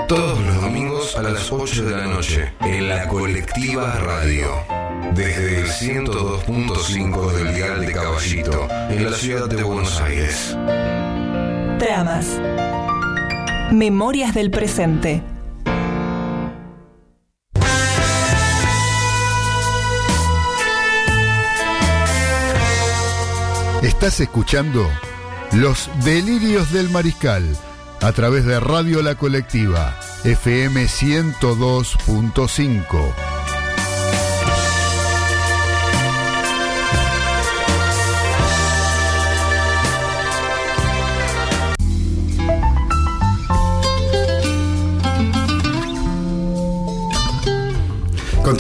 Todos 0.08 0.40
los 0.40 0.60
domingos 0.60 1.16
a 1.16 1.22
las 1.22 1.52
8 1.52 1.84
de 1.84 1.96
la 1.96 2.06
noche 2.06 2.52
en 2.60 2.88
la 2.88 3.06
colectiva 3.06 3.94
radio. 3.94 4.71
Desde 5.14 5.60
el 5.60 5.66
102.5 5.66 7.32
del 7.32 7.54
Dial 7.54 7.84
de 7.84 7.92
Caballito, 7.92 8.66
en 8.88 9.10
la 9.10 9.16
ciudad 9.16 9.46
de 9.46 9.62
Buenos 9.62 10.00
Aires. 10.00 10.56
Tramas. 11.78 12.40
Memorias 13.72 14.34
del 14.34 14.50
presente. 14.50 15.22
Estás 23.82 24.20
escuchando 24.20 24.88
Los 25.52 25.90
Delirios 26.04 26.72
del 26.72 26.88
Mariscal 26.88 27.44
a 28.00 28.12
través 28.12 28.46
de 28.46 28.58
Radio 28.60 29.02
La 29.02 29.16
Colectiva, 29.16 29.94
FM 30.24 30.86
102.5. 30.86 33.21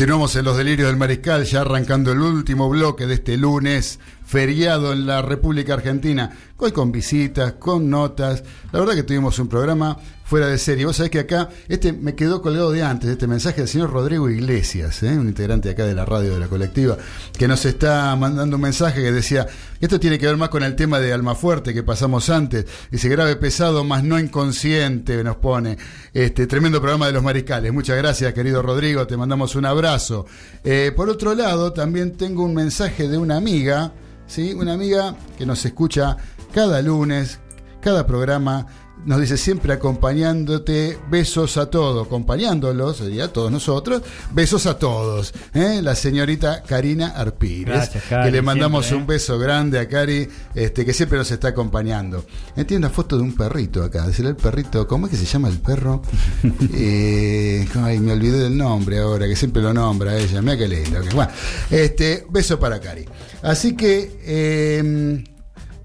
Continuamos 0.02 0.34
en 0.34 0.44
los 0.44 0.56
delirios 0.56 0.88
del 0.88 0.96
mariscal, 0.96 1.44
ya 1.44 1.60
arrancando 1.60 2.10
el 2.10 2.18
último 2.18 2.68
bloque 2.68 3.06
de 3.06 3.14
este 3.14 3.36
lunes, 3.36 4.00
feriado 4.26 4.92
en 4.92 5.06
la 5.06 5.22
República 5.22 5.74
Argentina, 5.74 6.28
hoy 6.56 6.72
con 6.72 6.90
visitas, 6.90 7.52
con 7.52 7.88
notas. 7.88 8.42
La 8.72 8.80
verdad 8.80 8.96
que 8.96 9.04
tuvimos 9.04 9.38
un 9.38 9.46
programa 9.46 9.96
fuera 10.32 10.46
de 10.46 10.56
serie. 10.56 10.86
Vos 10.86 10.96
sabés 10.96 11.10
que 11.10 11.18
acá, 11.18 11.50
este 11.68 11.92
me 11.92 12.14
quedó 12.14 12.40
colgado 12.40 12.72
de 12.72 12.82
antes, 12.82 13.10
este 13.10 13.26
mensaje 13.26 13.60
del 13.60 13.68
señor 13.68 13.90
Rodrigo 13.90 14.30
Iglesias, 14.30 15.02
¿eh? 15.02 15.10
un 15.10 15.28
integrante 15.28 15.68
acá 15.68 15.84
de 15.84 15.94
la 15.94 16.06
radio 16.06 16.32
de 16.32 16.40
la 16.40 16.48
colectiva, 16.48 16.96
que 17.36 17.46
nos 17.46 17.66
está 17.66 18.16
mandando 18.16 18.56
un 18.56 18.62
mensaje 18.62 19.02
que 19.02 19.12
decía, 19.12 19.46
esto 19.78 20.00
tiene 20.00 20.18
que 20.18 20.24
ver 20.24 20.38
más 20.38 20.48
con 20.48 20.62
el 20.62 20.74
tema 20.74 21.00
de 21.00 21.12
Almafuerte 21.12 21.74
que 21.74 21.82
pasamos 21.82 22.30
antes, 22.30 22.64
dice 22.90 23.10
grave 23.10 23.36
pesado, 23.36 23.84
más 23.84 24.04
no 24.04 24.18
inconsciente, 24.18 25.22
nos 25.22 25.36
pone, 25.36 25.76
este 26.14 26.46
tremendo 26.46 26.80
programa 26.80 27.08
de 27.08 27.12
los 27.12 27.22
mariscales. 27.22 27.70
Muchas 27.70 27.98
gracias, 27.98 28.32
querido 28.32 28.62
Rodrigo, 28.62 29.06
te 29.06 29.18
mandamos 29.18 29.54
un 29.54 29.66
abrazo. 29.66 30.24
Eh, 30.64 30.92
por 30.96 31.10
otro 31.10 31.34
lado, 31.34 31.74
también 31.74 32.16
tengo 32.16 32.42
un 32.42 32.54
mensaje 32.54 33.06
de 33.06 33.18
una 33.18 33.36
amiga, 33.36 33.92
¿sí? 34.26 34.54
una 34.54 34.72
amiga 34.72 35.14
que 35.36 35.44
nos 35.44 35.62
escucha 35.66 36.16
cada 36.54 36.80
lunes, 36.80 37.38
cada 37.82 38.06
programa, 38.06 38.66
nos 39.04 39.20
dice 39.20 39.36
siempre 39.36 39.72
acompañándote, 39.72 40.98
besos 41.10 41.56
a 41.56 41.66
todos, 41.70 42.06
acompañándolos, 42.06 43.00
y 43.02 43.20
a 43.20 43.32
todos 43.32 43.50
nosotros, 43.50 44.02
besos 44.32 44.66
a 44.66 44.78
todos. 44.78 45.32
¿eh? 45.54 45.80
La 45.82 45.94
señorita 45.94 46.62
Karina 46.62 47.08
Arpírez, 47.08 47.74
Gracias, 47.74 48.04
Cari, 48.08 48.24
que 48.26 48.30
le 48.32 48.42
mandamos 48.42 48.86
siempre, 48.86 48.98
¿eh? 48.98 49.00
un 49.02 49.06
beso 49.08 49.38
grande 49.38 49.78
a 49.80 49.88
Cari, 49.88 50.28
este, 50.54 50.84
que 50.84 50.92
siempre 50.92 51.18
nos 51.18 51.30
está 51.30 51.48
acompañando. 51.48 52.24
Tiene 52.54 52.76
una 52.76 52.90
foto 52.90 53.16
de 53.16 53.22
un 53.22 53.34
perrito 53.34 53.82
acá, 53.82 54.06
decirle 54.06 54.30
el 54.30 54.36
perrito, 54.36 54.86
¿cómo 54.86 55.06
es 55.06 55.10
que 55.10 55.16
se 55.18 55.24
llama 55.26 55.48
el 55.48 55.58
perro? 55.58 56.02
Eh, 56.74 57.66
ay, 57.82 57.98
me 57.98 58.12
olvidé 58.12 58.38
del 58.38 58.56
nombre 58.56 58.98
ahora, 58.98 59.26
que 59.26 59.36
siempre 59.36 59.62
lo 59.62 59.72
nombra 59.74 60.16
ella, 60.16 60.40
mira 60.42 60.56
qué 60.56 60.68
lindo. 60.68 61.00
que- 61.02 61.14
Bueno, 61.14 61.30
este, 61.70 62.24
beso 62.30 62.58
para 62.58 62.80
Cari. 62.80 63.04
Así 63.42 63.74
que... 63.76 65.22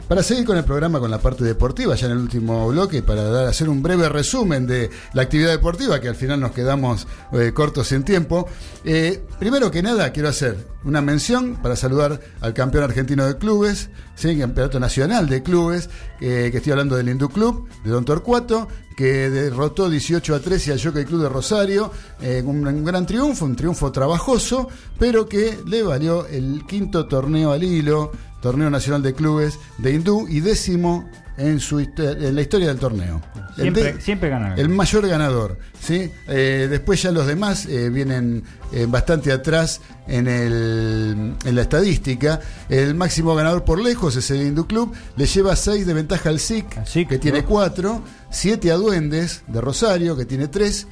para 0.07 0.23
seguir 0.23 0.45
con 0.45 0.57
el 0.57 0.63
programa 0.63 0.99
con 0.99 1.11
la 1.11 1.19
parte 1.19 1.43
deportiva, 1.43 1.95
ya 1.95 2.05
en 2.07 2.13
el 2.13 2.19
último 2.19 2.67
bloque, 2.69 3.03
para 3.03 3.47
hacer 3.47 3.69
un 3.69 3.83
breve 3.83 4.07
resumen 4.09 4.65
de 4.65 4.89
la 5.13 5.23
actividad 5.23 5.51
deportiva, 5.51 5.99
que 5.99 6.07
al 6.07 6.15
final 6.15 6.39
nos 6.39 6.51
quedamos 6.51 7.07
eh, 7.33 7.51
cortos 7.53 7.91
en 7.91 8.03
tiempo. 8.03 8.47
eh, 8.85 9.21
primero 9.39 9.69
que 9.69 9.83
nada, 9.83 10.11
quiero 10.11 10.29
hacer 10.29 10.57
una 10.83 11.01
mención 11.01 11.57
para 11.61 11.75
saludar 11.75 12.21
al 12.39 12.53
campeón 12.53 12.85
argentino 12.85 13.25
de 13.25 13.37
clubes, 13.37 13.89
¿sí? 14.15 14.37
campeonato 14.37 14.79
nacional 14.79 15.27
de 15.27 15.43
clubes, 15.43 15.89
eh, 16.21 16.49
que 16.51 16.57
estoy 16.57 16.71
hablando 16.71 16.95
del 16.95 17.09
Hindú 17.09 17.29
Club, 17.29 17.67
de 17.83 17.91
Don 17.91 18.05
Torcuato, 18.05 18.67
que 18.95 19.29
derrotó 19.29 19.89
18 19.89 20.33
a 20.35 20.39
13 20.39 20.71
al 20.71 20.81
Jockey 20.81 21.05
Club 21.05 21.21
de 21.21 21.29
Rosario, 21.29 21.91
eh, 22.21 22.41
un, 22.43 22.65
un 22.65 22.83
gran 22.83 23.05
triunfo, 23.05 23.45
un 23.45 23.55
triunfo 23.55 23.91
trabajoso, 23.91 24.69
pero 24.97 25.27
que 25.27 25.59
le 25.67 25.83
valió 25.83 26.25
el 26.25 26.65
quinto 26.65 27.05
torneo 27.05 27.51
al 27.51 27.63
hilo, 27.63 28.11
torneo 28.41 28.69
nacional 28.69 29.01
de 29.03 29.13
clubes 29.13 29.59
de 29.77 29.93
Hindú 29.93 30.27
y 30.27 30.39
décimo 30.41 31.09
en, 31.37 31.59
su, 31.59 31.79
en 31.79 32.35
la 32.35 32.41
historia 32.41 32.67
del 32.67 32.77
torneo. 32.77 33.21
El 33.57 33.63
Siempre, 33.63 33.93
de- 33.93 34.01
siempre 34.01 34.29
gana. 34.29 34.55
el 34.55 34.69
mayor 34.69 35.07
ganador, 35.07 35.57
¿sí? 35.79 36.11
Eh, 36.27 36.67
después 36.69 37.01
ya 37.01 37.11
los 37.11 37.25
demás 37.27 37.65
eh, 37.65 37.89
vienen 37.89 38.43
eh, 38.71 38.85
bastante 38.87 39.31
atrás 39.31 39.81
en, 40.07 40.27
el, 40.27 41.35
en 41.43 41.55
la 41.55 41.61
estadística. 41.61 42.39
El 42.69 42.93
máximo 42.95 43.33
ganador 43.35 43.63
por 43.63 43.79
lejos 43.81 44.15
es 44.15 44.29
el 44.31 44.41
Hindú 44.47 44.67
Club. 44.67 44.93
Le 45.15 45.25
lleva 45.25 45.55
6 45.55 45.85
de 45.87 45.93
ventaja 45.93 46.29
al 46.29 46.39
SIC, 46.39 47.07
que 47.07 47.17
tiene 47.19 47.43
4. 47.43 48.01
7 48.29 48.71
a 48.71 48.75
Duendes 48.75 49.43
de 49.47 49.61
Rosario, 49.61 50.15
que 50.17 50.25
tiene 50.25 50.47
3. 50.47 50.87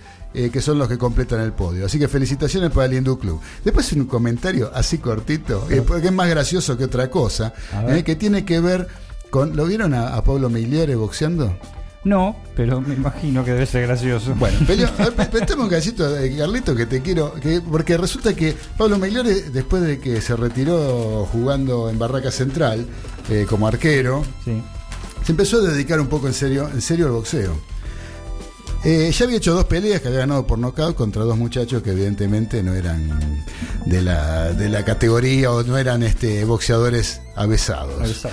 Que 0.51 0.61
son 0.61 0.77
los 0.77 0.87
que 0.87 0.97
completan 0.97 1.39
el 1.41 1.53
podio. 1.53 1.85
Así 1.85 1.97
que 1.99 2.07
felicitaciones 2.07 2.71
para 2.71 2.85
el 2.87 2.93
Hindú 2.93 3.17
Club. 3.17 3.39
Después 3.63 3.91
un 3.93 4.05
comentario 4.05 4.71
así 4.73 4.97
cortito, 4.97 5.67
eh, 5.69 5.81
porque 5.85 6.07
es 6.07 6.13
más 6.13 6.29
gracioso 6.29 6.77
que 6.77 6.85
otra 6.85 7.09
cosa, 7.09 7.53
eh, 7.89 8.03
que 8.03 8.15
tiene 8.15 8.43
que 8.45 8.59
ver 8.59 8.87
con... 9.29 9.55
¿Lo 9.55 9.65
vieron 9.65 9.93
a, 9.93 10.15
a 10.15 10.23
Pablo 10.23 10.49
Migliere 10.49 10.95
boxeando? 10.95 11.57
No, 12.03 12.35
pero 12.55 12.81
me 12.81 12.93
imagino 12.93 13.43
que 13.43 13.51
debe 13.53 13.65
ser 13.65 13.87
gracioso. 13.87 14.35
Bueno, 14.35 14.59
pero 14.67 14.87
prestame 15.31 15.63
un 15.63 15.69
cachito, 15.69 16.15
eh, 16.17 16.35
Carlito, 16.37 16.75
que 16.75 16.85
te 16.85 17.01
quiero. 17.01 17.33
que- 17.33 17.61
porque 17.61 17.97
resulta 17.97 18.35
que 18.35 18.55
Pablo 18.77 18.99
Megliore, 18.99 19.33
después 19.49 19.81
de 19.81 19.99
que 19.99 20.21
se 20.21 20.35
retiró 20.35 21.27
jugando 21.31 21.89
en 21.89 21.97
Barraca 21.97 22.29
Central 22.29 22.85
eh, 23.29 23.47
como 23.49 23.67
arquero, 23.67 24.23
se 25.23 25.31
empezó 25.31 25.57
a 25.57 25.61
dedicar 25.61 25.99
un 25.99 26.05
poco 26.07 26.27
en 26.27 26.33
serio, 26.35 26.69
en 26.71 26.79
serio 26.81 27.07
al 27.07 27.13
boxeo. 27.13 27.57
Eh, 28.85 29.11
ya 29.11 29.25
había 29.25 29.37
hecho 29.37 29.55
dos 29.55 29.65
peleas 29.65 29.99
que 29.99 30.09
había 30.09 30.19
ganado 30.19 30.45
por 30.45 30.59
nocaut 30.59 30.95
contra 30.95 31.23
dos 31.23 31.35
muchachos 31.35 31.81
que 31.81 31.89
evidentemente 31.89 32.61
no 32.61 32.75
eran 32.75 33.43
de 33.83 34.01
la, 34.03 34.53
de 34.53 34.69
la 34.69 34.85
categoría 34.85 35.51
o 35.51 35.63
no 35.63 35.75
eran 35.79 36.03
este, 36.03 36.45
boxeadores 36.45 37.19
avesados. 37.35 38.23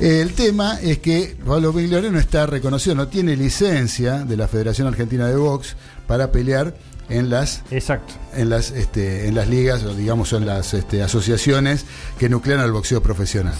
El 0.00 0.32
tema 0.32 0.80
es 0.80 0.98
que 0.98 1.36
Pablo 1.46 1.72
Migliore 1.72 2.10
no 2.10 2.18
está 2.18 2.46
reconocido, 2.46 2.96
no 2.96 3.06
tiene 3.06 3.36
licencia 3.36 4.24
de 4.24 4.36
la 4.36 4.48
Federación 4.48 4.88
Argentina 4.88 5.28
de 5.28 5.36
Box 5.36 5.76
para 6.08 6.32
pelear 6.32 6.74
en 7.08 7.30
las 7.30 7.62
Exacto. 7.70 8.14
en 8.34 8.48
las 8.48 8.70
este, 8.70 9.28
en 9.28 9.34
las 9.34 9.48
ligas 9.48 9.84
o 9.84 9.94
digamos 9.94 10.32
en 10.32 10.46
las 10.46 10.74
este, 10.74 11.02
asociaciones 11.02 11.84
que 12.18 12.28
nuclean 12.28 12.60
al 12.60 12.72
boxeo 12.72 13.02
profesional. 13.02 13.54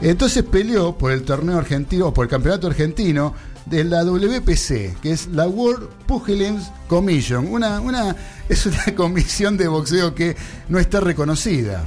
Entonces 0.00 0.44
peleó 0.44 0.96
por 0.96 1.10
el 1.12 1.22
torneo 1.22 1.58
argentino 1.58 2.08
o 2.08 2.14
por 2.14 2.26
el 2.26 2.30
campeonato 2.30 2.68
argentino 2.68 3.34
de 3.70 3.84
la 3.84 4.04
WPC, 4.04 5.00
que 5.00 5.12
es 5.12 5.26
la 5.28 5.46
World 5.48 5.88
Pugilance 6.06 6.70
Commission, 6.88 7.46
una 7.52 7.80
una 7.80 8.14
es 8.48 8.66
una 8.66 8.84
comisión 8.96 9.56
de 9.56 9.68
boxeo 9.68 10.14
que 10.14 10.36
no 10.68 10.78
está 10.78 11.00
reconocida. 11.00 11.84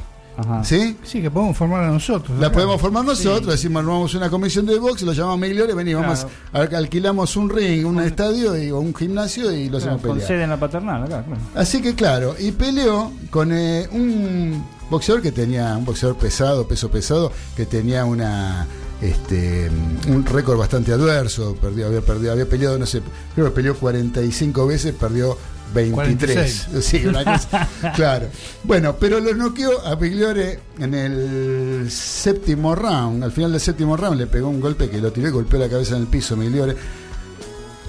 ¿Sí? 0.63 0.97
Sí, 1.03 1.21
que 1.21 1.29
podemos 1.29 1.55
formar 1.55 1.83
a 1.83 1.89
nosotros. 1.91 2.39
La 2.39 2.51
podemos 2.51 2.81
formar 2.81 3.05
nosotros, 3.05 3.45
Sí. 3.45 3.51
decimos, 3.51 3.81
armamos 3.81 4.15
una 4.15 4.27
comisión 4.29 4.65
de 4.65 4.79
box, 4.79 5.03
lo 5.03 5.13
llamamos 5.13 5.37
Migliore, 5.39 5.75
vení, 5.75 5.93
vamos, 5.93 6.25
al- 6.51 6.73
alquilamos 6.73 7.35
un 7.35 7.47
ring, 7.49 7.85
un 7.85 7.99
estadio 7.99 8.57
y, 8.57 8.71
o 8.71 8.79
un 8.79 8.95
gimnasio 8.95 9.51
y 9.51 9.65
lo 9.65 9.77
Claro, 9.77 9.77
hacemos 9.77 10.01
con 10.01 10.11
pelear. 10.13 10.27
sede 10.27 10.43
en 10.45 10.49
la 10.49 10.57
paternal, 10.59 11.03
acá, 11.03 11.23
claro. 11.23 11.41
Así 11.53 11.79
que 11.81 11.93
claro, 11.93 12.35
y 12.39 12.51
peleó 12.53 13.11
con 13.29 13.51
eh, 13.51 13.87
un 13.91 14.65
boxeador 14.89 15.21
que 15.21 15.31
tenía, 15.31 15.75
un 15.77 15.85
boxeador 15.85 16.17
pesado, 16.17 16.67
peso 16.67 16.89
pesado, 16.89 17.31
que 17.55 17.67
tenía 17.67 18.05
una 18.05 18.65
este 19.01 19.69
un 20.07 20.25
récord 20.25 20.57
bastante 20.57 20.91
adverso, 20.93 21.55
perdió, 21.59 21.87
había 21.87 22.01
perdido, 22.01 22.31
había 22.33 22.47
peleado, 22.47 22.77
no 22.77 22.85
sé, 22.85 23.01
creo 23.33 23.47
que 23.47 23.51
peleó 23.51 23.75
45 23.75 24.67
veces, 24.67 24.93
perdió 24.93 25.37
23. 25.73 26.65
46. 26.67 26.85
Sí, 26.85 27.05
una 27.07 27.23
cosa- 27.23 27.67
claro. 27.95 28.27
Bueno, 28.63 28.95
pero 28.99 29.19
lo 29.19 29.33
noqueó 29.33 29.79
a 29.85 29.97
Pigliore 29.97 30.59
en 30.79 30.93
el 30.93 31.89
séptimo 31.89 32.75
round. 32.75 33.23
Al 33.23 33.31
final 33.31 33.51
del 33.53 33.61
séptimo 33.61 33.95
round 33.95 34.19
le 34.19 34.27
pegó 34.27 34.49
un 34.49 34.59
golpe 34.59 34.89
que 34.89 34.99
lo 34.99 35.11
tiró 35.13 35.29
y 35.29 35.31
golpeó 35.31 35.57
la 35.59 35.69
cabeza 35.69 35.95
en 35.95 36.01
el 36.01 36.07
piso 36.07 36.35
Migliore. 36.35 36.75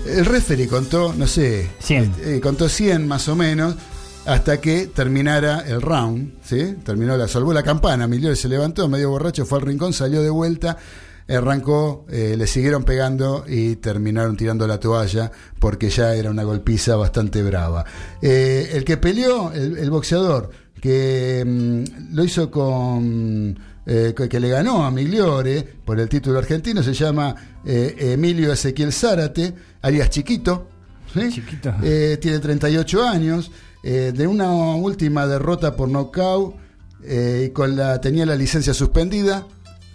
El 0.07 0.25
referee 0.27 0.67
contó, 0.67 1.13
no 1.13 1.27
sé, 1.27 1.71
100. 1.81 2.15
eh, 2.21 2.41
contó 2.43 2.69
100 2.69 3.07
más 3.07 3.29
o 3.29 3.37
menos. 3.37 3.75
Hasta 4.27 4.61
que 4.61 4.87
terminara 4.87 5.61
el 5.67 5.83
round, 5.83 6.35
¿sí? 6.45 6.77
Terminó 6.85 7.17
la, 7.17 7.29
salvó 7.29 7.53
la 7.53 7.63
campana, 7.63 8.07
Migliore 8.07 8.37
se 8.37 8.49
levantó, 8.49 8.89
medio 8.89 9.11
borracho, 9.11 9.45
fue 9.45 9.59
al 9.59 9.67
rincón, 9.67 9.93
salió 9.93 10.23
de 10.23 10.31
vuelta, 10.31 10.77
arrancó, 11.29 12.05
eh, 12.11 12.35
le 12.37 12.47
siguieron 12.47 12.85
pegando 12.85 13.45
y 13.49 13.77
terminaron 13.77 14.37
tirando 14.37 14.67
la 14.67 14.79
toalla 14.79 15.31
porque 15.59 15.89
ya 15.89 16.15
era 16.15 16.31
una 16.31 16.43
golpiza 16.43 16.97
bastante 16.97 17.43
brava. 17.43 17.85
Eh, 18.21 18.71
el 18.75 18.85
que 18.85 18.97
peleó, 18.97 19.53
el, 19.53 19.79
el 19.79 19.91
boxeador, 19.91 20.51
que 20.81 21.45
mm, 21.47 22.15
lo 22.15 22.25
hizo 22.25 22.51
con... 22.51 23.59
eh, 23.87 24.15
que, 24.29 24.41
le 24.41 24.49
ganó 24.49 24.85
a 24.85 24.91
Migliore 24.91 25.63
por 25.85 25.99
el 25.99 26.09
título 26.09 26.39
argentino, 26.39 26.83
se 26.83 26.93
llama 26.93 27.35
eh, 27.65 27.97
Emilio 27.99 28.53
Ezequiel 28.53 28.93
Zárate, 28.93 29.55
alias 29.81 30.11
Chiquito, 30.11 30.69
¿sí? 31.13 31.43
Eh, 31.83 32.19
tiene 32.21 32.39
38 32.41 33.09
años, 33.09 33.51
eh, 33.83 34.13
de 34.15 34.27
una 34.27 34.51
última 34.75 35.27
derrota 35.27 35.77
por 35.77 35.89
nocaut 35.89 36.55
eh, 37.05 37.47
y 37.47 37.51
con 37.51 37.77
la, 37.77 38.01
tenía 38.01 38.27
la 38.27 38.37
licencia 38.37 38.75
suspendida. 38.75 39.47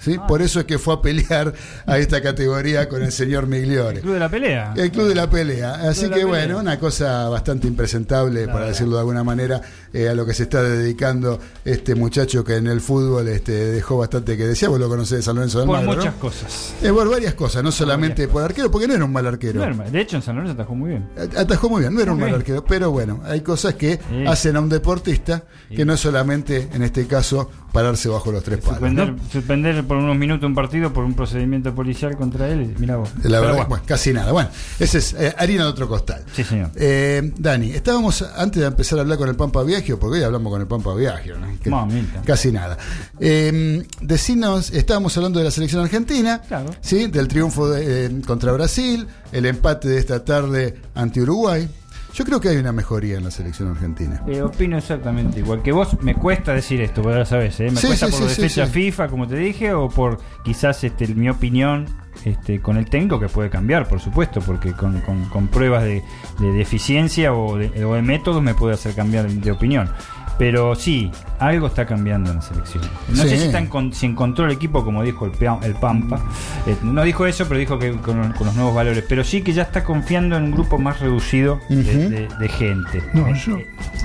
¿Sí? 0.07 0.19
Por 0.27 0.41
eso 0.41 0.59
es 0.59 0.65
que 0.65 0.77
fue 0.77 0.93
a 0.93 1.01
pelear 1.01 1.53
a 1.85 1.97
esta 1.97 2.21
categoría 2.21 2.88
con 2.88 3.03
el 3.03 3.11
señor 3.11 3.47
Migliore. 3.47 4.01
Club 4.01 4.13
de 4.13 4.19
la 4.19 4.29
pelea. 4.29 4.73
El 4.75 4.91
club 4.91 5.07
de 5.07 5.15
la 5.15 5.29
pelea. 5.29 5.75
Así 5.89 6.03
que 6.03 6.09
pelea. 6.09 6.25
bueno, 6.25 6.59
una 6.59 6.79
cosa 6.79 7.29
bastante 7.29 7.67
impresentable, 7.67 8.47
para 8.47 8.67
decirlo 8.67 8.95
de 8.95 8.99
alguna 8.99 9.23
manera, 9.23 9.61
eh, 9.93 10.09
a 10.09 10.13
lo 10.13 10.25
que 10.25 10.34
se 10.34 10.43
está 10.43 10.63
dedicando 10.63 11.39
este 11.65 11.95
muchacho 11.95 12.43
que 12.43 12.55
en 12.55 12.67
el 12.67 12.81
fútbol 12.81 13.27
este, 13.27 13.51
dejó 13.51 13.97
bastante 13.97 14.38
que 14.38 14.47
decía. 14.47 14.69
Vos 14.69 14.79
lo 14.79 14.89
conocés 14.89 15.17
de 15.17 15.23
San 15.23 15.35
Lorenzo 15.35 15.59
del 15.59 15.67
Por 15.67 15.77
Magro, 15.77 15.91
¿no? 15.91 15.97
muchas 15.97 16.15
cosas. 16.15 16.73
Eh, 16.81 16.91
por 16.91 17.09
varias 17.09 17.34
cosas, 17.34 17.63
no 17.63 17.71
solamente 17.71 18.27
por 18.27 18.43
arquero, 18.43 18.71
porque 18.71 18.88
no 18.88 18.93
era 18.93 19.05
un 19.05 19.11
mal 19.11 19.27
arquero. 19.27 19.65
No 19.67 19.84
de 19.84 20.01
hecho, 20.01 20.15
en 20.17 20.21
San 20.21 20.35
Lorenzo 20.35 20.53
atajó 20.53 20.75
muy 20.75 20.89
bien. 20.89 21.09
Atajó 21.35 21.69
muy 21.69 21.81
bien, 21.81 21.93
no 21.93 22.01
era 22.01 22.13
un 22.13 22.19
mal 22.19 22.34
arquero, 22.34 22.63
pero 22.63 22.91
bueno, 22.91 23.21
hay 23.25 23.41
cosas 23.41 23.75
que 23.75 23.99
hacen 24.27 24.55
a 24.55 24.61
un 24.61 24.69
deportista 24.69 25.43
que 25.69 25.85
no 25.85 25.93
es 25.93 25.99
solamente, 25.99 26.69
en 26.73 26.84
este 26.84 27.05
caso, 27.07 27.49
pararse 27.77 28.09
bajo 28.09 28.31
los 28.31 28.43
tres 28.43 28.57
palos. 28.57 28.79
Suspender, 28.79 29.13
¿no? 29.13 29.19
suspender 29.31 29.83
por 29.85 29.97
unos 29.97 30.17
minutos 30.17 30.47
un 30.47 30.55
partido 30.55 30.91
por 30.91 31.03
un 31.03 31.13
procedimiento 31.13 31.75
policial 31.75 32.17
contra 32.17 32.47
él. 32.49 32.73
Mirá 32.79 32.95
vos. 32.95 33.09
La 33.23 33.39
verdad, 33.39 33.53
bueno. 33.53 33.69
bueno, 33.69 33.83
casi 33.85 34.11
nada. 34.13 34.31
Bueno, 34.31 34.49
ese 34.79 34.97
es 34.97 35.13
eh, 35.13 35.35
harina 35.37 35.63
de 35.65 35.69
otro 35.69 35.87
costal. 35.87 36.23
Sí, 36.33 36.43
señor. 36.43 36.71
Eh, 36.75 37.31
Dani, 37.37 37.69
estábamos 37.73 38.23
antes 38.35 38.61
de 38.61 38.67
empezar 38.67 38.97
a 38.97 39.03
hablar 39.03 39.19
con 39.19 39.29
el 39.29 39.35
Pampa 39.35 39.61
Viagio, 39.61 39.99
porque 39.99 40.17
hoy 40.17 40.23
hablamos 40.23 40.51
con 40.51 40.59
el 40.59 40.67
Pampa 40.67 40.95
Viagio, 40.95 41.37
¿no? 41.37 41.47
Que- 41.61 41.69
Mamita. 41.69 42.23
casi 42.23 42.51
nada. 42.51 42.79
Eh, 43.19 43.85
decinos, 44.01 44.71
estábamos 44.71 45.15
hablando 45.17 45.37
de 45.37 45.45
la 45.45 45.51
selección 45.51 45.83
argentina, 45.83 46.41
¿sí? 46.81 47.05
del 47.07 47.27
triunfo 47.27 47.69
de, 47.69 48.05
eh, 48.07 48.21
contra 48.25 48.51
Brasil, 48.53 49.05
el 49.31 49.45
empate 49.45 49.87
de 49.87 49.99
esta 49.99 50.25
tarde 50.25 50.79
ante 50.95 51.21
Uruguay. 51.21 51.69
Yo 52.13 52.25
creo 52.25 52.39
que 52.39 52.49
hay 52.49 52.57
una 52.57 52.71
mejoría 52.71 53.17
en 53.17 53.23
la 53.23 53.31
selección 53.31 53.69
argentina. 53.69 54.23
Eh, 54.27 54.41
opino 54.41 54.77
exactamente 54.77 55.39
igual 55.39 55.61
que 55.61 55.71
vos. 55.71 56.01
Me 56.01 56.15
cuesta 56.15 56.53
decir 56.53 56.81
esto, 56.81 57.01
pero 57.03 57.17
ya 57.17 57.25
sabes, 57.25 57.59
¿eh? 57.59 57.69
Me 57.69 57.77
Sí, 57.79 57.88
cuesta 57.88 58.07
sí, 58.07 58.11
por 58.11 58.17
sí, 58.19 58.23
lo 58.23 58.29
de 58.29 58.35
sí, 58.35 58.41
fecha 58.41 58.65
sí. 58.65 58.71
FIFA, 58.71 59.07
como 59.07 59.27
te 59.27 59.35
dije, 59.35 59.73
o 59.73 59.88
por 59.89 60.17
quizás 60.43 60.84
este, 60.84 61.07
mi 61.09 61.29
opinión 61.29 61.85
este, 62.25 62.59
con 62.59 62.77
el 62.77 62.89
técnico, 62.89 63.19
que 63.19 63.27
puede 63.29 63.49
cambiar, 63.51 63.88
por 63.88 63.99
supuesto, 63.99 64.39
porque 64.41 64.71
con, 64.73 64.99
con- 65.01 65.25
con 65.25 65.47
pruebas 65.47 65.84
de, 65.84 66.01
de 66.39 66.51
deficiencia 66.53 67.34
o 67.34 67.57
de, 67.57 67.85
o 67.85 67.93
de 67.93 68.01
métodos 68.01 68.41
me 68.41 68.55
puede 68.55 68.73
hacer 68.73 68.95
cambiar 68.95 69.29
de 69.29 69.51
opinión. 69.51 69.89
Pero 70.38 70.76
sí, 70.76 71.11
algo 71.39 71.65
está 71.65 71.85
cambiando 71.88 72.30
en 72.30 72.35
la 72.38 72.41
selección. 72.43 72.84
No 73.09 73.23
Sí. 73.23 73.30
sé 73.30 73.38
si, 73.39 73.45
está 73.45 73.57
en 73.57 73.65
con- 73.68 73.91
si 73.91 74.05
encontró 74.05 74.45
el 74.45 74.51
equipo, 74.51 74.85
como 74.85 75.01
dijo 75.01 75.26
el, 75.26 75.31
el 75.64 75.73
Pampa. 75.76 76.19
Eh, 76.68 76.76
no 76.84 77.03
dijo 77.03 77.26
eso, 77.26 77.45
pero 77.47 77.59
dijo 77.59 77.80
que 77.80 77.91
con, 77.93 78.34
con 78.34 78.45
los 78.47 78.55
nuevos 78.55 78.76
valores. 78.76 79.03
Pero 79.09 79.23
sí 79.23 79.41
que 79.41 79.53
ya 79.53 79.64
está 79.64 79.84
confiando 79.84 80.38
en 80.38 80.43
un 80.43 80.51
grupo 80.51 80.77
más 80.77 80.99
reducido 80.99 81.59
de, 81.69 81.76
Ujú. 81.80 82.09
de- 82.09 82.27
de 82.39 82.49
gente. 82.49 83.01
No, 83.14 83.34
yo, 83.34 83.57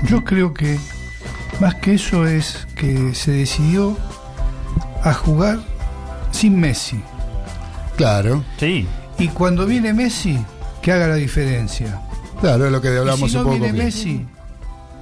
yo 0.07 0.23
creo 0.23 0.53
que 0.55 0.79
más 1.59 1.75
que 1.75 1.93
eso 1.93 2.25
es 2.25 2.67
que 2.75 3.13
se 3.13 3.31
decidió 3.31 3.95
a 5.03 5.13
jugar 5.13 5.59
sin 6.31 6.59
Messi. 6.59 6.99
Claro. 7.95 8.43
Sí. 8.57 8.87
Y 9.19 9.27
cuando 9.27 9.67
viene 9.67 9.93
Messi, 9.93 10.39
que 10.81 10.91
haga 10.91 11.07
la 11.09 11.15
diferencia. 11.15 12.01
Claro, 12.41 12.65
es 12.65 12.71
lo 12.71 12.81
que 12.81 12.87
hablamos 12.87 13.21
y 13.21 13.29
si 13.29 13.35
no 13.35 13.41
un 13.41 13.45
poco. 13.49 13.59
viene 13.59 13.77
que- 13.77 13.83
Messi, 13.85 14.25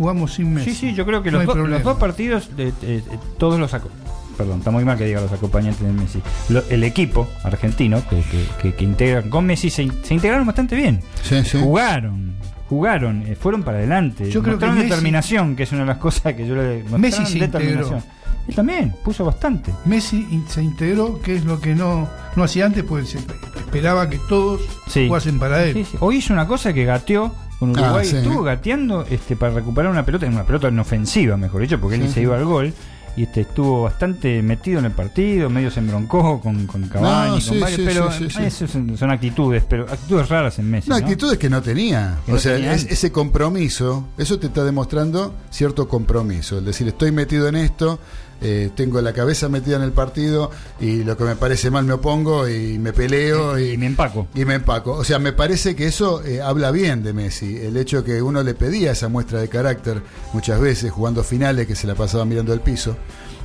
jugamos 0.02 0.34
sin 0.34 0.53
Messi. 0.53 0.72
Sí, 0.72 0.76
sí, 0.90 0.94
yo 0.95 1.06
creo 1.06 1.22
que 1.22 1.30
No 1.32 1.38
los, 1.44 1.48
do- 1.56 1.68
los 1.68 1.84
dos 1.84 1.98
partidos, 1.98 2.49
eh, 2.57 2.72
eh, 2.82 3.03
eh, 3.10 3.18
todos 3.38 3.60
los 3.60 3.73
aco- 3.73 3.90
Perdón, 4.38 4.60
está 4.60 4.72
muy 4.72 4.84
mal 4.84 4.98
que 4.98 5.06
diga 5.06 5.22
los 5.22 5.32
acompañantes 5.32 5.86
de 5.86 5.94
Messi. 5.94 6.19
Lo- 6.49 6.64
el 6.69 6.84
equipo 6.84 7.28
argentino 7.44 8.02
que, 8.10 8.22
que, 8.23 8.45
que- 8.61 8.73
que 8.76 8.84
integran 8.84 9.30
con 9.30 9.45
Messi 9.45 9.69
se, 9.69 9.88
se 10.03 10.14
integraron 10.15 10.48
bastante 10.48 10.76
bien. 10.76 11.02
Sí, 11.22 11.44
sí. 11.44 11.60
Jugaron, 11.61 12.34
jugaron, 12.68 13.23
eh, 13.28 13.36
fueron 13.36 13.61
para 13.61 13.78
adelante. 13.78 14.32
Yo 14.32 14.41
creo 14.41 14.57
que 14.57 14.65
mostraron 14.65 14.78
Messi- 14.80 14.90
determinación, 14.90 15.56
que 15.56 15.64
es 15.64 15.72
una 15.72 15.82
de 15.82 15.88
las 15.88 15.98
cosas 15.98 16.34
que 16.34 16.48
yo 16.48 16.56
le 16.56 16.84
Messi 16.98 17.26
se 17.28 17.38
determinación. 17.40 17.98
integró. 17.99 18.22
Él 18.48 18.56
también 18.56 18.95
puso 19.03 19.23
bastante. 19.23 19.72
Messi 19.86 20.26
se 20.48 20.64
integró, 20.64 21.22
que 21.22 21.36
es 21.36 21.45
lo 21.45 21.60
que 21.61 21.76
no, 21.76 22.10
no 22.36 22.44
hacía 22.44 22.65
antes, 22.65 22.84
porque 22.84 23.06
se 23.06 23.19
esperaba 23.19 24.10
que 24.10 24.18
todos 24.28 24.61
Sí. 24.88 25.06
jugasen 25.07 25.38
para 25.38 25.64
él. 25.64 25.73
Sí, 25.76 25.86
sí. 25.91 25.98
Hoy 25.99 26.15
hizo 26.18 26.34
una 26.34 26.48
cosa 26.48 26.73
que 26.73 26.84
gateó 26.86 27.36
con 27.62 27.70
Uruguay. 27.72 28.02
Ah, 28.02 28.04
sí. 28.04 28.18
Estuvo 28.18 28.44
gateando 28.44 29.06
este, 29.10 29.36
para 29.38 29.54
recuperar 29.54 29.90
una 29.92 30.04
pelota, 30.04 30.26
una 30.26 30.44
pelota 30.44 30.68
en 30.68 30.80
ofensiva, 30.80 31.38
mejor 31.38 31.62
dicho, 31.62 31.80
porque 31.80 31.96
él 31.96 32.02
Sí, 32.04 32.08
se 32.10 32.14
sí. 32.16 32.20
iba 32.22 32.36
al 32.38 32.44
gol. 32.46 32.74
Y 33.16 33.24
este, 33.24 33.42
estuvo 33.42 33.84
bastante 33.84 34.42
metido 34.42 34.80
en 34.80 34.86
el 34.86 34.92
partido, 34.94 35.50
medio 35.50 35.70
se 35.70 35.82
embroncó 35.82 36.40
con, 36.40 36.66
con 36.66 36.88
Cavani, 36.88 37.40
No, 37.42 37.46
con 37.46 37.60
varios, 37.60 37.82
pero 37.86 38.10
eso 38.10 38.68
son, 38.68 38.98
son 38.98 39.12
actitudes, 39.12 39.64
pero 39.68 39.84
actitudes 39.84 40.30
raras 40.30 40.58
en 40.60 40.72
Messi. 40.72 40.90
No, 40.90 40.98
¿no? 40.98 41.04
actitudes 41.06 41.38
que 41.38 41.50
no 41.50 41.62
tenía. 41.62 42.18
Que 42.26 42.32
o 42.32 42.36
no 42.36 42.40
sea, 42.40 42.54
tenía 42.56 42.74
es- 42.74 42.84
antes. 42.84 42.98
ese 42.98 43.12
compromiso, 43.12 44.08
eso 44.18 44.40
te 44.40 44.48
está 44.48 44.64
demostrando 44.64 45.34
cierto 45.50 45.90
compromiso. 45.90 46.60
El 46.60 46.66
decir, 46.66 46.88
estoy 46.88 47.12
metido 47.12 47.50
en 47.50 47.58
esto, 47.58 48.00
eh, 48.42 48.72
tengo 48.76 49.02
la 49.02 49.14
cabeza 49.14 49.50
metida 49.50 49.76
en 49.76 49.84
el 49.84 49.92
partido 49.92 50.52
y 50.80 51.04
lo 51.04 51.16
que 51.16 51.24
me 51.24 51.36
parece 51.36 51.70
mal 51.70 51.86
me 51.86 51.94
opongo 51.94 52.48
y 52.48 52.80
me 52.80 52.92
peleo 52.92 53.60
y, 53.60 53.78
me 53.78 53.86
empaco. 53.86 54.28
Y 54.34 54.46
me 54.46 54.56
empaco. 54.56 54.94
O 54.94 55.04
sea, 55.04 55.20
me 55.20 55.32
parece 55.32 55.76
que 55.76 55.86
eso 55.86 56.24
eh, 56.24 56.42
habla 56.42 56.72
bien 56.72 57.04
de 57.04 57.14
Messi. 57.14 57.58
El 57.58 57.78
hecho 57.78 58.04
que 58.04 58.22
uno 58.22 58.44
le 58.44 58.54
pedía 58.54 58.92
esa 58.94 59.10
muestra 59.10 59.40
de 59.40 59.48
carácter 59.48 60.02
muchas 60.34 60.60
veces, 60.60 60.92
jugando 60.92 61.24
finales 61.24 61.68
que 61.68 61.76
se 61.76 61.88
la 61.88 61.96
pasaba 61.96 62.26
mirando 62.26 62.52
al 62.52 62.62
piso. 62.62 62.98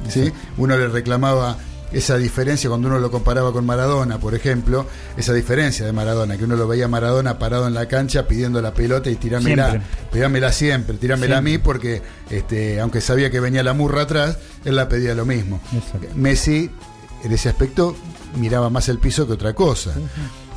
¿sí? 0.08 0.32
Uno 0.56 0.76
le 0.76 0.88
reclamaba 0.88 1.58
esa 1.92 2.16
diferencia 2.16 2.68
cuando 2.68 2.88
uno 2.88 2.98
lo 2.98 3.10
comparaba 3.10 3.52
con 3.52 3.64
Maradona, 3.64 4.18
por 4.18 4.34
ejemplo, 4.34 4.86
esa 5.16 5.32
diferencia 5.32 5.86
de 5.86 5.92
Maradona, 5.92 6.36
que 6.36 6.44
uno 6.44 6.56
lo 6.56 6.66
veía 6.66 6.86
a 6.86 6.88
Maradona 6.88 7.38
parado 7.38 7.66
en 7.66 7.74
la 7.74 7.86
cancha 7.86 8.26
pidiendo 8.26 8.60
la 8.60 8.74
pelota 8.74 9.08
y 9.10 9.16
tirámela, 9.16 9.70
Siempre. 9.70 9.90
tirámela 10.12 10.52
siempre, 10.52 10.96
tirámela 10.96 11.38
a 11.38 11.42
mí 11.42 11.58
porque 11.58 12.02
este, 12.30 12.80
aunque 12.80 13.00
sabía 13.00 13.30
que 13.30 13.40
venía 13.40 13.62
la 13.62 13.72
murra 13.72 14.02
atrás, 14.02 14.38
él 14.64 14.76
la 14.76 14.88
pedía 14.88 15.14
lo 15.14 15.24
mismo. 15.24 15.60
Messi 16.14 16.70
en 17.22 17.32
ese 17.32 17.48
aspecto 17.48 17.96
miraba 18.38 18.68
más 18.70 18.88
el 18.88 18.98
piso 18.98 19.26
que 19.26 19.32
otra 19.34 19.54
cosa. 19.54 19.92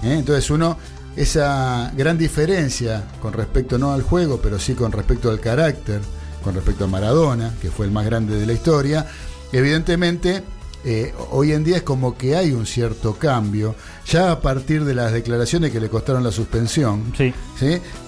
¿eh? 0.04 0.14
Entonces 0.18 0.50
uno 0.50 0.78
esa 1.16 1.92
gran 1.96 2.18
diferencia 2.18 3.04
con 3.22 3.34
respecto 3.34 3.78
no 3.78 3.94
al 3.94 4.02
juego, 4.02 4.40
pero 4.42 4.60
sí 4.60 4.74
con 4.74 4.92
respecto 4.92 5.30
al 5.30 5.40
carácter, 5.40 6.02
con 6.44 6.56
respecto 6.56 6.86
a 6.86 6.88
Maradona, 6.88 7.54
que 7.62 7.70
fue 7.70 7.86
el 7.86 7.92
más 7.92 8.06
grande 8.06 8.40
de 8.40 8.46
la 8.46 8.54
historia, 8.54 9.06
evidentemente 9.52 10.44
eh, 10.86 11.14
hoy 11.32 11.52
en 11.52 11.64
día 11.64 11.78
es 11.78 11.84
como 11.84 12.18
que 12.18 12.36
hay 12.36 12.52
un 12.52 12.66
cierto 12.66 13.16
cambio, 13.16 13.76
ya 14.06 14.32
a 14.32 14.42
partir 14.42 14.86
de 14.86 14.96
las 14.96 15.12
declaraciones 15.12 15.72
que 15.72 15.80
le 15.80 15.90
costaron 15.90 16.24
la 16.24 16.32
suspensión. 16.32 17.14
Sí. 17.18 17.34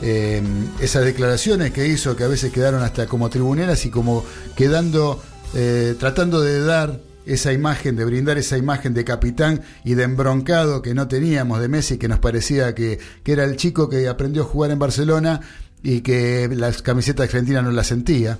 Eh, 0.01 0.41
esas 0.79 1.03
declaraciones 1.03 1.71
que 1.71 1.87
hizo, 1.87 2.15
que 2.15 2.23
a 2.23 2.27
veces 2.27 2.51
quedaron 2.51 2.81
hasta 2.81 3.07
como 3.07 3.29
tribuneras 3.29 3.85
y 3.85 3.89
como 3.89 4.23
quedando, 4.55 5.21
eh, 5.53 5.95
tratando 5.99 6.39
de 6.41 6.61
dar 6.61 7.01
esa 7.25 7.53
imagen, 7.53 7.95
de 7.95 8.05
brindar 8.05 8.37
esa 8.37 8.57
imagen 8.57 8.93
de 8.93 9.03
capitán 9.03 9.61
y 9.83 9.93
de 9.93 10.03
embroncado 10.03 10.81
que 10.81 10.93
no 10.93 11.07
teníamos 11.07 11.59
de 11.59 11.67
Messi, 11.67 11.97
que 11.97 12.07
nos 12.07 12.19
parecía 12.19 12.73
que, 12.73 12.99
que 13.23 13.33
era 13.33 13.43
el 13.43 13.57
chico 13.57 13.89
que 13.89 14.07
aprendió 14.07 14.43
a 14.43 14.45
jugar 14.45 14.71
en 14.71 14.79
Barcelona 14.79 15.41
y 15.83 16.01
que 16.01 16.47
las 16.51 16.81
camisetas 16.83 17.25
argentinas 17.25 17.63
no 17.63 17.71
las 17.71 17.87
sentía. 17.87 18.37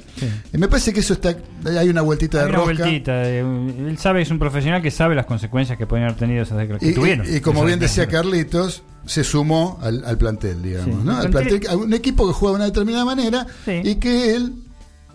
Me 0.54 0.68
parece 0.68 0.94
que 0.94 1.00
eso 1.00 1.14
está, 1.14 1.36
hay 1.66 1.90
una 1.90 2.02
vueltita 2.02 2.40
Hay 2.40 2.44
de 2.46 2.50
una 2.50 2.58
rosca. 2.60 2.84
vueltita, 2.84 3.28
él 3.28 3.96
sabe, 3.98 4.22
es 4.22 4.30
un 4.30 4.38
profesional 4.40 4.82
que 4.82 4.92
sabe 4.92 5.16
las 5.16 5.26
consecuencias 5.26 5.78
que 5.78 5.88
pueden 5.88 6.06
haber 6.06 6.18
tenido 6.18 6.44
esas 6.44 6.58
declaraciones. 6.60 6.96
Y, 6.96 7.00
tuvieron. 7.00 7.26
y- 7.28 7.38
y 7.38 7.42
como 7.42 7.64
bien 7.66 7.80
decía. 7.80 8.08
Carlitos, 8.08 8.84
se 9.06 9.24
sumó 9.24 9.80
al, 9.82 10.04
al 10.06 10.18
plantel, 10.20 10.62
digamos, 10.62 10.96
Sí. 11.00 11.02
¿no? 11.04 11.20
El 11.20 11.26
Al 11.28 11.32
plantel- 11.34 11.68
a 11.68 11.76
un 11.78 11.94
equipo 11.94 12.28
que 12.28 12.34
juega 12.34 12.52
de 12.54 12.56
una 12.58 12.66
determinada 12.66 13.06
manera 13.06 13.48
y 13.66 13.96
que 13.96 14.36
él 14.36 14.54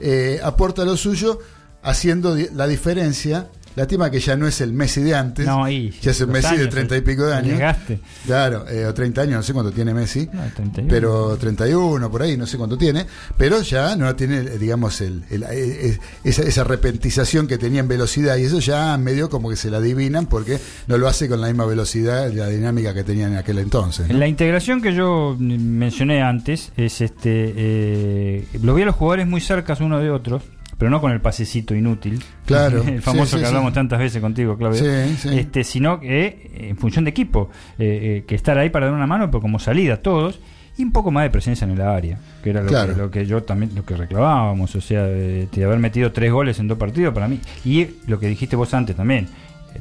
eh, 0.01 0.40
aporta 0.43 0.85
lo 0.85 0.97
suyo 0.97 1.39
haciendo 1.82 2.36
la 2.55 2.66
diferencia 2.66 3.47
Lástima 3.77 4.11
que 4.11 4.19
ya 4.19 4.36
no 4.36 4.47
es 4.48 4.61
el 4.61 4.73
Messi 4.73 5.03
de 5.03 5.15
antes. 5.15 5.47
No, 5.47 5.69
y 5.70 5.90
ya 6.03 6.11
es 6.11 6.20
un 6.20 6.27
los 6.28 6.32
Messi 6.35 6.57
de 6.57 6.62
años, 6.62 6.70
30 6.74 6.94
y 6.94 6.98
el- 6.98 7.05
pico 7.05 7.23
de 7.24 7.32
el 7.32 7.39
años. 7.39 7.51
desgaste. 7.51 8.01
Claro, 8.27 8.69
eh, 8.69 8.86
o 8.86 8.93
30 8.94 9.20
años, 9.23 9.35
no 9.36 9.43
sé 9.43 9.53
cuánto 9.53 9.70
tiene 9.73 9.94
Messi. 9.94 10.28
No, 10.32 10.43
31. 10.55 10.89
Pero 10.89 11.36
31, 11.36 12.11
por 12.11 12.23
ahí, 12.23 12.36
no 12.36 12.47
sé 12.47 12.57
cuánto 12.59 12.77
tiene. 12.77 13.07
Pero 13.36 13.61
ya 13.62 13.94
no 13.97 14.16
tiene, 14.16 14.39
eh, 14.39 14.59
digamos, 14.59 15.01
el, 15.01 15.23
el- 15.31 15.43
eh, 15.44 15.47
eh, 15.53 15.98
esa, 16.24 16.43
esa 16.43 16.65
repentización 16.65 17.47
que 17.47 17.59
tenía 17.59 17.81
en 17.81 17.89
velocidad. 17.89 18.36
Y 18.39 18.44
eso 18.44 18.59
ya 18.61 18.97
medio 18.98 19.28
como 19.31 19.51
que 19.51 19.57
se 19.57 19.70
la 19.70 19.77
adivinan 19.77 20.27
porque 20.27 20.59
no 20.86 20.98
lo 20.98 21.07
hace 21.09 21.28
con 21.28 21.40
la 21.40 21.48
misma 21.48 21.66
velocidad 21.66 22.32
la 22.32 22.48
dinámica 22.48 22.94
que 22.94 23.05
tenía 23.05 23.27
en 23.27 23.36
aquel 23.36 23.59
entonces. 23.59 24.09
¿no? 24.09 24.19
La 24.19 24.27
integración 24.27 24.81
que 24.81 24.94
yo 24.94 25.36
mencioné 25.39 26.23
antes 26.23 26.73
es 26.77 27.01
este. 27.01 27.53
Eh, 27.57 28.47
los 28.62 28.74
vi 28.74 28.82
a 28.82 28.86
los 28.86 28.94
jugadores 28.94 29.27
muy 29.27 29.40
cercas 29.40 29.81
uno 29.81 29.98
de 30.01 30.11
otros, 30.11 30.43
pero 30.78 30.90
no 30.90 31.01
con 31.01 31.12
el 31.12 31.20
pasecito 31.20 31.74
inútil. 31.74 32.23
Claro, 32.44 32.82
el 32.86 33.03
famoso 33.03 33.32
sí, 33.32 33.36
sí, 33.36 33.40
que 33.40 33.47
hablamos 33.47 33.70
sí. 33.70 33.74
tantas 33.74 33.98
veces 33.98 34.20
contigo, 34.20 34.57
Claudio. 34.57 34.82
Sí, 34.82 35.16
sí. 35.16 35.39
Este, 35.39 35.65
sino 35.65 36.01
que 36.01 36.27
eh, 36.27 36.69
en 36.70 36.77
función 36.77 37.05
de 37.05 37.11
equipo, 37.11 37.51
eh, 37.78 38.19
eh, 38.19 38.24
que 38.27 38.35
estar 38.35 38.59
ahí 38.59 38.70
para 38.70 38.86
dar 38.86 38.94
una 38.94 39.07
mano, 39.07 39.31
pero 39.31 39.40
como 39.40 39.59
salida 39.59 39.98
todos. 39.98 40.40
Y 40.78 40.85
un 40.85 40.93
poco 40.93 41.11
más 41.11 41.24
de 41.24 41.31
presencia 41.31 41.65
en 41.65 41.70
el 41.70 41.81
área, 41.81 42.19
que 42.44 42.51
era 42.51 42.61
lo, 42.61 42.69
Claro. 42.69 42.93
que, 42.93 43.01
lo 43.01 43.11
que 43.11 43.24
yo 43.24 43.43
también, 43.43 43.74
lo 43.74 43.86
que 43.86 43.97
reclamábamos, 43.97 44.74
o 44.74 44.81
sea, 44.82 45.05
de, 45.05 45.47
de 45.51 45.65
haber 45.65 45.78
metido 45.78 46.12
tres 46.12 46.31
goles 46.31 46.59
en 46.59 46.69
dos 46.69 46.77
partidos 46.77 47.15
para 47.15 47.28
mí. 47.28 47.40
Y 47.65 47.86
lo 48.07 48.20
que 48.20 48.28
dijiste 48.28 48.57
vos 48.57 48.74
antes 48.74 48.94
también, 48.94 49.27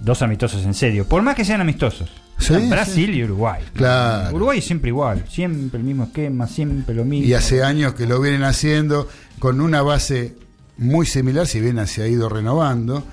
dos 0.01 0.21
amistosos 0.21 0.63
en 0.63 0.73
serio, 0.73 1.05
por 1.05 1.21
más 1.21 1.35
que 1.35 1.43
sean 1.43 1.59
amistosos. 1.59 2.09
Sí, 2.37 2.53
Brasil 2.69 3.09
sí. 3.11 3.19
y 3.19 3.23
Uruguay. 3.25 3.61
Claro. 3.73 4.35
Uruguay 4.35 4.61
siempre 4.61 4.89
igual, 4.89 5.25
siempre 5.27 5.79
el 5.79 5.85
mismo 5.85 6.05
esquema, 6.05 6.47
siempre 6.47 6.95
lo 6.95 7.03
mismo. 7.03 7.27
Y 7.27 7.33
hace 7.33 7.61
años 7.61 7.93
que 7.93 8.05
lo 8.05 8.21
vienen 8.21 8.43
haciendo 8.43 9.09
con 9.39 9.59
una 9.59 9.81
base 9.81 10.35
muy 10.77 11.05
similar, 11.05 11.47
si 11.47 11.59
bien 11.61 11.85
se 11.87 12.03
ha 12.03 12.07
ido 12.07 12.29
renovando. 12.29 13.03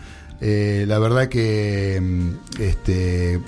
Eh, 0.44 0.86
la 0.88 0.98
verdad 0.98 1.28
que 1.28 2.00
mm, 2.02 2.60
este, 2.60 3.40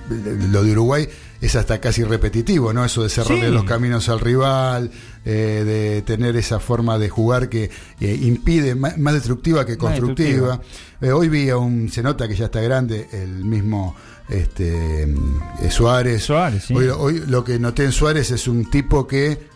lo 0.51 0.63
de 0.63 0.73
Uruguay 0.73 1.09
es 1.41 1.57
hasta 1.57 1.81
casi 1.81 2.05
repetitivo, 2.05 2.73
¿no? 2.73 2.85
Eso 2.85 3.03
de 3.03 3.09
cerrarle 3.09 3.49
Sí. 3.49 3.53
los 3.53 3.65
caminos 3.65 4.09
al 4.09 4.21
rival, 4.21 4.93
eh, 5.25 5.65
de 5.67 6.03
tener 6.03 6.37
esa 6.37 6.61
forma 6.61 6.97
de 6.99 7.09
jugar 7.09 7.49
que 7.49 7.69
eh, 8.01 8.19
impide, 8.23 8.77
más, 8.77 8.97
más 8.97 9.13
destructiva 9.15 9.67
que 9.67 9.77
constructiva. 9.77 10.61
Eh, 11.01 11.11
hoy 11.11 11.29
vi 11.29 11.51
a 11.51 11.57
un, 11.57 11.91
se 11.91 12.03
nota 12.03 12.29
que 12.29 12.37
ya 12.37 12.45
está 12.45 12.61
grande, 12.61 13.09
el 13.13 13.45
mismo 13.45 13.97
este, 14.29 15.07
mm, 15.07 15.69
Suárez. 15.71 16.23
Suárez, 16.23 16.65
sí. 16.67 16.75
hoy, 16.75 16.87
hoy 16.89 17.25
lo 17.27 17.43
que 17.43 17.59
noté 17.59 17.85
en 17.85 17.93
Suárez 17.93 18.31
es 18.31 18.47
un 18.47 18.71
tipo 18.71 19.07
que, 19.09 19.49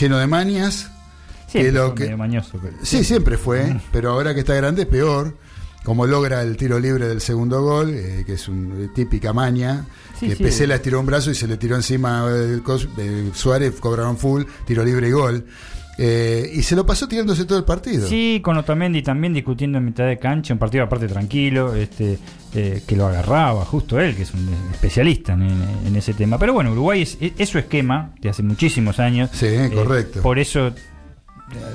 lleno 0.00 0.16
de 0.16 0.26
manias, 0.26 0.90
Siempre 1.46 1.72
que 1.72 1.78
lo 1.78 1.94
que- 1.94 2.04
medio 2.04 2.18
mañoso, 2.18 2.58
pero- 2.60 2.76
Sí, 2.82 3.04
siempre 3.04 3.36
fue, 3.38 3.76
pero 3.92 4.10
ahora 4.10 4.34
que 4.34 4.40
está 4.40 4.54
grande 4.54 4.82
es 4.82 4.88
peor. 4.88 5.36
Como 5.84 6.04
logra 6.04 6.42
el 6.42 6.56
tiro 6.56 6.80
libre 6.80 7.06
del 7.06 7.20
segundo 7.20 7.62
gol, 7.62 7.90
eh, 7.94 8.24
que 8.26 8.32
es 8.32 8.48
una 8.48 8.92
típica 8.92 9.32
maña, 9.32 9.84
Sí, 10.18 10.26
que 10.28 10.34
sí. 10.34 10.42
Pesela 10.42 10.74
estiró 10.74 10.98
un 10.98 11.06
brazo 11.06 11.30
y 11.30 11.36
se 11.36 11.46
le 11.46 11.56
tiró 11.58 11.76
encima 11.76 12.26
el 12.28 12.64
cos- 12.64 12.88
eh, 12.98 13.30
Suárez, 13.32 13.74
cobraron 13.78 14.16
full, 14.16 14.42
tiro 14.66 14.84
libre 14.84 15.08
y 15.08 15.12
gol. 15.12 15.46
Eh, 15.98 16.50
y 16.52 16.62
se 16.62 16.74
lo 16.76 16.84
pasó 16.84 17.06
tirándose 17.08 17.44
todo 17.46 17.56
el 17.58 17.64
partido. 17.64 18.06
Sí, 18.08 18.40
con 18.44 18.56
Otamendi 18.58 19.00
también 19.02 19.32
discutiendo 19.32 19.78
en 19.78 19.84
mitad 19.84 20.06
de 20.06 20.18
cancha, 20.18 20.52
un 20.52 20.58
partido 20.58 20.84
aparte 20.84 21.06
tranquilo, 21.08 21.74
este, 21.74 22.18
eh, 22.52 22.82
que 22.86 22.96
lo 22.96 23.06
agarraba 23.06 23.64
justo 23.64 23.98
él, 24.00 24.14
que 24.16 24.22
es 24.24 24.34
un 24.34 24.46
especialista 24.72 25.32
en, 25.34 25.42
en 25.86 25.96
ese 25.96 26.12
tema. 26.14 26.36
Pero 26.38 26.52
bueno, 26.52 26.72
Uruguay 26.72 27.00
es, 27.02 27.16
es- 27.20 27.32
es 27.38 27.48
su 27.48 27.58
esquema 27.58 28.12
de 28.20 28.28
hace 28.28 28.42
muchísimos 28.42 28.98
años. 28.98 29.30
Sí, 29.32 29.46
Eh, 29.46 29.70
correcto. 29.72 30.20
por 30.20 30.38
eso, 30.38 30.72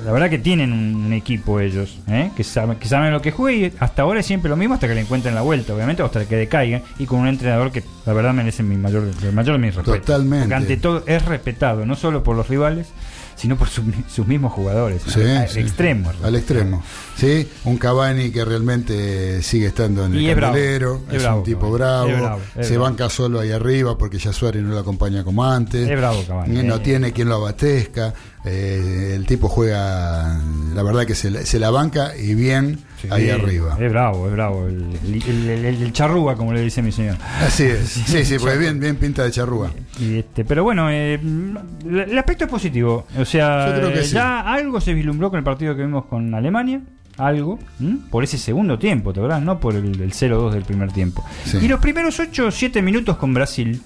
la 0.04 0.12
verdad 0.12 0.28
que 0.28 0.38
tienen 0.38 0.72
un, 0.72 1.12
equipo 1.12 1.58
ellos, 1.60 1.98
¿eh? 2.08 2.30
que, 2.36 2.44
saben, 2.44 2.76
que 2.78 2.88
saben 2.88 3.10
lo 3.12 3.22
que 3.22 3.30
juega 3.30 3.68
y 3.68 3.72
hasta 3.80 4.02
ahora 4.02 4.20
es 4.20 4.26
siempre 4.26 4.48
lo 4.50 4.56
mismo 4.56 4.74
hasta 4.74 4.86
que 4.86 4.94
le 4.94 5.00
encuentren 5.00 5.34
la 5.34 5.40
vuelta, 5.42 5.74
obviamente, 5.74 6.02
hasta 6.02 6.26
que 6.26 6.36
decaigan 6.36 6.82
y 6.98 7.06
con 7.06 7.20
un 7.20 7.28
entrenador 7.28 7.72
que 7.72 7.82
la 8.04 8.12
verdad 8.12 8.34
merece 8.34 8.62
mi 8.62 8.76
mayor, 8.76 9.08
el 9.22 9.32
mayor 9.32 9.56
de 9.58 9.66
mis 9.66 9.74
respetos. 9.74 10.00
Totalmente. 10.02 10.44
Porque 10.44 10.54
ante 10.54 10.76
todo 10.76 11.04
es 11.06 11.24
respetado, 11.24 11.86
no 11.86 11.96
solo 11.96 12.22
por 12.22 12.36
los 12.36 12.48
rivales, 12.48 12.88
sino 13.34 13.56
por 13.56 13.68
su- 13.68 13.82
sus 14.08 14.26
mismos 14.26 14.52
jugadores. 14.52 15.02
Sí, 15.06 15.20
al, 15.22 15.36
al 15.38 15.48
sí. 15.48 15.60
extremo. 15.60 16.12
Al 16.22 16.36
extremo. 16.36 16.82
Sí, 17.16 17.48
un 17.64 17.76
Cavani 17.78 18.30
que 18.30 18.44
realmente 18.44 19.42
sigue 19.42 19.66
estando 19.66 20.04
en 20.04 20.14
el 20.14 20.26
es 20.28 20.36
bravo, 20.36 20.56
es 20.56 21.14
es, 21.16 21.22
bravo, 21.22 21.38
un 21.38 21.44
tipo 21.44 21.70
bravo, 21.70 22.40
se 22.60 22.76
banca 22.76 23.08
solo 23.08 23.40
ahí 23.40 23.50
arriba 23.50 23.96
porque 23.96 24.18
ya 24.18 24.32
Suárez 24.32 24.62
no 24.62 24.70
lo 24.70 24.78
acompaña 24.78 25.24
como 25.24 25.44
antes. 25.44 25.88
Es 25.88 25.96
bravo 25.96 26.22
Cavani, 26.26 26.62
No 26.62 26.76
eh. 26.76 26.80
tiene 26.80 27.12
quien 27.12 27.28
lo 27.28 27.36
abatezca. 27.36 28.12
Eh, 28.44 29.12
el 29.14 29.24
tipo 29.26 29.48
juega, 29.48 30.38
la 30.74 30.82
verdad 30.82 31.06
que 31.06 31.14
se, 31.14 31.30
la- 31.30 31.42
se 31.46 31.58
la 31.58 31.70
banca 31.70 32.16
y 32.16 32.34
bien 32.34 32.78
ahí 33.10 33.30
arriba. 33.30 33.76
Es 33.80 33.90
bravo, 33.90 34.26
es 34.26 34.32
bravo. 34.32 34.66
El, 34.66 34.98
el, 35.04 35.22
el- 35.48 35.64
el- 35.64 35.82
el 35.82 35.92
charrúa, 35.92 36.34
como 36.36 36.52
le 36.52 36.60
dice 36.62 36.82
mi 36.82 36.90
señor. 36.92 37.16
Así 37.40 37.64
es, 37.64 37.88
sí, 38.06 38.24
sí, 38.24 38.36
porque 38.38 38.58
bien, 38.58 38.80
bien 38.80 38.96
pinta 38.96 39.22
de 39.24 39.30
charrúa. 39.30 39.70
Y 40.00 40.18
este, 40.18 40.44
pero 40.44 40.64
bueno, 40.64 40.90
eh, 40.90 41.14
el 41.84 42.18
aspecto 42.18 42.44
es 42.44 42.50
positivo. 42.50 43.06
O 43.18 43.24
sea, 43.24 43.76
eh, 43.78 44.02
sí. 44.04 44.14
ya 44.14 44.40
algo 44.40 44.80
se 44.80 44.92
vislumbró 44.94 45.30
con 45.30 45.38
el 45.38 45.44
partido 45.44 45.76
que 45.76 45.82
vimos 45.82 46.06
con 46.06 46.34
Alemania. 46.34 46.80
Algo, 47.18 47.58
¿m? 47.78 47.98
por 48.10 48.24
ese 48.24 48.38
segundo 48.38 48.78
tiempo, 48.78 49.12
¿te 49.12 49.20
acordás? 49.20 49.42
No 49.42 49.60
por 49.60 49.74
el, 49.76 50.00
el 50.00 50.12
0-2 50.12 50.50
del 50.52 50.62
primer 50.64 50.90
tiempo. 50.92 51.22
Sí. 51.44 51.58
Y 51.60 51.68
los 51.68 51.78
primeros 51.78 52.18
8 52.18 52.46
o 52.46 52.50
7 52.50 52.80
minutos 52.80 53.18
con 53.18 53.34
Brasil 53.34 53.82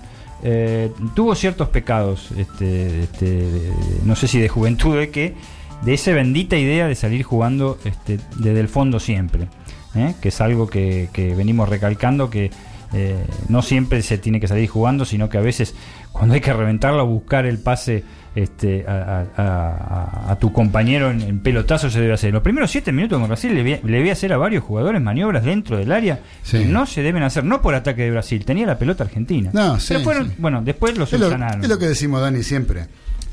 eh, 0.49 0.93
tuvo 1.17 1.35
ciertos 1.35 1.71
pecados, 1.71 2.31
este, 2.37 3.03
este, 3.03 3.73
no 4.05 4.15
sé 4.15 4.29
si 4.29 4.39
de 4.39 4.49
juventud, 4.49 4.97
de 4.97 5.11
que 5.11 5.35
de 5.83 5.93
esa 5.93 6.13
bendita 6.13 6.57
idea 6.57 6.87
de 6.87 6.95
salir 6.95 7.25
jugando 7.25 7.79
este, 7.85 8.21
desde 8.37 8.61
el 8.61 8.69
fondo 8.69 9.01
siempre, 9.01 9.49
¿eh? 9.97 10.15
que 10.23 10.29
es 10.29 10.41
algo 10.41 10.69
que, 10.69 11.09
venimos 11.37 11.69
recalcando 11.69 12.31
que 12.31 12.53
eh, 12.93 13.27
no 13.49 13.61
siempre 13.61 14.03
se 14.03 14.19
tiene 14.19 14.39
que 14.39 14.47
salir 14.47 14.69
jugando, 14.69 15.05
sino 15.05 15.29
que 15.29 15.39
a 15.39 15.41
veces 15.41 15.75
cuando 16.13 16.37
hay 16.37 16.41
que 16.41 16.53
reventarla, 16.53 17.03
buscar 17.03 17.45
el 17.45 17.59
pase 17.59 18.05
este, 18.37 18.85
a, 18.87 19.25
a- 19.37 19.43
a- 19.43 20.33
a 20.33 20.37
tu 20.39 20.53
compañero 20.53 21.11
en, 21.11 21.23
en 21.23 21.41
pelotazo 21.41 21.91
se 21.91 22.01
debe 22.01 22.13
hacer. 22.15 22.33
Los 22.33 22.43
primeros 22.43 22.71
siete 22.71 22.93
minutos 22.93 23.19
con 23.19 23.27
Brasil 23.27 23.53
le 23.55 23.63
vi, 23.65 23.77
le 23.83 24.03
vi 24.03 24.11
hacer 24.11 24.33
a 24.33 24.37
varios 24.37 24.63
jugadores 24.63 25.03
maniobras 25.03 25.43
dentro 25.45 25.77
del 25.79 25.91
área 25.91 26.21
Sí. 26.43 26.59
que 26.61 26.65
no 26.67 26.87
se 26.87 27.03
deben 27.03 27.23
hacer, 27.25 27.43
no 27.45 27.61
por 27.63 27.75
ataque 27.75 28.03
de 28.03 28.11
Brasil, 28.13 28.45
tenía 28.45 28.67
la 28.67 28.79
pelota 28.79 29.03
argentina. 29.05 29.51
No, 29.53 29.81
sí, 29.81 29.89
Pero 29.95 30.05
fueron, 30.05 30.29
sí. 30.29 30.35
bueno, 30.39 30.63
después 30.63 30.97
los 30.97 31.13
Es 31.13 31.19
lo, 31.19 31.27
subsanaron. 31.27 31.63
es 31.63 31.69
lo 31.69 31.79
que 31.79 31.87
decimos, 31.89 32.21
Dani, 32.21 32.43
siempre. 32.43 32.87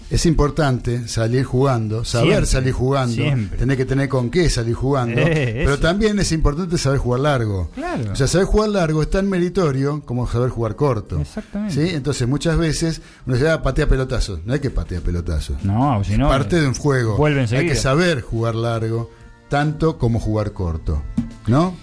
Es 0.10 0.26
importante 0.28 1.08
salir 1.08 1.44
jugando, 1.44 2.06
saber 2.06 2.28
Siempre, 2.30 2.46
salir 2.46 2.74
jugando, 2.74 3.16
siempre. 3.16 3.58
tener 3.58 3.78
que 3.78 3.86
tener 3.86 4.10
con 4.10 4.30
qué 4.30 4.50
salir 4.50 4.76
jugando, 4.76 5.20
Eh, 5.22 5.64
pero 5.66 5.80
también 5.80 6.20
es 6.20 6.32
importante 6.32 6.78
saber 6.78 7.00
jugar 7.00 7.22
largo. 7.22 7.70
Claro. 7.74 8.12
O 8.12 8.16
sea, 8.16 8.28
saber 8.28 8.46
jugar 8.46 8.70
largo 8.70 9.02
es 9.02 9.10
tan 9.10 9.28
meritorio 9.28 10.02
como 10.06 10.28
saber 10.28 10.50
jugar 10.50 10.76
corto. 10.76 11.20
Exactamente. 11.20 11.74
¿Sí? 11.74 11.96
Entonces, 11.96 12.28
muchas 12.28 12.58
veces 12.58 13.02
uno 13.26 13.36
dice, 13.36 13.50
ah, 13.50 13.62
patea 13.64 13.88
pelotazos. 13.88 14.42
No 14.46 14.54
hay 14.54 14.60
que 14.60 14.70
patear 14.70 15.02
pelotazos. 15.02 15.64
No, 15.64 16.04
si 16.04 16.16
no, 16.18 16.28
Parte 16.30 16.62
de 16.62 16.68
un 16.68 16.76
juego. 16.76 17.18
vuelve 17.18 17.42
hay 17.56 17.68
que 17.68 17.76
saber 17.76 18.22
jugar 18.22 18.54
largo, 18.56 19.10
tanto 19.50 19.98
como 19.98 20.20
jugar 20.20 20.52
corto. 20.54 21.02
¿No? 21.48 21.76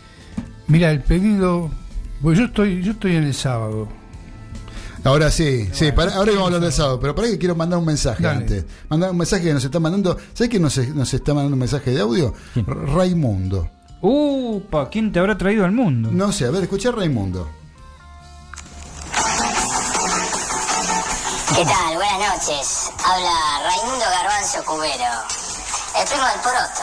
Mira, 0.68 0.90
el 0.92 1.00
pedido. 1.00 1.68
Pues 2.22 2.38
yo 2.38 2.44
estoy, 2.44 2.82
yo 2.82 2.92
estoy 2.92 3.16
en 3.16 3.24
el 3.24 3.34
sábado. 3.34 3.88
Ahora 5.04 5.30
sí, 5.30 5.68
sí, 5.72 5.92
para- 5.92 6.14
ahora 6.14 6.32
vamos 6.32 6.42
a 6.42 6.46
hablar 6.46 6.60
del 6.60 6.72
sábado, 6.72 7.00
pero 7.00 7.14
para 7.14 7.28
que 7.28 7.38
quiero 7.38 7.54
mandar 7.54 7.78
un 7.78 7.86
mensaje 7.86 8.22
Dale. 8.22 8.36
antes. 8.38 8.64
Mandar 8.88 9.10
un 9.10 9.16
mensaje 9.16 9.42
que 9.44 9.54
nos 9.54 9.64
está 9.64 9.80
mandando. 9.80 10.16
¿Sabes 10.34 10.50
quién 10.50 10.62
nos, 10.62 10.76
nos 10.76 11.14
está 11.14 11.32
mandando 11.32 11.54
un 11.54 11.60
mensaje 11.60 11.90
de 11.90 12.00
audio? 12.00 12.34
Raimundo. 12.66 13.70
Upa, 14.02 14.88
¿quién 14.90 15.12
te 15.12 15.18
habrá 15.18 15.36
traído 15.38 15.64
al 15.64 15.72
mundo? 15.72 16.10
No 16.12 16.32
sé, 16.32 16.46
a 16.46 16.50
ver, 16.50 16.62
escucha 16.64 16.90
a 16.90 16.92
Raimundo. 16.92 17.48
¿Qué 21.56 21.64
tal? 21.64 21.94
Buenas 21.96 22.18
noches. 22.18 22.90
Habla 23.04 23.32
Raimundo 23.64 24.04
Garbanzo 24.04 24.64
Cubero, 24.64 25.12
el 25.98 26.06
primo 26.08 26.24
del 26.24 26.40
Poroto, 26.40 26.82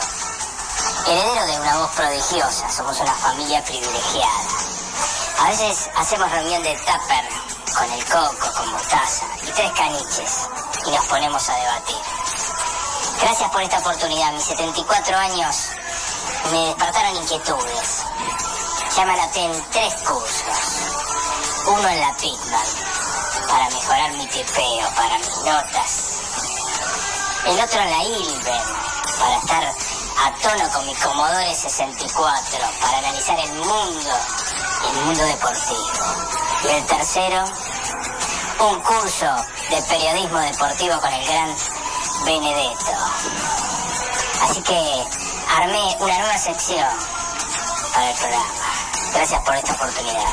heredero 1.08 1.46
de 1.46 1.60
una 1.60 1.78
voz 1.78 1.90
prodigiosa. 1.96 2.68
Somos 2.70 3.00
una 3.00 3.12
familia 3.14 3.64
privilegiada. 3.64 4.48
A 5.40 5.48
veces 5.50 5.88
hacemos 5.96 6.30
reunión 6.30 6.62
de 6.62 6.74
tupper 6.74 7.24
el 7.92 8.04
coco, 8.04 8.52
con 8.56 8.70
mostaza 8.70 9.26
y 9.42 9.50
tres 9.52 9.72
caniches 9.72 10.48
y 10.86 10.90
nos 10.90 11.04
ponemos 11.06 11.48
a 11.48 11.54
debatir. 11.54 11.96
Gracias 13.20 13.50
por 13.50 13.62
esta 13.62 13.78
oportunidad. 13.78 14.32
Mis 14.32 14.44
74 14.44 15.16
años 15.16 15.56
me 16.50 16.66
despertaron 16.66 17.16
inquietudes. 17.16 18.02
Ya 18.96 19.04
me 19.04 19.12
anoté 19.12 19.44
en 19.44 19.64
tres 19.70 19.94
cursos. 20.06 20.58
Uno 21.66 21.88
en 21.88 22.00
la 22.00 22.16
Pitman, 22.16 22.66
para 23.48 23.68
mejorar 23.70 24.12
mi 24.12 24.26
tipeo, 24.28 24.88
para 24.94 25.18
mis 25.18 25.36
notas. 25.44 26.18
El 27.46 27.60
otro 27.60 27.80
en 27.80 27.90
la 27.90 28.04
Ilben, 28.04 28.62
para 29.18 29.38
estar 29.38 29.64
a 29.64 30.32
tono 30.42 30.68
con 30.72 30.86
mi 30.86 30.94
Commodore 30.94 31.54
64, 31.54 32.58
para 32.80 32.98
analizar 32.98 33.38
el 33.38 33.52
mundo, 33.54 34.10
el 34.90 35.04
mundo 35.04 35.24
deportivo. 35.24 35.90
Y 36.64 36.68
el 36.68 36.86
tercero, 36.86 37.44
un 38.60 38.80
curso 38.80 39.26
de 39.70 39.82
periodismo 39.82 40.40
deportivo 40.40 41.00
con 41.00 41.12
el 41.12 41.24
gran 41.26 41.54
Benedetto. 42.24 42.92
Así 44.42 44.62
que 44.62 45.04
armé 45.56 45.96
una 46.00 46.18
nueva 46.18 46.38
sección 46.38 46.86
para 47.94 48.10
el 48.10 48.16
programa. 48.16 48.46
Gracias 49.14 49.42
por 49.42 49.54
esta 49.54 49.72
oportunidad. 49.74 50.24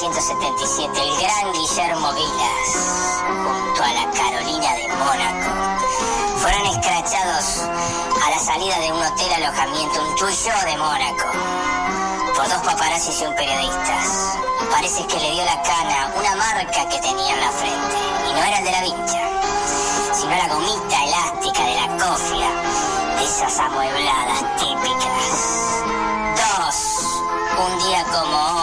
1977, 0.00 0.98
el 0.98 1.16
gran 1.20 1.52
Guillermo 1.52 2.12
Vilas, 2.14 2.68
junto 3.44 3.82
a 3.84 3.92
la 3.92 4.10
Carolina 4.10 4.72
de 4.72 4.88
Mónaco, 4.96 5.50
fueron 6.40 6.66
escrachados 6.68 7.68
a 8.24 8.30
la 8.30 8.38
salida 8.38 8.78
de 8.78 8.92
un 8.94 9.02
hotel 9.02 9.44
alojamiento, 9.44 10.02
un 10.02 10.16
tuyo 10.16 10.52
de 10.64 10.76
Mónaco, 10.78 11.26
por 12.34 12.48
dos 12.48 12.62
paparazzis 12.64 13.20
y 13.20 13.26
un 13.26 13.34
periodista. 13.34 13.98
Parece 14.72 15.06
que 15.06 15.20
le 15.20 15.32
dio 15.32 15.44
la 15.44 15.60
cana 15.60 16.14
una 16.16 16.34
marca 16.34 16.88
que 16.88 16.98
tenía 17.00 17.34
en 17.34 17.40
la 17.40 17.50
frente, 17.50 17.96
y 18.26 18.32
no 18.32 18.42
era 18.42 18.58
el 18.58 18.64
de 18.64 18.72
la 18.72 18.80
vincha, 18.80 19.20
sino 20.14 20.30
la 20.30 20.48
gomita 20.48 21.04
elástica 21.04 21.62
de 21.62 21.74
la 21.74 21.88
cofia, 22.02 22.48
de 23.18 23.24
esas 23.24 23.58
amuebladas 23.58 24.56
típicas. 24.56 25.84
Dos, 26.40 26.76
un 27.58 27.78
día 27.80 28.02
como 28.04 28.38
hoy, 28.54 28.59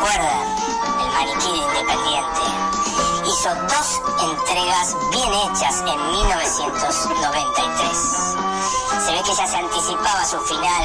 ¿se 0.00 0.06
acuerdan? 0.06 0.40
El 1.00 1.08
maniquí 1.12 1.50
de 1.50 1.58
Independiente. 1.58 2.40
Hizo 3.26 3.54
dos 3.54 4.00
entregas 4.22 4.96
bien 5.10 5.30
hechas 5.32 5.80
en 5.80 6.10
1993. 6.10 8.36
Se 9.04 9.12
ve 9.12 9.22
que 9.22 9.34
ya 9.34 9.46
se 9.46 9.56
anticipaba 9.56 10.24
su 10.24 10.40
final 10.40 10.82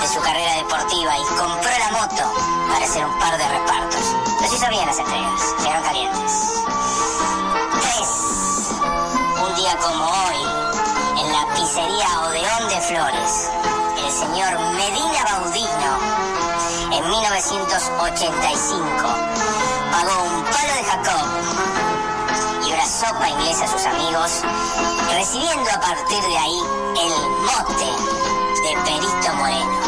de 0.00 0.08
su 0.08 0.20
carrera 0.20 0.56
deportiva 0.56 1.18
y 1.18 1.24
compró 1.38 1.70
la 1.78 1.90
moto 1.92 2.30
para 2.70 2.84
hacer 2.84 3.02
un 3.04 3.18
par 3.18 3.38
de 3.38 3.48
repartos. 3.48 4.14
Los 4.42 4.52
hizo 4.52 4.68
bien 4.68 4.84
las 4.86 4.98
entregas, 4.98 5.54
llegaron 5.58 5.82
calientes. 5.82 6.62
Tres, 7.80 8.08
un 9.42 9.54
día 9.56 9.74
como 9.78 10.04
hoy, 10.04 10.44
en 11.20 11.32
la 11.32 11.46
pizzería 11.54 12.20
Odeón 12.22 12.68
de 12.68 12.80
Flores, 12.80 13.50
el 14.04 14.12
señor 14.12 14.58
Medina 14.76 15.24
Baudino, 15.30 15.98
en 17.00 17.10
1985, 17.10 18.84
pagó 19.90 20.22
un 20.24 20.44
palo 20.44 20.74
de 20.74 20.84
Jacob 20.84 21.26
y 22.66 22.72
una 22.72 22.86
sopa 22.86 23.28
inglesa 23.28 23.64
a 23.64 23.68
sus 23.68 23.86
amigos, 23.86 24.42
recibiendo 25.12 25.70
a 25.70 25.80
partir 25.80 26.22
de 26.22 26.38
ahí 26.38 26.60
el 27.00 27.12
mote 27.46 27.90
de 28.62 28.76
Perito 28.84 29.34
Moreno. 29.36 29.80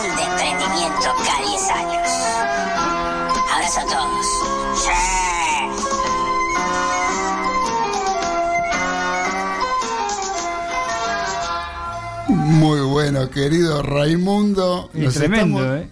Un 0.00 0.16
desprendimiento 0.16 1.14
cada 1.24 1.42
10 1.48 1.70
años. 1.70 2.08
Abrazo 3.52 3.80
a 3.80 3.84
todos. 3.84 4.26
Muy 12.48 12.80
bueno, 12.80 13.28
querido 13.30 13.82
Raimundo. 13.82 14.90
Es 14.94 15.14
tremendo, 15.14 15.76
¿eh? 15.76 15.88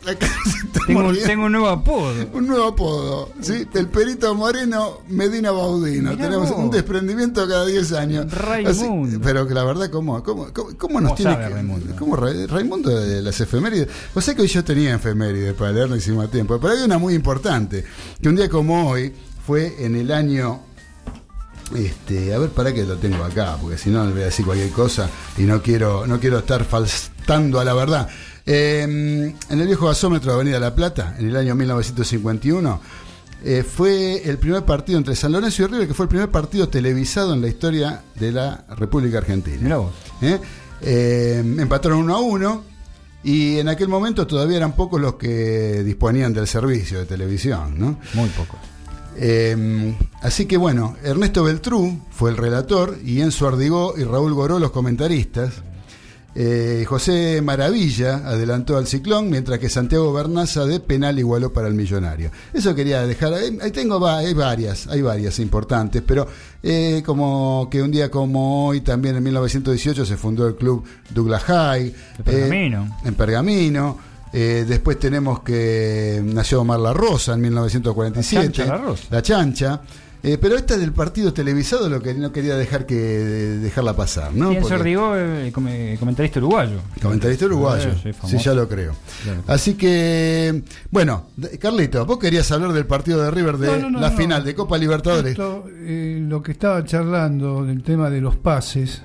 Tengo, 0.87 1.01
un- 1.09 1.19
tengo 1.19 1.45
un 1.47 1.53
nuevo 1.53 1.69
apodo. 1.69 2.15
Un 2.33 2.47
nuevo 2.47 2.65
apodo, 2.69 3.31
¿sí? 3.41 3.67
El 3.75 3.89
perito 3.89 4.35
moreno 4.35 5.01
Medina 5.09 5.51
Baudino. 5.51 6.13
Mirá 6.13 6.25
Tenemos 6.25 6.51
vos. 6.51 6.59
un 6.59 6.71
desprendimiento 6.71 7.47
cada 7.47 7.67
10 7.67 7.93
años. 7.93 8.33
Raimundo. 8.33 9.17
Así- 9.17 9.21
pero 9.23 9.47
que 9.47 9.55
la 9.55 9.65
verdad, 9.65 9.91
¿cómo, 9.91 10.23
cómo, 10.23 10.47
cómo, 10.53 10.71
cómo 10.79 11.01
nos 11.01 11.11
¿Cómo 11.13 11.17
tiene 11.17 11.37
que. 11.37 11.49
Raimundo? 11.49 11.97
¿Cómo 11.99 12.17
Ra- 12.17 12.47
Raimundo 12.49 12.91
de 12.91 13.21
las 13.23 13.39
efemérides? 13.41 13.89
O 14.15 14.21
sea 14.21 14.35
que 14.35 14.43
hoy 14.43 14.49
yo 14.49 14.65
tenía 14.65 14.95
efemérides 14.95 15.55
para 15.55 15.73
leer, 15.73 15.91
no 15.91 15.97
hicimos 15.97 16.31
tiempo. 16.31 16.59
Pero 16.61 16.73
hay 16.75 16.83
una 16.85 16.99
muy 16.99 17.15
importante, 17.15 17.85
que 18.23 18.29
un 18.29 18.37
día 18.37 18.49
como 18.49 18.89
hoy 18.89 19.13
fue 19.47 19.85
en 19.85 19.95
el 19.97 20.11
año 20.13 20.61
este, 21.75 22.33
a 22.33 22.39
ver, 22.39 22.51
para 22.51 22.73
que 22.73 22.85
lo 22.85 22.97
tengo 22.97 23.25
acá, 23.25 23.57
porque 23.61 23.79
si 23.79 23.91
no 23.91 24.05
le 24.05 24.13
voy 24.13 24.23
a 24.23 24.27
decir 24.27 24.45
cualquier 24.45 24.71
cosa 24.71 25.11
y 25.37 25.43
no 25.43 25.61
quiero, 25.63 26.07
no 26.07 26.21
quiero 26.21 26.39
estar 26.39 26.65
faltando 26.65 27.59
a 27.59 27.65
la 27.65 27.75
verdad. 27.75 28.09
Eh, 28.45 28.83
en 28.83 29.61
el 29.61 29.67
viejo 29.67 29.87
gasómetro 29.87 30.31
de 30.31 30.37
Avenida 30.37 30.61
La 30.61 30.75
Plata, 30.75 31.17
en 31.19 31.29
el 31.29 31.37
año 31.37 31.55
1951, 31.55 32.81
eh, 33.45 33.63
fue 33.63 34.29
el 34.29 34.39
primer 34.39 34.65
partido 34.65 34.99
entre 34.99 35.15
San 35.15 35.33
Lorenzo 35.33 35.63
y 35.63 35.67
River, 35.67 35.89
que 35.89 35.95
fue 35.95 36.05
el 36.05 36.09
primer 36.09 36.31
partido 36.31 36.69
televisado 36.69 37.35
en 37.35 37.41
la 37.41 37.49
historia 37.49 38.03
de 38.15 38.33
la 38.33 38.65
República 38.77 39.19
Argentina. 39.19 39.79
¿Eh? 40.23 40.41
Eh, 40.83 41.43
empataron 41.59 41.99
1 41.99 42.15
a 42.15 42.21
1 42.21 42.65
y 43.25 43.59
en 43.59 43.69
aquel 43.69 43.89
momento 43.89 44.27
todavía 44.27 44.57
eran 44.57 44.75
pocos 44.75 45.01
los 45.01 45.15
que 45.15 45.83
disponían 45.85 46.33
del 46.33 46.47
servicio 46.47 46.99
de 46.99 47.07
televisión, 47.07 47.79
¿no? 47.79 47.99
Muy 48.15 48.29
poco. 48.31 48.59
Eh, 49.19 49.95
así 50.23 50.47
que 50.47 50.57
bueno, 50.57 50.97
Ernesto 51.03 51.43
Beltrú 51.45 52.01
fue 52.11 52.31
el 52.31 52.37
relator 52.37 52.99
y 53.05 53.21
Enzo 53.23 53.49
Ardigó 53.49 53.95
y 53.97 54.05
Raúl 54.05 54.35
Goró 54.35 54.59
los 54.59 54.71
comentaristas. 54.71 55.53
Eh, 56.39 56.85
José 56.87 57.41
Maravilla 57.41 58.17
adelantó 58.27 58.77
al 58.77 58.87
ciclón, 58.87 59.31
mientras 59.31 59.59
que 59.59 59.71
Santiago 59.71 60.13
Bernaza 60.13 60.67
de 60.67 60.81
penal 60.81 61.19
igualó 61.19 61.51
para 61.51 61.67
el 61.67 61.73
millonario. 61.73 62.31
Eso 62.53 62.75
quería 62.75 63.07
dejar. 63.07 63.33
Ahí, 63.33 63.57
ahí 63.63 63.71
tengo 63.71 63.99
va- 63.99 64.19
hay 64.19 64.35
varias, 64.35 64.87
hay 64.89 65.01
varias 65.01 65.39
importantes, 65.39 66.03
pero 66.07 66.27
eh, 66.63 67.03
como 67.07 67.69
que 67.71 67.81
un 67.83 67.91
día 67.91 68.11
como 68.11 68.67
hoy, 68.67 68.83
también 68.83 69.17
en 69.17 69.23
1918, 69.23 70.05
se 70.05 70.17
fundó 70.19 70.47
el 70.47 70.57
club 70.57 70.85
Douglas 71.09 71.43
High. 71.45 71.95
Pergamino. 72.23 72.99
en 73.03 73.15
Pergamino. 73.15 73.99
Eh, 74.39 74.67
después 74.69 74.99
tenemos 74.99 75.41
que 75.41 76.21
nació 76.23 76.61
Omar 76.61 76.79
La 76.79 76.93
Rosa 76.93 77.33
en 77.33 77.41
1947. 77.41 78.45
La 78.45 78.53
Chancha 78.53 78.67
La 78.67 78.77
Rosa. 78.85 79.05
La 79.11 79.23
chancha. 79.23 79.81
Eh, 80.23 80.37
pero 80.41 80.57
esta 80.57 80.77
del 80.77 80.93
partido 80.93 81.33
televisado 81.33 81.89
lo 81.89 82.03
que 82.03 82.13
no 82.13 82.33
quería 82.33 82.57
dejar 82.57 82.85
que 82.85 82.97
dejarla 82.97 83.95
pasar, 83.95 84.35
¿no? 84.35 84.49
Pienso 84.51 84.69
Porque- 84.69 84.81
Ordigó, 84.83 85.17
eh, 85.17 85.51
com- 85.55 85.69
comentarista 86.01 86.39
uruguayo. 86.41 86.81
Comentarista 87.01 87.47
uruguayo. 87.47 87.91
Sí, 88.27 88.37
ya 88.39 88.53
lo 88.53 88.69
creo. 88.69 88.93
Claro. 89.23 89.43
Así 89.47 89.75
que, 89.75 90.65
bueno, 90.91 91.27
Carlito, 91.61 92.05
vos 92.05 92.19
querías 92.19 92.51
hablar 92.51 92.73
del 92.73 92.87
partido 92.87 93.23
de 93.23 93.31
River 93.31 93.57
de 93.57 93.67
No, 93.69 93.79
no, 93.79 93.91
no, 93.91 94.01
la 94.01 94.11
no. 94.11 94.17
final 94.17 94.45
de 94.45 94.55
Copa 94.55 94.77
Libertadores. 94.79 95.31
Esto, 95.33 95.65
eh, 95.69 96.19
lo 96.21 96.43
que 96.43 96.53
estaba 96.53 96.83
charlando 96.85 97.65
del 97.65 97.83
tema 97.85 98.11
de 98.11 98.21
los 98.21 98.37
pases, 98.37 99.03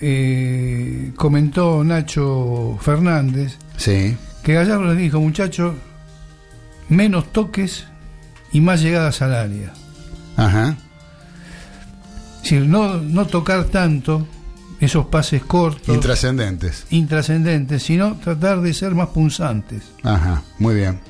eh, 0.00 1.12
comentó 1.16 1.82
Nacho 1.84 2.78
Fernández 2.80 3.56
Sí. 3.76 4.16
que 4.42 4.54
Gallardo 4.54 4.86
les 4.92 4.98
dijo, 4.98 5.20
muchachos, 5.20 5.74
menos 6.88 7.32
toques 7.32 7.84
y 8.52 8.60
más 8.60 8.80
llegadas 8.82 9.22
al 9.22 9.34
área. 9.34 9.72
Ajá. 10.36 10.76
Decir, 12.42 12.62
no, 12.66 12.96
no 12.98 13.26
tocar 13.26 13.64
tanto 13.64 14.26
esos 14.80 15.06
pases 15.06 15.42
cortos, 15.42 15.94
Intrascendentes. 15.94 16.86
intrascendentes, 16.90 17.82
sino 17.82 18.16
tratar 18.16 18.60
de 18.60 18.74
ser 18.74 18.94
más 18.94 19.08
punzantes. 19.08 19.82
Ajá, 20.02 20.42
muy 20.58 20.74
bien. 20.74 21.00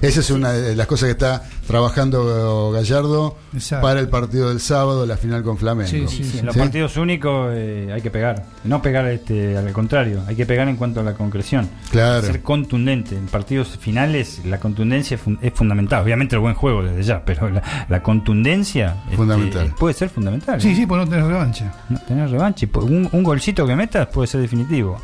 Esa 0.00 0.20
es 0.20 0.30
una 0.30 0.52
de 0.52 0.74
las 0.74 0.86
cosas 0.86 1.06
que 1.06 1.10
está 1.12 1.42
trabajando 1.66 2.70
Gallardo 2.72 3.36
Exacto. 3.52 3.86
para 3.86 4.00
el 4.00 4.08
partido 4.08 4.48
del 4.48 4.60
sábado, 4.60 5.04
la 5.06 5.16
final 5.16 5.42
con 5.42 5.58
Flamengo. 5.58 5.88
Sí, 5.90 6.06
sí, 6.08 6.38
en 6.38 6.46
los 6.46 6.54
¿Sí? 6.54 6.58
partidos 6.60 6.96
únicos 6.96 7.50
eh, 7.54 7.90
hay 7.92 8.00
que 8.00 8.10
pegar. 8.10 8.44
No 8.64 8.80
pegar 8.82 9.06
este, 9.06 9.56
al 9.56 9.70
contrario, 9.72 10.22
hay 10.26 10.36
que 10.36 10.46
pegar 10.46 10.68
en 10.68 10.76
cuanto 10.76 11.00
a 11.00 11.02
la 11.02 11.14
concreción. 11.14 11.68
Claro. 11.90 12.26
Ser 12.26 12.42
contundente. 12.42 13.16
En 13.16 13.26
partidos 13.26 13.76
finales 13.78 14.40
la 14.46 14.58
contundencia 14.58 15.16
es, 15.16 15.20
fun- 15.20 15.38
es 15.42 15.52
fundamental. 15.52 16.02
Obviamente 16.02 16.34
el 16.34 16.40
buen 16.40 16.54
juego 16.54 16.82
desde 16.82 17.02
ya, 17.02 17.24
pero 17.24 17.50
la, 17.50 17.62
la 17.88 18.02
contundencia 18.02 18.96
este, 19.04 19.16
Fundamental. 19.16 19.74
puede 19.78 19.94
ser 19.94 20.08
fundamental. 20.08 20.60
Sí, 20.60 20.74
sí, 20.74 20.86
pues 20.86 20.98
no 21.04 21.08
tener 21.08 21.26
revancha. 21.26 21.72
No 21.88 21.98
tener 22.00 22.30
revancha. 22.30 22.66
y 22.66 22.78
Un, 22.78 23.08
un 23.12 23.22
golcito 23.22 23.66
que 23.66 23.76
metas 23.76 24.06
puede 24.08 24.26
ser 24.28 24.40
definitivo. 24.40 24.98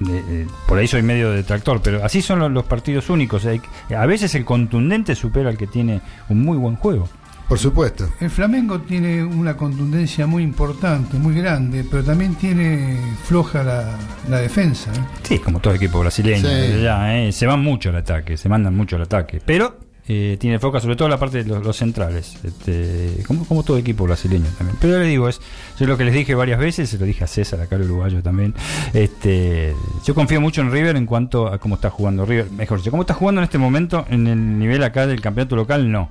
De- 0.00 0.22
de- 0.22 0.46
por 0.66 0.78
ahí 0.78 0.88
soy 0.88 1.02
medio 1.02 1.30
detractor, 1.30 1.80
pero 1.82 2.04
así 2.04 2.22
son 2.22 2.38
los, 2.40 2.50
los 2.50 2.64
partidos 2.64 3.08
únicos. 3.10 3.44
Hay 3.46 3.60
que- 3.60 3.94
a 3.94 4.06
veces 4.06 4.34
el 4.34 4.44
contundente 4.44 5.14
supera 5.14 5.50
al 5.50 5.56
que 5.58 5.66
tiene 5.66 6.00
un 6.28 6.42
muy 6.42 6.56
buen 6.58 6.76
juego. 6.76 7.08
Por 7.48 7.58
supuesto. 7.58 8.08
El 8.20 8.30
Flamengo 8.30 8.80
tiene 8.82 9.24
una 9.24 9.56
contundencia 9.56 10.24
muy 10.26 10.44
importante, 10.44 11.18
muy 11.18 11.34
grande, 11.34 11.84
pero 11.90 12.04
también 12.04 12.36
tiene 12.36 12.96
floja 13.24 13.64
la, 13.64 13.98
la 14.28 14.38
defensa. 14.38 14.92
¿eh? 14.92 15.00
Sí, 15.24 15.38
como 15.40 15.58
todo 15.58 15.74
equipo 15.74 15.98
brasileño. 15.98 16.46
Sí. 16.48 16.54
desde 16.54 16.82
ya, 16.84 17.18
¿eh? 17.18 17.32
Se 17.32 17.46
van 17.46 17.60
mucho 17.60 17.88
al 17.90 17.96
ataque, 17.96 18.36
se 18.36 18.48
mandan 18.48 18.76
mucho 18.76 18.94
al 18.94 19.02
ataque. 19.02 19.42
Pero 19.44 19.76
eh, 20.08 20.36
tiene 20.40 20.58
foca 20.58 20.80
sobre 20.80 20.96
todo 20.96 21.08
la 21.08 21.18
parte 21.18 21.44
de 21.44 21.48
los, 21.48 21.64
los 21.64 21.76
centrales, 21.76 22.36
este, 22.42 23.22
como, 23.26 23.44
como 23.44 23.62
todo 23.62 23.78
equipo 23.78 24.04
brasileño 24.04 24.46
también. 24.56 24.76
Pero 24.80 24.94
yo 24.94 24.98
le 25.00 25.06
digo, 25.06 25.28
es 25.28 25.40
yo 25.78 25.86
lo 25.86 25.96
que 25.96 26.04
les 26.04 26.14
dije 26.14 26.34
varias 26.34 26.58
veces, 26.58 26.90
se 26.90 26.98
lo 26.98 27.04
dije 27.04 27.24
a 27.24 27.26
César, 27.26 27.60
acá 27.60 27.76
el 27.76 27.82
uruguayo 27.82 28.22
también. 28.22 28.54
Este, 28.92 29.74
yo 30.04 30.14
confío 30.14 30.40
mucho 30.40 30.60
en 30.60 30.72
River 30.72 30.96
en 30.96 31.06
cuanto 31.06 31.46
a 31.48 31.58
cómo 31.58 31.76
está 31.76 31.90
jugando 31.90 32.24
River. 32.24 32.50
Mejor 32.50 32.78
dicho, 32.78 32.90
cómo 32.90 33.02
está 33.02 33.14
jugando 33.14 33.40
en 33.40 33.44
este 33.44 33.58
momento 33.58 34.04
en 34.10 34.26
el 34.26 34.58
nivel 34.58 34.82
acá 34.82 35.06
del 35.06 35.20
campeonato 35.20 35.56
local, 35.56 35.90
no. 35.90 36.10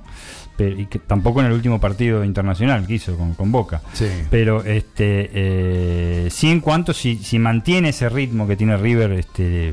Pero, 0.56 0.78
y 0.78 0.86
que 0.86 0.98
tampoco 0.98 1.40
en 1.40 1.46
el 1.46 1.52
último 1.52 1.80
partido 1.80 2.24
internacional 2.24 2.86
que 2.86 2.94
hizo 2.94 3.16
con, 3.16 3.34
con 3.34 3.50
Boca. 3.50 3.80
Sí. 3.92 4.06
Pero 4.30 4.62
este 4.62 5.30
eh, 5.32 6.28
sí 6.30 6.50
en 6.50 6.60
cuanto 6.60 6.92
si, 6.92 7.16
si 7.16 7.38
mantiene 7.38 7.90
ese 7.90 8.08
ritmo 8.08 8.46
que 8.46 8.56
tiene 8.56 8.76
River, 8.76 9.12
este 9.12 9.72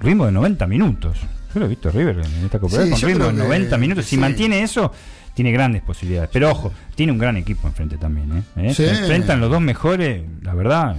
ritmo 0.00 0.26
de 0.26 0.32
90 0.32 0.66
minutos. 0.66 1.18
Yo 1.54 1.60
lo 1.60 1.66
he 1.66 1.68
visto 1.68 1.88
River 1.90 2.18
en 2.18 2.44
esta 2.44 2.58
Copa 2.58 2.84
Sí, 2.84 2.90
con 2.90 3.00
que 3.00 3.14
90 3.14 3.78
minutos. 3.78 4.04
Si 4.04 4.16
sí. 4.16 4.16
mantiene 4.16 4.62
eso, 4.62 4.90
tiene 5.34 5.52
grandes 5.52 5.82
posibilidades. 5.82 6.30
Pero 6.32 6.50
ojo, 6.50 6.72
tiene 6.96 7.12
un 7.12 7.18
gran 7.18 7.36
equipo 7.36 7.68
enfrente 7.68 7.96
también. 7.96 8.38
¿eh? 8.38 8.42
¿Eh? 8.56 8.68
Sí. 8.74 8.84
Se 8.84 8.90
enfrentan 8.90 9.40
los 9.40 9.50
dos 9.50 9.60
mejores, 9.60 10.22
la 10.42 10.52
verdad. 10.54 10.96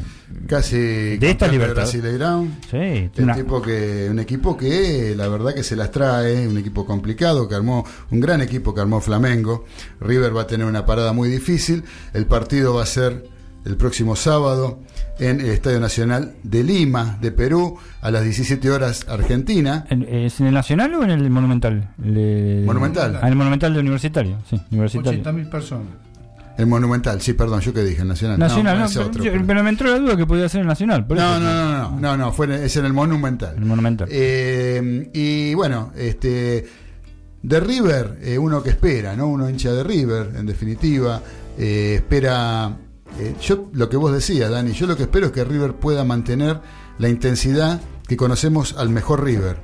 Casi 0.48 0.78
de 1.18 1.30
esta 1.30 1.50
libertad. 1.50 1.86
Sí, 1.86 2.02
tipo 3.12 3.62
que, 3.62 4.08
un 4.10 4.20
equipo 4.20 4.56
que 4.56 5.14
la 5.16 5.28
verdad 5.28 5.54
que 5.54 5.64
se 5.64 5.76
las 5.76 5.92
trae, 5.92 6.48
un 6.48 6.58
equipo 6.58 6.86
complicado, 6.86 7.50
que 7.50 7.56
armó, 7.56 7.86
un 8.12 8.22
gran 8.22 8.42
equipo 8.42 8.74
que 8.74 8.80
armó 8.80 9.02
Flamengo. 9.02 9.66
River 10.00 10.36
va 10.36 10.44
a 10.44 10.48
tener 10.48 10.66
una 10.66 10.86
parada 10.86 11.12
muy 11.12 11.28
difícil. 11.28 11.84
El 12.14 12.28
partido 12.28 12.76
va 12.76 12.84
a 12.84 12.86
ser 12.86 13.26
el 13.66 13.76
próximo 13.76 14.16
sábado 14.16 14.80
en 15.20 15.40
el 15.40 15.48
Estadio 15.48 15.80
Nacional 15.80 16.34
de 16.44 16.64
Lima, 16.64 17.18
de 17.22 17.32
Perú, 17.32 17.78
a 18.02 18.12
las 18.12 18.24
17 18.24 18.70
horas 18.72 19.06
Argentina. 19.10 19.86
¿En- 19.90 20.04
¿Es 20.04 20.40
en 20.40 20.48
el 20.48 20.54
Nacional 20.54 20.94
o 20.96 21.04
en 21.04 21.12
el 21.12 21.30
Monumental? 21.30 21.90
Monumental. 21.98 23.16
Ah, 23.18 23.28
en 23.28 23.30
el 23.30 23.36
Monumental 23.36 23.74
de 23.74 23.80
Universitario, 23.80 24.38
sí, 24.50 24.60
Universitario. 24.72 25.22
80.000 25.22 25.50
personas. 25.50 25.88
El 26.58 26.68
Monumental, 26.68 27.22
sí, 27.22 27.34
perdón, 27.34 27.60
yo 27.60 27.74
que 27.74 27.84
dije, 27.84 28.02
el 28.02 28.08
Nacional. 28.08 28.40
Nacional, 28.40 28.80
no, 28.80 28.86
ese 28.86 28.96
pero, 29.00 29.08
otro, 29.10 29.24
yo- 29.26 29.32
pero- 29.34 29.46
pero 29.46 29.64
me 29.64 29.70
entró 29.72 29.90
la 29.90 30.00
duda 30.00 30.16
que 30.16 30.26
podía 30.26 30.48
ser 30.48 30.62
el 30.62 30.68
Nacional. 30.68 31.06
por 31.06 31.18
No, 31.18 31.24
eso- 31.36 31.40
no, 31.42 31.54
no, 31.54 31.92
no, 31.92 32.00
no, 32.00 32.18
no, 32.18 32.32
fue 32.32 32.46
en- 32.46 32.52
es 32.64 32.78
en 32.78 32.86
el 32.86 32.94
Monumental. 32.94 33.56
El 33.58 33.66
Monumental. 33.66 34.08
Eh, 34.10 35.10
y 35.14 35.54
bueno, 35.54 35.92
este 35.98 36.66
de 37.44 37.60
River, 37.60 38.18
eh, 38.24 38.38
uno 38.38 38.64
que 38.64 38.70
espera, 38.70 39.16
¿no? 39.18 39.28
Uno 39.28 39.50
hincha 39.50 39.72
de 39.74 39.84
River, 39.84 40.32
en 40.38 40.46
definitiva, 40.46 41.22
eh, 41.58 41.96
espera. 41.98 42.72
Eh, 43.20 43.36
yo 43.42 43.70
lo 43.74 43.90
que 43.90 43.98
vos 43.98 44.12
decías, 44.14 44.50
Dani, 44.52 44.72
yo 44.74 44.88
lo 44.88 44.96
que 44.98 45.04
espero 45.04 45.28
es 45.28 45.32
que 45.32 45.44
River 45.44 45.74
pueda 45.74 46.04
mantener 46.04 46.60
la 46.98 47.10
intensidad 47.10 47.82
que 48.08 48.18
conocemos 48.18 48.76
al 48.78 48.90
mejor 48.90 49.24
River. 49.24 49.58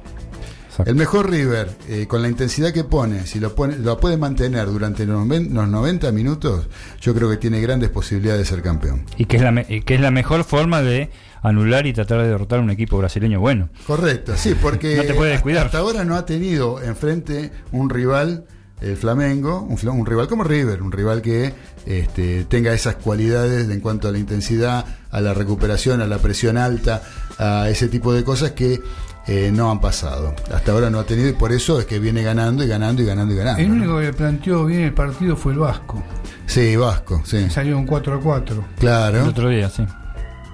El 0.86 0.96
mejor 0.96 1.30
River, 1.30 1.70
eh, 1.90 2.08
con 2.08 2.24
la 2.24 2.30
intensidad 2.30 2.72
que 2.72 2.84
pone, 2.84 3.28
si 3.28 3.40
lo, 3.40 3.54
pone, 3.54 3.78
lo 3.78 4.00
puede 4.00 4.18
mantener 4.18 4.66
durante 4.68 5.06
los 5.06 5.20
noven- 5.28 5.50
los 5.54 5.68
90 5.68 6.12
minutos, 6.12 6.68
yo 7.00 7.14
creo 7.14 7.30
que 7.30 7.38
tiene 7.38 7.62
grandes 7.62 7.90
posibilidades 7.90 8.40
de 8.40 8.46
ser 8.56 8.64
campeón. 8.64 9.04
Y 9.18 9.26
que 9.26 9.36
es 9.38 9.44
la, 9.44 9.52
me- 9.52 9.66
que 9.66 9.94
es 9.94 10.02
la 10.02 10.10
mejor 10.10 10.44
forma 10.44 10.82
de 10.82 11.12
anular 11.44 11.86
y 11.86 11.94
tratar 11.94 12.22
de 12.22 12.30
derrotar 12.30 12.60
a 12.60 12.62
un 12.64 12.72
equipo 12.72 12.98
brasileño 12.98 13.40
bueno. 13.40 13.70
Correcto, 13.86 14.34
sí, 14.36 14.56
porque 14.60 14.96
No 14.98 15.04
te 15.04 15.14
puedes 15.14 15.20
hasta- 15.20 15.30
descuidar. 15.34 15.66
Hasta, 15.68 15.78
ahora 15.80 16.04
no 16.04 16.16
ha 16.16 16.26
tenido 16.26 16.82
enfrente 16.82 17.52
un 17.72 17.90
rival, 17.90 18.46
el 18.82 18.98
Flamengo, 18.98 19.62
un, 19.62 20.06
rival 20.06 20.28
como 20.28 20.44
River, 20.44 20.82
un 20.82 20.92
rival 20.92 21.22
que 21.22 21.54
este, 21.86 22.46
tenga 22.46 22.74
esas 22.74 22.96
cualidades 22.96 23.70
en 23.70 23.80
cuanto 23.80 24.08
a 24.08 24.12
la 24.12 24.18
intensidad, 24.18 24.86
a 25.12 25.22
la 25.22 25.34
recuperación, 25.34 26.02
a 26.02 26.08
la 26.08 26.18
presión 26.18 26.58
alta, 26.58 27.02
a 27.38 27.70
ese 27.70 27.88
tipo 27.88 28.14
de 28.14 28.24
cosas 28.24 28.52
que 28.52 28.82
eh, 29.28 29.52
no 29.54 29.70
han 29.70 29.80
pasado. 29.80 30.34
Hasta 30.52 30.72
ahora 30.72 30.90
no 30.90 31.00
ha 31.00 31.06
tenido 31.06 31.30
y 31.30 31.34
por 31.34 31.52
eso 31.52 31.80
es 31.80 31.86
que 31.86 32.00
viene 32.00 32.24
ganando 32.24 32.64
y 32.64 32.68
ganando 32.68 33.02
y 33.02 33.06
ganando 33.06 33.34
y 33.34 33.38
ganando. 33.38 33.62
El 33.62 33.70
¿no? 33.70 33.76
único 33.76 34.00
que 34.00 34.14
planteó 34.14 34.66
bien 34.66 34.82
el 34.82 34.94
partido 34.94 35.36
fue 35.36 35.54
el 35.54 35.60
Vasco. 35.60 36.04
Sí, 36.48 36.76
Vasco, 36.76 37.22
sí. 37.24 37.50
Salió 37.50 37.78
un 37.78 37.86
4 37.86 38.16
a 38.16 38.20
4. 38.20 38.66
Claro. 38.80 39.22
El 39.22 39.28
otro 39.30 39.50
día, 39.50 39.70
sí. 39.70 39.86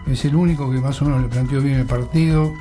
Es 0.05 0.25
el 0.25 0.35
único 0.35 0.69
que 0.71 0.79
más 0.79 1.01
o 1.01 1.05
menos 1.05 1.21
le 1.21 1.27
planteó 1.27 1.61
bien 1.61 1.79
el 1.79 1.85
partido. 1.85 2.53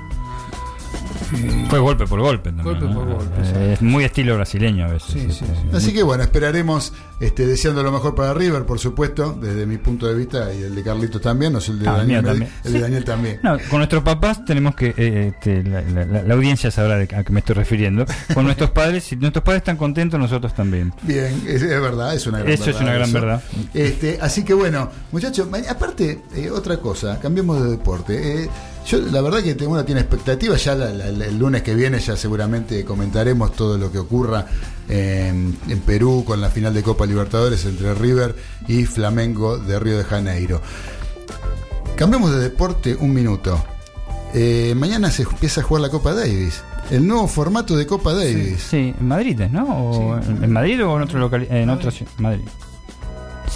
Eh, 1.35 1.67
Fue 1.69 1.79
golpe 1.79 2.07
por 2.07 2.21
golpe 2.21 2.51
también. 2.53 2.65
Golpe 2.65 2.85
¿no? 2.87 2.95
por 2.95 3.15
golpe, 3.17 3.35
Eh, 3.55 3.73
es 3.75 3.83
muy 3.83 4.05
estilo 4.05 4.35
brasileño 4.37 4.85
a 4.85 4.89
veces. 4.89 5.11
Sí, 5.13 5.19
este, 5.21 5.45
sí, 5.47 5.53
Así 5.73 5.93
que 5.93 6.03
bueno, 6.03 6.23
esperaremos 6.23 6.93
este, 7.21 7.47
deseando 7.47 7.83
lo 7.83 7.91
mejor 7.93 8.15
para 8.15 8.35
River, 8.35 8.65
por 8.67 8.79
supuesto, 8.79 9.33
desde 9.41 9.67
mi 9.67 9.79
punto 9.79 10.07
de 10.07 10.15
vista 10.15 10.53
y 10.55 10.63
el 10.63 10.75
de 10.75 10.83
Carlitos 10.83 11.21
también, 11.23 11.53
no 11.53 11.61
sé 11.61 11.73
el 11.73 11.79
de 11.81 11.89
Ah, 11.89 11.93
el 11.93 11.99
Daniel, 11.99 12.25
también. 12.25 12.51
el 12.65 12.73
de. 12.73 12.81
Daniel 12.81 13.05
también. 13.05 13.41
No, 13.43 13.57
con 13.71 13.79
nuestros 13.79 14.03
papás 14.03 14.45
tenemos 14.45 14.75
que, 14.77 14.95
eh, 14.97 15.33
este, 15.35 15.63
la, 15.65 15.81
la- 15.83 16.05
la- 16.07 16.23
la 16.23 16.35
audiencia 16.35 16.71
sabrá 16.71 16.97
de 16.99 17.05
a 17.15 17.25
qué 17.25 17.33
me 17.33 17.41
estoy 17.41 17.55
refiriendo. 17.55 18.05
Con 18.35 18.45
nuestros 18.45 18.71
padres, 18.71 19.05
si 19.05 19.17
nuestros 19.17 19.43
padres 19.45 19.61
están 19.63 19.77
contentos, 19.77 20.19
nosotros 20.21 20.55
también. 20.55 20.93
Bien, 21.03 21.43
es, 21.47 21.63
es 21.63 21.81
verdad, 21.81 22.15
es 22.15 22.27
una 22.27 22.39
gran 22.39 22.53
Eso 22.53 22.67
verdad. 22.67 22.77
es 22.77 22.83
una 22.83 22.95
gran 22.95 23.09
eso. 23.09 23.13
verdad. 23.21 23.43
Este, 23.75 24.19
así 24.21 24.45
que 24.45 24.55
bueno, 24.55 24.91
muchachos, 25.13 25.49
aparte, 25.69 26.23
eh, 26.35 26.51
otra 26.51 26.77
cosa, 26.79 27.19
cambiemos 27.21 27.63
de 27.63 27.71
deporte. 27.71 28.49
Yo 28.87 29.01
la 29.01 29.21
verdad 29.21 29.43
que 29.43 29.67
uno 29.67 29.85
tiene 29.85 30.01
expectativas, 30.01 30.63
ya 30.65 30.75
la- 30.77 30.91
el 31.09 31.37
lunes 31.39 31.63
que 31.63 31.75
viene 31.75 31.99
ya 31.99 32.17
seguramente 32.17 32.85
comentaremos 32.85 33.53
todo 33.53 33.77
lo 33.77 33.91
que 33.91 33.99
ocurra 33.99 34.47
en, 34.89 35.57
en 35.69 35.81
Perú 35.81 36.23
con 36.25 36.41
la 36.41 36.51
final 36.51 36.73
de 36.73 36.83
Copa 36.85 37.05
Libertadores 37.05 37.65
entre 37.65 37.95
River 37.95 38.37
y 38.69 38.85
Flamengo 38.85 39.59
de 39.59 39.79
Río 39.81 39.99
de 39.99 40.05
Janeiro. 40.05 40.61
Cambiemos 41.97 42.31
de 42.31 42.39
deporte 42.41 42.95
un 42.95 43.13
minuto. 43.13 43.63
Eh, 44.35 44.75
mañana 44.77 45.11
se 45.11 45.23
empieza 45.23 45.63
a 45.63 45.65
jugar 45.65 45.83
la 45.83 45.89
Copa 45.89 46.13
Davis. 46.15 46.63
El 46.91 47.07
nuevo 47.09 47.27
formato 47.27 47.77
de 47.77 47.87
Copa 47.87 48.13
Davis. 48.13 48.63
Sí, 48.71 48.95
en 48.99 49.09
Madrid, 49.09 49.41
¿no? 49.51 49.65
O 49.65 50.17
en, 50.19 50.45
en 50.45 50.53
Madrid 50.53 50.85
o 50.87 50.97
en 50.97 51.03
otro 51.03 51.19
local, 51.19 51.47
en 51.51 51.71
otra 51.71 51.91
ciudad. 51.91 52.13
Madrid. 52.19 52.45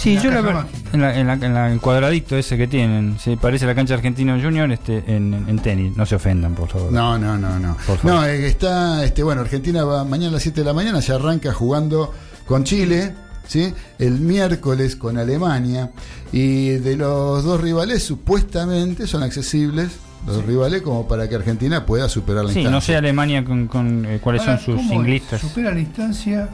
Sí, 0.01 0.11
En 0.11 0.15
la 0.17 0.21
yo 0.23 0.31
la 0.31 0.41
ver- 0.41 0.65
en, 0.93 1.01
la, 1.01 1.15
en, 1.19 1.27
la- 1.27 1.33
en 1.33 1.53
la- 1.53 1.71
el 1.71 1.79
cuadradito 1.79 2.35
ese 2.35 2.57
que 2.57 2.67
tienen, 2.67 3.19
se 3.19 3.37
parece 3.37 3.65
a 3.65 3.67
la 3.67 3.75
cancha 3.75 3.93
Argentino 3.93 4.33
Junior 4.41 4.71
este, 4.71 5.03
en, 5.07 5.45
en 5.47 5.59
tenis. 5.59 5.95
No 5.95 6.05
se 6.07 6.15
ofendan, 6.15 6.55
por 6.55 6.69
favor. 6.69 6.91
No, 6.91 7.19
no, 7.19 7.37
no, 7.37 7.59
no. 7.59 7.77
No, 8.03 8.25
eh, 8.25 8.47
está, 8.47 9.05
este, 9.05 9.21
bueno, 9.21 9.41
Argentina 9.41 9.83
va 9.83 10.03
mañana 10.03 10.29
a 10.29 10.33
las 10.33 10.41
7 10.43 10.61
de 10.61 10.65
la 10.65 10.73
mañana, 10.73 10.99
ya 11.01 11.15
arranca 11.15 11.53
jugando 11.53 12.11
con 12.47 12.63
Chile, 12.63 13.13
¿sí? 13.47 13.71
El 13.99 14.19
miércoles 14.21 14.95
con 14.95 15.17
Alemania. 15.19 15.91
Y 16.31 16.69
de 16.69 16.97
los 16.97 17.43
dos 17.43 17.61
rivales, 17.61 18.01
supuestamente 18.03 19.05
son 19.05 19.21
accesibles, 19.21 19.89
los 20.25 20.43
rivales, 20.45 20.81
como 20.81 21.07
para 21.07 21.29
que 21.29 21.35
Argentina 21.35 21.85
pueda 21.85 22.09
superar 22.09 22.45
la 22.45 22.51
Sí, 22.53 22.59
instancia. 22.61 22.71
no 22.71 22.81
sé 22.81 22.95
Alemania 22.95 23.43
con, 23.45 23.67
con, 23.67 24.05
eh, 24.05 24.19
cuáles 24.21 24.41
Ahora, 24.41 24.57
son 24.57 24.65
sus 24.65 24.75
¿cómo 24.77 24.89
es? 24.89 24.89
singlistas. 24.97 25.41
Supera 25.41 25.71
la 25.71 25.79
instancia. 25.79 26.49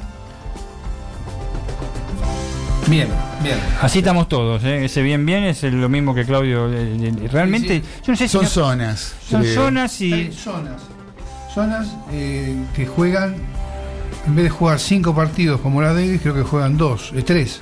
Bien, 2.89 3.07
bien. 3.43 3.57
Así 3.81 3.99
estamos 3.99 4.29
todos, 4.29 4.63
¿eh? 4.63 4.85
ese 4.85 5.01
bien 5.01 5.25
bien 5.25 5.43
es 5.43 5.61
lo 5.63 5.89
mismo 5.89 6.15
que 6.15 6.23
Claudio. 6.25 6.71
eh, 6.71 6.97
eh, 7.01 7.27
realmente, 7.29 7.81
yo 7.81 8.13
no 8.13 8.15
sé 8.15 8.27
si 8.27 8.31
Son 8.33 8.43
no- 8.43 8.49
zonas. 8.49 9.13
son 9.29 9.41
creo. 9.41 9.55
zonas 9.55 10.01
y 10.01 10.13
Hay 10.13 10.31
zonas. 10.31 10.81
Zonas 11.53 11.87
eh, 12.11 12.55
que 12.75 12.85
juegan, 12.85 13.35
en 14.25 14.35
vez 14.35 14.43
de 14.45 14.49
jugar 14.49 14.79
cinco 14.79 15.13
partidos 15.13 15.59
como 15.59 15.81
la 15.81 15.93
Davis, 15.93 16.21
creo 16.21 16.33
que 16.33 16.43
juegan 16.43 16.77
dos, 16.77 17.11
eh, 17.15 17.23
tres. 17.23 17.59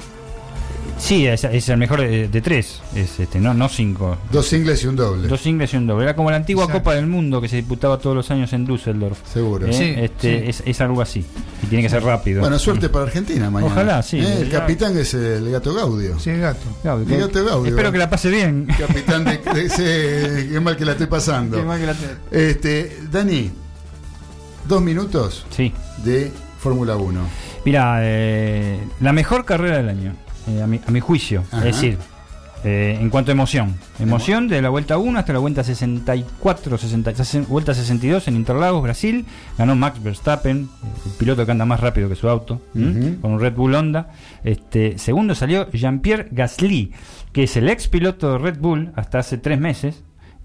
Sí, 0.98 1.28
es, 1.28 1.44
es 1.44 1.70
el 1.70 1.78
mejor 1.78 2.02
de, 2.02 2.28
de 2.28 2.42
tres, 2.42 2.82
es 2.96 3.20
este, 3.20 3.40
no, 3.40 3.54
no 3.54 3.70
cinco. 3.70 4.18
Dos 4.32 4.48
singles 4.48 4.84
y 4.84 4.88
un 4.88 4.96
doble. 4.96 5.28
Dos 5.28 5.42
singles 5.42 5.74
y 5.74 5.78
un 5.78 5.88
doble. 5.88 6.04
Era 6.06 6.16
como 6.16 6.30
la 6.32 6.38
antigua 6.38 6.64
Exacto. 6.66 6.82
Copa 6.84 6.96
del 6.96 7.08
Mundo 7.08 7.42
que 7.42 7.48
se 7.48 7.58
disputaba 7.58 7.98
todos 7.98 8.16
los 8.16 8.30
años 8.32 8.52
en 8.54 8.66
Düsseldorf. 8.66 9.18
Seguro. 9.32 9.68
¿eh? 9.68 9.74
Sí, 9.74 9.94
este, 9.98 10.40
sí. 10.42 10.50
Es, 10.50 10.64
es 10.66 10.82
algo 10.82 11.02
así. 11.02 11.26
Y 11.64 11.68
tiene 11.68 11.84
que 11.84 11.90
ser 11.90 12.04
rápido. 12.04 12.42
Bueno, 12.42 12.58
suerte 12.60 12.90
para 12.90 13.06
Argentina 13.06 13.50
mañana. 13.50 13.72
Ojalá, 13.72 14.04
sí. 14.04 14.20
Eh, 14.20 14.42
El 14.42 14.50
capitán 14.50 14.98
es 14.98 15.14
el 15.14 15.50
gato 15.52 15.74
Gaudio. 15.74 16.20
Sí, 16.20 16.32
gato. 16.38 16.60
Claudio, 16.82 17.16
El 17.16 17.22
gato 17.22 17.46
Gaudio. 17.46 17.70
Espero 17.70 17.92
que 17.92 17.98
la 17.98 18.10
pase 18.10 18.30
bien. 18.30 18.68
Capitán 18.80 19.24
de, 19.26 19.38
de 19.38 19.66
ese- 19.66 20.50
qué 20.52 20.60
mal 20.60 20.76
que 20.78 20.86
la 20.86 20.94
estoy 20.94 21.08
pasando. 21.08 21.58
Qué 21.58 21.64
mal 21.64 21.80
que 21.80 21.86
la 21.88 21.94
te- 21.94 22.50
Este, 22.50 22.98
Dani, 23.12 23.52
dos 24.68 24.82
minutos 24.82 25.46
Sí. 25.50 25.72
de 26.04 26.32
Fórmula 26.60 26.96
1. 26.96 27.20
Mira, 27.66 27.98
eh, 28.02 28.80
la 29.02 29.12
mejor 29.14 29.44
carrera 29.46 29.78
del 29.78 29.90
año, 29.90 30.14
eh, 30.48 30.62
a, 30.62 30.68
mi, 30.68 30.80
a 30.86 30.92
mi 30.92 31.00
juicio. 31.00 31.44
Ajá. 31.52 31.68
Es 31.68 31.76
decir, 31.76 31.98
eh, 32.64 32.98
en 33.00 33.10
cuanto 33.12 33.32
a 33.32 33.34
emoción. 33.34 33.76
Emoción 34.00 34.48
de 34.48 34.60
la 34.62 34.70
vuelta 34.70 34.98
1 34.98 35.20
hasta 35.20 35.34
la 35.34 35.40
vuelta 35.40 35.64
64, 35.64 36.78
60, 36.78 37.12
ses- 37.14 37.48
vuelta 37.48 37.74
62 37.74 38.28
en 38.28 38.36
Interlagos, 38.36 38.82
Brasil. 38.82 39.26
Ganó 39.58 39.76
Max 39.76 40.02
Verstappen, 40.02 40.68
eh, 40.84 40.88
el 41.06 41.12
piloto 41.14 41.46
que 41.46 41.52
anda 41.52 41.66
más 41.66 41.80
rápido 41.80 42.10
que 42.10 42.16
su 42.16 42.28
auto, 42.30 42.62
con 42.74 43.32
un 43.34 43.40
Red 43.40 43.54
Bull 43.54 43.76
Honda. 43.76 44.10
Este, 44.44 44.98
segundo 44.98 45.36
salió 45.36 45.70
Jean-Pierre 45.72 46.30
Gasly, 46.32 46.92
que 47.34 47.44
es 47.44 47.56
el 47.58 47.70
ex 47.70 47.88
piloto 47.88 48.32
de 48.34 48.38
Red 48.40 48.58
Bull 48.60 48.92
hasta 48.96 49.20
hace 49.20 49.38
tres 49.38 49.60
meses, 49.60 50.04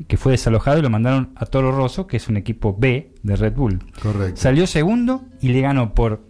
que 0.08 0.16
fue 0.16 0.32
desalojado 0.32 0.78
y 0.78 0.82
lo 0.82 0.90
mandaron 0.90 1.30
a 1.36 1.44
Toro 1.46 1.72
Rosso, 1.72 2.06
que 2.06 2.16
es 2.16 2.28
un 2.28 2.36
equipo 2.38 2.74
B 2.78 3.12
de 3.22 3.36
Red 3.36 3.54
Bull. 3.54 3.80
Correcto. 4.02 4.40
Salió 4.40 4.66
segundo 4.66 5.24
y 5.40 5.48
le 5.48 5.60
ganó 5.60 5.94
por 5.94 6.22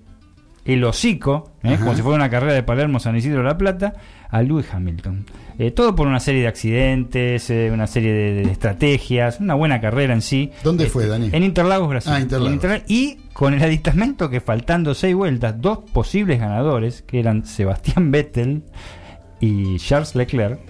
el 0.65 0.85
hocico, 0.85 1.53
¿eh? 1.63 1.77
Como 1.79 1.95
si 1.95 2.03
fuera 2.03 2.17
una 2.17 2.31
carrera 2.31 2.53
de 2.53 2.63
Palermo 2.63 3.01
San 3.01 3.17
Isidro 3.17 3.39
de 3.39 3.45
la 3.45 3.59
Plata, 3.59 3.95
a 4.29 4.43
Lewis 4.43 4.67
Hamilton. 4.73 5.25
Eh, 5.59 5.71
todo 5.73 5.95
por 5.95 6.07
una 6.07 6.21
serie 6.21 6.43
de 6.43 6.49
accidentes, 6.49 7.51
eh, 7.51 7.71
una 7.73 7.87
serie 7.87 8.13
de, 8.13 8.33
de 8.43 8.51
estrategias, 8.51 9.41
una 9.41 9.55
buena 9.55 9.81
carrera 9.81 10.15
en 10.15 10.23
sí. 10.23 10.51
¿Dónde 10.63 10.87
fue, 10.87 11.07
Dani? 11.07 11.31
En 11.33 11.43
Interlagos, 11.43 11.89
Brasil. 11.89 12.13
Ah, 12.15 12.21
Interlagos. 12.21 12.49
En 12.49 12.55
Interlagos. 12.55 12.91
Y 12.91 13.19
con 13.33 13.55
el 13.55 13.63
aditamento 13.63 14.31
que 14.31 14.41
faltando 14.41 14.95
seis 14.95 15.15
vueltas, 15.15 15.61
dos 15.61 15.79
posibles 15.93 16.39
ganadores, 16.39 17.03
que 17.03 17.21
eran 17.21 17.45
Sebastián 17.45 18.11
Vettel 18.11 18.63
y 19.41 19.79
Charles 19.79 20.15
Leclerc, 20.15 20.61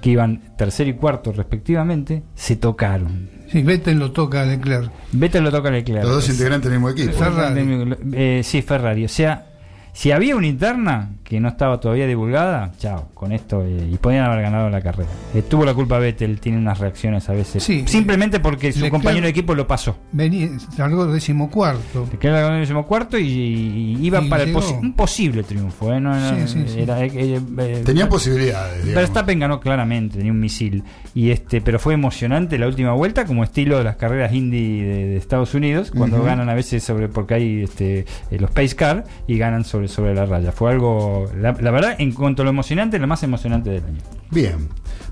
que 0.00 0.10
iban 0.10 0.54
tercero 0.56 0.90
y 0.90 0.94
cuarto 0.94 1.32
respectivamente, 1.32 2.22
se 2.34 2.56
tocaron. 2.56 3.35
Sí, 3.50 3.62
Vettel 3.62 3.98
lo 3.98 4.12
toca 4.12 4.42
a 4.42 4.46
Leclerc. 4.46 4.90
Vettel 5.12 5.44
lo 5.44 5.50
toca 5.50 5.68
a 5.68 5.72
Leclerc. 5.72 6.02
Los 6.04 6.12
dos 6.14 6.24
Es- 6.28 6.34
integrantes 6.34 6.70
del 6.70 6.80
mismo 6.80 6.90
equipo. 6.90 7.12
Ferrari. 7.12 7.96
Eh, 8.12 8.40
sí, 8.44 8.62
Ferrari. 8.62 9.04
O 9.04 9.08
sea, 9.08 9.46
si 9.92 10.10
había 10.10 10.36
una 10.36 10.46
interna 10.46 11.10
que 11.28 11.40
no 11.40 11.48
estaba 11.48 11.80
todavía 11.80 12.06
divulgada, 12.06 12.70
chao, 12.78 13.08
con 13.12 13.32
esto, 13.32 13.64
eh, 13.64 13.88
y 13.92 13.96
podían 13.96 14.26
haber 14.26 14.42
ganado 14.42 14.70
la 14.70 14.80
carrera. 14.80 15.08
Eh, 15.34 15.42
tuvo 15.42 15.64
la 15.64 15.74
culpa 15.74 15.98
Vettel, 15.98 16.38
tiene 16.38 16.56
unas 16.58 16.78
reacciones 16.78 17.28
a 17.28 17.32
veces. 17.32 17.64
Sí. 17.64 17.82
Simplemente 17.86 18.38
porque 18.38 18.72
su 18.72 18.88
compañero 18.90 19.24
de 19.24 19.30
equipo 19.30 19.52
lo 19.54 19.66
pasó. 19.66 19.96
Venía, 20.12 20.48
largó 20.78 21.04
decimocuarto. 21.06 22.08
Que 22.20 22.28
era 22.28 22.46
el 22.54 22.60
décimo 22.60 22.86
cuarto 22.86 23.18
y, 23.18 23.24
y 23.26 23.98
iba 24.06 24.22
Y 24.22 24.28
para 24.28 24.44
el 24.44 24.54
posi- 24.54 24.78
un 24.80 24.92
posible 24.94 25.42
triunfo. 25.42 25.92
¿eh? 25.92 26.00
No, 26.00 26.14
no, 26.14 26.46
Sí, 26.46 26.52
sí, 26.52 26.64
sí. 26.68 26.80
era- 26.80 27.02
eh, 27.04 27.10
eh, 27.12 27.40
eh, 27.58 27.82
Tenían 27.84 28.08
posibilidades, 28.08 28.84
digamos. 28.84 28.94
Verstappen 28.94 29.38
ganó 29.40 29.58
claramente, 29.60 30.18
tenía 30.18 30.30
un 30.32 30.38
misil. 30.40 30.84
Y 31.14 31.30
este, 31.30 31.60
pero 31.60 31.78
fue 31.78 31.94
emocionante 31.94 32.56
la 32.58 32.68
última 32.68 32.92
vuelta, 32.92 33.24
como 33.24 33.42
estilo 33.42 33.78
de 33.78 33.84
las 33.84 33.96
carreras 33.96 34.32
indie 34.32 34.84
de, 34.84 35.06
de 35.06 35.16
Estados 35.16 35.54
Unidos, 35.54 35.90
cuando 35.90 36.22
ganan 36.22 36.48
a 36.50 36.54
veces 36.54 36.84
sobre, 36.84 37.08
porque 37.08 37.34
hay 37.34 37.62
este, 37.64 38.00
eh, 38.30 38.38
los 38.38 38.50
pace 38.50 38.76
car 38.76 39.04
y 39.26 39.38
ganan 39.38 39.64
sobre, 39.64 39.88
sobre 39.88 40.14
la 40.14 40.24
raya. 40.26 40.52
Fue 40.52 40.70
algo, 40.70 41.15
la, 41.36 41.52
la 41.52 41.70
verdad, 41.70 41.94
en 41.98 42.12
cuanto 42.12 42.42
a 42.42 42.44
lo 42.44 42.50
emocionante, 42.50 42.98
lo 42.98 43.06
más 43.06 43.22
emocionante 43.22 43.70
del 43.70 43.84
año. 43.84 44.00
Bien. 44.30 44.68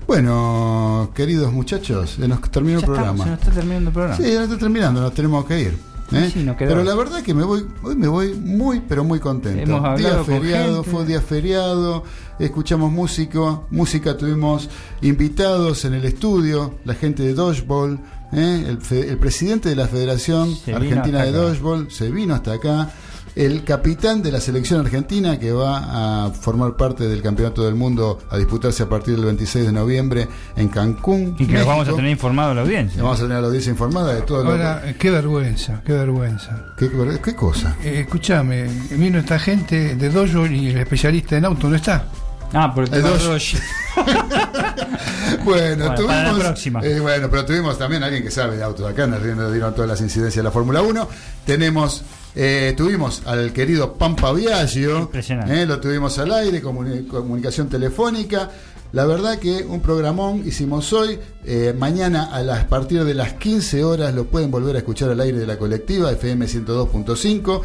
Bueno, 0.07 1.11
queridos 1.15 1.51
muchachos, 1.51 2.11
se 2.11 2.27
nos 2.27 2.39
terminó 2.51 2.79
Ya 2.79 2.85
el 2.85 2.91
estamos, 2.91 3.15
programa. 3.15 3.23
se 3.23 3.29
nos 3.31 3.39
está 3.39 3.51
terminando 3.51 3.89
el 3.89 3.93
programa. 3.93 4.17
Sí, 4.17 4.31
ya 4.33 4.43
está 4.43 4.57
terminando, 4.57 5.01
nos 5.01 5.13
tenemos 5.13 5.45
que 5.45 5.59
ir. 5.61 5.77
¿eh? 6.11 6.29
Sí, 6.31 6.43
nos 6.43 6.55
pero 6.57 6.83
la 6.83 6.93
verdad 6.93 7.23
que 7.23 7.33
me 7.33 7.43
voy, 7.43 7.65
hoy 7.81 7.95
me 7.95 8.07
voy 8.07 8.33
muy, 8.35 8.81
pero 8.87 9.03
muy 9.03 9.19
contento. 9.19 9.95
Día 9.97 10.23
feriado, 10.23 10.83
fue 10.83 11.01
un 11.01 11.07
día 11.07 11.21
feriado, 11.21 12.03
escuchamos 12.37 12.91
músico, 12.91 13.65
música, 13.71 14.15
tuvimos 14.15 14.69
invitados 15.01 15.85
en 15.85 15.95
el 15.95 16.05
estudio, 16.05 16.75
la 16.85 16.93
gente 16.93 17.23
de 17.23 17.33
Dodgeball, 17.33 17.99
¿eh? 18.31 18.65
el, 18.67 18.97
el 19.09 19.17
presidente 19.17 19.69
de 19.69 19.75
la 19.75 19.87
Federación 19.87 20.55
Se 20.55 20.73
Argentina 20.75 21.23
de. 21.23 21.31
Dodgeball 21.31 21.89
se 21.89 22.11
vino 22.11 22.35
hasta 22.35 22.53
acá. 22.53 22.91
El 23.35 23.65
capitán 23.65 24.21
de 24.23 24.31
la 24.31 24.39
selección 24.39 24.79
argentina 24.79 25.37
que 25.37 25.51
va 25.51 26.25
a 26.27 26.31
formar 26.31 26.77
parte 26.77 27.05
del 27.09 27.21
Campeonato 27.21 27.65
del 27.65 27.75
Mundo 27.75 28.19
a 28.29 28.37
disputarse 28.37 28.83
a 28.83 28.87
partir 28.87 29.15
del 29.15 29.25
26 29.25 29.65
de 29.65 29.71
noviembre 29.73 30.27
en 30.55 30.69
Cancún. 30.69 31.35
Y 31.37 31.45
que 31.45 31.53
nos 31.55 31.65
vamos 31.65 31.87
a 31.89 31.93
tener 31.93 32.11
informado 32.11 32.51
a 32.51 32.53
la 32.55 32.61
audiencia. 32.61 33.03
Vamos 33.03 33.19
a 33.19 33.23
tener 33.23 33.37
a 33.37 33.41
la 33.41 33.47
audiencia 33.47 33.71
informada 33.71 34.13
de 34.13 34.21
todo 34.21 34.41
lo 34.43 34.51
Ahora, 34.51 34.83
eh, 34.85 34.95
qué 34.97 35.11
vergüenza, 35.11 35.81
qué 35.85 35.91
vergüenza. 35.91 36.65
¿Qué, 36.77 36.89
qué 37.21 37.35
cosa? 37.35 37.75
Eh, 37.83 38.01
escúchame, 38.01 38.69
vino 38.91 39.19
esta 39.19 39.37
gente 39.37 39.95
de 39.95 40.09
Dojo 40.09 40.45
y 40.47 40.69
el 40.69 40.77
especialista 40.77 41.35
en 41.35 41.43
auto 41.43 41.69
no 41.69 41.75
está. 41.75 42.05
Ah, 42.53 42.73
por 42.73 42.85
el. 42.85 43.01
Dodge. 43.01 43.57
Bueno, 45.43 45.85
Bueno, 45.85 45.95
tuvimos. 45.95 46.15
para 46.15 46.33
la 46.33 46.39
próxima. 46.39 46.79
eh, 46.83 46.99
bueno, 46.99 47.27
pero 47.29 47.45
tuvimos 47.45 47.77
también 47.77 48.03
alguien 48.03 48.23
que 48.23 48.31
sabe 48.31 48.57
de 48.57 48.63
autos 48.63 48.89
acá, 48.89 49.05
nos 49.05 49.21
nos 49.21 49.51
dieron 49.51 49.73
todas 49.73 49.89
las 49.89 50.01
incidencias 50.01 50.37
de 50.37 50.43
la 50.43 50.51
Fórmula 50.51 50.81
1. 50.81 51.07
Tenemos. 51.45 52.03
Eh, 52.35 52.73
tuvimos 52.75 53.21
al 53.25 53.51
querido 53.53 53.93
Pampa 53.93 54.31
Viaggio, 54.33 55.09
eh, 55.49 55.65
lo 55.65 55.79
tuvimos 55.79 56.17
al 56.19 56.31
aire, 56.33 56.61
comuni- 56.61 57.07
comunicación 57.07 57.69
telefónica. 57.69 58.49
La 58.91 59.05
verdad 59.05 59.39
que 59.39 59.63
un 59.63 59.81
programón 59.81 60.43
hicimos 60.47 60.93
hoy. 60.93 61.19
eh, 61.43 61.75
mañana 61.77 62.29
a 62.33 62.41
las 62.43 62.61
a 62.63 62.67
partir 62.67 63.03
de 63.03 63.13
las 63.13 63.33
15 63.33 63.83
horas 63.83 64.13
lo 64.15 64.25
pueden 64.25 64.49
volver 64.51 64.75
a 64.75 64.79
escuchar 64.79 65.09
al 65.09 65.19
aire 65.19 65.37
de 65.39 65.45
la 65.47 65.57
colectiva 65.57 66.11
FM 66.11 66.45
102.5. 66.47 67.61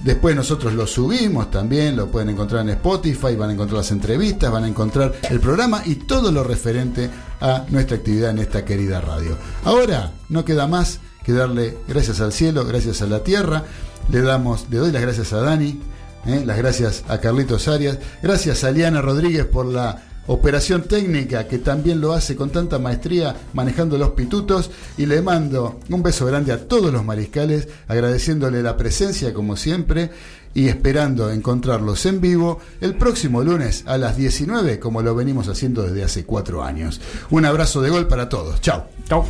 Después 0.00 0.36
nosotros 0.36 0.74
lo 0.74 0.86
subimos 0.86 1.50
también, 1.50 1.96
lo 1.96 2.08
pueden 2.08 2.28
encontrar 2.28 2.62
en 2.62 2.70
Spotify, 2.70 3.34
van 3.36 3.50
a 3.50 3.52
encontrar 3.54 3.78
las 3.78 3.90
entrevistas, 3.92 4.50
van 4.52 4.64
a 4.64 4.68
encontrar 4.68 5.14
el 5.30 5.40
programa 5.40 5.82
y 5.86 5.94
todo 5.94 6.30
lo 6.30 6.44
referente 6.44 7.08
a 7.40 7.64
nuestra 7.70 7.96
actividad 7.96 8.30
en 8.30 8.38
esta 8.40 8.64
querida 8.64 9.00
radio. 9.00 9.36
Ahora 9.64 10.12
no 10.28 10.44
queda 10.44 10.66
más 10.66 11.00
que 11.24 11.32
darle 11.32 11.78
gracias 11.88 12.20
al 12.20 12.32
cielo, 12.32 12.66
gracias 12.66 13.00
a 13.00 13.06
la 13.06 13.20
tierra. 13.22 13.62
Le 14.10 14.22
damos, 14.22 14.66
le 14.70 14.78
doy 14.78 14.92
las 14.92 15.02
gracias 15.02 15.32
a 15.32 15.40
Dani, 15.40 15.80
¿eh? 16.26 16.42
las 16.44 16.58
gracias 16.58 17.04
a 17.08 17.18
Carlitos 17.18 17.68
Arias, 17.68 17.98
gracias 18.22 18.64
a 18.64 18.70
Liana 18.70 19.00
Rodríguez 19.00 19.44
por 19.46 19.66
la 19.66 20.02
operación 20.26 20.82
técnica 20.82 21.46
que 21.46 21.58
también 21.58 22.00
lo 22.00 22.12
hace 22.12 22.34
con 22.34 22.50
tanta 22.50 22.78
maestría 22.78 23.36
manejando 23.52 23.98
los 23.98 24.10
pitutos 24.10 24.70
y 24.96 25.06
le 25.06 25.20
mando 25.20 25.80
un 25.90 26.02
beso 26.02 26.26
grande 26.26 26.52
a 26.52 26.66
todos 26.66 26.92
los 26.92 27.04
mariscales 27.04 27.68
agradeciéndole 27.88 28.62
la 28.62 28.76
presencia 28.76 29.34
como 29.34 29.56
siempre 29.56 30.10
y 30.54 30.68
esperando 30.68 31.30
encontrarlos 31.30 32.06
en 32.06 32.20
vivo 32.20 32.60
el 32.80 32.94
próximo 32.94 33.42
lunes 33.42 33.84
a 33.86 33.98
las 33.98 34.16
19 34.16 34.78
como 34.78 35.02
lo 35.02 35.14
venimos 35.14 35.48
haciendo 35.48 35.82
desde 35.82 36.04
hace 36.04 36.24
cuatro 36.24 36.62
años. 36.62 37.00
Un 37.30 37.44
abrazo 37.44 37.82
de 37.82 37.90
gol 37.90 38.06
para 38.06 38.28
todos. 38.28 38.60
Chao. 38.60 38.86
Chao. 39.08 39.26